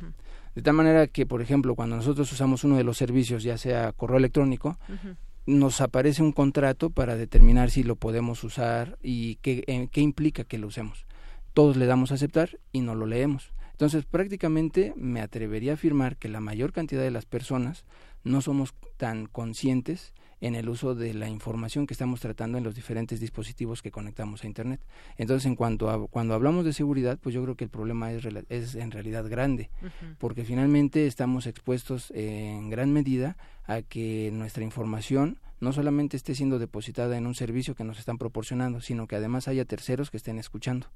De 0.53 0.61
tal 0.61 0.75
manera 0.75 1.07
que, 1.07 1.25
por 1.25 1.41
ejemplo, 1.41 1.73
cuando 1.73 1.95
nosotros 1.95 2.31
usamos 2.31 2.63
uno 2.63 2.77
de 2.77 2.83
los 2.83 2.97
servicios, 2.97 3.41
ya 3.41 3.57
sea 3.57 3.91
correo 3.91 4.19
electrónico, 4.19 4.77
nos 5.47 5.81
aparece 5.81 6.21
un 6.21 6.31
contrato 6.31 6.91
para 6.91 7.15
determinar 7.15 7.71
si 7.71 7.81
lo 7.81 7.95
podemos 7.95 8.43
usar 8.43 8.99
y 9.01 9.37
qué, 9.37 9.89
qué 9.91 10.01
implica 10.01 10.43
que 10.43 10.59
lo 10.59 10.67
usemos. 10.67 11.07
Todos 11.55 11.75
le 11.75 11.87
damos 11.87 12.11
a 12.11 12.15
aceptar 12.15 12.59
y 12.71 12.81
no 12.81 12.93
lo 12.93 13.07
leemos. 13.07 13.51
Entonces, 13.81 14.05
prácticamente 14.05 14.93
me 14.95 15.21
atrevería 15.21 15.71
a 15.71 15.73
afirmar 15.73 16.15
que 16.17 16.29
la 16.29 16.39
mayor 16.39 16.71
cantidad 16.71 17.01
de 17.01 17.09
las 17.09 17.25
personas 17.25 17.83
no 18.23 18.39
somos 18.41 18.75
tan 18.97 19.25
conscientes 19.25 20.13
en 20.39 20.53
el 20.53 20.69
uso 20.69 20.93
de 20.93 21.15
la 21.15 21.29
información 21.29 21.87
que 21.87 21.95
estamos 21.95 22.19
tratando 22.19 22.59
en 22.59 22.63
los 22.63 22.75
diferentes 22.75 23.19
dispositivos 23.19 23.81
que 23.81 23.89
conectamos 23.89 24.43
a 24.43 24.45
Internet. 24.45 24.81
Entonces, 25.17 25.47
en 25.47 25.55
cuanto 25.55 25.89
a 25.89 26.07
cuando 26.09 26.35
hablamos 26.35 26.63
de 26.63 26.73
seguridad, 26.73 27.17
pues 27.19 27.33
yo 27.33 27.41
creo 27.41 27.55
que 27.55 27.63
el 27.63 27.71
problema 27.71 28.11
es, 28.11 28.23
es 28.49 28.75
en 28.75 28.91
realidad 28.91 29.27
grande, 29.27 29.71
porque 30.19 30.45
finalmente 30.45 31.07
estamos 31.07 31.47
expuestos 31.47 32.11
en 32.11 32.69
gran 32.69 32.93
medida 32.93 33.35
a 33.65 33.81
que 33.81 34.29
nuestra 34.31 34.63
información 34.63 35.39
no 35.61 35.71
solamente 35.71 36.17
esté 36.17 36.35
siendo 36.35 36.59
depositada 36.59 37.17
en 37.17 37.27
un 37.27 37.35
servicio 37.35 37.75
que 37.75 37.83
nos 37.83 37.99
están 37.99 38.17
proporcionando, 38.17 38.81
sino 38.81 39.07
que 39.07 39.15
además 39.15 39.47
haya 39.47 39.63
terceros 39.63 40.09
que 40.11 40.17
estén 40.17 40.39
escuchando. 40.39 40.87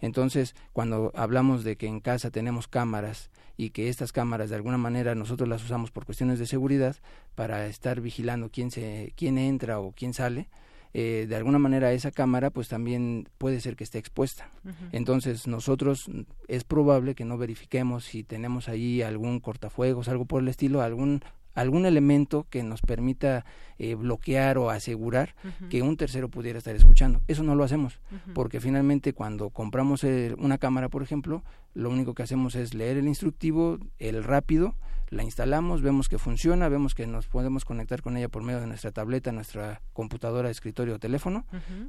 Entonces, 0.00 0.54
cuando 0.72 1.12
hablamos 1.14 1.64
de 1.64 1.76
que 1.76 1.86
en 1.86 2.00
casa 2.00 2.30
tenemos 2.30 2.68
cámaras 2.68 3.30
y 3.56 3.70
que 3.70 3.88
estas 3.88 4.12
cámaras 4.12 4.50
de 4.50 4.56
alguna 4.56 4.78
manera 4.78 5.14
nosotros 5.14 5.48
las 5.48 5.64
usamos 5.64 5.90
por 5.90 6.04
cuestiones 6.04 6.38
de 6.38 6.46
seguridad 6.46 6.96
para 7.34 7.66
estar 7.66 8.00
vigilando 8.00 8.50
quién 8.50 8.70
se 8.70 9.12
quién 9.16 9.38
entra 9.38 9.78
o 9.78 9.92
quién 9.92 10.12
sale, 10.12 10.48
eh, 10.92 11.26
de 11.28 11.36
alguna 11.36 11.60
manera 11.60 11.92
esa 11.92 12.10
cámara 12.10 12.50
pues 12.50 12.66
también 12.68 13.28
puede 13.38 13.60
ser 13.60 13.76
que 13.76 13.84
esté 13.84 13.98
expuesta. 13.98 14.50
Entonces 14.90 15.46
nosotros 15.46 16.10
es 16.48 16.64
probable 16.64 17.14
que 17.14 17.24
no 17.24 17.38
verifiquemos 17.38 18.04
si 18.04 18.24
tenemos 18.24 18.68
ahí 18.68 19.02
algún 19.02 19.38
cortafuegos, 19.38 20.08
algo 20.08 20.24
por 20.24 20.42
el 20.42 20.48
estilo, 20.48 20.82
algún 20.82 21.22
algún 21.54 21.86
elemento 21.86 22.46
que 22.50 22.62
nos 22.62 22.80
permita 22.80 23.44
eh, 23.78 23.94
bloquear 23.94 24.58
o 24.58 24.70
asegurar 24.70 25.34
que 25.68 25.82
un 25.82 25.96
tercero 25.96 26.28
pudiera 26.28 26.58
estar 26.58 26.74
escuchando. 26.74 27.20
Eso 27.28 27.42
no 27.42 27.54
lo 27.54 27.64
hacemos, 27.64 28.00
porque 28.34 28.60
finalmente 28.60 29.12
cuando 29.12 29.50
compramos 29.50 30.04
una 30.38 30.58
cámara, 30.58 30.88
por 30.88 31.02
ejemplo, 31.02 31.42
lo 31.74 31.90
único 31.90 32.14
que 32.14 32.22
hacemos 32.22 32.54
es 32.54 32.74
leer 32.74 32.96
el 32.96 33.08
instructivo, 33.08 33.78
el 33.98 34.24
rápido, 34.24 34.74
la 35.08 35.24
instalamos, 35.24 35.82
vemos 35.82 36.08
que 36.08 36.18
funciona, 36.18 36.68
vemos 36.68 36.94
que 36.94 37.06
nos 37.06 37.26
podemos 37.26 37.64
conectar 37.64 38.00
con 38.02 38.16
ella 38.16 38.28
por 38.28 38.42
medio 38.42 38.60
de 38.60 38.66
nuestra 38.66 38.92
tableta, 38.92 39.32
nuestra 39.32 39.82
computadora, 39.92 40.50
escritorio 40.50 40.94
o 40.94 40.98
teléfono 40.98 41.44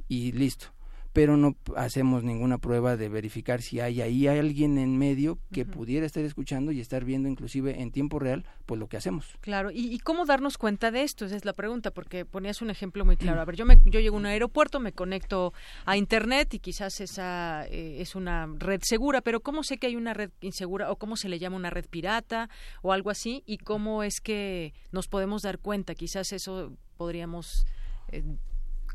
y 0.08 0.32
listo 0.32 0.72
pero 1.12 1.36
no 1.36 1.56
hacemos 1.76 2.24
ninguna 2.24 2.58
prueba 2.58 2.96
de 2.96 3.08
verificar 3.08 3.62
si 3.62 3.80
hay 3.80 4.00
ahí 4.00 4.26
alguien 4.26 4.78
en 4.78 4.96
medio 4.96 5.38
que 5.52 5.64
pudiera 5.64 6.06
estar 6.06 6.24
escuchando 6.24 6.72
y 6.72 6.80
estar 6.80 7.04
viendo 7.04 7.28
inclusive 7.28 7.82
en 7.82 7.90
tiempo 7.90 8.18
real 8.18 8.44
pues 8.66 8.78
lo 8.78 8.88
que 8.88 8.96
hacemos. 8.96 9.26
Claro, 9.40 9.70
¿Y, 9.72 9.98
cómo 9.98 10.24
darnos 10.24 10.56
cuenta 10.56 10.90
de 10.90 11.02
esto? 11.02 11.26
Esa 11.26 11.36
es 11.36 11.44
la 11.44 11.52
pregunta, 11.52 11.90
porque 11.90 12.24
ponías 12.24 12.62
un 12.62 12.70
ejemplo 12.70 13.04
muy 13.04 13.16
claro. 13.16 13.40
A 13.42 13.44
ver, 13.44 13.56
yo, 13.56 13.66
me, 13.66 13.78
yo 13.84 14.00
llego 14.00 14.16
a 14.16 14.20
un 14.20 14.26
aeropuerto, 14.26 14.80
me 14.80 14.92
conecto 14.92 15.52
a 15.84 15.96
Internet 15.96 16.54
y 16.54 16.58
quizás 16.58 17.00
esa 17.00 17.66
eh, 17.68 18.00
es 18.00 18.14
una 18.14 18.48
red 18.58 18.80
segura, 18.82 19.20
pero 19.20 19.40
¿cómo 19.40 19.62
sé 19.62 19.78
que 19.78 19.88
hay 19.88 19.96
una 19.96 20.14
red 20.14 20.30
insegura 20.40 20.90
o 20.90 20.96
cómo 20.96 21.16
se 21.16 21.28
le 21.28 21.38
llama 21.38 21.56
una 21.56 21.70
red 21.70 21.86
pirata 21.88 22.48
o 22.80 22.92
algo 22.92 23.10
así? 23.10 23.42
¿Y 23.46 23.58
cómo 23.58 24.02
es 24.02 24.20
que 24.20 24.72
nos 24.90 25.08
podemos 25.08 25.42
dar 25.42 25.58
cuenta? 25.58 25.94
Quizás 25.94 26.32
eso 26.32 26.72
podríamos... 26.96 27.66
Eh, 28.08 28.22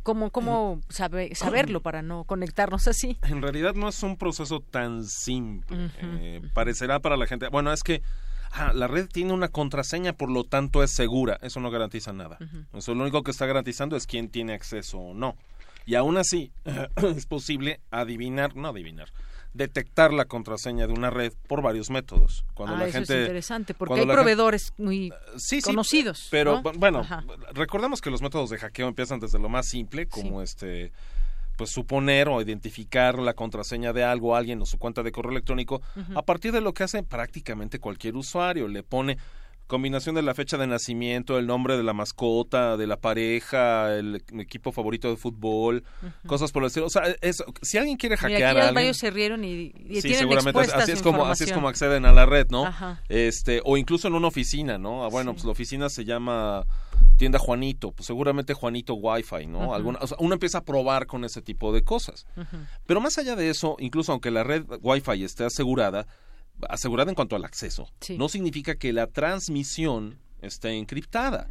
¿Cómo, 0.08 0.32
cómo 0.32 0.80
sabe, 0.88 1.36
saberlo 1.36 1.82
para 1.82 2.02
no 2.02 2.24
conectarnos 2.24 2.88
así? 2.88 3.18
En 3.24 3.42
realidad 3.42 3.74
no 3.74 3.90
es 3.90 4.02
un 4.04 4.16
proceso 4.16 4.62
tan 4.62 5.04
simple. 5.04 5.90
Eh, 6.00 6.42
parecerá 6.54 7.02
para 7.02 7.18
la 7.18 7.28
gente. 7.28 7.50
Bueno, 7.50 7.74
es 7.74 7.84
que 7.84 8.02
ah, 8.54 8.72
la 8.74 8.88
red 8.88 9.10
tiene 9.10 9.34
una 9.34 9.50
contraseña, 9.50 10.14
por 10.14 10.32
lo 10.32 10.46
tanto 10.46 10.82
es 10.82 10.92
segura. 10.92 11.38
Eso 11.42 11.60
no 11.60 11.70
garantiza 11.72 12.14
nada. 12.14 12.38
Eso 12.74 12.96
lo 12.96 13.02
único 13.02 13.22
que 13.22 13.32
está 13.32 13.48
garantizando 13.48 13.98
es 13.98 14.08
quién 14.08 14.30
tiene 14.30 14.54
acceso 14.54 14.98
o 14.98 15.14
no. 15.14 15.36
Y 15.86 15.96
aún 15.96 16.16
así 16.16 16.54
es 16.96 17.26
posible 17.26 17.82
adivinar, 17.92 18.56
no 18.56 18.70
adivinar, 18.70 19.10
detectar 19.58 20.14
la 20.14 20.26
contraseña 20.26 20.88
de 20.88 20.94
una 20.94 21.10
red 21.10 21.34
por 21.48 21.62
varios 21.62 21.90
métodos. 21.90 22.46
Cuando 22.54 22.76
ah, 22.76 22.80
la 22.80 22.88
eso 22.88 23.00
gente, 23.00 23.16
es 23.16 23.22
interesante, 23.22 23.74
porque 23.74 24.00
hay 24.00 24.06
proveedores 24.06 24.74
muy 24.78 25.08
eh, 25.08 25.62
conocidos. 25.64 26.28
pero 26.32 26.62
bueno, 26.62 27.06
recordemos 27.54 28.00
que 28.00 28.10
los 28.10 28.22
métodos 28.22 28.50
de 28.50 28.58
hackeo 28.58 28.88
empiezan 28.88 29.20
desde 29.20 29.40
lo 29.40 29.50
más 29.50 29.68
simple, 29.68 30.08
como 30.08 30.42
este 30.42 30.92
pues 31.58 31.72
suponer 31.72 32.30
o 32.30 32.40
identificar 32.40 33.18
la 33.18 33.34
contraseña 33.34 33.92
de 33.92 34.04
algo 34.04 34.36
alguien 34.36 34.62
o 34.62 34.66
su 34.68 34.78
cuenta 34.78 35.02
de 35.02 35.12
correo 35.12 35.32
electrónico 35.32 35.82
a 36.14 36.22
partir 36.22 36.52
de 36.52 36.62
lo 36.62 36.72
que 36.72 36.84
hace 36.84 37.02
prácticamente 37.02 37.80
cualquier 37.80 38.16
usuario. 38.16 38.68
Le 38.68 38.84
pone 38.84 39.18
combinación 39.68 40.16
de 40.16 40.22
la 40.22 40.34
fecha 40.34 40.58
de 40.58 40.66
nacimiento, 40.66 41.38
el 41.38 41.46
nombre 41.46 41.78
de 41.78 41.84
la 41.84 41.94
mascota, 41.94 42.78
de 42.78 42.88
la 42.88 42.98
pareja, 42.98 43.94
el 43.96 44.24
equipo 44.40 44.72
favorito 44.72 45.10
de 45.10 45.18
fútbol, 45.18 45.84
cosas 46.26 46.52
por 46.52 46.64
el 46.64 46.68
estilo. 46.68 46.88
O 46.88 46.90
sea, 46.90 47.04
si 47.62 47.78
alguien 47.78 47.98
quiere 47.98 48.18
hackear 48.18 48.58
a 48.58 48.70
alguien, 48.70 48.94
se 48.94 49.12
rieron 49.12 49.44
y, 49.44 49.74
sí, 50.02 50.14
seguramente 50.14 50.60
así 50.74 50.94
es 50.94 51.02
como 51.02 51.26
así 51.26 51.44
es 51.44 51.52
como 51.52 51.68
acceden 51.68 52.06
a 52.06 52.14
la 52.14 52.26
red, 52.26 52.48
¿no? 52.50 52.74
Este 53.10 53.62
o 53.64 53.78
incluso 53.78 54.08
en 54.08 54.16
una 54.16 54.28
oficina, 54.28 54.78
¿no? 54.78 55.04
Ah, 55.04 55.10
bueno, 55.10 55.34
pues 55.34 55.46
la 55.46 55.52
oficina 55.52 55.90
se 55.90 56.06
llama 56.06 56.66
tienda 57.18 57.40
Juanito, 57.40 57.92
pues 57.92 58.08
seguramente 58.08 58.54
Juanito 58.54 58.94
Wi-Fi, 58.94 59.48
¿no? 59.48 59.74
Alguna, 59.74 60.00
o 60.02 60.08
sea, 60.08 60.18
uno 60.20 60.34
empieza 60.34 60.60
a 60.60 60.64
probar 60.64 61.08
con 61.08 61.26
ese 61.26 61.42
tipo 61.42 61.74
de 61.74 61.84
cosas. 61.84 62.26
Pero 62.86 63.02
más 63.02 63.18
allá 63.18 63.36
de 63.36 63.50
eso, 63.50 63.76
incluso 63.80 64.14
aunque 64.14 64.32
la 64.32 64.44
red 64.44 64.64
Wi-Fi 64.82 65.24
esté 65.24 65.44
asegurada, 65.44 66.08
asegurada 66.70 67.12
en 67.12 67.16
cuanto 67.16 67.36
al 67.36 67.46
acceso. 67.46 67.90
No 68.18 68.30
significa 68.30 68.76
que 68.76 68.94
la 68.94 69.08
transmisión 69.08 70.20
esté 70.42 70.72
encriptada. 70.72 71.48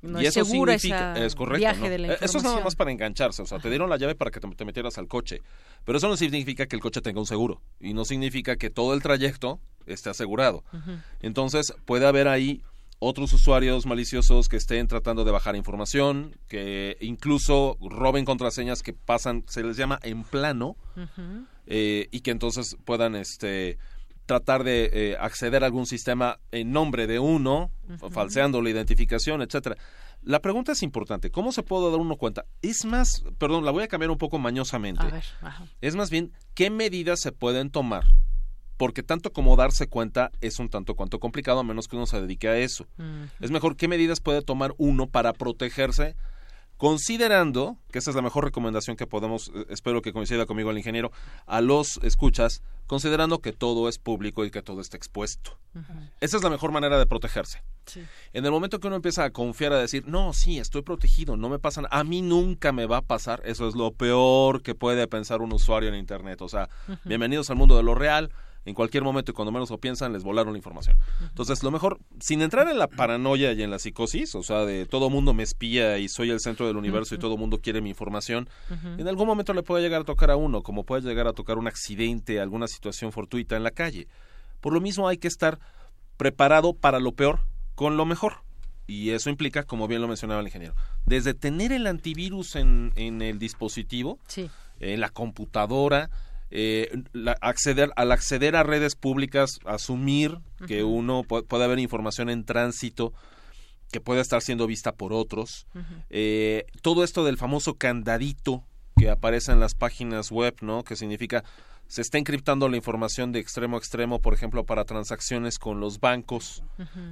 No 0.00 0.20
y 0.20 0.26
es 0.26 0.36
eso 0.36 0.44
significa, 0.44 1.14
es 1.18 1.34
correcto. 1.34 1.66
Eh, 1.66 2.18
eso 2.20 2.38
es 2.38 2.44
nada 2.44 2.60
más 2.60 2.76
para 2.76 2.90
engancharse, 2.90 3.42
o 3.42 3.46
sea, 3.46 3.58
te 3.58 3.68
dieron 3.68 3.90
la 3.90 3.96
llave 3.96 4.14
para 4.14 4.30
que 4.30 4.40
te, 4.40 4.64
metieras 4.64 4.98
al 4.98 5.08
coche, 5.08 5.40
pero 5.84 5.98
eso 5.98 6.08
no 6.08 6.16
significa 6.16 6.66
que 6.66 6.76
el 6.76 6.82
coche 6.82 7.00
tenga 7.00 7.20
un 7.20 7.26
seguro 7.26 7.60
y 7.80 7.94
no 7.94 8.04
significa 8.04 8.56
que 8.56 8.70
todo 8.70 8.94
el 8.94 9.02
trayecto 9.02 9.60
esté 9.86 10.10
asegurado. 10.10 10.64
Entonces, 11.20 11.74
puede 11.84 12.06
haber 12.06 12.28
ahí 12.28 12.62
otros 13.04 13.32
usuarios 13.32 13.84
maliciosos 13.84 14.48
que 14.48 14.56
estén 14.56 14.86
tratando 14.86 15.24
de 15.24 15.32
bajar 15.32 15.56
información, 15.56 16.36
que 16.46 16.96
incluso 17.00 17.76
roben 17.80 18.24
contraseñas 18.24 18.82
que 18.82 18.92
pasan, 18.92 19.44
se 19.48 19.64
les 19.64 19.76
llama 19.76 19.98
en 20.02 20.22
plano, 20.22 20.76
eh, 21.66 22.08
y 22.12 22.20
que 22.20 22.30
entonces 22.30 22.76
puedan 22.84 23.16
este 23.16 23.78
tratar 24.26 24.64
de 24.64 24.90
eh, 24.92 25.16
acceder 25.18 25.62
a 25.62 25.66
algún 25.66 25.86
sistema 25.86 26.38
en 26.50 26.72
nombre 26.72 27.06
de 27.06 27.18
uno, 27.18 27.70
falseando 28.10 28.62
la 28.62 28.70
identificación, 28.70 29.42
etcétera. 29.42 29.76
La 30.22 30.40
pregunta 30.40 30.72
es 30.72 30.82
importante, 30.82 31.30
¿cómo 31.30 31.50
se 31.50 31.62
puede 31.62 31.90
dar 31.90 31.98
uno 31.98 32.16
cuenta? 32.16 32.44
Es 32.62 32.84
más, 32.84 33.24
perdón, 33.38 33.64
la 33.64 33.72
voy 33.72 33.82
a 33.82 33.88
cambiar 33.88 34.10
un 34.10 34.18
poco 34.18 34.38
mañosamente. 34.38 35.04
Es 35.80 35.96
más 35.96 36.10
bien, 36.10 36.32
¿qué 36.54 36.70
medidas 36.70 37.20
se 37.20 37.32
pueden 37.32 37.70
tomar? 37.70 38.04
Porque 38.76 39.02
tanto 39.02 39.32
como 39.32 39.56
darse 39.56 39.88
cuenta 39.88 40.30
es 40.40 40.58
un 40.58 40.68
tanto 40.68 40.94
cuanto 40.94 41.18
complicado 41.18 41.60
a 41.60 41.64
menos 41.64 41.88
que 41.88 41.96
uno 41.96 42.06
se 42.06 42.20
dedique 42.20 42.48
a 42.48 42.56
eso. 42.56 42.86
Es 43.40 43.50
mejor, 43.50 43.76
¿qué 43.76 43.88
medidas 43.88 44.20
puede 44.20 44.42
tomar 44.42 44.74
uno 44.78 45.08
para 45.08 45.32
protegerse 45.32 46.14
considerando, 46.82 47.76
que 47.92 48.00
esa 48.00 48.10
es 48.10 48.16
la 48.16 48.22
mejor 48.22 48.42
recomendación 48.42 48.96
que 48.96 49.06
podemos, 49.06 49.52
eh, 49.54 49.66
espero 49.68 50.02
que 50.02 50.12
coincida 50.12 50.46
conmigo 50.46 50.72
el 50.72 50.78
ingeniero, 50.78 51.12
a 51.46 51.60
los 51.60 52.00
escuchas, 52.02 52.60
considerando 52.88 53.38
que 53.38 53.52
todo 53.52 53.88
es 53.88 53.98
público 53.98 54.44
y 54.44 54.50
que 54.50 54.62
todo 54.62 54.80
está 54.80 54.96
expuesto. 54.96 55.56
Esa 56.20 56.38
es 56.38 56.42
la 56.42 56.50
mejor 56.50 56.72
manera 56.72 56.98
de 56.98 57.06
protegerse. 57.06 57.62
En 58.32 58.44
el 58.44 58.50
momento 58.50 58.80
que 58.80 58.88
uno 58.88 58.96
empieza 58.96 59.22
a 59.22 59.30
confiar, 59.30 59.72
a 59.72 59.78
decir, 59.78 60.08
no, 60.08 60.32
sí, 60.32 60.58
estoy 60.58 60.82
protegido, 60.82 61.36
no 61.36 61.48
me 61.48 61.60
pasa 61.60 61.82
a 61.88 62.02
mí 62.02 62.20
nunca 62.20 62.72
me 62.72 62.86
va 62.86 62.96
a 62.96 63.02
pasar, 63.02 63.42
eso 63.44 63.68
es 63.68 63.76
lo 63.76 63.92
peor 63.92 64.62
que 64.62 64.74
puede 64.74 65.06
pensar 65.06 65.40
un 65.40 65.52
usuario 65.52 65.88
en 65.88 65.94
Internet. 65.94 66.42
O 66.42 66.48
sea, 66.48 66.68
bienvenidos 67.04 67.48
al 67.50 67.56
mundo 67.58 67.76
de 67.76 67.84
lo 67.84 67.94
real, 67.94 68.32
en 68.64 68.74
cualquier 68.74 69.02
momento 69.02 69.32
y 69.32 69.34
cuando 69.34 69.52
menos 69.52 69.70
lo 69.70 69.78
piensan 69.78 70.12
les 70.12 70.22
volaron 70.22 70.52
la 70.52 70.58
información. 70.58 70.96
Entonces, 71.20 71.62
lo 71.62 71.70
mejor, 71.70 71.98
sin 72.20 72.42
entrar 72.42 72.68
en 72.68 72.78
la 72.78 72.88
paranoia 72.88 73.52
y 73.52 73.62
en 73.62 73.70
la 73.70 73.78
psicosis, 73.78 74.34
o 74.34 74.42
sea, 74.42 74.64
de 74.64 74.86
todo 74.86 75.10
mundo 75.10 75.34
me 75.34 75.42
espía 75.42 75.98
y 75.98 76.08
soy 76.08 76.30
el 76.30 76.40
centro 76.40 76.66
del 76.66 76.76
universo 76.76 77.14
y 77.14 77.18
todo 77.18 77.36
mundo 77.36 77.60
quiere 77.60 77.80
mi 77.80 77.90
información, 77.90 78.48
en 78.70 79.08
algún 79.08 79.26
momento 79.26 79.52
le 79.54 79.62
puede 79.62 79.82
llegar 79.82 80.02
a 80.02 80.04
tocar 80.04 80.30
a 80.30 80.36
uno, 80.36 80.62
como 80.62 80.84
puede 80.84 81.02
llegar 81.02 81.26
a 81.26 81.32
tocar 81.32 81.58
un 81.58 81.66
accidente, 81.66 82.40
alguna 82.40 82.68
situación 82.68 83.12
fortuita 83.12 83.56
en 83.56 83.62
la 83.62 83.70
calle. 83.70 84.08
Por 84.60 84.72
lo 84.72 84.80
mismo 84.80 85.08
hay 85.08 85.18
que 85.18 85.28
estar 85.28 85.58
preparado 86.16 86.74
para 86.74 87.00
lo 87.00 87.12
peor 87.12 87.40
con 87.74 87.96
lo 87.96 88.06
mejor. 88.06 88.44
Y 88.86 89.10
eso 89.10 89.30
implica, 89.30 89.62
como 89.62 89.88
bien 89.88 90.02
lo 90.02 90.08
mencionaba 90.08 90.40
el 90.40 90.46
ingeniero, 90.46 90.74
desde 91.06 91.34
tener 91.34 91.72
el 91.72 91.86
antivirus 91.86 92.56
en, 92.56 92.92
en 92.96 93.22
el 93.22 93.38
dispositivo, 93.38 94.18
en 94.80 95.00
la 95.00 95.08
computadora, 95.08 96.10
eh, 96.54 97.02
acceder, 97.40 97.90
al 97.96 98.12
acceder 98.12 98.56
a 98.56 98.62
redes 98.62 98.94
públicas, 98.94 99.58
asumir 99.64 100.38
que 100.66 100.84
uno 100.84 101.24
puede, 101.24 101.64
haber 101.64 101.78
información 101.78 102.28
en 102.28 102.44
tránsito 102.44 103.14
que 103.90 104.00
puede 104.00 104.20
estar 104.20 104.42
siendo 104.42 104.66
vista 104.66 104.92
por 104.92 105.14
otros. 105.14 105.66
Eh, 106.10 106.66
todo 106.82 107.04
esto 107.04 107.24
del 107.24 107.38
famoso 107.38 107.74
candadito 107.74 108.64
que 108.98 109.08
aparece 109.08 109.52
en 109.52 109.60
las 109.60 109.74
páginas 109.74 110.30
web, 110.30 110.54
¿no? 110.60 110.84
Que 110.84 110.94
significa 110.94 111.42
se 111.88 112.02
está 112.02 112.18
encriptando 112.18 112.68
la 112.68 112.76
información 112.76 113.32
de 113.32 113.40
extremo 113.40 113.76
a 113.76 113.78
extremo, 113.78 114.20
por 114.20 114.34
ejemplo, 114.34 114.64
para 114.64 114.84
transacciones 114.84 115.58
con 115.58 115.80
los 115.80 116.00
bancos, 116.00 116.62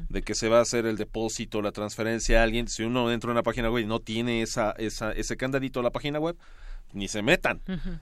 de 0.08 0.22
que 0.22 0.34
se 0.34 0.48
va 0.48 0.58
a 0.58 0.62
hacer 0.62 0.86
el 0.86 0.96
depósito, 0.96 1.62
la 1.62 1.72
transferencia 1.72 2.40
a 2.40 2.44
alguien. 2.44 2.68
Si 2.68 2.82
uno 2.82 3.10
entra 3.10 3.28
en 3.28 3.32
una 3.32 3.42
página 3.42 3.70
web 3.70 3.84
y 3.84 3.86
no 3.86 4.00
tiene 4.00 4.42
esa, 4.42 4.72
esa, 4.72 5.12
ese 5.12 5.36
candadito 5.36 5.80
a 5.80 5.82
la 5.82 5.90
página 5.90 6.18
web, 6.18 6.36
ni 6.92 7.08
se 7.08 7.22
metan. 7.22 7.60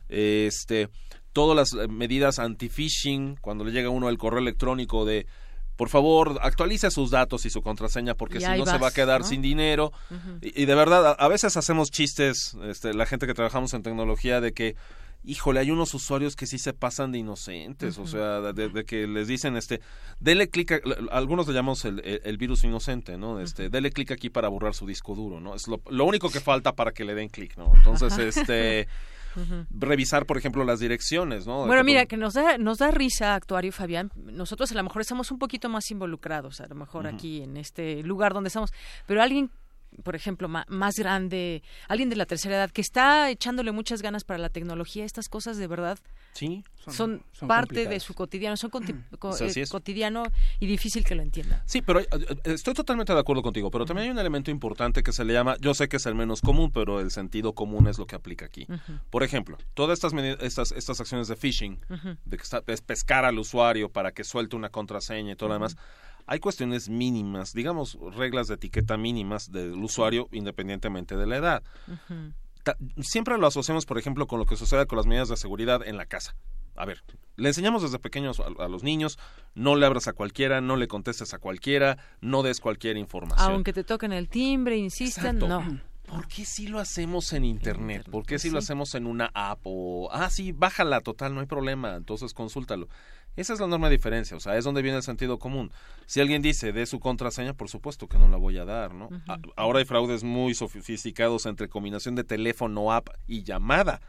Este, 0.09 0.89
todas 1.33 1.57
las 1.57 1.73
eh, 1.73 1.89
medidas 1.89 2.39
anti-phishing, 2.39 3.37
cuando 3.41 3.65
le 3.65 3.73
llega 3.73 3.89
a 3.89 3.91
uno 3.91 4.09
el 4.09 4.19
correo 4.19 4.41
electrónico 4.41 5.05
de 5.05 5.27
por 5.77 5.91
favor, 5.91 6.41
actualice 6.43 6.91
sus 6.91 7.13
datos 7.13 7.47
y 7.47 7.51
su 7.51 7.63
contraseña 7.63 8.17
porque 8.17 8.41
si 8.41 8.47
no 8.47 8.67
se 8.67 8.79
va 8.79 8.89
a 8.89 8.91
quedar 8.91 9.23
sin 9.23 9.41
dinero. 9.43 9.93
y, 10.43 10.65
de 10.65 10.75
verdad, 10.75 11.15
a, 11.17 11.29
veces 11.29 11.57
hacemos 11.57 11.93
chistes, 11.93 12.57
este, 12.65 12.95
la 12.95 13.07
gente 13.07 13.29
que 13.29 13.35
trabajamos 13.35 13.73
en 13.75 13.85
tecnología, 13.85 14.41
de 14.41 14.53
que 14.53 14.75
híjole, 15.25 15.61
hay 15.61 15.71
unos 15.71 15.95
usuarios 15.95 16.37
que 16.37 16.47
sí 16.47 16.59
se 16.59 16.73
pasan 16.73 17.13
de 17.13 17.19
inocentes, 17.19 17.99
o 17.99 18.07
sea, 18.07 18.41
de, 18.53 18.85
que 18.85 19.07
les 19.07 19.29
dicen, 19.29 19.57
este, 19.57 19.81
dele 20.21 20.49
clic, 20.49 20.83
algunos 21.11 21.47
le 21.47 21.55
llamamos 21.55 21.85
el, 21.85 22.37
virus 22.39 22.65
inocente, 22.65 23.17
¿no? 23.19 23.41
Este, 23.41 23.69
dele 23.69 23.93
clic 23.93 24.11
aquí 24.11 24.31
para 24.31 24.49
borrar 24.49 24.75
su 24.75 24.87
disco 24.87 25.15
duro, 25.15 25.41
¿no? 25.41 25.55
Es 25.55 25.69
lo, 25.69 26.05
único 26.05 26.31
que 26.31 26.41
falta 26.41 26.73
para 26.73 26.93
que 26.93 27.05
le 27.05 27.15
den 27.15 27.29
clic, 27.29 27.57
¿no? 27.57 27.73
Entonces, 27.77 28.37
este... 28.37 28.89
revisar, 29.71 30.27
por 30.27 30.39
ejemplo, 30.39 30.65
las 30.65 30.81
direcciones, 30.81 31.47
¿no? 31.47 31.67
Bueno, 31.67 31.85
mira, 31.85 32.07
que 32.07 32.17
nos 32.17 32.35
da, 32.35 32.59
nos 32.59 32.79
da 32.79 32.91
risa, 32.91 33.35
actuario 33.35 33.73
Fabián. 33.73 34.11
Nosotros 34.17 34.71
a 34.73 34.75
lo 34.75 34.83
mejor 34.83 35.03
estamos 35.03 35.31
un 35.31 35.39
poquito 35.39 35.69
más 35.69 35.91
involucrados, 35.91 36.61
a 36.61 36.67
lo 36.67 36.75
mejor 36.75 37.07
aquí 37.07 37.43
en 37.43 37.57
este 37.57 38.03
lugar 38.03 38.35
donde 38.35 38.49
estamos, 38.49 38.73
pero 39.07 39.23
alguien 39.23 39.51
por 40.03 40.15
ejemplo, 40.15 40.49
más 40.49 40.97
grande, 40.97 41.63
alguien 41.89 42.09
de 42.09 42.17
la 42.17 42.27
tercera 42.27 42.57
edad 42.57 42.71
que 42.71 42.81
está 42.81 43.31
echándole 43.31 43.73
muchas 43.73 44.03
ganas 44.03 44.25
para 44.25 44.39
la 44.39 44.49
tecnología, 44.49 45.05
estas 45.05 45.29
cosas 45.29 45.57
de 45.57 45.67
verdad 45.67 45.99
sí, 46.33 46.65
son, 46.87 47.23
parte 47.47 47.87
de 47.87 48.01
su 48.01 48.15
cotidiano, 48.15 48.57
son 48.57 48.71
eh, 48.87 49.65
cotidiano 49.69 50.25
y 50.61 50.67
difícil 50.67 51.05
que 51.05 51.15
lo 51.15 51.23
entienda. 51.23 51.63
Sí, 51.67 51.83
pero 51.83 52.01
eh, 52.01 52.09
eh, 52.11 52.37
estoy 52.45 52.75
totalmente 52.75 53.13
de 53.13 53.19
acuerdo 53.19 53.43
contigo, 53.43 53.71
pero 53.71 53.85
también 53.85 54.07
hay 54.07 54.11
un 54.13 54.19
elemento 54.19 54.51
importante 54.51 55.03
que 55.03 55.13
se 55.13 55.25
le 55.25 55.33
llama, 55.33 55.57
yo 55.61 55.75
sé 55.75 55.89
que 55.89 55.97
es 55.97 56.07
el 56.07 56.15
menos 56.15 56.41
común, 56.41 56.71
pero 56.71 57.01
el 57.01 57.11
sentido 57.11 57.55
común 57.55 57.89
es 57.89 57.99
lo 57.99 58.07
que 58.07 58.17
aplica 58.17 58.47
aquí. 58.47 58.67
Por 59.11 59.23
ejemplo, 59.23 59.59
todas 59.75 59.99
estas, 59.99 60.13
estas, 60.41 60.73
estas 60.73 61.01
acciones 61.01 61.29
de 61.29 61.37
phishing, 61.37 61.81
de 62.25 62.79
pescar 62.87 63.25
al 63.25 63.39
usuario 63.39 63.91
para 63.91 64.13
que 64.13 64.25
suelte 64.25 64.57
una 64.57 64.71
contraseña 64.71 65.33
y 65.33 65.37
todo 65.37 65.49
lo 65.49 65.55
demás, 65.55 65.77
hay 66.29 66.41
cuestiones 66.41 66.91
mínimas, 66.91 67.55
digamos 67.55 67.99
reglas 68.15 68.49
de 68.49 68.55
etiqueta 68.55 68.99
mínimas 68.99 69.51
del 69.51 69.73
usuario 69.83 70.29
independientemente 70.31 71.17
de 71.17 71.27
la 71.27 71.37
edad. 71.37 71.63
Siempre 73.01 73.39
lo 73.39 73.47
asociamos, 73.47 73.87
por 73.87 73.99
ejemplo, 73.99 74.27
con 74.27 74.39
lo 74.39 74.45
que 74.45 74.57
sucede 74.57 74.87
con 74.87 74.99
las 74.99 75.07
medidas 75.07 75.31
de 75.31 75.39
seguridad 75.39 75.81
en 75.87 75.97
la 75.97 76.05
casa. 76.05 76.37
A 76.77 76.85
ver, 76.85 77.03
le 77.37 77.49
enseñamos 77.49 77.83
desde 77.83 77.99
pequeños 77.99 78.41
a, 78.41 78.69
los 78.69 78.83
niños, 78.85 79.19
no 79.55 79.75
le 79.75 79.87
abras 79.87 80.07
a 80.07 80.13
cualquiera, 80.13 80.61
no 80.61 80.77
le 80.77 80.87
contestes 80.87 81.33
a 81.33 81.39
cualquiera, 81.39 81.97
no 82.21 82.43
des 82.43 82.61
cualquier 82.61 82.99
información. 82.99 83.51
Aunque 83.51 83.73
te 83.73 83.83
toquen 83.83 84.13
el 84.13 84.29
timbre, 84.29 84.77
insistan, 84.77 85.39
no. 85.39 85.81
¿Por 86.09 86.27
qué 86.27 86.47
si 86.47 86.69
lo 86.69 86.79
hacemos 86.79 87.33
en 87.35 87.45
internet? 87.45 88.09
¿Por 88.11 88.25
qué 88.25 88.39
si 88.39 88.49
lo 88.49 88.59
hacemos 88.59 88.95
en 88.95 89.07
una 89.07 89.31
app 89.35 89.61
o 89.65 90.09
ah 90.11 90.31
sí, 90.31 90.53
bájala 90.53 91.03
total, 91.03 91.35
no 91.35 91.41
hay 91.41 91.47
problema, 91.47 91.97
entonces 91.97 92.33
consúltalo? 92.33 92.89
Esa 93.37 93.53
es 93.53 93.61
la 93.61 93.69
norma 93.69 93.89
de 93.89 93.97
diferencia, 93.97 94.37
o 94.37 94.41
sea, 94.41 94.57
es 94.57 94.65
donde 94.65 94.83
viene 94.83 94.97
el 94.97 95.03
sentido 95.05 95.39
común. 95.39 95.71
Si 96.07 96.21
alguien 96.21 96.43
dice 96.43 96.73
de 96.73 96.87
su 96.87 96.99
contraseña, 96.99 97.55
por 97.55 97.69
supuesto 97.69 98.09
que 98.09 98.19
no 98.19 98.29
la 98.29 98.37
voy 98.37 98.59
a 98.59 98.65
dar, 98.65 98.95
¿no? 98.95 99.09
Ahora 99.57 99.79
hay 99.79 99.85
fraudes 99.85 100.25
muy 100.25 100.55
sofisticados 100.55 101.47
entre 101.47 101.69
combinación 101.69 102.17
de 102.17 102.25
teléfono, 102.25 102.93
app 102.93 103.11
y 103.29 103.45
llamada, 103.45 104.01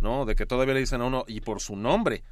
¿no? 0.00 0.24
De 0.24 0.34
que 0.34 0.46
todavía 0.46 0.72
le 0.74 0.80
dicen 0.80 1.02
a 1.02 1.04
uno 1.04 1.24
y 1.28 1.40
por 1.40 1.60
su 1.60 1.76
nombre. 1.76 2.22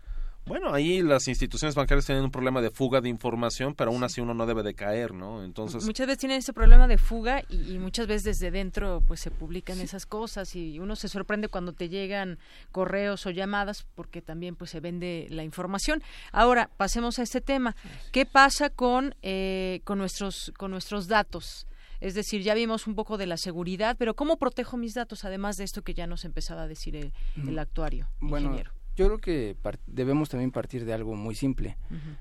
Bueno, 0.47 0.73
ahí 0.75 1.03
las 1.03 1.29
instituciones 1.29 1.75
bancarias 1.75 2.07
tienen 2.07 2.25
un 2.25 2.31
problema 2.31 2.61
de 2.61 2.71
fuga 2.71 3.01
de 3.01 3.09
información, 3.09 3.75
pero 3.75 3.91
aún 3.91 4.03
así 4.03 4.21
uno 4.21 4.35
no 4.35 4.47
debe 4.47 4.62
de 4.62 4.75
caer, 4.75 5.15
¿no? 5.15 5.45
Entonces 5.45 5.85
muchas 5.85 6.07
veces 6.07 6.19
tienen 6.19 6.39
ese 6.39 6.53
problema 6.53 6.89
de 6.89 6.99
fuga 6.99 7.43
y, 7.49 7.79
muchas 7.79 8.07
veces 8.07 8.25
desde 8.25 8.51
dentro 8.51 9.03
pues 9.07 9.21
se 9.21 9.31
publican 9.31 9.81
esas 9.81 10.07
cosas 10.07 10.57
y 10.57 10.79
uno 10.79 10.97
se 10.97 11.09
sorprende 11.09 11.49
cuando 11.49 11.73
te 11.73 11.89
llegan 11.89 12.39
correos 12.73 13.27
o 13.27 13.31
llamadas 13.31 13.87
porque 13.95 14.23
también 14.23 14.57
pues 14.57 14.71
se 14.71 14.81
vende 14.81 15.27
la 15.31 15.45
información. 15.45 16.03
Ahora 16.33 16.71
pasemos 16.77 17.19
a 17.19 17.23
este 17.23 17.41
tema. 17.41 17.77
¿Qué 18.12 18.27
pasa 18.27 18.71
con 18.71 19.15
eh, 19.23 19.83
con 19.85 19.99
nuestros 19.99 20.53
con 20.57 20.71
nuestros 20.71 21.07
datos? 21.07 21.67
Es 22.01 22.15
decir, 22.15 22.43
ya 22.43 22.55
vimos 22.55 22.87
un 22.87 22.95
poco 22.95 23.19
de 23.19 23.27
la 23.27 23.37
seguridad, 23.37 23.95
pero 23.99 24.15
¿cómo 24.15 24.39
protejo 24.39 24.79
mis 24.79 24.95
datos 24.95 25.25
además 25.25 25.57
de 25.57 25.65
esto 25.65 25.83
que 25.83 25.93
ya 25.93 26.07
nos 26.07 26.25
empezaba 26.25 26.62
a 26.62 26.67
decir 26.67 26.97
el, 26.97 27.12
el 27.47 27.59
actuario? 27.59 28.09
Bueno, 28.21 28.57
yo 28.97 29.07
creo 29.07 29.19
que 29.19 29.57
debemos 29.87 30.29
también 30.29 30.51
partir 30.51 30.85
de 30.85 30.93
algo 30.93 31.15
muy 31.15 31.35
simple, 31.35 31.77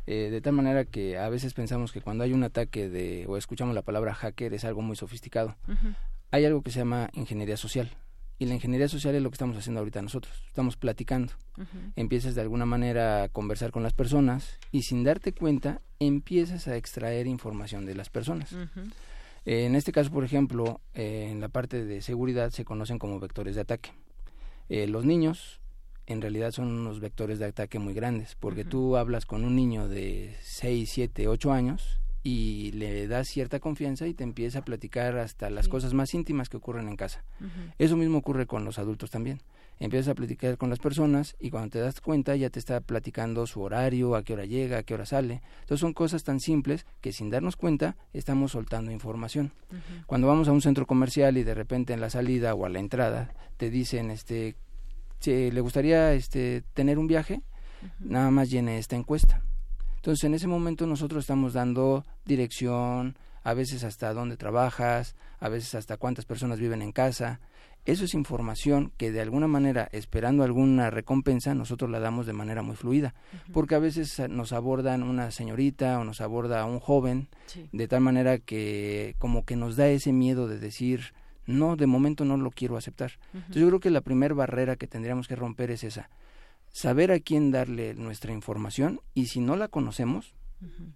eh, 0.08 0.30
de 0.32 0.42
tal 0.42 0.54
manera 0.54 0.86
que 0.86 1.18
a 1.18 1.30
veces 1.30 1.54
pensamos 1.54 1.92
que 1.92 2.02
cuando 2.02 2.24
hay 2.24 2.34
un 2.34 2.44
ataque 2.44 2.90
de 2.90 3.26
o 3.28 3.38
escuchamos 3.38 3.76
la 3.76 3.82
palabra 3.82 4.14
hacker 4.14 4.54
es 4.54 4.66
algo 4.66 4.82
muy 4.82 4.96
sofisticado. 4.96 5.56
Hay 6.32 6.46
algo 6.46 6.62
que 6.62 6.72
se 6.72 6.80
llama 6.80 7.10
ingeniería 7.14 7.58
social 7.58 7.92
y 8.40 8.46
la 8.46 8.54
ingeniería 8.54 8.88
social 8.88 9.14
es 9.16 9.22
lo 9.22 9.30
que 9.30 9.36
estamos 9.36 9.58
haciendo 9.58 9.80
ahorita 9.80 10.02
nosotros. 10.02 10.34
Estamos 10.48 10.78
platicando. 10.78 11.34
Empiezas 11.98 12.36
de 12.36 12.42
alguna 12.42 12.66
manera 12.66 13.24
a 13.24 13.30
conversar 13.30 13.72
con 13.72 13.84
las 13.84 13.94
personas 13.94 14.58
y 14.72 14.84
sin 14.84 15.04
darte 15.04 15.34
cuenta 15.34 15.82
empiezas 16.00 16.70
a 16.70 16.78
extraer 16.78 17.28
información 17.28 17.86
de 17.86 17.96
las 17.96 18.10
personas. 18.10 18.56
en 19.46 19.76
este 19.76 19.92
caso, 19.92 20.12
por 20.12 20.24
ejemplo, 20.24 20.80
eh, 20.94 21.28
en 21.30 21.42
la 21.42 21.50
parte 21.50 21.84
de 21.84 22.02
seguridad 22.02 22.52
se 22.52 22.64
conocen 22.64 22.98
como 22.98 23.20
vectores 23.20 23.56
de 23.56 23.62
ataque. 23.62 23.92
Eh, 24.70 24.88
los 24.88 25.04
niños 25.04 25.60
en 26.10 26.22
realidad 26.22 26.52
son 26.52 26.68
unos 26.68 27.00
vectores 27.00 27.40
de 27.40 27.46
ataque 27.46 27.78
muy 27.78 27.94
grandes, 27.94 28.36
porque 28.40 28.66
tú 28.66 28.98
hablas 28.98 29.26
con 29.26 29.46
un 29.46 29.56
niño 29.56 29.88
de 29.88 30.36
6, 30.42 30.90
7, 30.92 31.28
8 31.28 31.52
años 31.54 32.00
y 32.24 32.72
le 32.74 33.08
das 33.08 33.28
cierta 33.28 33.60
confianza 33.60 34.08
y 34.08 34.14
te 34.16 34.24
empieza 34.24 34.60
a 34.60 34.66
platicar 34.66 35.18
hasta 35.18 35.50
las 35.50 35.68
cosas 35.68 35.94
más 35.94 36.14
íntimas 36.14 36.50
que 36.50 36.58
ocurren 36.58 36.90
en 36.90 36.96
casa. 36.96 37.24
Eso 37.78 37.96
mismo 37.96 38.18
ocurre 38.18 38.48
con 38.48 38.66
los 38.66 38.80
adultos 38.80 39.12
también. 39.12 39.40
Empiezas 39.80 40.10
a 40.10 40.16
platicar 40.16 40.58
con 40.58 40.70
las 40.70 40.80
personas 40.80 41.38
y 41.40 41.52
cuando 41.52 41.70
te 41.70 41.80
das 41.80 42.02
cuenta 42.02 42.36
ya 42.36 42.50
te 42.50 42.60
está 42.60 42.82
platicando 42.82 43.48
su 43.48 43.62
horario, 43.62 44.16
a 44.16 44.24
qué 44.24 44.34
hora 44.34 44.46
llega, 44.46 44.80
a 44.80 44.84
qué 44.84 44.96
hora 44.96 45.06
sale. 45.06 45.42
Entonces 45.62 45.80
son 45.80 45.94
cosas 45.94 46.24
tan 46.24 46.42
simples 46.42 46.86
que 47.00 47.14
sin 47.14 47.30
darnos 47.30 47.56
cuenta 47.56 47.96
estamos 48.14 48.52
soltando 48.52 48.92
información. 48.92 49.54
Cuando 50.06 50.28
vamos 50.28 50.50
a 50.50 50.52
un 50.52 50.62
centro 50.62 50.86
comercial 50.86 51.38
y 51.38 51.44
de 51.44 51.54
repente 51.54 51.94
en 51.94 52.02
la 52.02 52.10
salida 52.10 52.56
o 52.56 52.66
a 52.66 52.70
la 52.70 52.80
entrada 52.80 53.34
te 53.56 53.70
dicen 53.70 54.12
este 54.12 54.56
si 55.20 55.52
le 55.52 55.62
gustaría 55.62 56.14
este, 56.14 56.64
tener 56.74 56.98
un 56.98 57.08
viaje, 57.08 57.42
nada 58.00 58.32
más 58.32 58.50
llene 58.50 58.78
esta 58.78 58.96
encuesta. 58.96 59.42
Entonces, 59.98 60.24
en 60.24 60.34
ese 60.34 60.48
momento 60.48 60.88
nosotros 60.88 61.24
estamos 61.24 61.54
dando 61.54 62.06
dirección, 62.26 63.18
a 63.44 63.54
veces 63.54 63.84
hasta 63.84 64.14
dónde 64.14 64.38
trabajas, 64.38 65.16
a 65.40 65.50
veces 65.50 65.76
hasta 65.76 65.98
cuántas 65.98 66.26
personas 66.26 66.60
viven 66.60 66.82
en 66.82 66.92
casa. 66.92 67.40
Eso 67.86 68.06
es 68.06 68.14
información 68.14 68.92
que 68.98 69.12
de 69.12 69.22
alguna 69.22 69.48
manera, 69.48 69.90
esperando 69.92 70.44
alguna 70.44 70.90
recompensa, 70.90 71.56
nosotros 71.56 71.90
la 71.90 72.00
damos 72.00 72.26
de 72.26 72.34
manera 72.34 72.62
muy 72.62 72.76
fluida, 72.76 73.16
porque 73.52 73.76
a 73.76 73.80
veces 73.80 74.22
nos 74.30 74.54
abordan 74.54 75.02
una 75.02 75.32
señorita 75.32 76.00
o 76.00 76.04
nos 76.04 76.22
aborda 76.22 76.66
un 76.66 76.80
joven, 76.80 77.30
de 77.72 77.88
tal 77.88 78.02
manera 78.02 78.38
que 78.38 79.16
como 79.18 79.46
que 79.46 79.56
nos 79.56 79.76
da 79.76 79.88
ese 79.88 80.12
miedo 80.12 80.48
de 80.48 80.60
decir, 80.60 81.14
no, 81.50 81.76
de 81.76 81.88
momento 81.88 82.26
no 82.26 82.38
lo 82.38 82.52
quiero 82.52 82.78
aceptar. 82.78 83.14
Entonces 83.34 83.62
yo 83.62 83.68
creo 83.68 83.80
que 83.80 83.90
la 83.90 84.02
primera 84.02 84.34
barrera 84.34 84.76
que 84.76 84.88
tendríamos 84.88 85.28
que 85.28 85.36
romper 85.36 85.72
es 85.72 85.84
esa, 85.84 86.10
saber 86.72 87.12
a 87.12 87.20
quién 87.20 87.52
darle 87.52 87.96
nuestra 87.96 88.32
información 88.32 89.02
y 89.14 89.26
si 89.26 89.40
no 89.40 89.56
la 89.56 89.68
conocemos, 89.68 90.36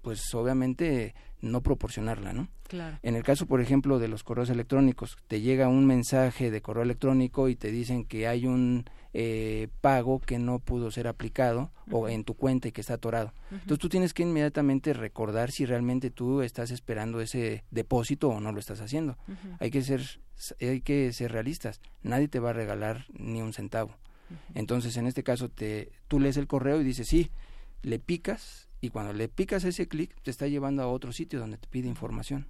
pues 0.01 0.21
obviamente 0.33 1.15
no 1.41 1.61
proporcionarla, 1.61 2.33
¿no? 2.33 2.49
Claro. 2.67 2.99
En 3.01 3.15
el 3.15 3.23
caso, 3.23 3.45
por 3.45 3.61
ejemplo, 3.61 3.99
de 3.99 4.07
los 4.07 4.23
correos 4.23 4.49
electrónicos, 4.49 5.17
te 5.27 5.41
llega 5.41 5.67
un 5.67 5.85
mensaje 5.85 6.51
de 6.51 6.61
correo 6.61 6.83
electrónico 6.83 7.49
y 7.49 7.55
te 7.55 7.71
dicen 7.71 8.05
que 8.05 8.27
hay 8.27 8.45
un 8.45 8.85
eh, 9.13 9.67
pago 9.81 10.19
que 10.19 10.39
no 10.39 10.59
pudo 10.59 10.91
ser 10.91 11.07
aplicado 11.07 11.71
o 11.91 12.09
en 12.09 12.23
tu 12.23 12.33
cuenta 12.33 12.67
y 12.67 12.71
que 12.71 12.81
está 12.81 12.95
atorado. 12.95 13.33
Entonces 13.51 13.79
tú 13.79 13.89
tienes 13.89 14.13
que 14.13 14.23
inmediatamente 14.23 14.93
recordar 14.93 15.51
si 15.51 15.65
realmente 15.65 16.09
tú 16.09 16.41
estás 16.41 16.71
esperando 16.71 17.21
ese 17.21 17.63
depósito 17.71 18.29
o 18.29 18.39
no 18.39 18.51
lo 18.51 18.59
estás 18.59 18.81
haciendo. 18.81 19.17
Hay 19.59 19.71
que 19.71 19.81
ser 19.83 20.19
hay 20.59 20.81
que 20.81 21.13
ser 21.13 21.31
realistas. 21.31 21.79
Nadie 22.01 22.27
te 22.27 22.39
va 22.39 22.49
a 22.49 22.53
regalar 22.53 23.05
ni 23.13 23.41
un 23.41 23.53
centavo. 23.53 23.95
Entonces, 24.55 24.97
en 24.97 25.05
este 25.05 25.23
caso 25.23 25.49
te 25.49 25.91
tú 26.07 26.19
lees 26.19 26.37
el 26.37 26.47
correo 26.47 26.81
y 26.81 26.83
dices, 26.83 27.07
"Sí, 27.07 27.29
le 27.83 27.99
picas 27.99 28.67
y 28.81 28.89
cuando 28.89 29.13
le 29.13 29.29
picas 29.29 29.63
ese 29.63 29.87
clic 29.87 30.13
te 30.23 30.31
está 30.31 30.47
llevando 30.47 30.81
a 30.81 30.87
otro 30.87 31.13
sitio 31.13 31.39
donde 31.39 31.57
te 31.57 31.67
pide 31.67 31.87
información. 31.87 32.47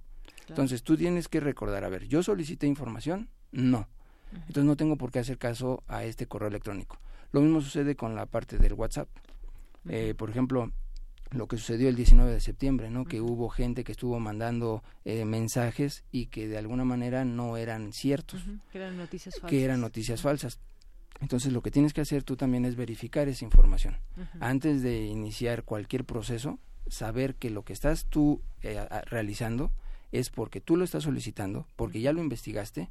Entonces 0.48 0.82
tú 0.82 0.96
tienes 0.96 1.28
que 1.28 1.40
recordar, 1.40 1.84
a 1.84 1.88
ver, 1.88 2.08
yo 2.08 2.22
solicité 2.22 2.66
información, 2.66 3.28
no. 3.52 3.88
Entonces 4.34 4.64
no 4.64 4.76
tengo 4.76 4.96
por 4.96 5.10
qué 5.10 5.20
hacer 5.20 5.38
caso 5.38 5.82
a 5.88 6.04
este 6.04 6.26
correo 6.26 6.48
electrónico. 6.48 6.98
Lo 7.32 7.40
mismo 7.40 7.60
sucede 7.60 7.96
con 7.96 8.14
la 8.14 8.26
parte 8.26 8.58
del 8.58 8.74
WhatsApp. 8.74 9.08
Eh, 9.88 10.14
por 10.16 10.30
ejemplo, 10.30 10.70
lo 11.30 11.48
que 11.48 11.56
sucedió 11.56 11.88
el 11.88 11.96
19 11.96 12.32
de 12.32 12.40
septiembre, 12.40 12.90
¿no? 12.90 13.04
Que 13.04 13.20
hubo 13.20 13.48
gente 13.48 13.84
que 13.84 13.92
estuvo 13.92 14.18
mandando 14.20 14.82
eh, 15.04 15.24
mensajes 15.24 16.04
y 16.10 16.26
que 16.26 16.48
de 16.48 16.58
alguna 16.58 16.84
manera 16.84 17.24
no 17.24 17.56
eran 17.56 17.92
ciertos. 17.92 18.44
Que 18.72 18.78
eran 18.78 18.96
noticias 18.96 19.34
falsas. 19.34 19.50
Que 19.50 19.64
eran 19.64 19.80
noticias 19.80 20.22
falsas. 20.22 20.58
Entonces 21.20 21.52
lo 21.52 21.62
que 21.62 21.70
tienes 21.70 21.92
que 21.92 22.00
hacer 22.00 22.22
tú 22.22 22.36
también 22.36 22.64
es 22.64 22.76
verificar 22.76 23.28
esa 23.28 23.44
información. 23.44 23.96
Antes 24.40 24.82
de 24.82 25.04
iniciar 25.04 25.62
cualquier 25.62 26.04
proceso, 26.04 26.58
saber 26.88 27.36
que 27.36 27.50
lo 27.50 27.64
que 27.64 27.72
estás 27.72 28.06
tú 28.06 28.42
eh, 28.62 28.86
realizando 29.06 29.70
es 30.12 30.30
porque 30.30 30.60
tú 30.60 30.76
lo 30.76 30.84
estás 30.84 31.04
solicitando, 31.04 31.66
porque 31.76 32.00
ya 32.00 32.12
lo 32.12 32.20
investigaste, 32.20 32.90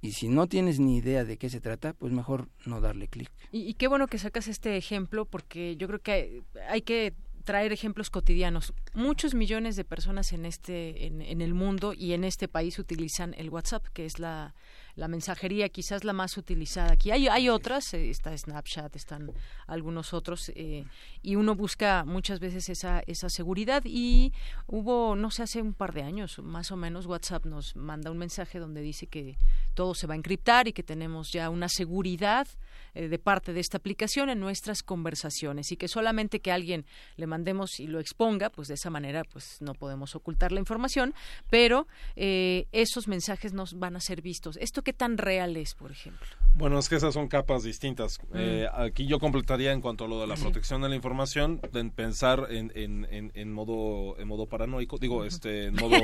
y 0.00 0.12
si 0.12 0.28
no 0.28 0.46
tienes 0.46 0.78
ni 0.78 0.96
idea 0.96 1.24
de 1.24 1.36
qué 1.38 1.50
se 1.50 1.60
trata, 1.60 1.92
pues 1.92 2.12
mejor 2.12 2.48
no 2.64 2.80
darle 2.80 3.08
clic. 3.08 3.30
Y, 3.50 3.74
qué 3.74 3.88
bueno 3.88 4.06
que 4.06 4.18
sacas 4.18 4.46
este 4.46 4.76
ejemplo, 4.76 5.24
porque 5.24 5.76
yo 5.76 5.88
creo 5.88 6.00
que 6.00 6.42
hay, 6.68 6.82
que 6.82 7.14
traer 7.44 7.72
ejemplos 7.72 8.10
cotidianos. 8.10 8.74
Muchos 8.94 9.34
millones 9.34 9.74
de 9.74 9.84
personas 9.84 10.32
en 10.32 10.44
este 10.44 11.06
en, 11.06 11.40
el 11.40 11.54
mundo 11.54 11.94
y 11.94 12.12
en 12.12 12.24
este 12.24 12.46
país 12.46 12.78
utilizan 12.78 13.34
el 13.38 13.50
WhatsApp, 13.50 13.86
que 13.92 14.06
es 14.06 14.18
la 14.18 14.54
la 14.98 15.06
mensajería 15.06 15.68
quizás 15.68 16.02
la 16.02 16.12
más 16.12 16.36
utilizada 16.36 16.92
aquí. 16.92 17.12
Hay, 17.12 17.28
hay 17.28 17.48
otras, 17.48 17.94
eh, 17.94 18.10
está 18.10 18.36
Snapchat, 18.36 18.96
están 18.96 19.30
algunos 19.68 20.12
otros, 20.12 20.50
eh, 20.56 20.84
y 21.22 21.36
uno 21.36 21.54
busca 21.54 22.04
muchas 22.04 22.40
veces 22.40 22.68
esa, 22.68 23.04
esa 23.06 23.28
seguridad 23.28 23.84
y 23.84 24.32
hubo, 24.66 25.14
no 25.14 25.30
sé, 25.30 25.44
hace 25.44 25.62
un 25.62 25.72
par 25.72 25.94
de 25.94 26.02
años 26.02 26.40
más 26.40 26.72
o 26.72 26.76
menos, 26.76 27.06
WhatsApp 27.06 27.46
nos 27.46 27.76
manda 27.76 28.10
un 28.10 28.18
mensaje 28.18 28.58
donde 28.58 28.80
dice 28.80 29.06
que 29.06 29.38
todo 29.74 29.94
se 29.94 30.08
va 30.08 30.14
a 30.14 30.16
encriptar 30.16 30.66
y 30.66 30.72
que 30.72 30.82
tenemos 30.82 31.30
ya 31.30 31.48
una 31.48 31.68
seguridad 31.68 32.48
eh, 32.94 33.06
de 33.06 33.18
parte 33.20 33.52
de 33.52 33.60
esta 33.60 33.76
aplicación 33.76 34.30
en 34.30 34.40
nuestras 34.40 34.82
conversaciones 34.82 35.70
y 35.70 35.76
que 35.76 35.86
solamente 35.86 36.40
que 36.40 36.50
alguien 36.50 36.84
le 37.16 37.28
mandemos 37.28 37.78
y 37.78 37.86
lo 37.86 38.00
exponga, 38.00 38.50
pues 38.50 38.66
de 38.66 38.74
esa 38.74 38.90
manera 38.90 39.22
pues 39.22 39.58
no 39.60 39.74
podemos 39.74 40.16
ocultar 40.16 40.50
la 40.50 40.58
información, 40.58 41.14
pero 41.48 41.86
esos 42.16 43.06
mensajes 43.06 43.52
nos 43.52 43.78
van 43.78 43.94
a 43.94 44.00
ser 44.00 44.22
vistos. 44.22 44.56
Esto 44.56 44.82
qué 44.88 44.94
tan 44.94 45.18
real 45.18 45.54
es, 45.58 45.74
por 45.74 45.90
ejemplo? 45.90 46.26
Bueno, 46.54 46.78
es 46.78 46.88
que 46.88 46.96
esas 46.96 47.12
son 47.12 47.28
capas 47.28 47.62
distintas. 47.62 48.18
Mm. 48.30 48.36
Eh, 48.36 48.68
aquí 48.72 49.06
yo 49.06 49.18
completaría 49.18 49.72
en 49.72 49.82
cuanto 49.82 50.06
a 50.06 50.08
lo 50.08 50.18
de 50.18 50.26
la 50.26 50.34
protección 50.34 50.80
de 50.80 50.88
la 50.88 50.94
información, 50.94 51.60
pensar 51.94 52.46
en, 52.48 52.72
en, 52.74 53.06
en, 53.34 53.52
modo 53.52 54.18
en 54.18 54.26
modo 54.26 54.46
paranoico, 54.46 54.96
digo, 54.96 55.26
este, 55.26 55.66
en 55.66 55.74
modo, 55.82 55.96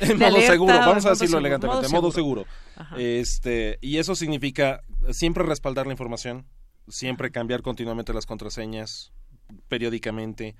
en 0.00 0.18
modo 0.18 0.40
seguro, 0.40 0.74
vamos 0.74 1.06
a 1.06 1.10
decirlo 1.10 1.38
elegantemente, 1.38 1.86
en 1.86 1.92
modo 1.92 2.10
seguro. 2.10 2.44
Este, 2.96 3.78
y 3.82 3.98
eso 3.98 4.16
significa 4.16 4.82
siempre 5.12 5.44
respaldar 5.44 5.86
la 5.86 5.92
información, 5.92 6.44
siempre 6.88 7.30
cambiar 7.30 7.62
continuamente 7.62 8.12
las 8.12 8.26
contraseñas, 8.26 9.12
periódicamente 9.68 10.56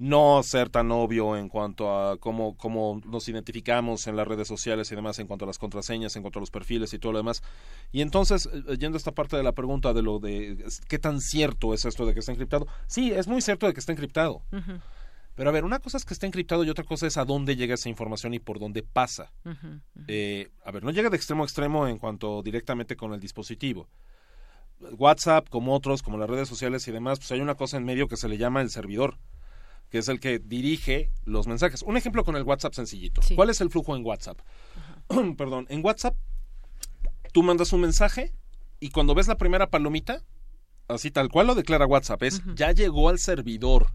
no 0.00 0.42
ser 0.42 0.70
tan 0.70 0.90
obvio 0.92 1.36
en 1.36 1.50
cuanto 1.50 1.94
a 1.94 2.16
cómo, 2.16 2.56
cómo 2.56 3.02
nos 3.04 3.28
identificamos 3.28 4.06
en 4.06 4.16
las 4.16 4.26
redes 4.26 4.48
sociales 4.48 4.90
y 4.90 4.94
demás, 4.94 5.18
en 5.18 5.26
cuanto 5.26 5.44
a 5.44 5.46
las 5.46 5.58
contraseñas, 5.58 6.16
en 6.16 6.22
cuanto 6.22 6.38
a 6.38 6.40
los 6.40 6.50
perfiles 6.50 6.94
y 6.94 6.98
todo 6.98 7.12
lo 7.12 7.18
demás. 7.18 7.42
Y 7.92 8.00
entonces, 8.00 8.48
eh, 8.50 8.78
yendo 8.78 8.96
a 8.96 8.98
esta 8.98 9.12
parte 9.12 9.36
de 9.36 9.42
la 9.42 9.52
pregunta 9.52 9.92
de 9.92 10.00
lo 10.00 10.18
de 10.18 10.64
qué 10.88 10.98
tan 10.98 11.20
cierto 11.20 11.74
es 11.74 11.84
esto 11.84 12.06
de 12.06 12.14
que 12.14 12.20
está 12.20 12.32
encriptado, 12.32 12.66
sí, 12.86 13.12
es 13.12 13.28
muy 13.28 13.42
cierto 13.42 13.66
de 13.66 13.74
que 13.74 13.80
está 13.80 13.92
encriptado. 13.92 14.42
Pero 15.34 15.50
a 15.50 15.52
ver, 15.52 15.66
una 15.66 15.80
cosa 15.80 15.98
es 15.98 16.06
que 16.06 16.14
está 16.14 16.26
encriptado 16.26 16.64
y 16.64 16.70
otra 16.70 16.84
cosa 16.84 17.06
es 17.06 17.18
a 17.18 17.26
dónde 17.26 17.54
llega 17.54 17.74
esa 17.74 17.90
información 17.90 18.32
y 18.32 18.38
por 18.38 18.58
dónde 18.58 18.82
pasa. 18.82 19.30
Eh, 20.08 20.48
a 20.64 20.70
ver, 20.70 20.82
no 20.82 20.92
llega 20.92 21.10
de 21.10 21.16
extremo 21.16 21.42
a 21.42 21.46
extremo 21.46 21.86
en 21.86 21.98
cuanto 21.98 22.42
directamente 22.42 22.96
con 22.96 23.12
el 23.12 23.20
dispositivo. 23.20 23.86
WhatsApp, 24.96 25.50
como 25.50 25.74
otros, 25.74 26.02
como 26.02 26.16
las 26.16 26.30
redes 26.30 26.48
sociales 26.48 26.88
y 26.88 26.90
demás, 26.90 27.18
pues 27.18 27.30
hay 27.32 27.42
una 27.42 27.54
cosa 27.54 27.76
en 27.76 27.84
medio 27.84 28.08
que 28.08 28.16
se 28.16 28.30
le 28.30 28.38
llama 28.38 28.62
el 28.62 28.70
servidor 28.70 29.18
que 29.90 29.98
es 29.98 30.08
el 30.08 30.20
que 30.20 30.38
dirige 30.38 31.10
los 31.24 31.46
mensajes. 31.46 31.82
Un 31.82 31.96
ejemplo 31.96 32.24
con 32.24 32.36
el 32.36 32.44
WhatsApp 32.44 32.74
sencillito. 32.74 33.20
¿Cuál 33.34 33.50
es 33.50 33.60
el 33.60 33.70
flujo 33.70 33.96
en 33.96 34.04
WhatsApp? 34.04 34.38
Perdón, 35.36 35.66
en 35.68 35.84
WhatsApp 35.84 36.16
tú 37.32 37.42
mandas 37.42 37.72
un 37.72 37.80
mensaje 37.80 38.32
y 38.78 38.90
cuando 38.90 39.14
ves 39.14 39.28
la 39.28 39.36
primera 39.36 39.68
palomita, 39.68 40.22
así 40.88 41.10
tal 41.10 41.28
cual 41.28 41.48
lo 41.48 41.54
declara 41.54 41.86
WhatsApp, 41.86 42.22
es 42.22 42.42
ya 42.54 42.72
llegó 42.72 43.08
al 43.08 43.18
servidor 43.18 43.88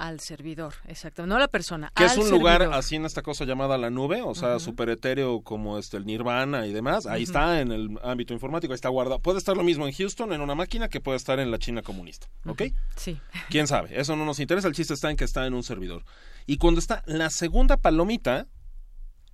al 0.00 0.20
servidor, 0.20 0.72
exacto, 0.88 1.26
no 1.26 1.36
a 1.36 1.38
la 1.38 1.48
persona. 1.48 1.92
Que 1.94 2.06
es 2.06 2.16
un 2.16 2.30
lugar 2.30 2.62
así 2.62 2.96
en 2.96 3.04
esta 3.04 3.20
cosa 3.20 3.44
llamada 3.44 3.76
la 3.76 3.90
nube, 3.90 4.22
o 4.22 4.34
sea, 4.34 4.58
super 4.58 4.88
etéreo 4.88 5.42
como 5.42 5.78
este 5.78 5.98
el 5.98 6.06
Nirvana 6.06 6.66
y 6.66 6.72
demás. 6.72 7.06
Ahí 7.06 7.24
está 7.24 7.60
en 7.60 7.70
el 7.70 7.98
ámbito 8.02 8.32
informático, 8.32 8.72
ahí 8.72 8.76
está 8.76 8.88
guardado. 8.88 9.20
Puede 9.20 9.36
estar 9.36 9.56
lo 9.56 9.62
mismo 9.62 9.86
en 9.86 9.92
Houston 9.92 10.32
en 10.32 10.40
una 10.40 10.54
máquina 10.54 10.88
que 10.88 11.00
puede 11.00 11.18
estar 11.18 11.38
en 11.38 11.50
la 11.50 11.58
China 11.58 11.82
comunista, 11.82 12.28
¿ok? 12.46 12.62
Sí. 12.96 13.20
¿Quién 13.50 13.66
sabe? 13.66 14.00
Eso 14.00 14.16
no 14.16 14.24
nos 14.24 14.40
interesa, 14.40 14.68
el 14.68 14.74
chiste 14.74 14.94
está 14.94 15.10
en 15.10 15.18
que 15.18 15.24
está 15.24 15.46
en 15.46 15.52
un 15.52 15.62
servidor. 15.62 16.02
Y 16.46 16.56
cuando 16.56 16.80
está 16.80 17.02
la 17.04 17.28
segunda 17.28 17.76
palomita, 17.76 18.46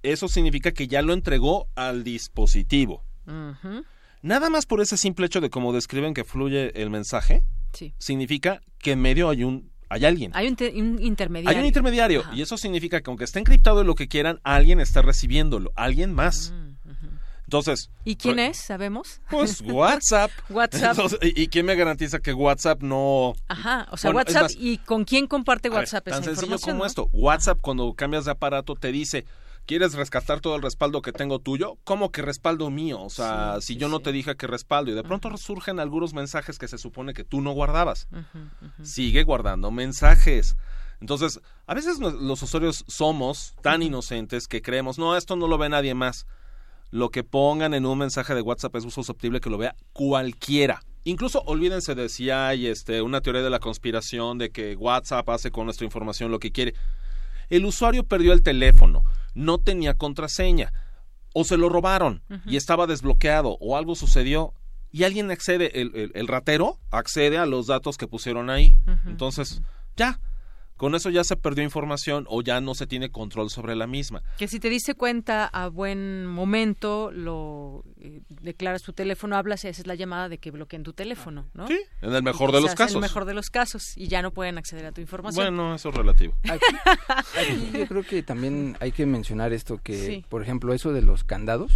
eso 0.03 0.27
significa 0.27 0.73
que 0.73 0.89
ya 0.89 1.01
lo 1.01 1.13
entregó 1.13 1.69
al 1.77 2.03
dispositivo. 2.03 3.05
Nada 4.23 4.51
más 4.51 4.67
por 4.67 4.81
ese 4.81 4.97
simple 4.97 5.27
hecho 5.27 5.41
de 5.41 5.51
cómo 5.51 5.73
describen 5.73 6.13
que 6.13 6.25
fluye 6.25 6.83
el 6.83 6.91
mensaje, 6.91 7.45
significa 7.99 8.63
que 8.79 8.93
en 8.93 9.01
medio 9.01 9.29
hay 9.29 9.45
un 9.45 9.71
hay 9.89 10.05
alguien. 10.05 10.33
Hay 10.35 10.49
un, 10.49 10.99
intermediario. 11.01 11.51
Hay 11.51 11.61
un 11.61 11.67
intermediario. 11.67 12.25
Y 12.35 12.43
eso 12.43 12.57
significa 12.57 13.01
que 13.01 13.11
aunque 13.11 13.25
esté 13.25 13.39
encriptado 13.39 13.85
lo 13.85 13.95
que 13.95 14.09
quieran, 14.09 14.41
alguien 14.43 14.81
está 14.81 15.03
recibiéndolo. 15.03 15.73
Alguien 15.77 16.13
más. 16.13 16.53
Mm, 16.53 16.77
Entonces. 17.45 17.91
¿Y 18.05 18.17
quién 18.17 18.39
es? 18.39 18.57
¿Sabemos? 18.57 19.21
Pues 19.31 19.61
WhatsApp. 19.65 20.31
WhatsApp. 20.49 20.99
¿y, 21.23 21.47
quién 21.49 21.67
me 21.67 21.77
garantiza 21.77 22.19
que 22.19 22.33
WhatsApp 22.33 22.83
no. 22.83 23.35
Ajá. 23.49 23.87
O 23.91 23.97
sea, 23.97 24.11
WhatsApp. 24.11 24.51
¿Y 24.59 24.79
con 24.79 25.05
quién 25.05 25.27
comparte 25.27 25.71
WhatsApp 25.71 26.05
ver, 26.05 26.15
Tan 26.15 26.25
sencillo 26.25 26.59
como 26.59 26.85
esto. 26.85 27.09
WhatsApp, 27.13 27.59
cuando 27.61 27.93
cambias 27.95 28.25
de 28.25 28.33
aparato, 28.33 28.75
te 28.75 28.91
dice 28.91 29.25
¿Quieres 29.67 29.95
rescatar 29.95 30.41
todo 30.41 30.55
el 30.55 30.63
respaldo 30.63 31.03
que 31.03 31.11
tengo 31.11 31.41
tuyo? 31.41 31.77
¿Cómo 31.83 32.13
que 32.13 32.23
respaldo 32.23 32.71
mío? 32.71 33.03
O 33.03 33.11
sea, 33.11 33.57
si 33.61 33.77
yo 33.77 33.89
no 33.89 33.99
te 33.99 34.13
dije 34.13 34.37
que 34.37 34.47
respaldo 34.47 34.93
y 34.93 34.95
de 34.95 35.03
pronto 35.03 35.37
surgen 35.37 35.81
algunos 35.81 36.15
mensajes 36.15 36.57
que 36.59 36.69
se 36.69 36.79
supone 36.79 37.15
que 37.15 37.25
tú 37.25 37.41
no 37.41 37.51
guardabas. 37.51 38.07
Sigue 38.85 39.25
guardando 39.25 39.73
mensajes. 39.73 40.57
Entonces, 41.01 41.41
a 41.67 41.75
veces 41.75 41.99
los 41.99 42.43
usuarios 42.43 42.85
somos 42.87 43.57
tan 43.61 43.83
inocentes 43.83 44.47
que 44.47 44.63
creemos, 44.63 44.99
no, 44.99 45.17
esto 45.17 45.35
no 45.35 45.49
lo 45.49 45.59
ve 45.59 45.69
nadie 45.69 45.95
más. 45.95 46.27
Lo 46.93 47.11
que 47.11 47.25
pongan 47.25 47.75
en 47.75 47.87
un 47.87 47.99
mensaje 47.99 48.37
de 48.37 48.43
WhatsApp 48.43 48.77
es 48.77 48.85
susceptible 48.95 49.41
que 49.41 49.51
lo 49.51 49.59
vea 49.59 49.75
cualquiera. 49.93 50.81
Incluso 51.03 51.43
olvídense 51.43 51.97
de 51.97 52.09
si 52.09 52.31
hay 52.31 52.69
este, 52.69 53.03
una 53.03 53.21
teoría 53.21 53.43
de 53.43 53.51
la 53.51 53.59
conspiración 53.59 54.39
de 54.39 54.51
que 54.51 54.77
WhatsApp 54.77 55.29
hace 55.29 55.51
con 55.51 55.65
nuestra 55.65 55.85
información 55.85 56.31
lo 56.31 56.39
que 56.39 56.53
quiere. 56.53 56.75
El 57.49 57.65
usuario 57.65 58.05
perdió 58.05 58.33
el 58.33 58.43
teléfono 58.43 59.05
no 59.37 59.59
tenía 59.59 59.95
contraseña 59.95 60.73
o 61.35 61.45
se 61.45 61.57
lo 61.57 61.69
robaron 61.69 62.23
y 62.47 62.57
estaba 62.57 62.87
desbloqueado 62.87 63.59
o 63.61 63.77
algo 63.77 63.95
sucedió 63.95 64.55
y 64.91 65.05
alguien 65.05 65.31
accede, 65.31 65.83
el, 65.83 66.11
el, 66.15 66.27
ratero 66.27 66.79
accede 66.91 67.37
a 67.37 67.45
los 67.45 67.67
datos 67.67 67.99
que 67.99 68.09
pusieron 68.09 68.49
ahí. 68.49 68.81
Entonces, 69.05 69.61
ya, 69.97 70.19
con 70.77 70.95
eso 70.95 71.11
ya 71.11 71.25
se 71.25 71.37
perdió 71.37 71.65
información 71.65 72.27
o 72.29 72.43
ya 72.43 72.61
no 72.61 72.75
se 72.75 72.87
tiene 72.87 73.11
control 73.11 73.51
sobre 73.51 73.75
la 73.75 73.87
misma. 73.87 74.23
Que 74.37 74.49
si 74.49 74.61
te 74.61 74.69
dice 74.69 74.95
cuenta 74.95 75.47
a 75.47 75.69
buen 75.69 76.27
momento, 76.27 77.11
lo 77.13 77.85
eh, 78.01 78.21
declaras 78.29 78.83
tu 78.83 78.93
teléfono, 78.93 79.37
hablas 79.37 79.65
y 79.65 79.69
haces 79.69 79.87
la 79.87 79.95
llamada 79.95 80.29
de 80.29 80.39
que 80.39 80.51
bloqueen 80.51 80.83
tu 80.83 80.93
teléfono, 80.93 81.47
¿no? 81.55 81.67
Sí, 81.67 81.79
en 82.03 82.15
el 82.15 82.23
mejor 82.23 82.53
de 82.53 82.61
los 82.61 82.75
casos. 82.75 82.97
En 82.97 83.05
el 83.05 83.09
mejor 83.09 83.25
de 83.25 83.35
los 83.35 83.51
casos 83.51 83.97
y 83.97 84.09
ya 84.09 84.23
no 84.23 84.33
pueden 84.33 84.59
acceder 84.59 84.87
a 84.87 84.93
tu 84.93 85.01
información. 85.01 85.45
Bueno, 85.45 85.75
eso 85.75 85.89
es 85.89 85.95
relativo. 85.95 86.35
yo 87.73 87.87
creo 87.87 88.03
que 88.03 88.23
también 88.23 88.77
hay 88.81 88.93
que 88.93 89.07
mencionar 89.07 89.53
esto 89.53 89.79
que, 89.83 90.25
por 90.29 90.43
ejemplo, 90.43 90.75
eso 90.75 90.93
de 90.93 91.03
los 91.03 91.25
candados, 91.25 91.73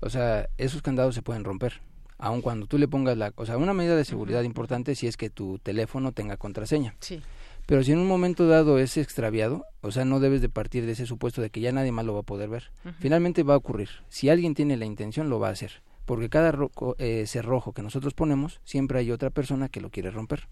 o 0.00 0.10
sea, 0.10 0.48
esos 0.56 0.82
candados 0.82 1.14
se 1.14 1.22
pueden 1.22 1.44
romper 1.44 1.80
aun 2.22 2.42
cuando 2.42 2.66
tú 2.66 2.76
le 2.76 2.86
pongas 2.86 3.16
la, 3.16 3.32
o 3.36 3.46
sea, 3.46 3.56
una 3.56 3.72
medida 3.72 3.96
de 3.96 4.04
seguridad 4.04 4.42
importante 4.42 4.94
si 4.94 5.06
es 5.06 5.16
que 5.16 5.30
tu 5.30 5.58
teléfono 5.58 6.12
tenga 6.12 6.36
contraseña. 6.36 6.94
Sí 7.00 7.22
Pero 7.70 7.84
si 7.84 7.92
en 7.92 8.00
un 8.00 8.08
momento 8.08 8.48
dado 8.48 8.80
es 8.80 8.96
extraviado, 8.96 9.64
o 9.80 9.92
sea, 9.92 10.04
no 10.04 10.18
debes 10.18 10.40
de 10.40 10.48
partir 10.48 10.86
de 10.86 10.90
ese 10.90 11.06
supuesto 11.06 11.40
de 11.40 11.50
que 11.50 11.60
ya 11.60 11.70
nadie 11.70 11.92
más 11.92 12.04
lo 12.04 12.14
va 12.14 12.18
a 12.18 12.24
poder 12.24 12.48
ver. 12.48 12.72
Finalmente 12.98 13.44
va 13.44 13.54
a 13.54 13.58
ocurrir. 13.58 13.90
Si 14.08 14.28
alguien 14.28 14.56
tiene 14.56 14.76
la 14.76 14.86
intención, 14.86 15.30
lo 15.30 15.38
va 15.38 15.50
a 15.50 15.52
hacer. 15.52 15.80
Porque 16.04 16.28
cada 16.28 16.52
eh, 16.98 17.26
cerrojo 17.28 17.72
que 17.72 17.82
nosotros 17.82 18.12
ponemos, 18.12 18.60
siempre 18.64 18.98
hay 18.98 19.12
otra 19.12 19.30
persona 19.30 19.68
que 19.68 19.80
lo 19.80 19.90
quiere 19.90 20.10
romper. 20.10 20.48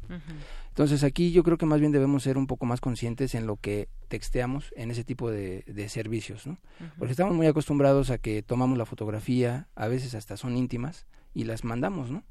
Entonces 0.69 1.03
aquí 1.03 1.33
yo 1.33 1.43
creo 1.43 1.59
que 1.59 1.67
más 1.67 1.81
bien 1.81 1.91
debemos 1.91 2.23
ser 2.23 2.39
un 2.39 2.47
poco 2.47 2.67
más 2.67 2.81
conscientes 2.81 3.35
en 3.35 3.49
lo 3.49 3.57
que 3.57 3.89
texteamos 4.07 4.73
en 4.77 4.93
ese 4.93 5.03
tipo 5.03 5.29
de, 5.29 5.65
servicios, 5.89 6.47
¿no? 6.47 6.61
Porque 7.01 7.11
estamos 7.11 7.35
muy 7.35 7.49
acostumbrados 7.49 8.11
a 8.11 8.19
que 8.19 8.45
tomamos 8.45 8.79
la 8.79 8.87
fotografía, 8.87 9.67
a 9.75 9.89
veces 9.89 10.15
hasta 10.15 10.37
son 10.37 10.57
íntimas, 10.57 11.05
y 11.35 11.47
las 11.47 11.65
mandamos, 11.65 12.13
¿no? 12.13 12.23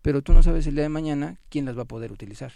Pero 0.00 0.22
tú 0.22 0.32
no 0.32 0.42
sabes 0.42 0.66
el 0.66 0.74
día 0.74 0.84
de 0.84 0.88
mañana 0.88 1.38
quién 1.50 1.66
las 1.66 1.76
va 1.76 1.82
a 1.82 1.86
poder 1.86 2.12
utilizar. 2.12 2.52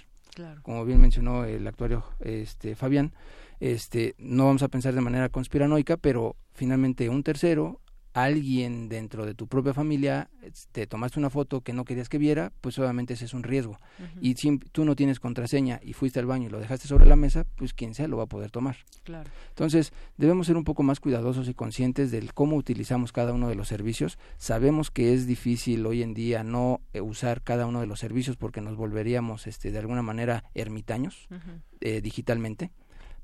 Como 0.62 0.84
bien 0.84 1.00
mencionó 1.00 1.44
el 1.44 1.66
actuario 1.66 2.04
este, 2.20 2.74
Fabián, 2.74 3.12
este, 3.58 4.14
no 4.18 4.46
vamos 4.46 4.62
a 4.62 4.68
pensar 4.68 4.94
de 4.94 5.00
manera 5.00 5.28
conspiranoica, 5.28 5.96
pero 5.96 6.36
finalmente 6.52 7.08
un 7.08 7.22
tercero 7.22 7.80
alguien 8.12 8.88
dentro 8.88 9.24
de 9.24 9.34
tu 9.34 9.46
propia 9.46 9.72
familia 9.72 10.30
te 10.72 10.86
tomaste 10.86 11.18
una 11.18 11.30
foto 11.30 11.60
que 11.60 11.72
no 11.72 11.84
querías 11.84 12.08
que 12.08 12.18
viera, 12.18 12.52
pues 12.60 12.78
obviamente 12.78 13.14
ese 13.14 13.24
es 13.24 13.34
un 13.34 13.42
riesgo. 13.42 13.78
Y 14.20 14.34
si 14.34 14.58
tú 14.58 14.84
no 14.84 14.96
tienes 14.96 15.20
contraseña 15.20 15.80
y 15.82 15.92
fuiste 15.92 16.18
al 16.18 16.26
baño 16.26 16.48
y 16.48 16.50
lo 16.50 16.58
dejaste 16.58 16.88
sobre 16.88 17.06
la 17.06 17.16
mesa, 17.16 17.46
pues 17.56 17.72
quien 17.72 17.94
sea 17.94 18.08
lo 18.08 18.16
va 18.16 18.24
a 18.24 18.26
poder 18.26 18.50
tomar. 18.50 18.76
Claro. 19.04 19.30
Entonces, 19.50 19.92
debemos 20.16 20.46
ser 20.46 20.56
un 20.56 20.64
poco 20.64 20.82
más 20.82 21.00
cuidadosos 21.00 21.48
y 21.48 21.54
conscientes 21.54 22.10
del 22.10 22.34
cómo 22.34 22.56
utilizamos 22.56 23.12
cada 23.12 23.32
uno 23.32 23.48
de 23.48 23.54
los 23.54 23.68
servicios. 23.68 24.18
Sabemos 24.38 24.90
que 24.90 25.14
es 25.14 25.26
difícil 25.26 25.86
hoy 25.86 26.02
en 26.02 26.14
día 26.14 26.42
no 26.42 26.80
eh, 26.92 27.00
usar 27.00 27.42
cada 27.42 27.66
uno 27.66 27.80
de 27.80 27.86
los 27.86 28.00
servicios 28.00 28.36
porque 28.36 28.60
nos 28.60 28.76
volveríamos 28.76 29.46
este 29.46 29.70
de 29.70 29.78
alguna 29.78 30.02
manera 30.02 30.44
ermitaños 30.54 31.28
eh, 31.80 32.00
digitalmente 32.00 32.70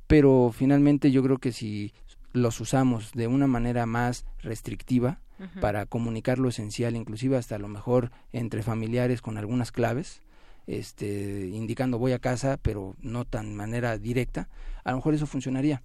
pero 0.07 0.53
finalmente 0.55 1.11
yo 1.11 1.23
creo 1.23 1.39
que 1.39 1.53
si 1.53 1.93
los 2.37 2.61
usamos 2.61 3.13
de 3.13 3.27
una 3.27 3.47
manera 3.47 3.87
más 3.87 4.25
restrictiva 4.43 5.21
para 5.61 5.85
comunicar 5.85 6.39
lo 6.39 6.49
esencial, 6.49 6.97
inclusive 6.97 7.37
hasta 7.37 7.57
a 7.57 7.59
lo 7.59 7.69
mejor 7.69 8.11
entre 8.33 8.63
familiares 8.63 9.21
con 9.21 9.37
algunas 9.37 9.71
claves, 9.71 10.23
este, 10.67 11.49
indicando 11.53 11.99
voy 11.99 12.13
a 12.13 12.19
casa, 12.19 12.59
pero 12.61 12.97
no 13.01 13.25
tan 13.25 13.55
manera 13.55 13.99
directa, 13.99 14.49
a 14.83 14.91
lo 14.93 14.97
mejor 14.97 15.15
eso 15.15 15.27
funcionaría. 15.27 15.83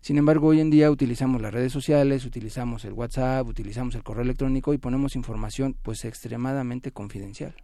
Sin 0.00 0.16
embargo, 0.16 0.48
hoy 0.48 0.60
en 0.60 0.70
día 0.70 0.90
utilizamos 0.90 1.40
las 1.42 1.52
redes 1.52 1.72
sociales, 1.72 2.24
utilizamos 2.24 2.84
el 2.84 2.94
WhatsApp, 2.94 3.46
utilizamos 3.46 3.94
el 3.94 4.02
correo 4.02 4.22
electrónico 4.22 4.72
y 4.72 4.78
ponemos 4.78 5.16
información 5.16 5.76
pues 5.82 6.04
extremadamente 6.04 6.90
confidencial. 6.90 7.54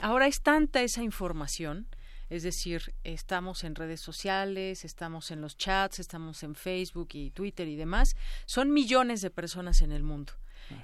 Ahora 0.00 0.26
es 0.26 0.42
tanta 0.42 0.82
esa 0.82 1.02
información 1.02 1.86
es 2.30 2.44
decir, 2.44 2.94
estamos 3.02 3.64
en 3.64 3.74
redes 3.74 4.00
sociales, 4.00 4.84
estamos 4.84 5.32
en 5.32 5.40
los 5.40 5.56
chats, 5.56 5.98
estamos 5.98 6.42
en 6.44 6.54
Facebook 6.54 7.08
y 7.12 7.30
Twitter 7.30 7.66
y 7.66 7.74
demás. 7.74 8.16
Son 8.46 8.72
millones 8.72 9.20
de 9.20 9.30
personas 9.30 9.82
en 9.82 9.90
el 9.90 10.04
mundo. 10.04 10.32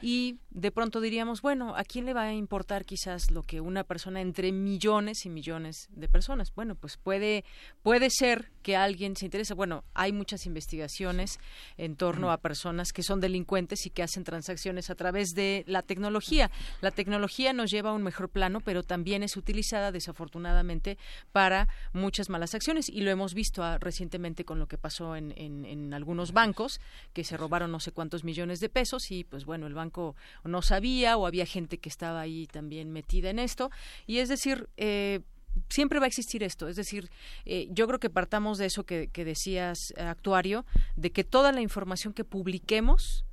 Y 0.03 0.39
de 0.51 0.71
pronto 0.71 1.01
diríamos, 1.01 1.43
bueno, 1.43 1.77
¿a 1.77 1.85
quién 1.85 2.07
le 2.07 2.15
va 2.15 2.23
a 2.23 2.35
importar 2.35 2.85
quizás 2.85 3.31
lo 3.31 3.43
que 3.43 3.61
una 3.61 3.85
persona 3.85 4.21
entre 4.21 4.53
millones 4.53 5.27
y 5.27 5.31
millones 5.31 5.89
de 5.91 6.09
personas? 6.09 6.53
Bueno, 6.55 6.75
pues 6.75 6.97
puede, 6.97 7.45
puede 7.83 8.11
ser 8.11 8.51
que 8.63 8.77
alguien 8.77 9.17
se 9.17 9.27
interese. 9.27 9.55
Bueno, 9.55 9.85
hay 9.95 10.13
muchas 10.13 10.47
investigaciones 10.47 11.39
en 11.77 11.97
torno 11.97 12.31
a 12.31 12.39
personas 12.39 12.93
que 12.93 13.03
son 13.03 13.21
delincuentes 13.21 13.87
y 13.87 13.91
que 13.91 14.03
hacen 14.03 14.25
transacciones 14.25 14.91
a 14.91 14.95
través 14.95 15.31
de 15.35 15.65
la 15.67 15.83
tecnología. 15.83 16.51
La 16.81 16.91
tecnología 16.91 17.53
nos 17.53 17.71
lleva 17.71 17.91
a 17.91 17.95
un 17.95 18.03
mejor 18.03 18.29
plano, 18.29 18.61
pero 18.61 18.83
también 18.83 19.23
es 19.23 19.37
utilizada 19.37 19.93
desafortunadamente 19.93 20.99
para 21.33 21.69
muchas 21.93 22.29
malas 22.29 22.55
acciones 22.55 22.89
y 22.89 23.03
lo 23.03 23.11
hemos 23.11 23.35
visto 23.35 23.63
ah, 23.63 23.79
recientemente 23.79 24.45
con 24.45 24.59
lo 24.59 24.67
que 24.67 24.79
pasó 24.79 25.17
en, 25.17 25.33
en, 25.37 25.65
en 25.65 25.95
algunos 25.95 26.33
bancos 26.33 26.81
que 27.13 27.25
se 27.25 27.37
robaron 27.37 27.71
no 27.71 27.81
sé 27.81 27.93
cuántos 27.93 28.25
millones 28.25 28.61
de 28.61 28.69
pesos 28.69 29.11
y 29.11 29.25
pues 29.25 29.45
bueno, 29.45 29.67
el 29.67 29.75
banco 29.77 30.17
no 30.45 30.63
sabía 30.63 31.17
o 31.17 31.27
había 31.27 31.47
gente 31.47 31.79
que 31.79 31.89
estaba 31.89 32.21
ahí 32.21 32.47
también 32.47 32.91
metida 32.91 33.31
en 33.31 33.39
esto. 33.39 33.71
Y 34.07 34.19
es 34.19 34.29
decir, 34.29 34.69
eh, 34.77 35.21
siempre 35.69 36.01
va 36.01 36.07
a 36.07 36.09
existir 36.09 36.43
esto. 36.43 36.69
Es 36.69 36.77
decir, 36.77 37.11
eh, 37.45 37.69
yo 37.71 37.87
creo 37.87 38.01
que 38.01 38.11
partamos 38.11 38.59
de 38.59 38.67
eso 38.67 38.85
que, 38.85 39.09
que, 39.09 39.25
decías, 39.25 39.95
actuario, 39.97 40.67
de 40.97 41.13
que 41.13 41.25
toda 41.25 41.53
la 41.53 41.61
información 41.61 42.13
que 42.13 42.25
publiquemos 42.25 43.25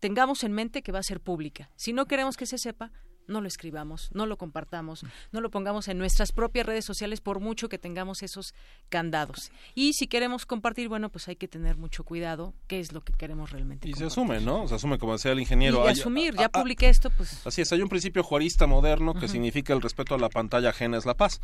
tengamos 0.00 0.44
en 0.44 0.52
mente 0.52 0.82
que 0.82 0.92
va 0.92 1.00
a 1.00 1.02
ser 1.02 1.20
pública. 1.20 1.70
Si 1.76 1.92
no 1.92 2.06
queremos 2.06 2.36
que 2.36 2.46
se 2.46 2.58
sepa, 2.58 2.92
no 3.28 3.40
lo 3.40 3.48
escribamos, 3.48 4.10
no 4.12 4.26
lo 4.26 4.36
compartamos, 4.36 5.04
no 5.32 5.40
lo 5.40 5.50
pongamos 5.50 5.88
en 5.88 5.98
nuestras 5.98 6.32
propias 6.32 6.66
redes 6.66 6.84
sociales 6.84 7.20
por 7.20 7.40
mucho 7.40 7.68
que 7.68 7.78
tengamos 7.78 8.22
esos 8.22 8.54
candados. 8.88 9.52
Y 9.74 9.92
si 9.92 10.06
queremos 10.06 10.46
compartir, 10.46 10.88
bueno, 10.88 11.10
pues 11.10 11.28
hay 11.28 11.36
que 11.36 11.46
tener 11.46 11.76
mucho 11.76 12.04
cuidado 12.04 12.54
qué 12.66 12.80
es 12.80 12.92
lo 12.92 13.02
que 13.02 13.12
queremos 13.12 13.50
realmente. 13.50 13.88
Y 13.88 13.94
se 13.94 14.06
asume, 14.06 14.40
¿no? 14.40 14.66
Se 14.66 14.74
asume, 14.74 14.98
como 14.98 15.12
decía 15.12 15.32
el 15.32 15.40
ingeniero. 15.40 15.84
Y 15.86 15.90
asumir, 15.90 16.34
ya 16.34 16.48
publiqué 16.48 16.88
esto, 16.88 17.10
pues. 17.10 17.46
Así 17.46 17.62
es, 17.62 17.72
hay 17.72 17.82
un 17.82 17.88
principio 17.88 18.22
juarista 18.22 18.66
moderno 18.66 19.14
que 19.14 19.28
significa 19.28 19.72
el 19.72 19.82
respeto 19.82 20.14
a 20.14 20.18
la 20.18 20.28
pantalla 20.28 20.70
ajena 20.70 20.98
es 20.98 21.06
la 21.06 21.14
paz. 21.14 21.40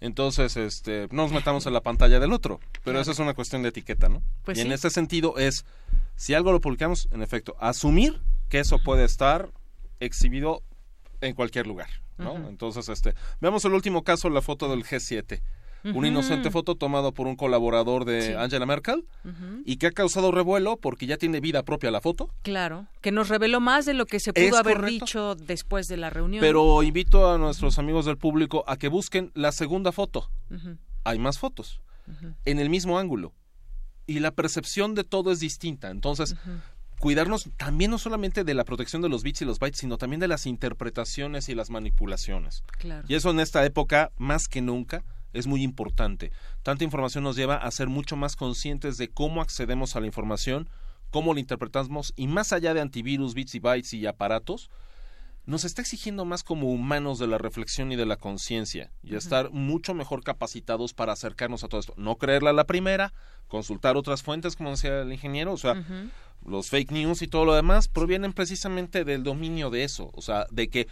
Entonces, 0.00 0.56
este, 0.56 1.08
no 1.10 1.22
nos 1.24 1.32
metamos 1.32 1.66
en 1.66 1.72
la 1.72 1.80
pantalla 1.80 2.20
del 2.20 2.32
otro, 2.32 2.60
pero 2.84 3.00
eso 3.00 3.10
es 3.10 3.18
una 3.18 3.34
cuestión 3.34 3.62
de 3.62 3.70
etiqueta, 3.70 4.08
¿no? 4.08 4.22
Pues 4.44 4.58
y 4.58 4.60
en 4.60 4.72
este 4.72 4.90
sentido 4.90 5.36
es, 5.38 5.64
si 6.16 6.34
algo 6.34 6.52
lo 6.52 6.60
publicamos, 6.60 7.08
en 7.10 7.22
efecto, 7.22 7.56
asumir 7.58 8.20
que 8.48 8.60
eso 8.60 8.78
puede 8.78 9.04
estar 9.04 9.50
exhibido 10.00 10.62
en 11.20 11.34
cualquier 11.34 11.66
lugar, 11.66 11.88
¿no? 12.18 12.36
Entonces, 12.48 12.88
este, 12.88 13.14
veamos 13.40 13.64
el 13.64 13.72
último 13.72 14.02
caso, 14.02 14.30
la 14.30 14.42
foto 14.42 14.68
del 14.68 14.84
G7. 14.84 15.40
Una 15.92 16.08
inocente 16.08 16.50
foto 16.50 16.76
tomada 16.76 17.12
por 17.12 17.26
un 17.26 17.36
colaborador 17.36 18.06
de 18.06 18.36
Angela 18.38 18.64
Merkel 18.64 19.04
y 19.66 19.76
que 19.76 19.88
ha 19.88 19.90
causado 19.90 20.32
revuelo 20.32 20.78
porque 20.78 21.06
ya 21.06 21.18
tiene 21.18 21.40
vida 21.40 21.62
propia 21.62 21.90
la 21.90 22.00
foto. 22.00 22.30
Claro, 22.40 22.86
que 23.02 23.12
nos 23.12 23.28
reveló 23.28 23.60
más 23.60 23.84
de 23.84 23.92
lo 23.92 24.06
que 24.06 24.18
se 24.18 24.32
pudo 24.32 24.56
haber 24.56 24.82
dicho 24.82 25.34
después 25.34 25.86
de 25.88 25.98
la 25.98 26.08
reunión. 26.08 26.40
Pero 26.40 26.82
invito 26.82 27.30
a 27.30 27.36
nuestros 27.36 27.78
amigos 27.78 28.06
del 28.06 28.16
público 28.16 28.64
a 28.66 28.78
que 28.78 28.88
busquen 28.88 29.30
la 29.34 29.52
segunda 29.52 29.92
foto. 29.92 30.30
Hay 31.04 31.18
más 31.18 31.38
fotos 31.38 31.82
en 32.46 32.58
el 32.58 32.70
mismo 32.70 32.98
ángulo 32.98 33.34
y 34.06 34.20
la 34.20 34.30
percepción 34.30 34.94
de 34.94 35.04
todo 35.04 35.32
es 35.32 35.40
distinta. 35.40 35.90
Entonces, 35.90 36.34
cuidarnos 36.98 37.48
también 37.56 37.90
no 37.90 37.98
solamente 37.98 38.44
de 38.44 38.54
la 38.54 38.64
protección 38.64 39.02
de 39.02 39.08
los 39.08 39.22
bits 39.22 39.42
y 39.42 39.44
los 39.44 39.58
bytes, 39.58 39.80
sino 39.80 39.98
también 39.98 40.20
de 40.20 40.28
las 40.28 40.46
interpretaciones 40.46 41.48
y 41.48 41.54
las 41.54 41.70
manipulaciones. 41.70 42.62
Y 43.08 43.14
eso 43.14 43.30
en 43.30 43.40
esta 43.40 43.64
época, 43.64 44.10
más 44.16 44.48
que 44.48 44.62
nunca, 44.62 45.04
es 45.32 45.46
muy 45.46 45.62
importante. 45.62 46.32
Tanta 46.62 46.84
información 46.84 47.24
nos 47.24 47.36
lleva 47.36 47.56
a 47.56 47.70
ser 47.70 47.88
mucho 47.88 48.16
más 48.16 48.36
conscientes 48.36 48.96
de 48.96 49.08
cómo 49.08 49.42
accedemos 49.42 49.96
a 49.96 50.00
la 50.00 50.06
información, 50.06 50.68
cómo 51.10 51.34
la 51.34 51.40
interpretamos 51.40 52.12
y 52.16 52.26
más 52.26 52.52
allá 52.52 52.72
de 52.72 52.80
antivirus, 52.80 53.34
bits 53.34 53.54
y 53.56 53.58
bytes 53.58 53.92
y 53.94 54.06
aparatos, 54.06 54.70
nos 55.46 55.64
está 55.64 55.82
exigiendo 55.82 56.24
más 56.24 56.42
como 56.42 56.70
humanos 56.70 57.18
de 57.18 57.26
la 57.26 57.36
reflexión 57.36 57.92
y 57.92 57.96
de 57.96 58.06
la 58.06 58.16
conciencia 58.16 58.90
y 59.02 59.14
estar 59.14 59.50
mucho 59.50 59.92
mejor 59.92 60.22
capacitados 60.22 60.94
para 60.94 61.12
acercarnos 61.12 61.64
a 61.64 61.68
todo 61.68 61.80
esto. 61.80 61.94
No 61.98 62.16
creerla 62.16 62.50
a 62.50 62.54
la 62.54 62.64
primera, 62.64 63.12
consultar 63.48 63.96
otras 63.96 64.22
fuentes, 64.22 64.56
como 64.56 64.70
decía 64.70 65.02
el 65.02 65.12
ingeniero, 65.12 65.52
o 65.52 65.58
sea, 65.58 65.84
los 66.46 66.68
fake 66.70 66.92
news 66.92 67.22
y 67.22 67.28
todo 67.28 67.44
lo 67.44 67.54
demás 67.54 67.88
provienen 67.88 68.32
precisamente 68.32 69.04
del 69.04 69.22
dominio 69.22 69.70
de 69.70 69.84
eso, 69.84 70.10
o 70.14 70.22
sea, 70.22 70.46
de 70.50 70.68
que 70.68 70.88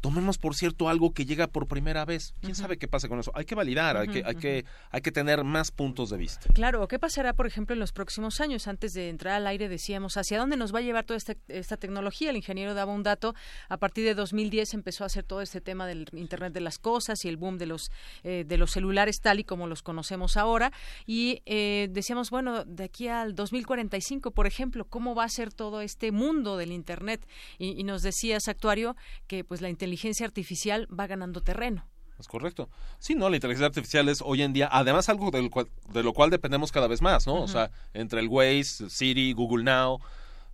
tomemos 0.00 0.38
por 0.38 0.54
cierto 0.54 0.88
algo 0.88 1.12
que 1.12 1.24
llega 1.24 1.46
por 1.48 1.66
primera 1.66 2.04
vez. 2.04 2.34
¿Quién 2.40 2.54
sabe 2.54 2.78
qué 2.78 2.88
pasa 2.88 3.08
con 3.08 3.18
eso? 3.18 3.32
Hay 3.34 3.44
que 3.44 3.54
validar, 3.54 3.96
hay, 3.96 4.08
que, 4.08 4.22
hay, 4.24 4.34
que, 4.36 4.64
hay 4.90 5.00
que 5.00 5.12
tener 5.12 5.44
más 5.44 5.70
puntos 5.70 6.10
de 6.10 6.16
vista. 6.16 6.52
Claro, 6.52 6.86
¿qué 6.88 6.98
pasará, 6.98 7.32
por 7.32 7.46
ejemplo, 7.46 7.74
en 7.74 7.80
los 7.80 7.92
próximos 7.92 8.40
años? 8.40 8.68
Antes 8.68 8.92
de 8.92 9.08
entrar 9.08 9.34
al 9.34 9.46
aire 9.46 9.68
decíamos, 9.68 10.16
¿hacia 10.16 10.38
dónde 10.38 10.56
nos 10.56 10.74
va 10.74 10.78
a 10.78 10.82
llevar 10.82 11.04
toda 11.04 11.16
esta, 11.16 11.34
esta 11.48 11.76
tecnología? 11.76 12.30
El 12.30 12.36
ingeniero 12.36 12.74
daba 12.74 12.92
un 12.92 13.02
dato, 13.02 13.34
a 13.68 13.76
partir 13.78 14.04
de 14.04 14.14
2010 14.14 14.74
empezó 14.74 15.04
a 15.04 15.06
hacer 15.06 15.24
todo 15.24 15.40
este 15.40 15.60
tema 15.60 15.86
del 15.86 16.06
Internet 16.12 16.52
de 16.52 16.60
las 16.60 16.78
Cosas 16.78 17.24
y 17.24 17.28
el 17.28 17.36
boom 17.36 17.58
de 17.58 17.66
los, 17.66 17.90
eh, 18.22 18.44
de 18.46 18.58
los 18.58 18.72
celulares 18.72 19.20
tal 19.20 19.40
y 19.40 19.44
como 19.44 19.66
los 19.66 19.82
conocemos 19.82 20.36
ahora. 20.36 20.72
Y 21.06 21.42
eh, 21.46 21.88
decíamos, 21.90 22.30
bueno, 22.30 22.64
de 22.64 22.84
aquí 22.84 23.08
al 23.08 23.34
2045, 23.34 24.30
por 24.30 24.46
ejemplo, 24.46 24.84
¿cómo 24.84 25.14
va 25.14 25.24
a 25.24 25.28
ser 25.28 25.52
todo 25.52 25.80
este 25.80 26.12
mundo 26.12 26.56
del 26.56 26.72
Internet? 26.72 27.26
Y, 27.58 27.80
y 27.80 27.82
nos 27.82 28.02
decías, 28.02 28.48
actuario, 28.48 28.96
que 29.26 29.42
pues 29.42 29.60
la 29.60 29.68
inteligencia 29.68 29.85
inteligencia 29.86 30.26
artificial 30.26 30.88
va 30.92 31.06
ganando 31.06 31.42
terreno. 31.42 31.86
Es 32.18 32.26
correcto. 32.26 32.68
Sí, 32.98 33.14
no, 33.14 33.30
la 33.30 33.36
inteligencia 33.36 33.66
artificial 33.66 34.08
es 34.08 34.20
hoy 34.20 34.42
en 34.42 34.52
día, 34.52 34.68
además 34.72 35.08
algo 35.08 35.30
de 35.30 36.02
lo 36.02 36.12
cual 36.12 36.30
dependemos 36.30 36.72
cada 36.72 36.88
vez 36.88 37.02
más, 37.02 37.26
¿no? 37.26 37.40
O 37.40 37.46
sea, 37.46 37.70
entre 37.94 38.20
el 38.20 38.28
Waze, 38.28 38.90
Siri, 38.90 39.32
Google 39.32 39.62
Now, 39.62 40.00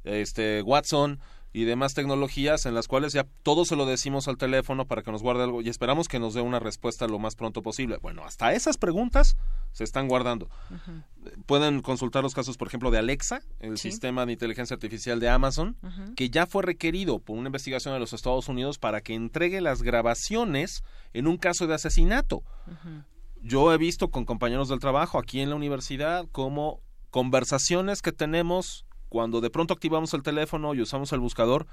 este, 0.04 0.60
Watson, 0.62 1.18
y 1.52 1.64
demás 1.64 1.94
tecnologías 1.94 2.64
en 2.66 2.74
las 2.74 2.88
cuales 2.88 3.12
ya 3.12 3.26
todo 3.42 3.64
se 3.64 3.76
lo 3.76 3.84
decimos 3.84 4.26
al 4.28 4.38
teléfono 4.38 4.86
para 4.86 5.02
que 5.02 5.12
nos 5.12 5.22
guarde 5.22 5.44
algo 5.44 5.60
y 5.60 5.68
esperamos 5.68 6.08
que 6.08 6.18
nos 6.18 6.34
dé 6.34 6.40
una 6.40 6.58
respuesta 6.58 7.06
lo 7.06 7.18
más 7.18 7.36
pronto 7.36 7.62
posible. 7.62 7.98
Bueno, 8.00 8.24
hasta 8.24 8.52
esas 8.52 8.78
preguntas 8.78 9.36
se 9.72 9.84
están 9.84 10.08
guardando. 10.08 10.48
Pueden 11.46 11.82
consultar 11.82 12.22
los 12.22 12.34
casos, 12.34 12.56
por 12.56 12.68
ejemplo, 12.68 12.90
de 12.90 12.98
Alexa, 12.98 13.42
el 13.60 13.78
sistema 13.78 14.24
de 14.24 14.32
inteligencia 14.32 14.74
artificial 14.74 15.20
de 15.20 15.28
Amazon, 15.28 15.76
que 16.16 16.30
ya 16.30 16.46
fue 16.46 16.62
requerido 16.62 17.18
por 17.18 17.36
una 17.36 17.48
investigación 17.48 17.94
de 17.94 18.00
los 18.00 18.12
Estados 18.12 18.48
Unidos 18.48 18.78
para 18.78 19.02
que 19.02 19.14
entregue 19.14 19.60
las 19.60 19.82
grabaciones 19.82 20.84
en 21.12 21.26
un 21.26 21.36
caso 21.36 21.66
de 21.66 21.74
asesinato. 21.74 22.42
Yo 23.42 23.72
he 23.72 23.78
visto 23.78 24.08
con 24.08 24.24
compañeros 24.24 24.68
del 24.68 24.78
trabajo 24.78 25.18
aquí 25.18 25.40
en 25.40 25.50
la 25.50 25.56
universidad 25.56 26.26
como 26.32 26.80
conversaciones 27.10 28.00
que 28.00 28.12
tenemos 28.12 28.86
cuando 29.12 29.42
de 29.42 29.50
pronto 29.50 29.74
activamos 29.74 30.14
el 30.14 30.22
teléfono 30.22 30.72
y 30.72 30.80
usamos 30.80 31.12
el 31.12 31.20
buscador, 31.20 31.66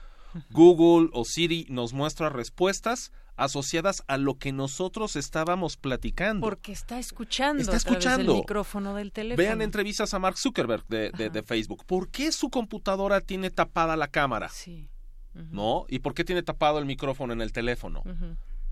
Google 0.50 1.10
o 1.14 1.24
Siri 1.24 1.66
nos 1.70 1.94
muestra 1.94 2.28
respuestas 2.28 3.14
asociadas 3.38 4.04
a 4.08 4.18
lo 4.18 4.38
que 4.38 4.52
nosotros 4.52 5.16
estábamos 5.16 5.78
platicando. 5.78 6.46
Porque 6.46 6.74
está 6.74 7.00
escuchando, 7.00 7.62
está 7.62 7.78
escuchando. 7.78 8.34
el 8.34 8.40
micrófono 8.40 8.94
del 8.94 9.14
teléfono. 9.14 9.42
Vean 9.42 9.62
entrevistas 9.62 10.14
a 10.14 10.20
Mark 10.20 10.38
Zuckerberg 10.38 10.86
de, 10.90 11.12
de, 11.12 11.44
Facebook. 11.44 11.86
¿Por 11.86 12.10
qué 12.10 12.34
su 12.34 12.50
computadora 12.50 13.22
tiene 13.22 13.50
tapada 13.52 13.96
la 13.96 14.10
cámara? 14.10 14.50
Sí. 14.50 14.90
¿No? 15.34 15.86
¿Y 15.88 16.00
por 16.00 16.14
qué 16.14 16.26
tiene 16.26 16.44
tapado 16.44 16.78
el 16.78 16.86
micrófono 16.86 17.32
en 17.32 17.40
el 17.40 17.54
teléfono? 17.54 18.04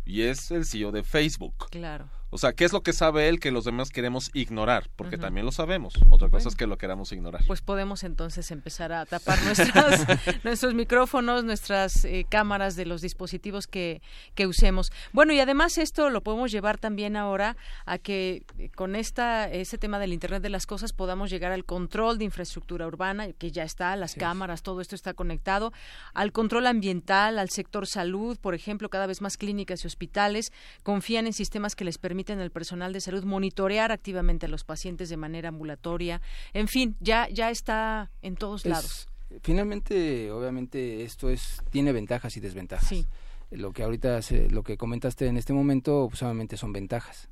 Y 0.04 0.24
es 0.24 0.52
el 0.52 0.66
CEO 0.66 0.92
de 0.92 1.04
Facebook. 1.04 1.70
Claro. 1.70 2.10
O 2.30 2.38
sea, 2.38 2.52
¿qué 2.52 2.66
es 2.66 2.74
lo 2.74 2.84
que 2.84 2.92
sabe 2.92 3.30
él 3.30 3.40
que 3.40 3.52
los 3.52 3.64
demás 3.64 3.90
queremos 3.90 4.32
ignorar? 4.34 4.90
Porque 4.98 5.18
también 5.18 5.46
lo 5.46 5.54
sabemos. 5.54 5.94
Otra 6.10 6.30
cosa 6.30 6.50
es 6.50 6.56
que 6.56 6.68
lo 6.68 6.78
queramos 6.78 7.14
ignorar. 7.14 7.44
Pues 7.48 7.62
podemos 7.62 8.04
entonces 8.04 8.52
empezar 8.52 8.92
a 8.92 9.06
tapar 9.06 9.40
nuestros 10.44 10.74
micrófonos, 10.74 11.46
nuestras 11.46 12.04
eh, 12.04 12.26
cámaras 12.30 12.76
de 12.76 12.86
los 12.86 13.02
dispositivos 13.02 13.66
que, 13.66 14.02
que 14.36 14.46
usemos. 14.46 14.92
Bueno, 15.14 15.32
y 15.32 15.40
además 15.40 15.78
esto 15.78 16.10
lo 16.10 16.22
podemos 16.22 16.52
llevar 16.52 16.78
también 16.78 17.16
ahora 17.16 17.56
a 17.86 17.98
que 17.98 18.44
eh, 18.58 18.70
con 18.76 18.98
esta 18.98 19.50
ese 19.50 19.78
tema 19.78 19.98
del 19.98 20.12
Internet 20.12 20.44
de 20.44 20.50
las 20.50 20.66
Cosas 20.66 20.92
podamos 20.92 21.30
llegar 21.30 21.54
al 21.54 21.64
control 21.64 22.18
de 22.18 22.26
infraestructura 22.26 22.88
urbana, 22.88 23.32
que 23.32 23.52
ya 23.52 23.64
está, 23.64 23.96
las 23.96 24.16
cámaras, 24.16 24.64
todo 24.64 24.82
esto 24.82 24.96
está 24.96 25.14
conectado, 25.14 25.72
al 26.14 26.34
control 26.34 26.68
ambiental, 26.68 27.40
al 27.40 27.50
sector 27.50 27.88
salud, 27.88 28.38
por 28.38 28.54
ejemplo, 28.54 28.90
cada 28.90 29.08
vez 29.08 29.22
más 29.22 29.38
clínicas 29.38 29.86
y 29.86 29.88
hospitales 29.88 30.52
confían 30.84 31.26
en 31.26 31.34
sistemas 31.34 31.76
que 31.76 31.86
les 31.86 31.98
permiten 31.98 32.17
permiten 32.18 32.40
al 32.40 32.50
personal 32.50 32.94
de 32.94 33.00
salud 33.00 33.24
monitorear 33.26 33.92
activamente 33.92 34.48
a 34.48 34.50
los 34.50 34.64
pacientes 34.64 35.08
de 35.10 35.18
manera 35.18 35.50
ambulatoria. 35.50 36.20
En 36.52 36.68
fin, 36.68 36.96
ya, 37.00 37.30
ya 37.30 37.52
está 37.52 38.10
en 38.24 38.36
todos 38.36 38.66
lados. 38.66 39.08
Finalmente, 39.44 40.32
obviamente, 40.32 41.04
esto 41.04 41.30
es 41.30 41.62
tiene 41.70 41.92
ventajas 41.92 42.36
y 42.36 42.40
desventajas. 42.40 42.90
Sí 42.90 43.06
lo 43.52 43.72
que 43.72 43.84
ahorita 43.84 44.20
lo 44.50 44.64
que 44.64 44.76
comentaste 44.76 45.28
en 45.28 45.38
este 45.38 45.54
momento 45.54 46.08
pues 46.10 46.22
obviamente 46.22 46.58
son 46.58 46.74
ventajas 46.74 47.30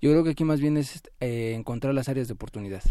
yo 0.00 0.10
creo 0.10 0.24
que 0.24 0.30
aquí 0.30 0.42
más 0.42 0.58
bien 0.58 0.78
es 0.78 1.02
eh, 1.20 1.52
encontrar 1.54 1.92
las 1.92 2.08
áreas 2.08 2.28
de 2.28 2.32
oportunidad 2.32 2.82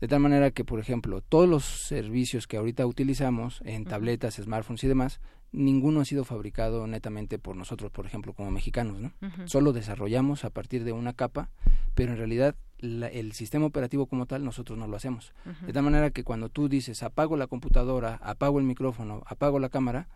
de 0.00 0.08
tal 0.08 0.18
manera 0.18 0.50
que 0.50 0.64
por 0.64 0.80
ejemplo 0.80 1.20
todos 1.20 1.48
los 1.48 1.64
servicios 1.64 2.48
que 2.48 2.56
ahorita 2.56 2.84
utilizamos 2.84 3.60
en 3.64 3.84
tabletas 3.84 4.40
smartphones 4.42 4.82
y 4.82 4.88
demás 4.88 5.20
ninguno 5.56 6.00
ha 6.00 6.04
sido 6.04 6.24
fabricado 6.24 6.86
netamente 6.86 7.38
por 7.38 7.56
nosotros, 7.56 7.90
por 7.90 8.06
ejemplo, 8.06 8.34
como 8.34 8.50
mexicanos, 8.50 9.00
¿no? 9.00 9.12
Solo 9.46 9.72
desarrollamos 9.72 10.44
a 10.44 10.50
partir 10.50 10.84
de 10.84 10.92
una 10.92 11.14
capa, 11.14 11.48
pero 11.94 12.12
en 12.12 12.18
realidad 12.18 12.54
el 12.78 13.32
sistema 13.32 13.64
operativo 13.64 14.06
como 14.06 14.26
tal 14.26 14.44
nosotros 14.44 14.78
no 14.78 14.86
lo 14.86 14.96
hacemos. 14.96 15.32
De 15.66 15.72
tal 15.72 15.82
manera 15.82 16.10
que 16.10 16.24
cuando 16.24 16.50
tú 16.50 16.68
dices 16.68 17.02
apago 17.02 17.36
la 17.36 17.46
computadora, 17.46 18.20
apago 18.22 18.58
el 18.58 18.66
micrófono, 18.66 19.22
apago 19.26 19.58
la 19.58 19.70
cámara, 19.70 20.08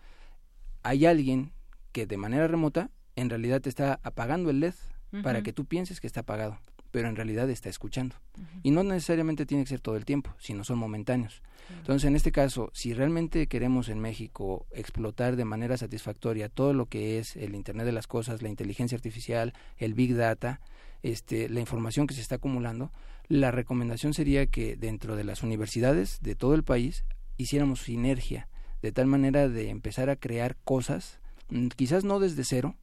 hay 0.83 1.07
alguien 1.07 1.53
que 1.93 2.07
de 2.07 2.19
manera 2.19 2.47
remota 2.47 2.91
en 3.17 3.31
realidad 3.31 3.63
te 3.63 3.71
está 3.71 3.99
apagando 4.03 4.51
el 4.51 4.61
LED 4.61 4.75
para 5.23 5.43
que 5.43 5.53
tú 5.53 5.65
pienses 5.65 6.01
que 6.01 6.07
está 6.07 6.21
apagado 6.21 6.59
pero 6.91 7.09
en 7.09 7.17
realidad 7.17 7.49
está 7.51 7.69
escuchando. 7.69 8.17
Y 8.63 8.71
no 8.71 8.83
necesariamente 8.83 9.47
tiene 9.47 9.65
que 9.65 9.71
ser 9.71 9.81
todo 9.81 9.97
el 9.97 10.05
tiempo, 10.05 10.35
sino 10.39 10.65
son 10.65 10.79
momentáneos. 10.79 11.43
Entonces, 11.79 12.09
en 12.09 12.17
este 12.17 12.33
caso, 12.33 12.71
si 12.75 12.95
realmente 12.95 13.47
queremos 13.47 13.89
en 13.89 14.01
México 14.01 14.67
explotar 14.73 15.37
de 15.37 15.45
manera 15.45 15.77
satisfactoria 15.77 16.49
todo 16.49 16.73
lo 16.73 16.87
que 16.87 17.19
es 17.19 17.37
el 17.37 17.55
Internet 17.55 17.87
de 17.87 17.93
las 17.93 18.07
Cosas, 18.07 18.43
la 18.43 18.49
inteligencia 18.49 18.97
artificial, 18.97 19.55
el 19.79 19.95
Big 19.95 20.17
Data, 20.17 20.61
este, 21.03 21.49
la 21.49 21.61
información 21.61 22.07
que 22.07 22.15
se 22.15 22.21
está 22.21 22.37
acumulando, 22.37 22.91
la 23.29 23.51
recomendación 23.51 24.13
sería 24.13 24.47
que 24.47 24.77
dentro 24.77 25.17
de 25.17 25.25
las 25.25 25.43
universidades 25.43 26.19
de 26.21 26.35
todo 26.35 26.55
el 26.55 26.65
país 26.65 27.05
hiciéramos 27.37 27.83
sinergia, 27.83 28.49
de 28.83 28.93
tal 28.93 29.07
manera 29.07 29.49
de 29.49 29.71
empezar 29.71 30.11
a 30.11 30.17
crear 30.17 30.57
cosas, 30.65 31.21
mm, 31.51 31.69
quizás 31.69 32.05
no 32.05 32.19
desde 32.19 32.45
cero, 32.45 32.75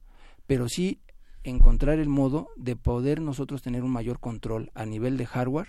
pero 0.46 0.68
sí 0.68 1.00
encontrar 1.48 1.98
el 1.98 2.08
modo 2.08 2.48
de 2.56 2.76
poder 2.76 3.20
nosotros 3.20 3.62
tener 3.62 3.82
un 3.82 3.90
mayor 3.90 4.20
control 4.20 4.70
a 4.74 4.86
nivel 4.86 5.16
de 5.16 5.26
hardware 5.26 5.68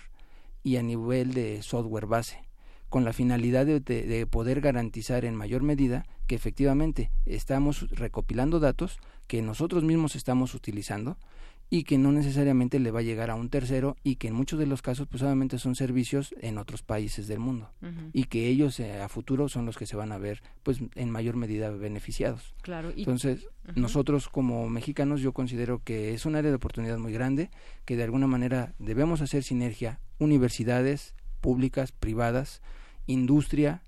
y 0.62 0.76
a 0.76 0.82
nivel 0.82 1.32
de 1.34 1.62
software 1.62 2.06
base, 2.06 2.42
con 2.88 3.04
la 3.04 3.12
finalidad 3.12 3.66
de, 3.66 3.80
de, 3.80 4.26
poder 4.26 4.60
garantizar 4.60 5.24
en 5.24 5.34
mayor 5.34 5.62
medida 5.62 6.06
que 6.26 6.34
efectivamente 6.34 7.10
estamos 7.24 7.88
recopilando 7.90 8.60
datos 8.60 8.98
que 9.26 9.42
nosotros 9.42 9.84
mismos 9.84 10.16
estamos 10.16 10.54
utilizando 10.54 11.16
y 11.72 11.84
que 11.84 11.98
no 11.98 12.10
necesariamente 12.10 12.80
le 12.80 12.90
va 12.90 12.98
a 12.98 13.04
llegar 13.04 13.30
a 13.30 13.36
un 13.36 13.48
tercero 13.48 13.96
y 14.02 14.16
que 14.16 14.28
en 14.28 14.34
muchos 14.34 14.58
de 14.58 14.66
los 14.66 14.82
casos 14.82 15.06
pues 15.06 15.22
obviamente 15.22 15.56
son 15.58 15.76
servicios 15.76 16.34
en 16.40 16.58
otros 16.58 16.82
países 16.82 17.28
del 17.28 17.38
mundo 17.38 17.70
y 18.12 18.24
que 18.24 18.48
ellos 18.48 18.80
eh, 18.80 19.00
a 19.00 19.08
futuro 19.08 19.48
son 19.48 19.66
los 19.66 19.78
que 19.78 19.86
se 19.86 19.96
van 19.96 20.10
a 20.10 20.18
ver 20.18 20.42
pues 20.64 20.80
en 20.96 21.10
mayor 21.10 21.36
medida 21.36 21.70
beneficiados. 21.70 22.54
Claro. 22.62 22.92
Entonces, 22.96 23.46
nosotros 23.76 24.28
como 24.28 24.68
mexicanos 24.68 25.20
yo 25.20 25.32
considero 25.32 25.80
que 25.84 26.12
es 26.12 26.26
un 26.26 26.34
área 26.34 26.50
de 26.50 26.56
oportunidad 26.56 26.98
muy 26.98 27.12
grande 27.12 27.50
que 27.84 27.96
de 27.96 28.02
alguna 28.02 28.26
manera 28.26 28.74
debemos 28.80 29.20
hacer 29.20 29.44
sinergia 29.44 30.00
universidades 30.18 31.14
públicas, 31.40 31.92
privadas, 31.92 32.62
industria, 33.06 33.82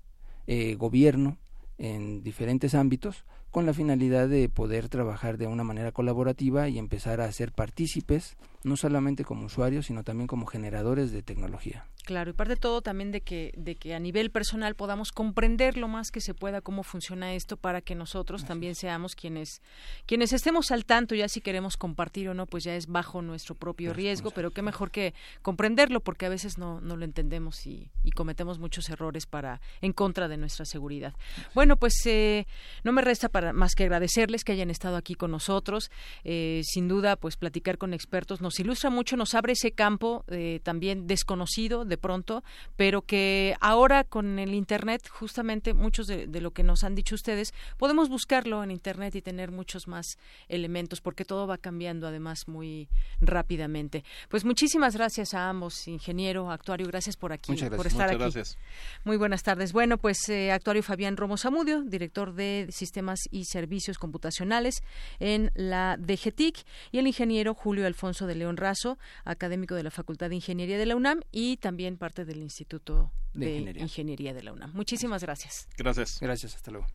eh, 0.47 0.75
gobierno 0.75 1.37
en 1.77 2.23
diferentes 2.23 2.75
ámbitos 2.75 3.25
con 3.53 3.67
la 3.67 3.73
finalidad 3.75 4.27
de 4.27 4.49
poder 4.49 4.89
trabajar 4.89 5.37
de 5.37 5.45
una 5.45 5.63
manera 5.63 5.91
colaborativa 5.91 6.69
y 6.69 6.79
empezar 6.79 7.21
a 7.21 7.31
ser 7.31 7.51
partícipes, 7.51 8.35
no 8.63 8.75
solamente 8.75 9.23
como 9.23 9.45
usuarios, 9.45 9.85
sino 9.85 10.03
también 10.03 10.25
como 10.25 10.47
generadores 10.47 11.11
de 11.11 11.21
tecnología. 11.21 11.85
Claro, 12.03 12.31
y 12.31 12.33
parte 12.33 12.57
todo 12.57 12.81
también 12.81 13.11
de 13.11 13.21
que, 13.21 13.53
de 13.55 13.75
que 13.75 13.95
a 13.95 13.99
nivel 13.99 14.29
personal 14.29 14.75
podamos 14.75 15.13
comprender 15.13 15.77
lo 15.77 15.87
más 15.87 16.11
que 16.11 16.19
se 16.19 16.33
pueda 16.33 16.59
cómo 16.59 16.83
funciona 16.83 17.33
esto 17.33 17.55
para 17.55 17.79
que 17.79 17.95
nosotros 17.95 18.43
también 18.43 18.75
seamos 18.75 19.15
quienes, 19.15 19.61
quienes 20.05 20.33
estemos 20.33 20.71
al 20.71 20.83
tanto, 20.83 21.15
ya 21.15 21.29
si 21.29 21.39
queremos 21.39 21.77
compartir 21.77 22.27
o 22.27 22.33
no, 22.33 22.45
pues 22.45 22.65
ya 22.65 22.75
es 22.75 22.87
bajo 22.87 23.21
nuestro 23.21 23.55
propio 23.55 23.93
riesgo, 23.93 24.31
pero 24.31 24.51
qué 24.51 24.61
mejor 24.61 24.91
que 24.91 25.13
comprenderlo, 25.41 26.01
porque 26.01 26.25
a 26.25 26.29
veces 26.29 26.57
no, 26.57 26.81
no 26.81 26.97
lo 26.97 27.05
entendemos 27.05 27.65
y, 27.65 27.89
y 28.03 28.11
cometemos 28.11 28.59
muchos 28.59 28.89
errores 28.89 29.25
para 29.25 29.61
en 29.79 29.93
contra 29.93 30.27
de 30.27 30.35
nuestra 30.35 30.65
seguridad. 30.65 31.13
Bueno, 31.55 31.77
pues 31.77 31.93
eh, 32.05 32.47
no 32.83 32.91
me 32.91 33.01
resta 33.01 33.29
para 33.29 33.53
más 33.53 33.75
que 33.75 33.83
agradecerles 33.83 34.43
que 34.43 34.51
hayan 34.51 34.69
estado 34.69 34.97
aquí 34.97 35.15
con 35.15 35.31
nosotros. 35.31 35.89
Eh, 36.25 36.61
sin 36.65 36.89
duda, 36.89 37.15
pues 37.15 37.37
platicar 37.37 37.77
con 37.77 37.93
expertos 37.93 38.41
nos 38.41 38.59
ilustra 38.59 38.89
mucho, 38.89 39.15
nos 39.15 39.35
abre 39.35 39.53
ese 39.53 39.71
campo 39.71 40.25
eh, 40.27 40.59
también 40.63 41.07
desconocido 41.07 41.85
de 41.85 41.92
pronto, 41.97 42.43
pero 42.75 43.01
que 43.01 43.55
ahora 43.59 44.03
con 44.03 44.39
el 44.39 44.53
Internet, 44.53 45.07
justamente 45.09 45.73
muchos 45.73 46.07
de, 46.07 46.27
lo 46.41 46.51
que 46.51 46.63
nos 46.63 46.83
han 46.83 46.95
dicho 46.95 47.15
ustedes, 47.15 47.53
podemos 47.77 48.09
buscarlo 48.09 48.63
en 48.63 48.71
Internet 48.71 49.15
y 49.15 49.21
tener 49.21 49.51
muchos 49.51 49.87
más 49.87 50.17
elementos, 50.47 51.01
porque 51.01 51.25
todo 51.25 51.47
va 51.47 51.57
cambiando 51.57 52.07
además 52.07 52.47
muy 52.47 52.87
rápidamente. 53.21 54.03
Pues 54.29 54.45
muchísimas 54.45 54.95
gracias 54.95 55.33
a 55.33 55.49
ambos, 55.49 55.87
ingeniero, 55.87 56.51
actuario, 56.51 56.87
gracias 56.87 57.17
por 57.17 57.33
aquí, 57.33 57.55
por 57.55 57.87
estar 57.87 58.09
aquí. 58.09 58.17
Gracias. 58.17 58.57
Muy 59.03 59.17
buenas 59.17 59.43
tardes. 59.43 59.73
Bueno, 59.73 59.97
pues 59.97 60.29
eh, 60.29 60.51
actuario 60.51 60.83
Fabián 60.83 61.17
Romo 61.17 61.37
Zamudio, 61.37 61.81
director 61.83 62.33
de 62.33 62.67
Sistemas 62.69 63.19
y 63.31 63.45
Servicios 63.45 63.97
Computacionales 63.97 64.81
en 65.19 65.51
la 65.55 65.97
DGTIC, 65.99 66.65
y 66.91 66.99
el 66.99 67.07
ingeniero 67.07 67.53
Julio 67.53 67.85
Alfonso 67.85 68.27
de 68.27 68.35
León 68.35 68.57
Razo, 68.57 68.97
académico 69.25 69.75
de 69.75 69.83
la 69.83 69.91
Facultad 69.91 70.29
de 70.29 70.35
Ingeniería 70.35 70.77
de 70.77 70.85
la 70.85 70.95
UNAM 70.95 71.21
y 71.31 71.57
también 71.57 71.82
parte 71.97 72.25
del 72.25 72.41
Instituto 72.41 73.11
de, 73.33 73.73
Ingeniería. 73.77 74.33
de 74.33 74.43
la 74.43 74.53
UNAM. 74.53 74.71
Muchísimas 74.73 75.21
gracias. 75.21 75.67
Gracias. 75.77 76.19
Gracias, 76.19 76.55
hasta 76.55 76.71
luego. 76.71 76.87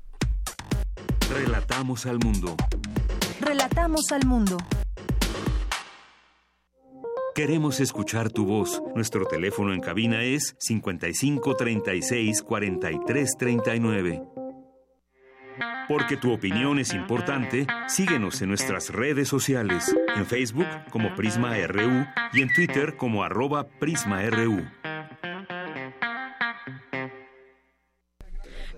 Relatamos 1.31 2.07
al 2.07 2.19
mundo. 2.19 2.57
Relatamos 3.41 4.13
al 4.13 4.27
mundo. 4.27 4.57
Queremos 7.35 7.79
escuchar 7.79 8.31
tu 8.31 8.47
voz. 8.47 8.83
Nuestro 8.97 9.25
teléfono 9.27 9.73
en 9.73 9.81
cabina 9.81 10.25
es 10.25 10.57
55 10.59 11.55
36 11.57 12.43
43 12.43 13.37
39. 13.39 14.23
Porque 15.89 16.17
tu 16.17 16.33
opinión 16.33 16.79
es 16.79 16.93
importante, 16.95 17.67
síguenos 17.87 18.43
en 18.43 18.49
nuestras 18.49 18.91
redes 18.91 19.29
sociales, 19.29 19.97
en 20.17 20.27
Facebook 20.27 20.69
como 20.91 21.15
Prisma 21.15 21.55
RU 21.67 22.07
y 22.33 22.43
en 22.43 22.53
Twitter 22.53 22.97
como 22.97 23.25
arroba 23.25 23.67
PrismaRU. 23.79 24.65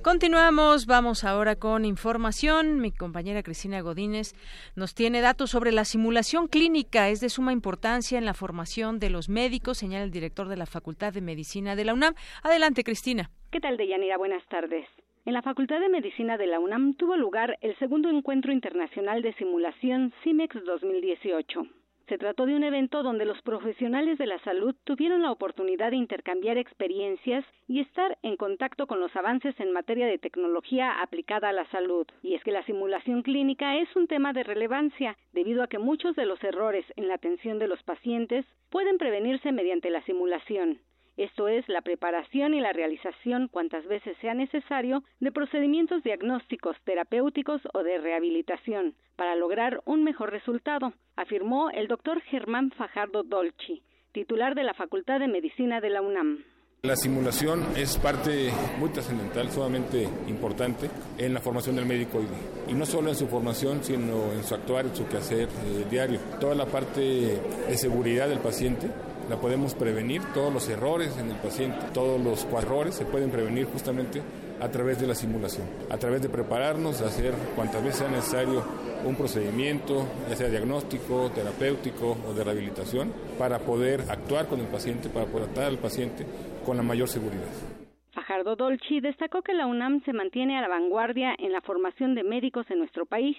Continuamos, 0.02 0.86
vamos 0.86 1.24
ahora 1.24 1.56
con 1.56 1.84
información. 1.84 2.80
Mi 2.80 2.90
compañera 2.90 3.42
Cristina 3.42 3.82
Godínez 3.82 4.32
nos 4.74 4.94
tiene 4.94 5.20
datos 5.20 5.50
sobre 5.50 5.72
la 5.72 5.84
simulación 5.84 6.48
clínica. 6.48 7.10
Es 7.10 7.20
de 7.20 7.28
suma 7.28 7.52
importancia 7.52 8.16
en 8.16 8.24
la 8.24 8.32
formación 8.32 8.98
de 8.98 9.10
los 9.10 9.28
médicos, 9.28 9.76
señala 9.76 10.04
el 10.04 10.10
director 10.10 10.48
de 10.48 10.56
la 10.56 10.64
Facultad 10.64 11.12
de 11.12 11.20
Medicina 11.20 11.76
de 11.76 11.84
la 11.84 11.92
UNAM. 11.92 12.14
Adelante, 12.42 12.82
Cristina. 12.82 13.30
¿Qué 13.50 13.60
tal, 13.60 13.76
Deyanira? 13.76 14.16
Buenas 14.16 14.42
tardes. 14.48 14.86
En 15.30 15.34
la 15.34 15.42
Facultad 15.42 15.78
de 15.78 15.88
Medicina 15.88 16.36
de 16.36 16.48
la 16.48 16.58
UNAM 16.58 16.94
tuvo 16.94 17.16
lugar 17.16 17.56
el 17.60 17.78
segundo 17.78 18.10
encuentro 18.10 18.50
internacional 18.50 19.22
de 19.22 19.32
simulación 19.34 20.12
CIMEX 20.24 20.64
2018. 20.64 21.68
Se 22.08 22.18
trató 22.18 22.46
de 22.46 22.56
un 22.56 22.64
evento 22.64 23.04
donde 23.04 23.24
los 23.24 23.40
profesionales 23.42 24.18
de 24.18 24.26
la 24.26 24.40
salud 24.40 24.74
tuvieron 24.82 25.22
la 25.22 25.30
oportunidad 25.30 25.92
de 25.92 25.98
intercambiar 25.98 26.58
experiencias 26.58 27.44
y 27.68 27.78
estar 27.78 28.18
en 28.24 28.36
contacto 28.36 28.88
con 28.88 28.98
los 28.98 29.14
avances 29.14 29.54
en 29.60 29.70
materia 29.70 30.08
de 30.08 30.18
tecnología 30.18 31.00
aplicada 31.00 31.50
a 31.50 31.52
la 31.52 31.70
salud. 31.70 32.08
Y 32.24 32.34
es 32.34 32.42
que 32.42 32.50
la 32.50 32.64
simulación 32.64 33.22
clínica 33.22 33.76
es 33.76 33.94
un 33.94 34.08
tema 34.08 34.32
de 34.32 34.42
relevancia, 34.42 35.16
debido 35.32 35.62
a 35.62 35.68
que 35.68 35.78
muchos 35.78 36.16
de 36.16 36.26
los 36.26 36.42
errores 36.42 36.84
en 36.96 37.06
la 37.06 37.14
atención 37.14 37.60
de 37.60 37.68
los 37.68 37.80
pacientes 37.84 38.44
pueden 38.68 38.98
prevenirse 38.98 39.52
mediante 39.52 39.90
la 39.90 40.02
simulación 40.02 40.80
esto 41.16 41.48
es, 41.48 41.68
la 41.68 41.82
preparación 41.82 42.54
y 42.54 42.60
la 42.60 42.72
realización, 42.72 43.48
cuantas 43.48 43.86
veces 43.86 44.16
sea 44.20 44.34
necesario, 44.34 45.02
de 45.20 45.32
procedimientos 45.32 46.02
diagnósticos, 46.02 46.76
terapéuticos 46.84 47.60
o 47.74 47.82
de 47.82 47.98
rehabilitación, 47.98 48.94
para 49.16 49.34
lograr 49.34 49.80
un 49.84 50.04
mejor 50.04 50.30
resultado, 50.30 50.92
afirmó 51.16 51.70
el 51.70 51.88
doctor 51.88 52.20
Germán 52.22 52.70
Fajardo 52.70 53.22
Dolci, 53.22 53.82
titular 54.12 54.54
de 54.54 54.64
la 54.64 54.74
Facultad 54.74 55.20
de 55.20 55.28
Medicina 55.28 55.80
de 55.80 55.90
la 55.90 56.02
UNAM. 56.02 56.44
La 56.82 56.96
simulación 56.96 57.62
es 57.76 57.98
parte 57.98 58.50
muy 58.78 58.88
trascendental, 58.88 59.50
sumamente 59.50 60.08
importante 60.28 60.88
en 61.18 61.34
la 61.34 61.40
formación 61.40 61.76
del 61.76 61.84
médico 61.84 62.22
y, 62.66 62.72
no 62.72 62.86
solo 62.86 63.10
en 63.10 63.16
su 63.16 63.26
formación, 63.26 63.84
sino 63.84 64.32
en 64.32 64.42
su 64.42 64.54
actuar, 64.54 64.86
en 64.86 64.96
su 64.96 65.06
quehacer 65.06 65.46
eh, 65.66 65.84
diario. 65.90 66.18
Toda 66.40 66.54
la 66.54 66.64
parte 66.64 67.00
de 67.00 67.76
seguridad 67.76 68.30
del 68.30 68.38
paciente 68.38 68.88
la 69.30 69.36
podemos 69.36 69.76
prevenir, 69.76 70.22
todos 70.34 70.52
los 70.52 70.68
errores 70.68 71.16
en 71.16 71.30
el 71.30 71.36
paciente, 71.36 71.78
todos 71.94 72.20
los 72.20 72.44
errores 72.52 72.96
se 72.96 73.06
pueden 73.06 73.30
prevenir 73.30 73.64
justamente 73.66 74.20
a 74.60 74.68
través 74.68 75.00
de 75.00 75.06
la 75.06 75.14
simulación, 75.14 75.68
a 75.88 75.96
través 75.98 76.20
de 76.20 76.28
prepararnos, 76.28 77.00
hacer 77.00 77.32
cuantas 77.54 77.80
veces 77.84 78.00
sea 78.00 78.08
necesario 78.08 78.64
un 79.04 79.14
procedimiento, 79.14 80.04
ya 80.28 80.34
sea 80.34 80.48
diagnóstico, 80.48 81.30
terapéutico 81.32 82.18
o 82.28 82.34
de 82.34 82.42
rehabilitación, 82.42 83.12
para 83.38 83.60
poder 83.60 84.00
actuar 84.10 84.48
con 84.48 84.58
el 84.58 84.66
paciente, 84.66 85.08
para 85.08 85.26
poder 85.26 85.46
tratar 85.46 85.66
al 85.66 85.78
paciente 85.78 86.26
con 86.66 86.76
la 86.76 86.82
mayor 86.82 87.06
seguridad. 87.06 87.46
Fajardo 88.12 88.56
Dolci 88.56 88.98
destacó 88.98 89.42
que 89.42 89.54
la 89.54 89.66
UNAM 89.66 90.02
se 90.04 90.12
mantiene 90.12 90.58
a 90.58 90.60
la 90.60 90.68
vanguardia 90.68 91.36
en 91.38 91.52
la 91.52 91.60
formación 91.60 92.16
de 92.16 92.24
médicos 92.24 92.68
en 92.68 92.80
nuestro 92.80 93.06
país 93.06 93.36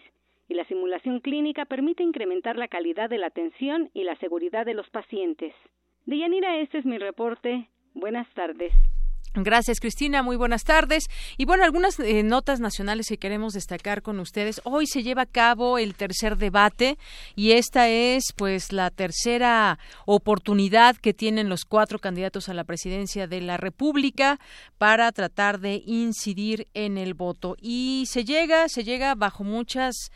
y 0.47 0.53
la 0.53 0.63
simulación 0.65 1.19
clínica 1.19 1.65
permite 1.65 2.01
incrementar 2.01 2.55
la 2.55 2.69
calidad 2.69 3.09
de 3.09 3.17
la 3.17 3.27
atención 3.27 3.89
y 3.93 4.05
la 4.05 4.15
seguridad 4.15 4.65
de 4.65 4.73
los 4.73 4.89
pacientes. 4.89 5.53
Deyanira, 6.05 6.57
este 6.61 6.79
es 6.79 6.85
mi 6.85 6.97
reporte. 6.97 7.69
Buenas 7.93 8.27
tardes. 8.33 8.73
Gracias, 9.33 9.79
Cristina. 9.79 10.23
Muy 10.23 10.35
buenas 10.35 10.65
tardes. 10.65 11.05
Y 11.37 11.45
bueno, 11.45 11.63
algunas 11.63 11.97
eh, 12.01 12.21
notas 12.21 12.59
nacionales 12.59 13.07
que 13.07 13.17
queremos 13.17 13.53
destacar 13.53 14.01
con 14.01 14.19
ustedes. 14.19 14.59
Hoy 14.65 14.87
se 14.87 15.03
lleva 15.03 15.21
a 15.21 15.25
cabo 15.25 15.77
el 15.77 15.95
tercer 15.95 16.35
debate 16.35 16.97
y 17.33 17.51
esta 17.51 17.87
es 17.87 18.33
pues 18.35 18.73
la 18.73 18.89
tercera 18.89 19.79
oportunidad 20.05 20.97
que 20.97 21.13
tienen 21.13 21.47
los 21.47 21.63
cuatro 21.63 21.97
candidatos 21.99 22.49
a 22.49 22.53
la 22.53 22.65
presidencia 22.65 23.25
de 23.25 23.39
la 23.39 23.55
República 23.55 24.37
para 24.77 25.09
tratar 25.13 25.61
de 25.61 25.81
incidir 25.85 26.67
en 26.73 26.97
el 26.97 27.13
voto. 27.13 27.55
Y 27.61 28.03
se 28.07 28.25
llega, 28.25 28.67
se 28.67 28.83
llega 28.83 29.15
bajo 29.15 29.45
muchas, 29.45 30.11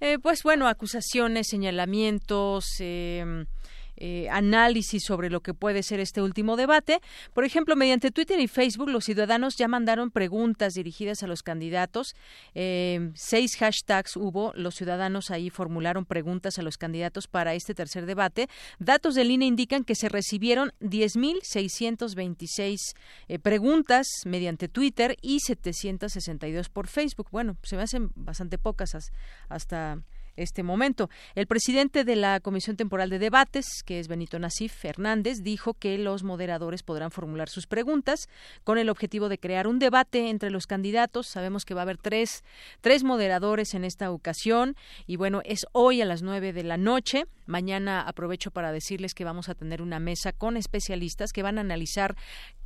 eh, 0.00 0.18
pues 0.18 0.42
bueno, 0.42 0.66
acusaciones, 0.66 1.46
señalamientos, 1.48 2.64
eh, 2.80 3.46
eh, 3.96 4.28
análisis 4.30 5.04
sobre 5.04 5.30
lo 5.30 5.40
que 5.40 5.54
puede 5.54 5.82
ser 5.82 6.00
este 6.00 6.20
último 6.22 6.56
debate. 6.56 7.00
Por 7.32 7.44
ejemplo, 7.44 7.76
mediante 7.76 8.10
Twitter 8.10 8.40
y 8.40 8.48
Facebook, 8.48 8.88
los 8.90 9.04
ciudadanos 9.04 9.56
ya 9.56 9.68
mandaron 9.68 10.10
preguntas 10.10 10.74
dirigidas 10.74 11.22
a 11.22 11.26
los 11.26 11.42
candidatos. 11.42 12.14
Eh, 12.54 13.10
seis 13.14 13.56
hashtags 13.56 14.16
hubo, 14.16 14.52
los 14.54 14.74
ciudadanos 14.74 15.30
ahí 15.30 15.50
formularon 15.50 16.04
preguntas 16.04 16.58
a 16.58 16.62
los 16.62 16.76
candidatos 16.78 17.26
para 17.28 17.54
este 17.54 17.74
tercer 17.74 18.06
debate. 18.06 18.48
Datos 18.78 19.14
del 19.14 19.30
INE 19.30 19.46
indican 19.46 19.84
que 19.84 19.94
se 19.94 20.08
recibieron 20.08 20.72
10.626 20.80 22.76
eh, 23.28 23.38
preguntas 23.38 24.06
mediante 24.24 24.68
Twitter 24.68 25.16
y 25.22 25.40
762 25.40 26.68
por 26.68 26.88
Facebook. 26.88 27.28
Bueno, 27.30 27.56
se 27.62 27.76
me 27.76 27.82
hacen 27.82 28.10
bastante 28.14 28.58
pocas 28.58 28.94
hasta 29.48 29.98
este 30.36 30.62
momento. 30.62 31.10
El 31.34 31.46
presidente 31.46 32.04
de 32.04 32.16
la 32.16 32.40
Comisión 32.40 32.76
Temporal 32.76 33.10
de 33.10 33.18
Debates, 33.18 33.66
que 33.84 33.98
es 33.98 34.08
Benito 34.08 34.38
Nasif 34.38 34.72
Fernández, 34.72 35.42
dijo 35.42 35.74
que 35.74 35.98
los 35.98 36.22
moderadores 36.22 36.82
podrán 36.82 37.10
formular 37.10 37.48
sus 37.48 37.66
preguntas 37.66 38.28
con 38.64 38.78
el 38.78 38.88
objetivo 38.88 39.28
de 39.28 39.38
crear 39.38 39.66
un 39.66 39.78
debate 39.78 40.28
entre 40.28 40.50
los 40.50 40.66
candidatos. 40.66 41.26
Sabemos 41.26 41.64
que 41.64 41.74
va 41.74 41.82
a 41.82 41.82
haber 41.82 41.98
tres, 41.98 42.44
tres 42.80 43.04
moderadores 43.04 43.74
en 43.74 43.84
esta 43.84 44.10
ocasión 44.10 44.76
y 45.06 45.16
bueno, 45.16 45.42
es 45.44 45.66
hoy 45.72 46.00
a 46.00 46.04
las 46.04 46.22
nueve 46.22 46.52
de 46.52 46.64
la 46.64 46.76
noche. 46.76 47.24
Mañana 47.46 48.00
aprovecho 48.00 48.50
para 48.50 48.72
decirles 48.72 49.14
que 49.14 49.24
vamos 49.24 49.48
a 49.48 49.54
tener 49.54 49.80
una 49.80 50.00
mesa 50.00 50.32
con 50.32 50.56
especialistas 50.56 51.32
que 51.32 51.42
van 51.42 51.58
a 51.58 51.60
analizar 51.60 52.16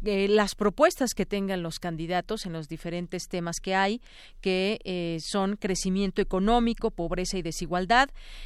eh, 0.05 0.29
las 0.29 0.55
propuestas 0.55 1.13
que 1.13 1.27
tengan 1.27 1.63
los 1.63 1.79
candidatos 1.79 2.47
en 2.47 2.55
los 2.55 2.69
diferentes 2.69 3.29
temas 3.29 3.61
que 3.61 3.75
hay, 3.75 4.01
que 4.41 4.79
eh, 4.85 5.19
son 5.21 5.57
crecimiento 5.57 6.23
económico, 6.23 6.91
pobreza 6.91 7.37
y 7.37 7.43
desigualdad, 7.43 7.60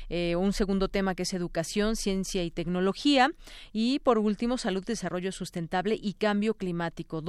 eh, 0.09 0.37
un 0.37 0.53
segundo 0.53 0.89
tema 0.89 1.15
que 1.15 1.23
es 1.23 1.33
educación, 1.33 1.97
ciencia 1.97 2.43
y 2.45 2.51
tecnología, 2.51 3.31
y 3.73 3.99
por 4.01 4.19
último 4.19 4.59
salud, 4.59 4.85
desarrollo 4.85 5.33
sustentable 5.33 5.99
y 6.01 6.15
cambio 6.15 6.55
climático. 6.55 7.23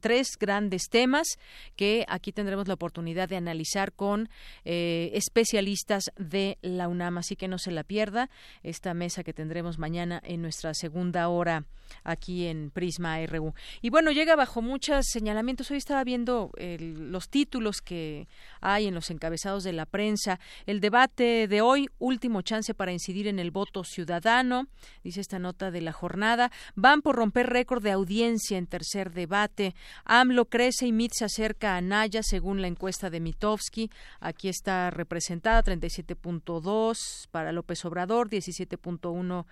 tres 0.00 0.36
grandes 0.38 0.88
temas 0.90 1.38
que 1.76 2.04
aquí 2.08 2.32
tendremos 2.32 2.68
la 2.68 2.74
oportunidad 2.74 3.28
de 3.28 3.36
analizar 3.36 3.92
con 3.92 4.28
especialistas 4.64 6.04
de 6.16 6.58
la 6.62 6.88
UNAM, 6.88 7.18
así 7.18 7.36
que 7.36 7.48
no 7.48 7.58
se 7.58 7.72
la 7.72 7.84
pierda 7.84 8.30
esta 8.62 8.94
mesa 8.94 9.24
que 9.24 9.32
tendremos 9.32 9.78
mañana 9.78 10.20
en 10.24 10.42
nuestra 10.42 10.74
segunda 10.74 11.28
hora 11.28 11.64
aquí 12.04 12.46
en 12.46 12.70
Prisma 12.70 13.24
RU. 13.26 13.54
Y 13.80 13.90
bueno, 13.90 14.12
llega 14.12 14.36
bajo 14.36 14.62
muchos 14.62 15.06
señalamientos. 15.06 15.70
Hoy 15.70 15.76
estaba 15.76 16.04
viendo 16.04 16.50
los 16.56 17.28
títulos 17.28 17.80
que 17.82 18.28
hay 18.60 18.86
en 18.86 18.94
los 18.94 19.10
encabezados 19.10 19.64
de 19.64 19.72
la 19.72 19.86
prensa. 19.86 20.40
El 20.66 20.80
debate 20.80 21.31
de 21.32 21.60
hoy, 21.60 21.88
último 21.98 22.42
chance 22.42 22.74
para 22.74 22.92
incidir 22.92 23.26
en 23.26 23.38
el 23.38 23.50
voto 23.50 23.84
ciudadano, 23.84 24.68
dice 25.02 25.20
esta 25.20 25.38
nota 25.38 25.70
de 25.70 25.80
la 25.80 25.92
jornada. 25.92 26.50
Van 26.74 27.02
por 27.02 27.16
romper 27.16 27.48
récord 27.48 27.82
de 27.82 27.90
audiencia 27.90 28.58
en 28.58 28.66
tercer 28.66 29.12
debate. 29.12 29.74
AMLO 30.04 30.46
crece 30.46 30.86
y 30.86 30.92
MIT 30.92 31.12
se 31.14 31.24
acerca 31.24 31.76
a 31.76 31.80
Naya, 31.80 32.22
según 32.22 32.60
la 32.60 32.68
encuesta 32.68 33.10
de 33.10 33.20
Mitowski. 33.20 33.90
Aquí 34.20 34.48
está 34.48 34.90
representada 34.90 35.62
37.2 35.62 37.28
para 37.30 37.52
López 37.52 37.84
Obrador, 37.84 38.28
17.1 38.28 39.46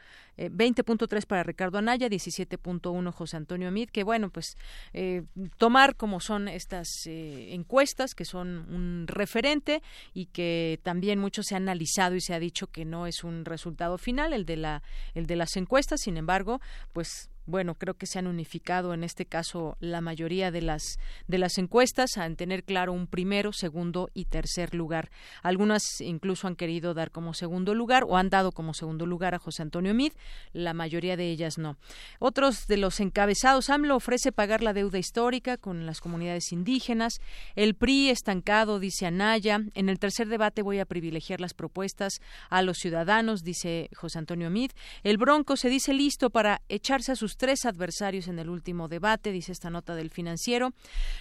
20.3 0.48 1.18
eh, 1.18 1.26
para 1.26 1.42
Ricardo 1.42 1.78
Anaya, 1.78 2.08
17.1 2.08 3.12
José 3.12 3.36
Antonio 3.36 3.70
Mid, 3.70 3.90
que 3.90 4.04
bueno, 4.04 4.30
pues 4.30 4.56
eh, 4.92 5.22
tomar 5.58 5.96
como 5.96 6.20
son 6.20 6.48
estas 6.48 6.88
eh, 7.06 7.54
encuestas, 7.54 8.14
que 8.14 8.24
son 8.24 8.66
un 8.72 9.06
referente 9.06 9.82
y 10.14 10.26
que 10.26 10.80
también 10.82 11.18
mucho 11.18 11.42
se 11.42 11.54
ha 11.54 11.58
analizado 11.58 12.14
y 12.14 12.20
se 12.20 12.34
ha 12.34 12.38
dicho 12.38 12.68
que 12.68 12.84
no 12.84 13.06
es 13.06 13.24
un 13.24 13.44
resultado 13.44 13.98
final 13.98 14.32
el 14.32 14.44
de 14.44 14.56
la 14.56 14.82
el 15.14 15.26
de 15.26 15.36
las 15.36 15.56
encuestas, 15.56 16.00
sin 16.00 16.16
embargo, 16.16 16.60
pues 16.92 17.30
bueno, 17.46 17.74
creo 17.74 17.94
que 17.94 18.06
se 18.06 18.18
han 18.18 18.26
unificado 18.26 18.94
en 18.94 19.04
este 19.04 19.26
caso 19.26 19.76
la 19.80 20.00
mayoría 20.00 20.50
de 20.50 20.62
las 20.62 20.98
de 21.26 21.38
las 21.38 21.58
encuestas 21.58 22.16
en 22.16 22.36
tener 22.36 22.64
claro 22.64 22.92
un 22.92 23.06
primero, 23.06 23.52
segundo 23.52 24.08
y 24.14 24.26
tercer 24.26 24.74
lugar. 24.74 25.10
Algunas 25.42 26.00
incluso 26.00 26.46
han 26.46 26.56
querido 26.56 26.94
dar 26.94 27.10
como 27.10 27.34
segundo 27.34 27.74
lugar 27.74 28.04
o 28.06 28.16
han 28.16 28.30
dado 28.30 28.52
como 28.52 28.74
segundo 28.74 29.06
lugar 29.06 29.34
a 29.34 29.38
José 29.38 29.62
Antonio 29.62 29.94
Mid, 29.94 30.12
la 30.52 30.74
mayoría 30.74 31.16
de 31.16 31.30
ellas 31.30 31.58
no. 31.58 31.76
Otros 32.18 32.66
de 32.66 32.76
los 32.76 33.00
encabezados, 33.00 33.70
AMLO 33.70 33.96
ofrece 33.96 34.32
pagar 34.32 34.62
la 34.62 34.72
deuda 34.72 34.98
histórica 34.98 35.56
con 35.56 35.86
las 35.86 36.00
comunidades 36.00 36.52
indígenas, 36.52 37.20
el 37.56 37.74
PRI 37.74 38.10
estancado, 38.10 38.78
dice 38.78 39.06
Anaya, 39.06 39.60
en 39.74 39.88
el 39.88 39.98
tercer 39.98 40.28
debate 40.28 40.62
voy 40.62 40.78
a 40.78 40.84
privilegiar 40.84 41.40
las 41.40 41.54
propuestas 41.54 42.20
a 42.48 42.62
los 42.62 42.78
ciudadanos, 42.78 43.42
dice 43.42 43.90
José 43.94 44.18
Antonio 44.18 44.50
Mid, 44.50 44.70
el 45.02 45.18
Bronco 45.18 45.56
se 45.56 45.68
dice 45.68 45.92
listo 45.94 46.30
para 46.30 46.62
echarse 46.68 47.12
a 47.12 47.16
sus 47.16 47.30
tres 47.36 47.65
adversarios 47.65 48.28
en 48.28 48.39
el 48.39 48.51
último 48.51 48.89
debate, 48.89 49.32
dice 49.32 49.52
esta 49.52 49.70
nota 49.70 49.94
del 49.94 50.11
financiero. 50.11 50.73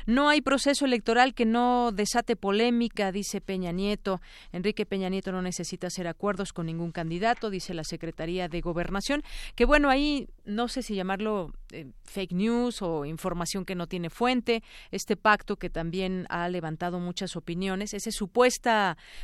No 0.06 0.30
hay 0.30 0.42
proceso 0.42 0.86
electoral 0.86 1.34
que 1.34 1.46
no 1.46 1.92
desate 1.94 2.36
polémica, 2.36 3.12
dice 3.12 3.42
Peña 3.42 3.72
Nieto. 3.72 4.22
Enrique 4.52 4.86
Peña 4.86 5.10
Nieto 5.10 5.32
no 5.32 5.42
necesita 5.42 5.88
hacer 5.88 6.08
acuerdos 6.08 6.52
con 6.52 6.66
ningún 6.66 6.92
candidato, 6.92 7.50
dice 7.50 7.74
la 7.74 7.84
Secretaría 7.84 8.50
de 8.50 8.62
Gobernación. 8.62 9.24
Que 9.56 9.66
bueno, 9.66 9.90
ahí 9.90 10.28
no 10.46 10.68
sé 10.68 10.84
si 10.84 10.96
llamarlo 10.96 11.54
eh, 11.72 11.88
fake 12.04 12.34
news 12.34 12.82
o 12.82 13.06
información 13.06 13.66
que 13.66 13.76
no 13.76 13.88
tiene 13.88 14.10
fuente, 14.10 14.64
este 14.92 15.16
pacto 15.16 15.56
que 15.56 15.70
también 15.70 16.26
ha 16.30 16.50
levantado 16.50 17.00
muchas 17.00 17.36
opiniones, 17.36 17.94
ese 17.94 18.12
supuesto 18.12 18.50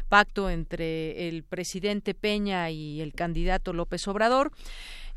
pacto 0.10 0.50
entre 0.50 1.28
el 1.28 1.44
presidente 1.44 2.14
Peña 2.14 2.70
y 2.70 3.02
el 3.02 3.14
candidato 3.14 3.74
López 3.74 4.08
Obrador. 4.08 4.52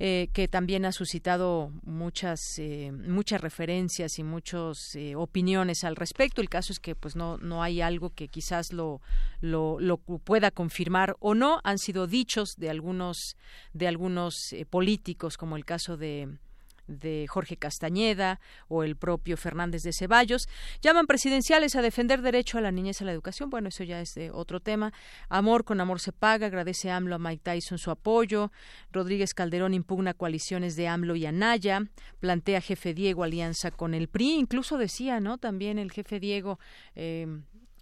Eh, 0.01 0.29
que 0.33 0.47
también 0.47 0.85
ha 0.85 0.93
suscitado 0.93 1.73
muchas 1.83 2.41
eh, 2.59 2.93
muchas 2.93 3.41
referencias 3.41 4.21
y 4.21 4.23
muchas 4.23 4.95
eh, 4.95 5.17
opiniones 5.17 5.83
al 5.83 5.97
respecto. 5.97 6.41
El 6.41 6.49
caso 6.49 6.73
es 6.73 6.79
que 6.79 6.95
pues 6.95 7.17
no 7.17 7.37
no 7.39 7.65
hay 7.65 7.81
algo 7.81 8.11
que 8.11 8.29
quizás 8.29 8.73
lo, 8.73 9.01
lo, 9.41 9.81
lo 9.81 9.99
pueda 9.99 10.53
confirmar 10.53 11.17
o 11.19 11.35
no. 11.35 11.61
Han 11.65 11.79
sido 11.79 12.07
dichos 12.07 12.55
de 12.57 12.71
algunos 12.71 13.37
de 13.73 13.89
algunos 13.89 14.55
políticos, 14.71 15.37
como 15.37 15.57
el 15.57 15.65
caso 15.65 15.97
de 15.97 16.29
de 16.89 17.27
Jorge 17.29 17.57
Castañeda 17.57 18.41
o 18.67 18.83
el 18.83 18.97
propio 18.97 19.37
Fernández 19.37 19.83
de 19.83 19.93
Ceballos. 19.93 20.49
Llaman 20.83 21.07
presidenciales 21.07 21.77
a 21.77 21.83
defender 21.83 22.23
derecho 22.23 22.59
a 22.59 22.61
la 22.61 22.73
niñez 22.73 23.01
a 23.01 23.05
la 23.05 23.13
educación. 23.13 23.51
Bueno, 23.51 23.69
eso 23.69 23.85
ya 23.85 24.01
es 24.01 24.19
otro 24.33 24.61
tema. 24.61 24.93
Amor 25.29 25.65
con 25.65 25.81
amor 25.81 26.01
se 26.01 26.13
paga. 26.13 26.47
Agradece 26.47 26.91
AMLO 26.91 27.15
a 27.15 27.19
Mike 27.19 27.43
Tyson 27.45 27.79
su 27.79 27.91
apoyo. 27.91 28.51
Rodríguez 28.91 29.35
Calderón 29.35 29.75
impugna 29.75 30.15
coaliciones 30.15 30.75
de 30.75 30.89
AMLO 30.89 31.15
y 31.15 31.27
Anaya. 31.27 31.83
Plantea 32.19 32.61
jefe 32.61 32.95
Diego 32.95 33.23
alianza 33.23 33.71
con 33.71 33.95
el 33.95 34.09
PRI. 34.09 34.39
Incluso 34.39 34.79
decía, 34.79 35.21
¿no? 35.21 35.39
También 35.39 35.79
el 35.79 35.93
jefe 35.93 36.19
Diego. 36.19 36.59
Eh, 36.95 37.27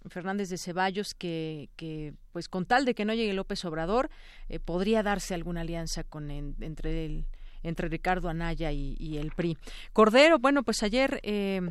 Fernández 0.09 0.49
de 0.49 0.57
Ceballos 0.57 1.13
que, 1.13 1.69
que, 1.75 2.13
pues 2.31 2.47
con 2.47 2.65
tal 2.65 2.85
de 2.85 2.93
que 2.93 3.05
no 3.05 3.13
llegue 3.13 3.33
López 3.33 3.63
Obrador 3.65 4.09
eh, 4.49 4.59
podría 4.59 5.03
darse 5.03 5.33
alguna 5.33 5.61
alianza 5.61 6.03
con 6.03 6.31
entre 6.31 7.05
el 7.05 7.25
entre 7.67 7.89
Ricardo 7.89 8.29
Anaya 8.29 8.71
y, 8.71 9.17
el 9.17 9.31
PRI. 9.31 9.57
Cordero, 9.93 10.39
bueno, 10.39 10.63
pues 10.63 10.83
ayer 10.83 11.19
eh, 11.23 11.61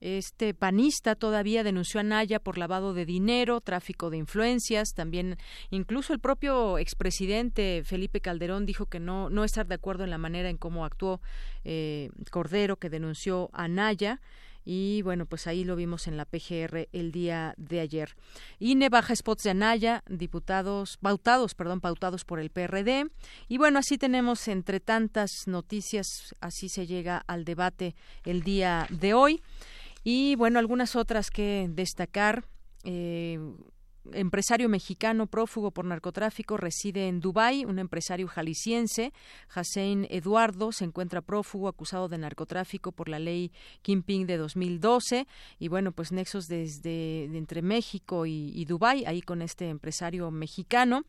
este 0.00 0.54
panista 0.54 1.16
todavía 1.16 1.64
denunció 1.64 1.98
a 1.98 2.02
Anaya 2.02 2.38
por 2.38 2.56
lavado 2.56 2.94
de 2.94 3.04
dinero, 3.04 3.60
tráfico 3.60 4.10
de 4.10 4.18
influencias, 4.18 4.94
también 4.94 5.38
incluso 5.70 6.12
el 6.12 6.20
propio 6.20 6.78
expresidente 6.78 7.82
Felipe 7.84 8.20
Calderón 8.20 8.64
dijo 8.64 8.86
que 8.86 9.00
no, 9.00 9.28
no 9.28 9.44
estar 9.44 9.66
de 9.66 9.74
acuerdo 9.74 10.04
en 10.04 10.10
la 10.10 10.18
manera 10.18 10.50
en 10.50 10.56
cómo 10.56 10.84
actuó 10.84 11.20
eh, 11.64 12.10
Cordero, 12.30 12.76
que 12.76 12.90
denunció 12.90 13.50
a 13.52 13.64
Anaya 13.64 14.20
y 14.70 15.00
bueno, 15.00 15.24
pues 15.24 15.46
ahí 15.46 15.64
lo 15.64 15.76
vimos 15.76 16.08
en 16.08 16.18
la 16.18 16.26
PGR 16.26 16.90
el 16.92 17.10
día 17.10 17.54
de 17.56 17.80
ayer. 17.80 18.14
INE 18.58 18.90
baja 18.90 19.16
spots 19.16 19.44
de 19.44 19.50
Anaya, 19.50 20.04
diputados 20.10 20.98
pautados, 20.98 21.54
perdón, 21.54 21.80
pautados 21.80 22.26
por 22.26 22.38
el 22.38 22.50
PRD 22.50 23.10
y 23.48 23.56
bueno, 23.56 23.78
así 23.78 23.96
tenemos 23.96 24.46
entre 24.46 24.78
tantas 24.80 25.30
noticias, 25.46 26.34
así 26.42 26.68
se 26.68 26.86
llega 26.86 27.22
al 27.26 27.46
debate 27.46 27.96
el 28.26 28.42
día 28.42 28.86
de 28.90 29.14
hoy 29.14 29.42
y 30.04 30.36
bueno, 30.36 30.58
algunas 30.58 30.96
otras 30.96 31.30
que 31.30 31.66
destacar. 31.70 32.44
Eh, 32.84 33.40
empresario 34.12 34.68
mexicano 34.68 35.26
prófugo 35.26 35.70
por 35.70 35.84
narcotráfico 35.84 36.56
reside 36.56 37.08
en 37.08 37.20
Dubái. 37.20 37.64
Un 37.64 37.78
empresario 37.78 38.28
jalisciense, 38.28 39.12
Hussein 39.54 40.06
Eduardo, 40.10 40.72
se 40.72 40.84
encuentra 40.84 41.20
prófugo 41.20 41.68
acusado 41.68 42.08
de 42.08 42.18
narcotráfico 42.18 42.92
por 42.92 43.08
la 43.08 43.18
ley 43.18 43.52
Kimping 43.82 44.26
de 44.26 44.36
2012. 44.36 45.26
Y 45.58 45.68
bueno, 45.68 45.92
pues 45.92 46.12
nexos 46.12 46.46
desde 46.46 47.24
entre 47.24 47.62
México 47.62 48.26
y, 48.26 48.52
y 48.54 48.64
Dubái, 48.64 49.04
ahí 49.06 49.22
con 49.22 49.42
este 49.42 49.68
empresario 49.68 50.30
mexicano. 50.30 51.04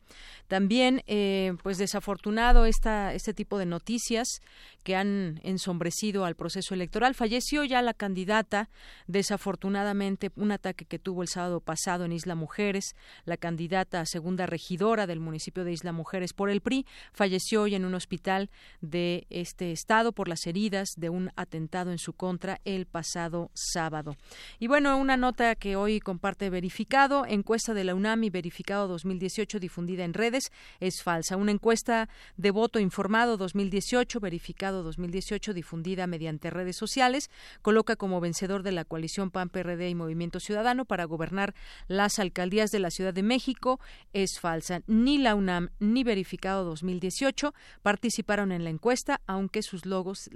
También, 0.48 1.02
eh, 1.06 1.54
pues 1.62 1.78
desafortunado 1.78 2.64
esta, 2.66 3.14
este 3.14 3.34
tipo 3.34 3.58
de 3.58 3.66
noticias 3.66 4.40
que 4.82 4.96
han 4.96 5.40
ensombrecido 5.42 6.24
al 6.24 6.36
proceso 6.36 6.74
electoral. 6.74 7.14
Falleció 7.14 7.64
ya 7.64 7.82
la 7.82 7.94
candidata, 7.94 8.70
desafortunadamente, 9.06 10.30
un 10.36 10.52
ataque 10.52 10.84
que 10.84 10.98
tuvo 10.98 11.22
el 11.22 11.28
sábado 11.28 11.60
pasado 11.60 12.04
en 12.04 12.12
Isla 12.12 12.34
Mujeres 12.34 12.89
la 13.24 13.36
candidata 13.36 14.00
a 14.00 14.06
segunda 14.06 14.46
regidora 14.46 15.06
del 15.06 15.20
municipio 15.20 15.64
de 15.64 15.72
Isla 15.72 15.92
Mujeres 15.92 16.32
por 16.32 16.50
el 16.50 16.60
PRI, 16.60 16.86
falleció 17.12 17.62
hoy 17.62 17.74
en 17.74 17.84
un 17.84 17.94
hospital 17.94 18.50
de 18.80 19.26
este 19.30 19.72
estado 19.72 20.12
por 20.12 20.28
las 20.28 20.46
heridas 20.46 20.90
de 20.96 21.10
un 21.10 21.30
atentado 21.36 21.90
en 21.90 21.98
su 21.98 22.12
contra 22.12 22.60
el 22.64 22.86
pasado 22.86 23.50
sábado. 23.54 24.16
Y 24.58 24.66
bueno, 24.66 24.96
una 24.96 25.16
nota 25.16 25.54
que 25.54 25.76
hoy 25.76 26.00
comparte 26.00 26.50
verificado, 26.50 27.24
encuesta 27.26 27.74
de 27.74 27.84
la 27.84 27.94
UNAMI 27.94 28.30
verificado 28.30 28.88
2018 28.88 29.60
difundida 29.60 30.04
en 30.04 30.14
redes 30.14 30.50
es 30.80 31.02
falsa. 31.02 31.36
Una 31.36 31.52
encuesta 31.52 32.08
de 32.36 32.50
voto 32.50 32.78
informado 32.78 33.36
2018 33.36 34.20
verificado 34.20 34.82
2018 34.82 35.54
difundida 35.54 36.06
mediante 36.06 36.50
redes 36.50 36.76
sociales 36.76 37.30
coloca 37.62 37.96
como 37.96 38.20
vencedor 38.20 38.62
de 38.62 38.72
la 38.72 38.84
coalición 38.84 39.30
PAN 39.30 39.48
PRD 39.48 39.88
y 39.88 39.94
Movimiento 39.94 40.40
Ciudadano 40.40 40.84
para 40.84 41.04
gobernar 41.04 41.54
las 41.88 42.18
alcaldías 42.18 42.69
de 42.70 42.78
la 42.78 42.90
Ciudad 42.90 43.14
de 43.14 43.22
México 43.22 43.80
es 44.12 44.38
falsa. 44.40 44.82
Ni 44.86 45.18
la 45.18 45.34
UNAM 45.34 45.70
ni 45.78 46.04
Verificado 46.04 46.64
2018 46.64 47.54
participaron 47.82 48.52
en 48.52 48.64
la 48.64 48.70
encuesta, 48.70 49.20
aunque 49.26 49.62
sus 49.62 49.86
logos, 49.86 50.30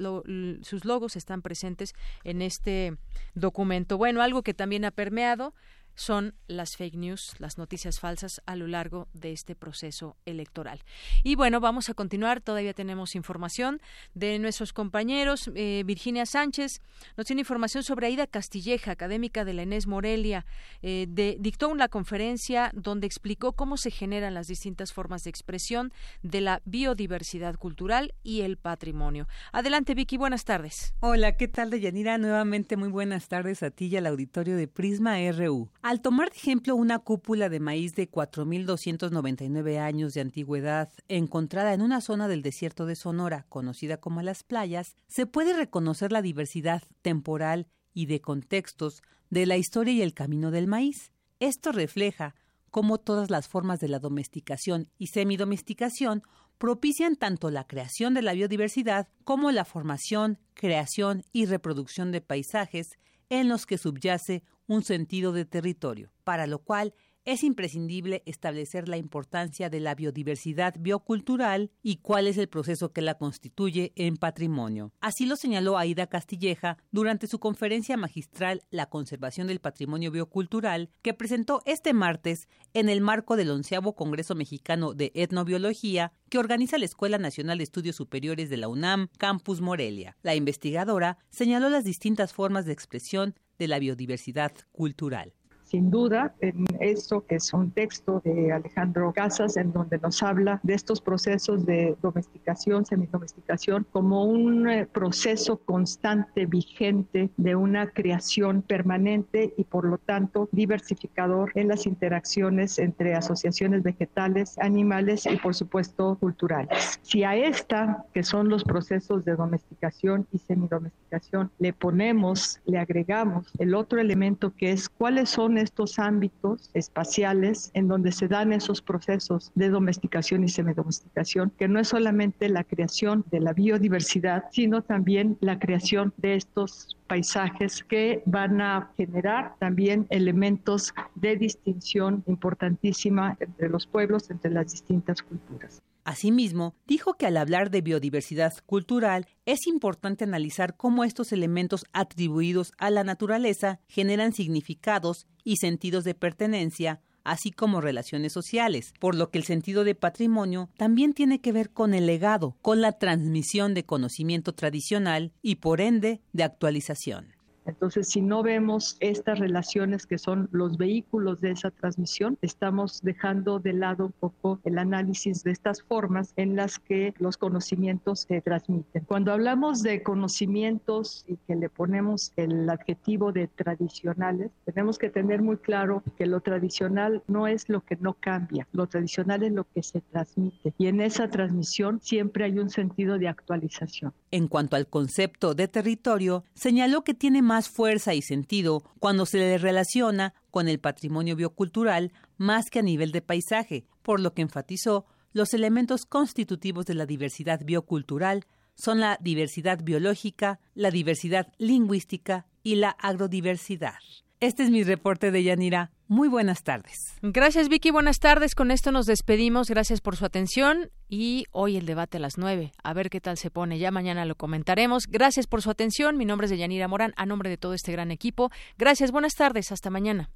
sus 0.62 0.84
logos 0.84 1.16
están 1.16 1.42
presentes 1.42 1.94
en 2.24 2.42
este 2.42 2.96
documento. 3.34 3.98
Bueno, 3.98 4.22
algo 4.22 4.42
que 4.42 4.54
también 4.54 4.84
ha 4.84 4.90
permeado 4.90 5.54
son 5.94 6.34
las 6.46 6.76
fake 6.76 6.96
news, 6.96 7.34
las 7.38 7.58
noticias 7.58 8.00
falsas 8.00 8.42
a 8.46 8.56
lo 8.56 8.66
largo 8.66 9.08
de 9.12 9.32
este 9.32 9.54
proceso 9.54 10.16
electoral. 10.24 10.80
Y 11.22 11.34
bueno, 11.36 11.60
vamos 11.60 11.88
a 11.88 11.94
continuar. 11.94 12.40
Todavía 12.40 12.74
tenemos 12.74 13.14
información 13.14 13.80
de 14.14 14.38
nuestros 14.38 14.72
compañeros. 14.72 15.50
Eh, 15.54 15.82
Virginia 15.86 16.26
Sánchez 16.26 16.80
nos 17.16 17.26
tiene 17.26 17.42
información 17.42 17.82
sobre 17.82 18.06
Aida 18.06 18.26
Castilleja, 18.26 18.92
académica 18.92 19.44
de 19.44 19.54
la 19.54 19.62
Enés 19.62 19.86
Morelia. 19.86 20.46
Eh, 20.82 21.06
dictó 21.38 21.68
una 21.68 21.88
conferencia 21.88 22.70
donde 22.74 23.06
explicó 23.06 23.52
cómo 23.52 23.76
se 23.76 23.90
generan 23.90 24.34
las 24.34 24.46
distintas 24.46 24.92
formas 24.92 25.22
de 25.22 25.30
expresión 25.30 25.92
de 26.22 26.40
la 26.40 26.62
biodiversidad 26.64 27.56
cultural 27.56 28.14
y 28.22 28.42
el 28.42 28.56
patrimonio. 28.56 29.28
Adelante, 29.52 29.94
Vicky. 29.94 30.16
Buenas 30.16 30.44
tardes. 30.44 30.94
Hola, 31.00 31.36
¿qué 31.36 31.48
tal, 31.48 31.70
Deyanira? 31.70 32.18
Nuevamente, 32.18 32.76
muy 32.76 32.88
buenas 32.88 33.28
tardes 33.28 33.62
a 33.62 33.70
ti 33.70 33.86
y 33.86 33.96
al 33.96 34.06
auditorio 34.06 34.56
de 34.56 34.68
Prisma 34.68 35.16
RU. 35.32 35.70
Al 35.84 36.00
tomar 36.00 36.30
de 36.30 36.38
ejemplo 36.38 36.76
una 36.76 36.98
cúpula 36.98 37.50
de 37.50 37.60
maíz 37.60 37.94
de 37.94 38.10
4.299 38.10 39.78
años 39.78 40.14
de 40.14 40.22
antigüedad 40.22 40.90
encontrada 41.08 41.74
en 41.74 41.82
una 41.82 42.00
zona 42.00 42.26
del 42.26 42.40
desierto 42.40 42.86
de 42.86 42.96
Sonora, 42.96 43.44
conocida 43.50 43.98
como 43.98 44.22
las 44.22 44.44
playas, 44.44 44.96
se 45.08 45.26
puede 45.26 45.52
reconocer 45.52 46.10
la 46.10 46.22
diversidad 46.22 46.84
temporal 47.02 47.66
y 47.92 48.06
de 48.06 48.22
contextos 48.22 49.02
de 49.28 49.44
la 49.44 49.58
historia 49.58 49.92
y 49.92 50.00
el 50.00 50.14
camino 50.14 50.50
del 50.50 50.68
maíz. 50.68 51.12
Esto 51.38 51.70
refleja 51.70 52.34
cómo 52.70 52.96
todas 52.96 53.28
las 53.28 53.46
formas 53.46 53.78
de 53.78 53.88
la 53.88 53.98
domesticación 53.98 54.88
y 54.96 55.08
semidomesticación 55.08 56.22
propician 56.56 57.14
tanto 57.14 57.50
la 57.50 57.66
creación 57.66 58.14
de 58.14 58.22
la 58.22 58.32
biodiversidad 58.32 59.08
como 59.24 59.52
la 59.52 59.66
formación, 59.66 60.38
creación 60.54 61.24
y 61.30 61.44
reproducción 61.44 62.10
de 62.10 62.22
paisajes 62.22 62.96
en 63.28 63.48
los 63.48 63.66
que 63.66 63.78
subyace 63.78 64.42
un 64.66 64.82
sentido 64.82 65.32
de 65.32 65.44
territorio, 65.44 66.12
para 66.24 66.46
lo 66.46 66.58
cual 66.58 66.94
es 67.24 67.42
imprescindible 67.42 68.22
establecer 68.26 68.88
la 68.88 68.96
importancia 68.96 69.70
de 69.70 69.80
la 69.80 69.94
biodiversidad 69.94 70.74
biocultural 70.78 71.70
y 71.82 71.96
cuál 71.96 72.26
es 72.26 72.36
el 72.36 72.48
proceso 72.48 72.92
que 72.92 73.00
la 73.00 73.14
constituye 73.14 73.92
en 73.96 74.16
patrimonio. 74.16 74.92
Así 75.00 75.26
lo 75.26 75.36
señaló 75.36 75.78
Aida 75.78 76.06
Castilleja 76.06 76.78
durante 76.90 77.26
su 77.26 77.38
conferencia 77.38 77.96
magistral 77.96 78.62
La 78.70 78.86
conservación 78.86 79.46
del 79.46 79.60
patrimonio 79.60 80.10
biocultural 80.10 80.90
que 81.02 81.14
presentó 81.14 81.62
este 81.64 81.94
martes 81.94 82.48
en 82.74 82.88
el 82.88 83.00
marco 83.00 83.36
del 83.36 83.50
onceavo 83.50 83.94
Congreso 83.94 84.34
Mexicano 84.34 84.92
de 84.92 85.12
Etnobiología 85.14 86.12
que 86.28 86.38
organiza 86.38 86.78
la 86.78 86.84
Escuela 86.84 87.18
Nacional 87.18 87.58
de 87.58 87.64
Estudios 87.64 87.96
Superiores 87.96 88.50
de 88.50 88.56
la 88.56 88.68
UNAM, 88.68 89.08
Campus 89.18 89.60
Morelia. 89.60 90.16
La 90.22 90.34
investigadora 90.34 91.18
señaló 91.30 91.70
las 91.70 91.84
distintas 91.84 92.32
formas 92.32 92.66
de 92.66 92.72
expresión 92.72 93.34
de 93.58 93.68
la 93.68 93.78
biodiversidad 93.78 94.52
cultural 94.72 95.32
sin 95.74 95.90
duda 95.90 96.32
en 96.40 96.66
esto 96.78 97.26
que 97.26 97.34
es 97.34 97.52
un 97.52 97.72
texto 97.72 98.22
de 98.24 98.52
Alejandro 98.52 99.12
Casas 99.12 99.56
en 99.56 99.72
donde 99.72 99.98
nos 99.98 100.22
habla 100.22 100.60
de 100.62 100.74
estos 100.74 101.00
procesos 101.00 101.66
de 101.66 101.96
domesticación, 102.00 102.86
semidomesticación, 102.86 103.84
como 103.90 104.24
un 104.24 104.68
eh, 104.68 104.86
proceso 104.86 105.56
constante, 105.56 106.46
vigente 106.46 107.30
de 107.36 107.56
una 107.56 107.90
creación 107.90 108.62
permanente 108.62 109.52
y 109.56 109.64
por 109.64 109.84
lo 109.84 109.98
tanto 109.98 110.48
diversificador 110.52 111.50
en 111.56 111.66
las 111.66 111.86
interacciones 111.86 112.78
entre 112.78 113.16
asociaciones 113.16 113.82
vegetales, 113.82 114.56
animales 114.60 115.26
y 115.26 115.38
por 115.38 115.56
supuesto 115.56 116.16
culturales. 116.20 117.00
Si 117.02 117.24
a 117.24 117.34
esta, 117.34 118.04
que 118.14 118.22
son 118.22 118.48
los 118.48 118.62
procesos 118.62 119.24
de 119.24 119.34
domesticación 119.34 120.28
y 120.30 120.38
semidomesticación, 120.38 121.50
le 121.58 121.72
ponemos, 121.72 122.60
le 122.64 122.78
agregamos 122.78 123.50
el 123.58 123.74
otro 123.74 123.98
elemento 123.98 124.52
que 124.56 124.70
es 124.70 124.88
cuáles 124.88 125.30
son 125.30 125.63
estos 125.64 125.98
ámbitos 125.98 126.70
espaciales 126.74 127.70
en 127.74 127.88
donde 127.88 128.12
se 128.12 128.28
dan 128.28 128.52
esos 128.52 128.80
procesos 128.80 129.50
de 129.54 129.70
domesticación 129.70 130.44
y 130.44 130.48
semidomesticación, 130.48 131.50
que 131.58 131.68
no 131.68 131.80
es 131.80 131.88
solamente 131.88 132.48
la 132.48 132.64
creación 132.64 133.24
de 133.30 133.40
la 133.40 133.52
biodiversidad, 133.52 134.44
sino 134.52 134.82
también 134.82 135.36
la 135.40 135.58
creación 135.58 136.12
de 136.18 136.36
estos 136.36 136.96
paisajes 137.06 137.82
que 137.84 138.22
van 138.26 138.60
a 138.60 138.90
generar 138.96 139.54
también 139.58 140.06
elementos 140.10 140.94
de 141.14 141.36
distinción 141.36 142.22
importantísima 142.26 143.36
entre 143.40 143.68
los 143.68 143.86
pueblos, 143.86 144.30
entre 144.30 144.50
las 144.50 144.70
distintas 144.70 145.22
culturas. 145.22 145.82
Asimismo, 146.04 146.76
dijo 146.86 147.14
que 147.14 147.26
al 147.26 147.38
hablar 147.38 147.70
de 147.70 147.80
biodiversidad 147.80 148.52
cultural 148.66 149.26
es 149.46 149.66
importante 149.66 150.24
analizar 150.24 150.76
cómo 150.76 151.02
estos 151.02 151.32
elementos 151.32 151.86
atribuidos 151.94 152.72
a 152.76 152.90
la 152.90 153.04
naturaleza 153.04 153.80
generan 153.88 154.34
significados 154.34 155.26
y 155.44 155.56
sentidos 155.56 156.04
de 156.04 156.14
pertenencia, 156.14 157.00
así 157.24 157.50
como 157.50 157.80
relaciones 157.80 158.34
sociales, 158.34 158.92
por 159.00 159.14
lo 159.14 159.30
que 159.30 159.38
el 159.38 159.44
sentido 159.44 159.82
de 159.82 159.94
patrimonio 159.94 160.68
también 160.76 161.14
tiene 161.14 161.40
que 161.40 161.52
ver 161.52 161.70
con 161.70 161.94
el 161.94 162.04
legado, 162.04 162.58
con 162.60 162.82
la 162.82 162.92
transmisión 162.92 163.72
de 163.72 163.86
conocimiento 163.86 164.52
tradicional 164.52 165.32
y 165.40 165.56
por 165.56 165.80
ende 165.80 166.20
de 166.34 166.44
actualización. 166.44 167.33
Entonces, 167.66 168.08
si 168.08 168.20
no 168.20 168.42
vemos 168.42 168.96
estas 169.00 169.38
relaciones 169.38 170.06
que 170.06 170.18
son 170.18 170.48
los 170.52 170.76
vehículos 170.76 171.40
de 171.40 171.52
esa 171.52 171.70
transmisión, 171.70 172.38
estamos 172.42 173.00
dejando 173.02 173.58
de 173.58 173.72
lado 173.72 174.06
un 174.06 174.12
poco 174.12 174.60
el 174.64 174.78
análisis 174.78 175.44
de 175.44 175.50
estas 175.50 175.82
formas 175.82 176.32
en 176.36 176.56
las 176.56 176.78
que 176.78 177.14
los 177.18 177.36
conocimientos 177.36 178.26
se 178.28 178.40
transmiten. 178.40 179.04
Cuando 179.06 179.32
hablamos 179.32 179.82
de 179.82 180.02
conocimientos 180.02 181.24
y 181.26 181.36
que 181.46 181.56
le 181.56 181.68
ponemos 181.68 182.32
el 182.36 182.68
adjetivo 182.68 183.32
de 183.32 183.48
tradicionales, 183.48 184.50
tenemos 184.64 184.98
que 184.98 185.10
tener 185.10 185.42
muy 185.42 185.56
claro 185.56 186.02
que 186.16 186.26
lo 186.26 186.40
tradicional 186.40 187.22
no 187.26 187.46
es 187.46 187.68
lo 187.68 187.80
que 187.80 187.96
no 187.96 188.14
cambia, 188.14 188.66
lo 188.72 188.86
tradicional 188.86 189.42
es 189.42 189.52
lo 189.52 189.64
que 189.64 189.82
se 189.82 190.00
transmite 190.00 190.74
y 190.78 190.86
en 190.86 191.00
esa 191.00 191.28
transmisión 191.28 192.00
siempre 192.02 192.44
hay 192.44 192.58
un 192.58 192.70
sentido 192.70 193.18
de 193.18 193.28
actualización. 193.28 194.12
En 194.30 194.48
cuanto 194.48 194.76
al 194.76 194.86
concepto 194.88 195.54
de 195.54 195.68
territorio, 195.68 196.44
señaló 196.54 197.04
que 197.04 197.14
tiene 197.14 197.42
más 197.42 197.53
más 197.54 197.68
fuerza 197.68 198.14
y 198.14 198.20
sentido 198.20 198.82
cuando 198.98 199.26
se 199.26 199.38
le 199.38 199.58
relaciona 199.58 200.34
con 200.50 200.66
el 200.66 200.80
patrimonio 200.80 201.36
biocultural 201.36 202.12
más 202.36 202.68
que 202.68 202.80
a 202.80 202.82
nivel 202.82 203.12
de 203.12 203.22
paisaje, 203.22 203.86
por 204.02 204.18
lo 204.18 204.34
que 204.34 204.42
enfatizó 204.42 205.06
los 205.32 205.54
elementos 205.54 206.04
constitutivos 206.04 206.84
de 206.84 206.94
la 206.94 207.06
diversidad 207.06 207.60
biocultural 207.64 208.44
son 208.74 208.98
la 208.98 209.18
diversidad 209.20 209.84
biológica, 209.84 210.58
la 210.74 210.90
diversidad 210.90 211.52
lingüística 211.58 212.46
y 212.64 212.74
la 212.74 212.90
agrodiversidad. 212.90 214.00
Este 214.44 214.62
es 214.62 214.70
mi 214.70 214.82
reporte 214.82 215.30
de 215.30 215.42
Yanira. 215.42 215.90
Muy 216.06 216.28
buenas 216.28 216.64
tardes. 216.64 217.16
Gracias 217.22 217.70
Vicky, 217.70 217.90
buenas 217.90 218.18
tardes. 218.18 218.54
Con 218.54 218.70
esto 218.70 218.92
nos 218.92 219.06
despedimos. 219.06 219.70
Gracias 219.70 220.02
por 220.02 220.16
su 220.16 220.26
atención 220.26 220.90
y 221.08 221.46
hoy 221.50 221.78
el 221.78 221.86
debate 221.86 222.18
a 222.18 222.20
las 222.20 222.36
nueve. 222.36 222.72
A 222.82 222.92
ver 222.92 223.08
qué 223.08 223.22
tal 223.22 223.38
se 223.38 223.50
pone. 223.50 223.78
Ya 223.78 223.90
mañana 223.90 224.26
lo 224.26 224.34
comentaremos. 224.34 225.06
Gracias 225.06 225.46
por 225.46 225.62
su 225.62 225.70
atención. 225.70 226.18
Mi 226.18 226.26
nombre 226.26 226.44
es 226.44 226.50
Deyanira 226.50 226.88
Morán, 226.88 227.14
a 227.16 227.24
nombre 227.24 227.48
de 227.48 227.56
todo 227.56 227.72
este 227.72 227.90
gran 227.90 228.10
equipo. 228.10 228.50
Gracias, 228.76 229.12
buenas 229.12 229.32
tardes. 229.32 229.72
Hasta 229.72 229.88
mañana. 229.88 230.28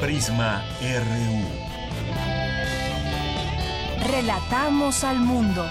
Prisma 0.00 0.64
RU. 0.80 1.72
Relatamos 4.12 5.02
al 5.02 5.18
mundo. 5.18 5.66